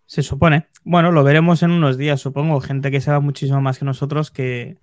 Se 0.05 0.23
supone. 0.23 0.67
Bueno, 0.83 1.13
lo 1.13 1.23
veremos 1.23 1.63
en 1.63 1.71
unos 1.71 1.97
días, 1.97 2.19
supongo. 2.19 2.59
Gente 2.59 2.91
que 2.91 2.99
sabe 2.99 3.21
muchísimo 3.21 3.61
más 3.61 3.79
que 3.79 3.85
nosotros, 3.85 4.29
que, 4.29 4.77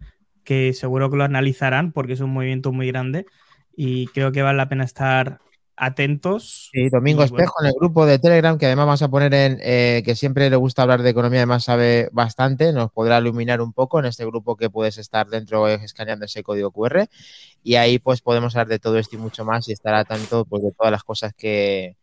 que 0.49 0.73
seguro 0.73 1.11
que 1.11 1.19
lo 1.19 1.25
analizarán, 1.25 1.93
porque 1.93 2.15
es 2.15 2.21
un 2.21 2.31
movimiento 2.31 2.73
muy 2.73 2.87
grande 2.87 3.27
y 3.77 4.07
creo 4.07 4.33
que 4.33 4.41
vale 4.41 4.57
la 4.57 4.71
pena 4.71 4.83
estar 4.83 5.41
atentos. 5.77 6.71
Sí, 6.73 6.89
Domingo 6.89 7.23
Espejo 7.23 7.53
bueno. 7.59 7.69
en 7.69 7.75
el 7.75 7.79
grupo 7.79 8.07
de 8.07 8.19
Telegram, 8.19 8.57
que 8.57 8.65
además 8.65 8.87
vamos 8.87 9.03
a 9.03 9.11
poner 9.11 9.35
en 9.35 9.59
eh, 9.61 10.03
que 10.07 10.17
siempre 10.17 10.49
le 10.49 10.57
gusta 10.57 10.81
hablar 10.81 11.03
de 11.03 11.11
economía, 11.11 11.41
además 11.41 11.65
sabe 11.65 12.09
bastante, 12.13 12.73
nos 12.73 12.91
podrá 12.91 13.19
iluminar 13.19 13.61
un 13.61 13.75
poco 13.75 13.99
en 13.99 14.07
este 14.07 14.25
grupo 14.25 14.57
que 14.57 14.71
puedes 14.71 14.97
estar 14.97 15.29
dentro 15.29 15.69
escaneando 15.69 16.25
ese 16.25 16.43
código 16.43 16.71
QR 16.71 17.11
y 17.63 17.75
ahí 17.75 17.99
pues 17.99 18.23
podemos 18.23 18.57
hablar 18.57 18.69
de 18.69 18.79
todo 18.79 18.97
esto 18.97 19.17
y 19.17 19.19
mucho 19.19 19.45
más 19.45 19.69
y 19.69 19.73
estar 19.73 19.93
a 19.93 20.07
tanto 20.07 20.47
pues, 20.47 20.63
de 20.63 20.73
todas 20.73 20.93
las 20.93 21.05
cosas 21.05 21.35
que, 21.35 21.95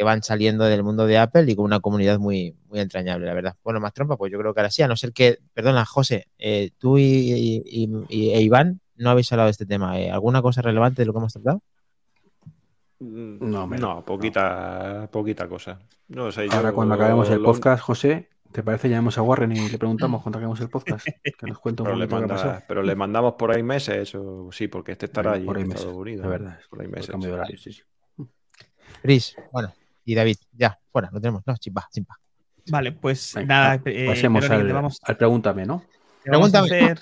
que, 0.00 0.04
van 0.04 0.22
saliendo 0.22 0.64
del 0.64 0.82
mundo 0.82 1.06
de 1.06 1.18
Apple 1.18 1.44
y 1.50 1.54
con 1.54 1.64
una 1.64 1.80
comunidad 1.80 2.18
muy, 2.18 2.56
muy 2.68 2.80
entrañable, 2.80 3.26
la 3.26 3.34
verdad. 3.34 3.56
Bueno, 3.62 3.80
más 3.80 3.92
trompa, 3.92 4.16
pues 4.16 4.32
yo 4.32 4.38
creo 4.38 4.54
que 4.54 4.60
ahora 4.60 4.70
sí, 4.70 4.82
a 4.82 4.88
no 4.88 4.96
ser 4.96 5.12
que, 5.12 5.38
perdona, 5.52 5.84
José, 5.84 6.28
eh, 6.38 6.70
tú 6.78 6.98
y, 6.98 7.02
y, 7.04 7.90
y, 8.08 8.30
e 8.30 8.40
Iván 8.40 8.80
no 8.96 9.10
habéis 9.10 9.32
hablado 9.32 9.46
de 9.46 9.52
este 9.52 9.66
tema. 9.66 9.98
¿eh? 9.98 10.10
¿Alguna 10.10 10.42
cosa 10.42 10.62
relevante 10.62 11.02
de 11.02 11.06
lo 11.06 11.12
que 11.12 11.18
hemos 11.18 11.32
tratado? 11.32 11.62
No, 13.00 13.66
no, 13.66 14.04
poquita, 14.04 15.00
no. 15.02 15.10
poquita 15.10 15.48
cosa. 15.48 15.80
No 16.08 16.28
Ahora, 16.50 16.72
cuando 16.72 16.94
acabemos 16.94 17.30
el 17.30 17.40
podcast, 17.40 17.82
José, 17.82 18.28
¿te 18.52 18.62
parece? 18.62 18.90
Llamamos 18.90 19.16
a 19.16 19.22
Warren 19.22 19.52
y 19.52 19.70
le 19.70 19.78
preguntamos 19.78 20.22
cuando 20.22 20.38
acabemos 20.38 20.60
el 20.60 20.68
podcast. 20.68 21.06
Que 21.06 21.46
nos 21.46 21.58
cuente 21.58 21.82
un 21.82 21.86
pero, 21.88 21.98
le 21.98 22.08
qué 22.08 22.14
manda, 22.14 22.36
pasó. 22.36 22.62
pero 22.68 22.82
le 22.82 22.94
mandamos 22.94 23.34
por 23.34 23.52
ahí 23.52 23.62
meses, 23.62 24.14
o 24.14 24.52
sí, 24.52 24.68
porque 24.68 24.92
este 24.92 25.06
estará 25.06 25.32
allí 25.32 25.46
por 25.46 25.56
ahí 25.56 25.62
en 25.62 25.68
meses, 25.68 25.80
Estados 25.82 26.00
Unidos. 26.00 26.22
de 26.24 26.28
verdad. 26.28 26.60
Por 26.68 26.82
ahí 26.82 26.88
Por 26.88 27.18
meses. 27.18 27.60
sí, 27.62 27.72
sí. 27.72 27.82
Chris, 29.02 29.34
bueno, 29.50 29.72
y 30.04 30.14
David, 30.14 30.36
ya, 30.52 30.78
fuera, 30.90 31.10
lo 31.12 31.20
tenemos. 31.20 31.42
No, 31.46 31.56
chimpa, 31.56 31.88
chimpa. 31.92 32.18
Vale, 32.70 32.92
pues 32.92 33.32
Venga, 33.34 33.46
nada. 33.48 33.82
eh, 33.86 34.06
Pasemos 34.06 34.42
Verónica, 34.42 34.60
al, 34.60 34.66
te 34.66 34.72
vamos, 34.72 35.00
al 35.02 35.16
pregúntame, 35.16 35.66
¿no? 35.66 35.84
te 36.22 36.30
vamos 36.30 36.54
a 36.54 36.60
hacer 36.60 37.00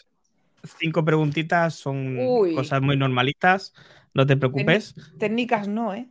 cinco 0.78 1.04
preguntitas, 1.04 1.74
son 1.74 2.16
Uy. 2.18 2.54
cosas 2.54 2.80
muy 2.80 2.96
normalitas, 2.96 3.74
no 4.14 4.26
te 4.26 4.36
preocupes. 4.36 4.94
Técnicas 5.18 5.68
no, 5.68 5.94
¿eh? 5.94 6.08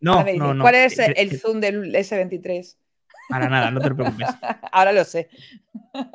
No, 0.00 0.24
no, 0.36 0.54
no. 0.54 0.62
¿Cuál 0.62 0.76
es 0.76 0.98
eh, 0.98 1.12
el 1.16 1.32
eh, 1.32 1.38
zoom 1.38 1.60
del 1.60 1.94
S23? 1.94 2.76
Para 3.28 3.48
nada, 3.48 3.70
no 3.70 3.80
te 3.80 3.90
preocupes. 3.90 4.28
Ahora 4.72 4.92
lo 4.92 5.04
sé. 5.04 5.28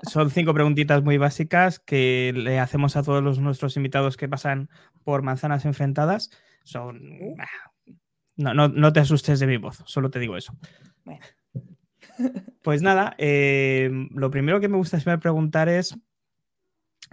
Son 0.10 0.30
cinco 0.32 0.54
preguntitas 0.54 1.04
muy 1.04 1.18
básicas 1.18 1.80
que 1.80 2.32
le 2.36 2.60
hacemos 2.60 2.96
a 2.96 3.04
todos 3.04 3.22
los, 3.24 3.40
nuestros 3.40 3.76
invitados 3.78 4.18
que 4.18 4.30
pasan 4.30 4.70
por 5.04 5.22
manzanas 5.22 5.66
enfrentadas. 5.66 6.32
Son. 6.64 6.98
Uh. 7.22 7.36
No, 8.36 8.54
no, 8.54 8.68
no 8.68 8.94
te 8.94 9.00
asustes 9.00 9.40
de 9.40 9.48
mi 9.48 9.58
voz, 9.58 9.84
solo 9.86 10.10
te 10.10 10.20
digo 10.20 10.38
eso. 10.38 10.54
Bueno. 11.04 11.22
Pues 12.62 12.82
nada, 12.82 13.16
eh, 13.18 13.90
lo 14.12 14.30
primero 14.30 14.60
que 14.60 14.68
me 14.68 14.78
gustaría 14.78 15.18
preguntar 15.18 15.68
es 15.68 15.98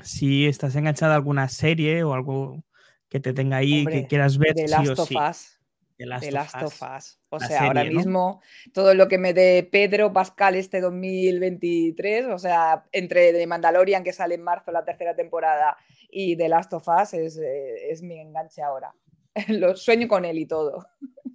si 0.02 0.46
estás 0.46 0.76
enganchada 0.76 1.14
a 1.14 1.16
alguna 1.16 1.48
serie 1.48 2.02
o 2.04 2.12
algo 2.12 2.62
que 3.08 3.18
te 3.20 3.32
tenga 3.32 3.58
ahí 3.58 3.80
Hombre, 3.80 4.02
que 4.02 4.06
quieras 4.06 4.38
ver. 4.38 4.54
The 4.54 4.68
sí 4.68 4.70
Last 4.70 4.98
o 4.98 5.02
of 5.02 5.08
sí. 5.08 5.16
Us. 5.16 5.60
The 5.96 6.06
Last 6.06 6.22
The 6.22 6.28
of 6.28 6.34
Last 6.34 6.56
Us. 6.56 6.62
of 6.62 6.82
Us. 6.96 7.20
O 7.30 7.38
La 7.38 7.46
sea, 7.46 7.62
ahora 7.64 7.84
mismo 7.84 8.40
todo 8.72 8.94
lo 8.94 9.08
que 9.08 9.18
me 9.18 9.34
dé 9.34 9.68
Pedro 9.70 10.12
Pascal 10.12 10.54
este 10.54 10.80
2023, 10.80 12.26
o 12.26 12.38
sea, 12.38 12.84
entre 12.92 13.32
The 13.32 13.46
Mandalorian 13.46 14.04
que 14.04 14.12
sale 14.12 14.36
en 14.36 14.42
marzo 14.42 14.70
la 14.70 14.84
tercera 14.84 15.14
temporada 15.14 15.76
y 16.08 16.36
The 16.36 16.48
Last 16.48 16.72
of 16.72 16.86
Us 16.88 17.14
es, 17.14 17.36
eh, 17.38 17.90
es 17.90 18.02
mi 18.02 18.18
enganche 18.18 18.62
ahora. 18.62 18.94
Lo 19.48 19.76
sueño 19.76 20.08
con 20.08 20.24
él 20.24 20.38
y 20.38 20.46
todo. 20.46 20.86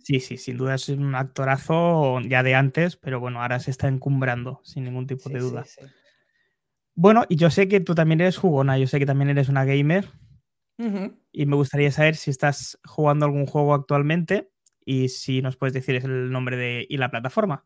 Sí, 0.06 0.20
sí, 0.20 0.38
sin 0.38 0.58
duda 0.58 0.76
es 0.76 0.88
un 0.90 1.16
actorazo 1.16 2.20
ya 2.22 2.44
de 2.44 2.54
antes, 2.54 2.96
pero 2.96 3.20
bueno, 3.20 3.42
ahora 3.42 3.60
se 3.60 3.72
está 3.72 3.88
encumbrando, 3.88 4.62
sin 4.64 4.84
ningún 4.84 5.08
tipo 5.08 5.30
Sí, 5.30 5.34
de 5.34 5.40
duda. 5.40 5.66
sí. 5.66 5.82
Bueno, 6.94 7.24
y 7.28 7.38
yo 7.38 7.50
sé 7.50 7.68
que 7.68 7.80
tú 7.80 7.96
también 7.96 8.22
eres 8.22 8.38
jugona, 8.38 8.78
yo 8.78 8.86
sé 8.86 9.00
que 9.00 9.08
también 9.08 9.30
eres 9.30 9.50
una 9.50 9.66
gamer 9.66 10.06
y 11.32 11.46
me 11.48 11.56
gustaría 11.56 11.92
saber 11.92 12.16
si 12.16 12.30
estás 12.30 12.80
jugando 12.86 13.26
algún 13.26 13.48
juego 13.48 13.74
actualmente 13.74 14.52
y 14.86 15.10
si 15.10 15.42
nos 15.42 15.58
puedes 15.58 15.74
decir 15.74 15.96
el 15.96 16.32
nombre 16.32 16.56
de 16.56 16.86
y 16.88 16.98
la 16.98 17.10
plataforma. 17.10 17.66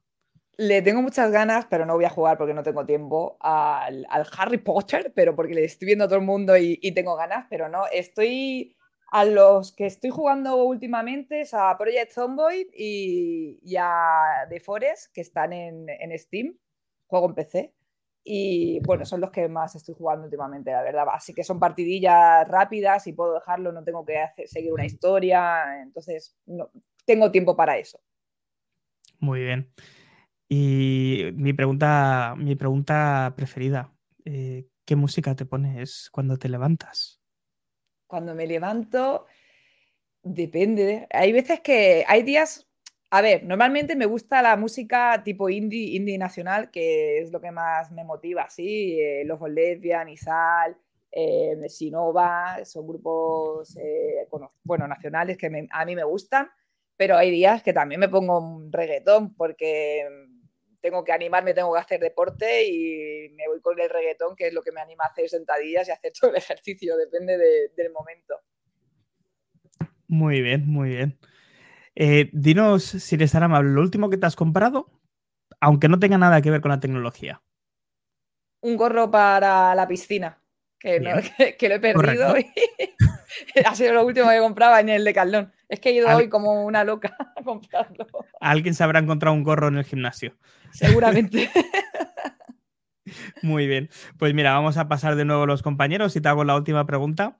Le 0.58 0.82
tengo 0.82 1.02
muchas 1.02 1.32
ganas, 1.32 1.68
pero 1.70 1.86
no 1.86 1.96
voy 1.96 2.06
a 2.06 2.10
jugar 2.10 2.38
porque 2.38 2.54
no 2.54 2.64
tengo 2.64 2.86
tiempo 2.86 3.38
al, 3.42 4.06
al 4.10 4.26
Harry 4.38 4.58
Potter, 4.58 5.12
pero 5.16 5.36
porque 5.36 5.54
le 5.56 5.66
estoy 5.66 5.88
viendo 5.88 6.06
a 6.06 6.08
todo 6.08 6.20
el 6.20 6.26
mundo 6.26 6.58
y, 6.58 6.80
y 6.82 6.94
tengo 6.94 7.16
ganas, 7.16 7.48
pero 7.50 7.70
no. 7.70 7.84
Estoy 7.92 8.76
a 9.12 9.26
los 9.26 9.74
que 9.74 9.86
estoy 9.86 10.10
jugando 10.10 10.64
últimamente 10.64 11.42
es 11.42 11.54
a 11.54 11.76
Project 11.78 12.12
Zomboid 12.12 12.68
y, 12.74 13.60
y 13.64 13.76
a 13.78 14.46
The 14.50 14.60
Forest, 14.60 15.14
que 15.14 15.22
están 15.22 15.54
en, 15.54 15.88
en 15.90 16.18
Steam, 16.18 16.58
juego 17.08 17.28
en 17.30 17.36
PC. 17.36 17.74
Y 18.24 18.80
bueno, 18.86 19.06
son 19.06 19.22
los 19.22 19.32
que 19.32 19.48
más 19.48 19.76
estoy 19.76 19.96
jugando 19.96 20.26
últimamente, 20.26 20.72
la 20.72 20.84
verdad. 20.84 21.06
Así 21.12 21.34
que 21.34 21.44
son 21.44 21.60
partidillas 21.60 22.48
rápidas 22.48 23.08
y 23.08 23.14
puedo 23.14 23.34
dejarlo, 23.34 23.72
no 23.72 23.84
tengo 23.84 24.06
que 24.06 24.28
seguir 24.46 24.72
una 24.72 24.86
historia, 24.86 25.82
entonces 25.82 26.38
no, 26.46 26.70
tengo 27.06 27.32
tiempo 27.32 27.56
para 27.56 27.78
eso. 27.78 28.00
Muy 29.20 29.42
bien. 29.42 29.72
Y 30.48 31.32
mi 31.34 31.54
pregunta, 31.54 32.36
mi 32.38 32.56
pregunta 32.56 33.34
preferida, 33.36 33.94
eh, 34.26 34.68
¿qué 34.86 34.96
música 34.96 35.36
te 35.36 35.46
pones 35.46 36.10
cuando 36.12 36.38
te 36.38 36.50
levantas? 36.50 37.19
Cuando 38.10 38.34
me 38.34 38.48
levanto, 38.48 39.28
depende. 40.24 41.06
Hay 41.12 41.32
veces 41.32 41.60
que 41.60 42.04
hay 42.08 42.24
días. 42.24 42.68
A 43.12 43.22
ver, 43.22 43.44
normalmente 43.44 43.96
me 43.96 44.08
gusta 44.08 44.42
la 44.42 44.58
música 44.58 45.22
tipo 45.24 45.48
indie, 45.48 45.96
indie 45.96 46.18
nacional, 46.18 46.72
que 46.72 47.20
es 47.20 47.32
lo 47.32 47.40
que 47.40 47.52
más 47.52 47.92
me 47.92 48.04
motiva, 48.04 48.50
sí. 48.50 49.00
Eh, 49.00 49.24
los 49.26 49.40
Lesbian, 49.48 50.10
Izal, 50.10 50.76
eh, 51.12 51.56
Sinova, 51.68 52.66
son 52.66 52.88
grupos 52.88 53.78
eh, 53.78 54.28
bueno, 54.64 54.88
nacionales 54.88 55.38
que 55.38 55.68
a 55.70 55.86
mí 55.86 55.96
me 55.96 56.04
gustan, 56.04 56.50
pero 56.98 57.16
hay 57.16 57.30
días 57.30 57.62
que 57.62 57.74
también 57.74 58.02
me 58.02 58.10
pongo 58.10 58.40
un 58.40 58.72
reggaetón 58.72 59.36
porque 59.36 60.04
tengo 60.82 61.04
que 61.04 61.12
animarme, 61.12 61.54
tengo 61.54 61.74
que 61.74 61.80
hacer 61.80 62.00
deporte 62.00 62.66
y 62.68 63.30
me 63.36 63.48
voy 63.48 63.62
con 63.62 63.80
el 63.80 63.90
reggaetón, 63.90 64.36
que 64.36 64.48
es 64.48 64.54
lo 64.54 64.62
que 64.62 64.72
me 64.72 64.82
anima 64.82 65.04
a 65.06 65.08
hacer 65.08 65.30
sentadillas 65.30 65.88
y 65.88 65.92
hacer 65.92 66.12
todo 66.20 66.32
el 66.32 66.38
ejercicio, 66.38 66.98
depende 66.98 67.38
del 67.38 67.92
momento. 67.92 68.36
Muy 70.08 70.42
bien, 70.42 70.68
muy 70.68 70.90
bien. 70.90 71.20
Eh, 71.96 72.30
dinos, 72.34 72.84
si 72.84 73.16
eres 73.16 73.32
tan 73.32 73.44
amable, 73.44 73.72
lo 73.72 73.82
último 73.82 74.10
que 74.10 74.18
te 74.18 74.26
has 74.26 74.36
comprado, 74.36 74.90
aunque 75.60 75.90
no 75.90 76.00
tenga 76.00 76.18
nada 76.18 76.42
que 76.42 76.52
ver 76.52 76.62
con 76.62 76.72
la 76.72 76.80
tecnología. 76.80 77.42
Un 78.62 78.76
gorro 78.76 79.12
para 79.12 79.76
la 79.76 79.88
piscina, 79.88 80.42
que, 81.58 81.70
lo 81.70 81.76
he 81.76 81.80
perdido 81.80 82.38
y 82.38 82.46
ha 83.66 83.76
sido 83.76 83.94
lo 83.94 84.06
último 84.06 84.30
que 84.30 84.40
compraba 84.40 84.80
en 84.80 84.90
el 84.90 85.04
de 85.04 85.14
Caldón. 85.14 85.52
Es 85.68 85.80
que 85.80 85.90
he 85.90 85.94
ido 85.94 86.08
hoy 86.16 86.30
como 86.30 86.66
una 86.66 86.84
loca 86.84 87.16
a 87.36 87.44
comprarlo. 87.44 88.08
Alguien 88.40 88.74
se 88.74 88.84
habrá 88.84 89.00
encontrado 89.00 89.36
un 89.36 89.44
gorro 89.44 89.68
en 89.68 89.78
el 89.78 89.84
gimnasio. 89.84 90.36
Seguramente. 90.72 91.50
Muy 93.42 93.68
bien. 93.68 93.90
Pues 94.18 94.34
mira, 94.34 94.54
vamos 94.54 94.78
a 94.78 94.88
pasar 94.88 95.16
de 95.16 95.26
nuevo 95.26 95.46
los 95.46 95.64
compañeros 95.64 96.16
y 96.16 96.22
te 96.22 96.30
hago 96.30 96.44
la 96.44 96.56
última 96.56 96.86
pregunta. 96.86 97.40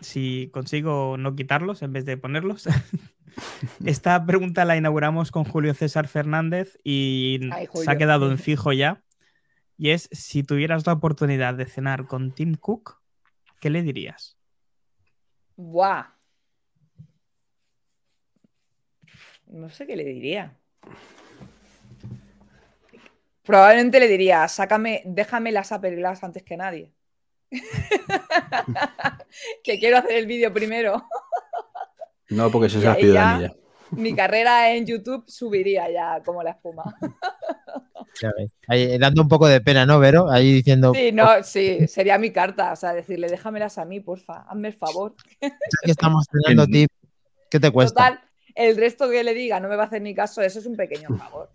Si 0.00 0.50
consigo 0.52 1.16
no 1.18 1.34
quitarlos 1.34 1.82
en 1.82 1.92
vez 1.92 2.04
de 2.04 2.16
ponerlos. 2.16 2.68
Esta 3.84 4.24
pregunta 4.24 4.64
la 4.64 4.76
inauguramos 4.76 5.32
con 5.32 5.44
Julio 5.44 5.74
César 5.74 6.06
Fernández 6.06 6.78
y 6.84 7.40
se 7.74 7.90
ha 7.90 7.98
quedado 7.98 8.30
en 8.30 8.38
fijo 8.38 8.72
ya. 8.72 9.02
Y 9.78 9.90
es, 9.90 10.08
si 10.10 10.42
tuvieras 10.42 10.84
la 10.86 10.94
oportunidad 10.94 11.54
de 11.54 11.64
cenar 11.64 12.08
con 12.08 12.34
Tim 12.34 12.56
Cook, 12.56 13.00
¿qué 13.60 13.70
le 13.70 13.82
dirías? 13.82 14.36
Buah. 15.54 16.06
No 19.46 19.70
sé 19.70 19.86
qué 19.86 19.94
le 19.94 20.04
diría. 20.04 20.58
Probablemente 23.44 24.00
le 24.00 24.08
diría, 24.08 24.48
sácame, 24.48 25.02
déjame 25.06 25.52
las 25.52 25.70
Apple 25.70 25.94
Glass 25.94 26.24
antes 26.24 26.42
que 26.42 26.56
nadie. 26.56 26.92
que 29.64 29.78
quiero 29.78 29.98
hacer 29.98 30.16
el 30.16 30.26
vídeo 30.26 30.52
primero. 30.52 31.06
no, 32.30 32.50
porque 32.50 32.68
se 32.68 32.86
ha 32.86 33.00
ya, 33.00 33.52
Mi 33.92 34.14
carrera 34.14 34.72
en 34.72 34.86
YouTube 34.86 35.24
subiría 35.28 35.88
ya 35.88 36.20
como 36.24 36.42
la 36.42 36.50
espuma. 36.50 36.96
dando 38.98 39.22
un 39.22 39.28
poco 39.28 39.46
de 39.46 39.60
pena, 39.60 39.86
¿no, 39.86 39.98
Vero? 39.98 40.30
Ahí 40.30 40.52
diciendo. 40.52 40.92
Sí, 40.94 41.12
no, 41.12 41.42
sí, 41.42 41.86
sería 41.88 42.18
mi 42.18 42.30
carta. 42.30 42.72
O 42.72 42.76
sea, 42.76 42.92
decirle, 42.92 43.28
déjamelas 43.28 43.78
a 43.78 43.84
mí, 43.84 44.00
porfa, 44.00 44.44
hazme 44.48 44.68
el 44.68 44.74
favor. 44.74 45.14
que 45.40 45.90
estamos 45.90 46.26
teniendo 46.28 46.66
tip. 46.66 46.90
¿Qué 47.50 47.60
te 47.60 47.70
cuesta? 47.70 48.10
Total, 48.10 48.20
el 48.54 48.76
resto 48.76 49.08
que 49.08 49.24
le 49.24 49.34
diga 49.34 49.60
no 49.60 49.68
me 49.68 49.76
va 49.76 49.84
a 49.84 49.86
hacer 49.86 50.02
ni 50.02 50.14
caso, 50.14 50.42
eso 50.42 50.58
es 50.58 50.66
un 50.66 50.76
pequeño 50.76 51.08
favor. 51.16 51.50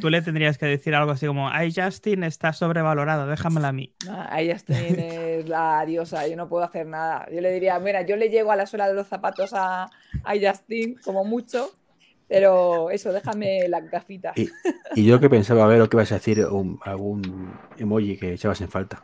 Tú, 0.00 0.10
le 0.10 0.20
tendrías 0.22 0.58
que 0.58 0.66
decir 0.66 0.92
algo 0.96 1.12
así 1.12 1.24
como, 1.28 1.48
ay, 1.48 1.72
Justin 1.72 2.24
está 2.24 2.52
sobrevalorado, 2.52 3.28
déjamela 3.28 3.68
a 3.68 3.72
mí. 3.72 3.94
ay, 4.28 4.52
Justin 4.52 4.76
es 4.98 5.48
la 5.48 5.84
diosa, 5.86 6.26
yo 6.26 6.34
no 6.34 6.48
puedo 6.48 6.64
hacer 6.64 6.84
nada. 6.84 7.28
Yo 7.32 7.40
le 7.40 7.52
diría, 7.52 7.78
mira, 7.78 8.02
yo 8.02 8.16
le 8.16 8.28
llego 8.28 8.50
a 8.50 8.56
la 8.56 8.66
suela 8.66 8.88
de 8.88 8.94
los 8.94 9.06
zapatos 9.06 9.50
a, 9.52 9.84
a 10.24 10.34
Justin, 10.40 10.96
como 11.04 11.24
mucho, 11.24 11.70
pero 12.28 12.90
eso, 12.90 13.12
déjame 13.12 13.68
las 13.68 13.90
gafitas. 13.90 14.36
Y, 14.94 15.04
yo 15.04 15.18
que 15.18 15.30
pensaba, 15.30 15.64
a 15.64 15.68
ver, 15.68 15.80
o 15.80 15.88
que 15.88 15.96
vas 15.96 16.12
a 16.12 16.16
decir 16.16 16.46
algún 16.82 17.52
emoji 17.78 18.16
que 18.18 18.34
echabas 18.34 18.60
en 18.60 18.68
falta. 18.68 19.02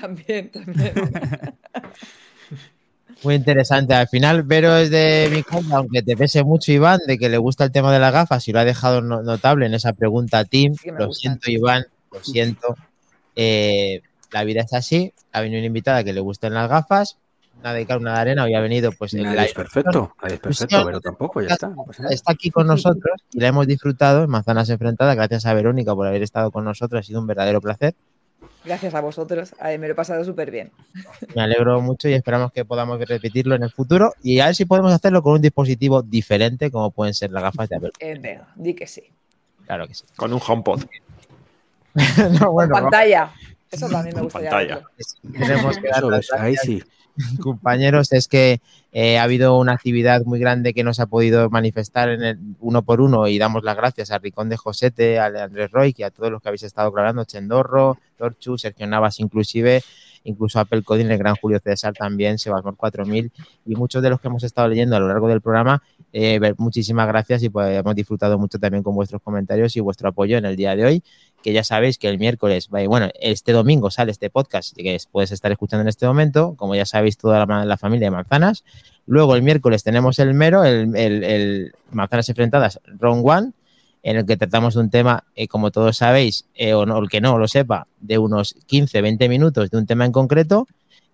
También, 0.00 0.50
también. 0.50 0.94
Muy 3.22 3.34
interesante. 3.34 3.94
Al 3.94 4.08
final, 4.08 4.42
Vero 4.42 4.76
es 4.76 4.90
de 4.90 5.28
mi 5.32 5.42
casa, 5.42 5.78
aunque 5.78 6.02
te 6.02 6.16
pese 6.16 6.44
mucho, 6.44 6.70
Iván, 6.70 7.00
de 7.06 7.18
que 7.18 7.28
le 7.28 7.38
gusta 7.38 7.64
el 7.64 7.72
tema 7.72 7.92
de 7.92 7.98
las 7.98 8.12
gafas 8.12 8.46
y 8.46 8.52
lo 8.52 8.60
ha 8.60 8.64
dejado 8.64 9.00
notable 9.00 9.66
en 9.66 9.74
esa 9.74 9.92
pregunta 9.94 10.38
a 10.38 10.44
Tim. 10.44 10.74
lo 10.98 11.12
siento, 11.12 11.50
Iván, 11.50 11.86
lo 12.12 12.22
siento. 12.22 12.76
Eh, 13.34 14.02
la 14.32 14.44
vida 14.44 14.60
es 14.62 14.72
así. 14.74 15.12
Ha 15.32 15.40
venido 15.40 15.58
una 15.60 15.66
invitada 15.66 16.04
que 16.04 16.12
le 16.12 16.20
gusten 16.20 16.54
las 16.54 16.68
gafas. 16.68 17.16
Una 17.60 17.72
de 17.72 17.86
cal, 17.86 17.98
una 17.98 18.14
de 18.14 18.20
arena. 18.20 18.44
Hoy 18.44 18.54
ha 18.54 18.60
venido, 18.60 18.92
pues. 18.92 19.14
el 19.14 19.26
es 19.26 19.52
perfecto, 19.52 20.14
es 20.22 20.38
perfecto, 20.38 20.84
pero 20.84 21.00
tampoco, 21.00 21.40
ya 21.42 21.54
está. 21.54 21.74
está 22.10 22.32
aquí 22.32 22.50
con 22.50 22.66
nosotros 22.66 23.20
y 23.32 23.40
la 23.40 23.48
hemos 23.48 23.66
disfrutado 23.66 24.24
en 24.24 24.30
Manzanas 24.30 24.70
Enfrentadas. 24.70 25.16
Gracias 25.16 25.46
a 25.46 25.54
Verónica 25.54 25.94
por 25.94 26.06
haber 26.06 26.22
estado 26.22 26.50
con 26.50 26.64
nosotros. 26.64 27.00
Ha 27.00 27.02
sido 27.02 27.20
un 27.20 27.26
verdadero 27.26 27.60
placer. 27.60 27.94
Gracias 28.66 28.94
a 28.94 29.00
vosotros, 29.00 29.54
me 29.62 29.78
lo 29.78 29.92
he 29.92 29.94
pasado 29.94 30.24
súper 30.24 30.50
bien. 30.50 30.72
Me 31.36 31.42
alegro 31.42 31.80
mucho 31.80 32.08
y 32.08 32.14
esperamos 32.14 32.50
que 32.50 32.64
podamos 32.64 32.98
repetirlo 32.98 33.54
en 33.54 33.62
el 33.62 33.70
futuro 33.70 34.12
y 34.22 34.40
a 34.40 34.46
ver 34.46 34.56
si 34.56 34.64
podemos 34.64 34.92
hacerlo 34.92 35.22
con 35.22 35.34
un 35.34 35.40
dispositivo 35.40 36.02
diferente 36.02 36.70
como 36.72 36.90
pueden 36.90 37.14
ser 37.14 37.30
las 37.30 37.44
gafas 37.44 37.68
de 37.68 37.76
Apple. 37.76 37.90
Eh, 38.00 38.40
di 38.56 38.74
que 38.74 38.88
sí. 38.88 39.04
Claro 39.66 39.86
que 39.86 39.94
sí. 39.94 40.04
Con 40.16 40.32
un 40.32 40.40
HomePod. 40.44 40.82
no, 42.40 42.52
bueno, 42.52 42.74
pantalla. 42.74 43.32
Eso 43.70 43.88
también 43.88 44.16
me 44.16 44.22
gustaría. 44.22 44.50
Pantalla. 44.50 44.82
Tenemos 45.32 45.78
que 45.78 45.88
dar 45.88 46.04
ahí 46.40 46.56
sí. 46.56 46.82
compañeros, 47.40 48.12
es 48.12 48.28
que 48.28 48.60
eh, 48.92 49.18
ha 49.18 49.22
habido 49.22 49.58
una 49.58 49.72
actividad 49.72 50.22
muy 50.24 50.38
grande 50.38 50.74
que 50.74 50.84
nos 50.84 51.00
ha 51.00 51.06
podido 51.06 51.50
manifestar 51.50 52.08
en 52.08 52.22
el 52.22 52.38
uno 52.60 52.82
por 52.82 53.00
uno 53.00 53.28
y 53.28 53.38
damos 53.38 53.62
las 53.62 53.76
gracias 53.76 54.10
a 54.10 54.18
Ricón 54.18 54.48
de 54.48 54.56
Josete, 54.56 55.18
a 55.18 55.26
Andrés 55.26 55.70
Roy 55.70 55.94
y 55.96 56.02
a 56.02 56.10
todos 56.10 56.30
los 56.30 56.42
que 56.42 56.48
habéis 56.48 56.62
estado 56.62 56.90
colaborando, 56.90 57.24
Chendorro, 57.24 57.98
Torchu, 58.16 58.58
Sergio 58.58 58.86
Navas 58.86 59.20
inclusive, 59.20 59.82
incluso 60.24 60.58
Apple 60.58 60.82
Coding, 60.82 61.06
el 61.06 61.18
gran 61.18 61.36
Julio 61.36 61.60
César 61.62 61.94
también, 61.94 62.38
Sebasmor 62.38 62.76
4000 62.76 63.30
y 63.66 63.76
muchos 63.76 64.02
de 64.02 64.10
los 64.10 64.20
que 64.20 64.28
hemos 64.28 64.44
estado 64.44 64.68
leyendo 64.68 64.96
a 64.96 65.00
lo 65.00 65.08
largo 65.08 65.28
del 65.28 65.40
programa. 65.40 65.82
Eh, 66.12 66.40
muchísimas 66.58 67.06
gracias 67.06 67.42
y 67.42 67.48
pues, 67.48 67.78
hemos 67.78 67.94
disfrutado 67.94 68.38
mucho 68.38 68.58
también 68.58 68.82
con 68.82 68.94
vuestros 68.94 69.22
comentarios 69.22 69.76
y 69.76 69.80
vuestro 69.80 70.08
apoyo 70.08 70.38
en 70.38 70.44
el 70.44 70.56
día 70.56 70.74
de 70.74 70.84
hoy 70.84 71.02
que 71.46 71.52
ya 71.52 71.62
sabéis 71.62 71.96
que 71.96 72.08
el 72.08 72.18
miércoles, 72.18 72.68
bueno, 72.70 73.08
este 73.20 73.52
domingo 73.52 73.88
sale 73.92 74.10
este 74.10 74.30
podcast 74.30 74.74
que 74.74 74.98
puedes 75.12 75.30
estar 75.30 75.52
escuchando 75.52 75.82
en 75.82 75.86
este 75.86 76.04
momento, 76.04 76.56
como 76.56 76.74
ya 76.74 76.84
sabéis, 76.84 77.16
toda 77.18 77.46
la, 77.46 77.76
familia 77.76 78.08
de 78.08 78.10
manzanas. 78.10 78.64
Luego 79.06 79.36
el 79.36 79.42
miércoles 79.42 79.84
tenemos 79.84 80.18
el 80.18 80.34
mero, 80.34 80.64
el, 80.64 81.72
Manzanas 81.92 82.28
Enfrentadas 82.30 82.80
Round 82.98 83.22
One, 83.24 83.52
en 84.02 84.16
el 84.16 84.26
que 84.26 84.36
tratamos 84.36 84.74
de 84.74 84.80
un 84.80 84.90
tema, 84.90 85.22
eh, 85.36 85.46
como 85.46 85.70
todos 85.70 85.98
sabéis, 85.98 86.46
eh, 86.56 86.74
o, 86.74 86.84
no, 86.84 86.98
el 86.98 87.08
que 87.08 87.20
no 87.20 87.38
lo 87.38 87.46
sepa, 87.46 87.86
de 88.00 88.18
unos 88.18 88.56
15-20 88.68 89.28
minutos 89.28 89.70
de 89.70 89.78
un 89.78 89.86
tema 89.86 90.04
en 90.04 90.10
concreto. 90.10 90.66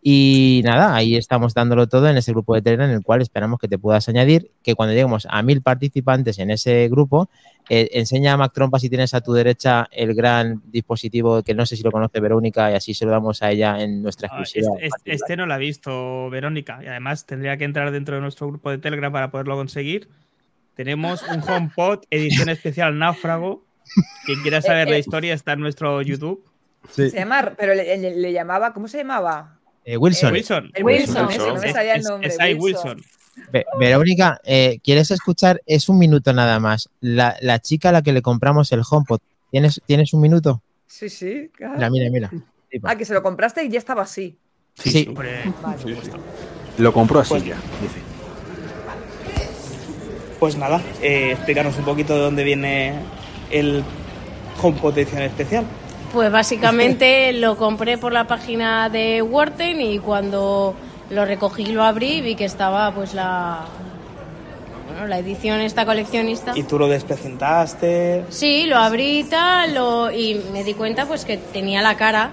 Y 0.05 0.63
nada, 0.65 0.97
ahí 0.97 1.15
estamos 1.15 1.55
dándolo 1.55 1.87
todo 1.87 2.09
en 2.09 2.17
ese 2.17 2.33
grupo 2.33 2.57
de 2.57 2.63
Telegram 2.63 2.91
en 2.91 2.97
el 2.97 3.05
cual 3.05 3.23
esperamos 3.23 3.61
que 3.61 3.69
te 3.69 3.79
puedas 3.79 4.09
añadir, 4.09 4.51
que 4.65 4.75
cuando 4.75 4.95
lleguemos 4.95 5.29
a 5.31 5.43
mil 5.43 5.63
participantes 5.63 6.41
en 6.41 6.51
ese 6.51 6.89
grupo, 6.89 7.31
eh, 7.69 7.89
enseña 7.93 8.33
a 8.33 8.37
Mac 8.37 8.53
Trompa 8.53 8.81
si 8.81 8.89
tienes 8.89 9.15
a 9.15 9.21
tu 9.21 9.33
derecha 9.33 9.87
el 9.93 10.15
gran 10.15 10.61
dispositivo 10.73 11.45
que 11.45 11.55
no 11.55 11.67
sé 11.67 11.77
si 11.77 11.85
lo 11.85 11.93
conoce 11.93 12.19
Verónica 12.19 12.73
y 12.73 12.75
así 12.75 12.95
se 12.95 13.05
lo 13.05 13.13
damos 13.13 13.43
a 13.43 13.53
ella 13.53 13.81
en 13.81 14.03
nuestra 14.03 14.29
ah, 14.33 14.41
exclusiva. 14.41 14.75
este, 14.81 15.13
este, 15.15 15.37
no 15.37 15.47
lo 15.47 15.55
ha 15.55 15.59
visto 15.59 16.29
Verónica 16.31 16.81
y 16.83 16.89
además 16.89 17.25
tendría 17.25 17.57
que 17.57 17.65
entrar 17.65 17.93
dentro 17.93 18.17
de 18.17 18.23
nuestro 18.23 18.49
grupo 18.49 18.71
de 18.71 18.79
Telegram 18.79 19.13
para 19.13 19.31
poderlo 19.31 19.55
conseguir. 19.55 20.09
Tenemos 20.75 21.23
un 21.23 21.49
HomePod 21.49 22.01
edición 22.11 22.49
especial 22.49 22.99
Náufrago. 22.99 23.65
Quien 24.27 24.41
quiera 24.43 24.63
saber 24.63 24.91
la 24.91 24.99
historia 24.99 25.33
está 25.33 25.53
en 25.53 25.61
nuestro 25.61 26.03
YouTube. 26.03 26.45
Se 26.91 27.11
llama, 27.11 27.53
pero 27.57 27.75
le 27.75 28.33
llamaba, 28.33 28.73
¿cómo 28.73 28.89
se 28.89 28.99
llamaba? 28.99 29.62
Eh, 29.85 29.97
Wilson. 29.97 30.33
Wilson. 30.33 30.71
El 30.75 30.85
Wilson, 30.85 31.29
no 31.37 31.55
me 31.57 31.73
salía 31.73 31.95
el 31.95 32.03
nombre. 32.03 32.29
Es, 32.29 32.39
Wilson. 32.59 33.03
Verónica, 33.79 34.41
eh, 34.45 34.79
¿quieres 34.83 35.11
escuchar? 35.11 35.63
Es 35.67 35.89
un 35.89 35.99
minuto 35.99 36.33
nada 36.33 36.61
más. 36.61 36.89
La, 37.01 37.59
chica 37.61 37.89
a 37.89 37.93
la 37.93 38.03
que 38.03 38.13
le 38.13 38.23
compramos 38.23 38.71
el 38.73 38.83
HomePod, 38.89 39.21
¿tienes, 39.51 39.81
¿tienes 39.87 40.13
un 40.13 40.21
minuto? 40.21 40.63
Sí, 40.87 41.09
sí, 41.09 41.51
claro. 41.55 41.75
Mira, 41.75 41.91
mira, 41.91 42.11
mira. 42.11 42.31
Ah, 42.85 42.97
que 42.97 43.05
se 43.05 43.15
lo 43.15 43.23
compraste 43.23 43.65
y 43.65 43.69
ya 43.71 43.79
estaba 43.79 44.03
así. 44.03 44.37
Sí. 44.75 44.91
sí. 44.91 45.15
Lo 46.79 46.93
compró 46.93 47.21
así 47.21 47.31
pues, 47.31 47.45
ya, 47.45 47.57
dice. 47.81 48.01
Pues 50.39 50.57
nada, 50.57 50.83
eh, 51.03 51.33
explícanos 51.33 51.77
un 51.79 51.85
poquito 51.85 52.15
de 52.15 52.21
dónde 52.21 52.45
viene 52.45 52.95
el 53.51 53.85
HomePod 54.61 54.97
edición 54.99 55.23
especial. 55.23 55.67
Pues 56.13 56.31
básicamente 56.31 57.33
lo 57.35 57.57
compré 57.57 57.99
por 57.99 58.13
la 58.13 58.27
página 58.27 58.89
de 58.89 59.23
Worten 59.23 59.81
y 59.81 59.99
cuando 59.99 60.75
lo 61.11 61.25
recogí 61.25 61.63
y 61.65 61.73
lo 61.73 61.83
abrí 61.83 62.21
vi 62.21 62.35
que 62.35 62.45
estaba 62.45 62.93
pues 62.95 63.15
la 63.15 63.61
bueno, 64.91 65.07
la 65.07 65.19
edición 65.19 65.61
esta 65.61 65.85
coleccionista. 65.87 66.53
¿Y 66.55 66.65
tú 66.65 66.79
lo 66.79 66.89
despresentaste? 66.89 68.25
Sí, 68.31 68.67
lo 68.67 68.77
abrí 68.77 69.21
y 69.21 69.25
tal 69.25 69.77
y 70.15 70.41
me 70.53 70.65
di 70.65 70.75
cuenta 70.75 71.07
pues 71.07 71.25
que 71.25 71.37
tenía 71.39 71.83
la 71.83 71.97
cara 71.97 72.31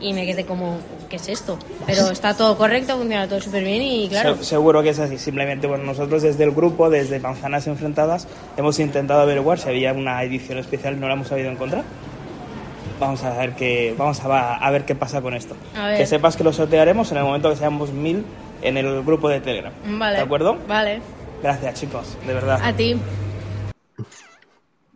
y 0.00 0.12
me 0.12 0.24
quedé 0.26 0.44
como 0.44 0.78
qué 1.08 1.16
es 1.16 1.28
esto. 1.28 1.58
Pero 1.86 2.10
está 2.12 2.34
todo 2.36 2.56
correcto, 2.56 2.96
funciona 2.96 3.28
todo 3.28 3.40
súper 3.40 3.62
bien 3.64 3.82
y 3.82 4.08
claro. 4.08 4.36
Se- 4.38 4.44
seguro 4.44 4.82
que 4.82 4.90
es 4.90 4.98
así. 4.98 5.18
Simplemente, 5.18 5.66
bueno, 5.66 5.84
nosotros 5.84 6.22
desde 6.22 6.44
el 6.44 6.52
grupo, 6.52 6.88
desde 6.90 7.20
Manzanas 7.20 7.66
Enfrentadas, 7.66 8.26
hemos 8.56 8.78
intentado 8.80 9.20
averiguar 9.20 9.58
si 9.58 9.68
había 9.68 9.92
una 9.92 10.22
edición 10.22 10.58
especial, 10.58 10.98
no 10.98 11.06
la 11.08 11.14
hemos 11.14 11.28
sabido 11.28 11.50
encontrar. 11.50 11.84
Vamos 13.00 13.24
a 13.24 13.36
ver 13.38 13.54
qué, 13.56 13.94
vamos 13.96 14.20
a, 14.20 14.56
a 14.56 14.70
ver 14.70 14.84
qué 14.84 14.94
pasa 14.94 15.22
con 15.22 15.34
esto. 15.34 15.56
Que 15.96 16.06
sepas 16.06 16.36
que 16.36 16.44
lo 16.44 16.52
sortearemos 16.52 17.10
en 17.12 17.18
el 17.18 17.24
momento 17.24 17.48
que 17.50 17.56
seamos 17.56 17.90
mil 17.92 18.24
en 18.62 18.76
el 18.76 19.02
grupo 19.02 19.28
de 19.30 19.40
Telegram. 19.40 19.72
Vale. 19.98 20.16
¿De 20.18 20.22
acuerdo? 20.22 20.58
Vale. 20.68 21.00
Gracias, 21.42 21.80
chicos, 21.80 22.18
de 22.26 22.34
verdad. 22.34 22.60
A 22.62 22.72
ti. 22.76 22.96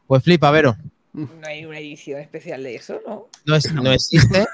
Pues 0.07 0.23
flipa, 0.23 0.51
Vero. 0.51 0.77
No 1.15 1.29
hay 1.47 1.65
una 1.65 1.79
edición 1.79 2.21
especial 2.21 2.63
de 2.65 2.75
eso, 2.75 3.01
¿no? 3.07 3.29
No, 3.47 3.55
es- 3.57 3.73
no 3.73 3.91
existe. 3.93 4.47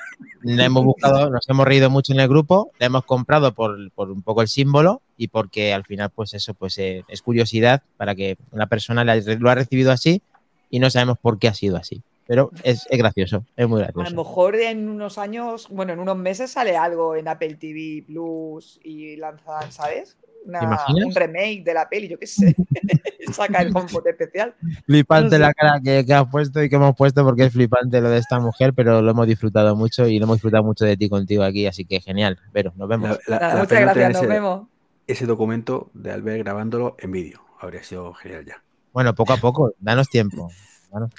La 0.43 0.67
hemos 0.67 0.85
buscado, 0.85 1.29
nos 1.31 1.49
hemos 1.49 1.67
reído 1.67 1.91
mucho 1.91 2.13
en 2.13 2.21
el 2.21 2.29
grupo. 2.29 2.71
La 2.79 2.87
hemos 2.87 3.05
comprado 3.05 3.53
por, 3.55 3.91
por 3.93 4.11
un 4.11 4.23
poco 4.23 4.43
el 4.43 4.49
símbolo 4.49 5.03
y 5.17 5.29
porque 5.29 5.73
al 5.75 5.85
final, 5.85 6.11
pues 6.11 6.35
eso, 6.35 6.55
pues 6.55 6.79
eh, 6.79 7.03
es 7.09 7.23
curiosidad 7.23 7.83
para 7.97 8.15
que 8.15 8.37
una 8.53 8.67
persona 8.67 9.05
la- 9.05 9.17
lo 9.17 9.51
ha 9.51 9.55
recibido 9.55 9.91
así 9.91 10.23
y 10.71 10.79
no 10.79 10.89
sabemos 10.91 11.19
por 11.19 11.39
qué 11.39 11.49
ha 11.49 11.55
sido 11.55 11.77
así. 11.77 12.03
Pero 12.31 12.53
es, 12.63 12.87
es 12.89 12.97
gracioso, 12.97 13.45
es 13.57 13.67
muy 13.69 13.83
A 13.83 13.87
lo 13.89 13.93
gracioso. 13.93 14.15
mejor 14.17 14.55
en 14.55 14.89
unos 14.89 15.19
años, 15.19 15.67
bueno, 15.69 15.93
en 15.95 15.99
unos 15.99 16.17
meses 16.17 16.53
sale 16.53 16.77
algo 16.77 17.17
en 17.17 17.27
Apple 17.27 17.57
TV 17.57 18.05
Plus 18.07 18.79
y 18.85 19.17
lanzan, 19.17 19.73
¿sabes? 19.73 20.17
Un 20.47 21.13
remake 21.13 21.65
de 21.65 21.75
la 21.75 21.89
peli, 21.89 22.07
yo 22.07 22.21
qué 22.21 22.29
sé. 22.29 22.55
Saca 23.33 23.63
el 23.63 23.77
HomePod 23.77 24.07
especial. 24.07 24.55
Flipante 24.87 25.25
No 25.25 25.31
sé. 25.31 25.39
la 25.41 25.55
cara 25.55 25.81
que, 25.85 26.07
que 26.07 26.15
has 26.15 26.29
puesto 26.31 26.63
y 26.63 26.69
que 26.71 26.77
hemos 26.77 26.95
puesto 26.95 27.25
porque 27.25 27.47
es 27.47 27.53
flipante 27.53 28.01
lo 28.01 28.09
de 28.11 28.19
esta 28.19 28.39
mujer, 28.39 28.75
pero 28.75 29.03
lo 29.03 29.11
hemos 29.11 29.27
disfrutado 29.27 29.75
mucho 29.75 30.07
y 30.07 30.19
lo 30.21 30.27
hemos 30.27 30.37
disfrutado 30.37 30.63
mucho 30.63 30.85
de 30.85 30.97
ti 30.97 31.09
contigo 31.09 31.43
aquí, 31.43 31.67
así 31.67 31.85
que 31.85 32.01
genial. 32.01 32.39
Pero 32.53 32.73
nos 32.77 32.89
vemos. 32.89 33.11
La- 33.11 33.19
la- 33.27 33.39
Nada, 33.41 33.55
la 33.55 33.61
muchas 33.63 33.81
gracias, 33.81 34.09
nos 34.13 34.23
ese- 34.23 34.27
vemos. 34.33 34.69
Ese 35.09 35.27
documento 35.27 35.91
de 35.95 36.13
Albert 36.13 36.39
grabándolo 36.45 36.95
en 37.01 37.11
vídeo. 37.11 37.41
Habría 37.59 37.83
sido 37.83 38.15
genial 38.15 38.45
ya. 38.47 38.63
Bueno, 38.93 39.15
poco 39.17 39.33
a 39.33 39.37
poco, 39.37 39.73
danos 39.81 40.09
tiempo. 40.09 40.49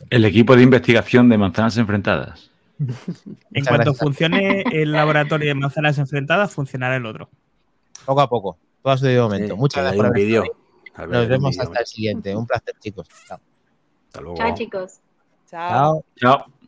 El 0.09 0.25
equipo 0.25 0.55
de 0.55 0.63
investigación 0.63 1.29
de 1.29 1.37
manzanas 1.37 1.77
enfrentadas. 1.77 2.49
En 3.53 3.63
cuanto 3.65 3.91
gracias. 3.91 3.97
funcione 3.99 4.63
el 4.71 4.91
laboratorio 4.91 5.49
de 5.49 5.53
Manzanas 5.53 5.99
Enfrentadas, 5.99 6.51
funcionará 6.53 6.95
el 6.95 7.05
otro. 7.05 7.29
Poco 8.05 8.21
a 8.21 8.27
poco. 8.27 8.57
Todo 8.81 8.93
a 8.93 8.97
su 8.97 9.05
momento. 9.05 9.53
Sí, 9.53 9.59
Muchas 9.59 9.83
gracias 9.83 9.97
por 9.97 10.05
haber 10.07 10.19
vídeo. 10.19 10.43
Nos 10.97 11.27
vemos 11.27 11.59
hasta 11.59 11.79
el 11.79 11.85
siguiente. 11.85 12.35
Un 12.35 12.47
placer, 12.47 12.73
chicos. 12.79 13.07
Chao. 13.27 13.39
Hasta 14.07 14.21
luego. 14.21 14.37
Chao, 14.37 14.55
chicos. 14.55 14.99
Chao. 15.49 16.03
Chao. 16.15 16.39
Chao. 16.39 16.60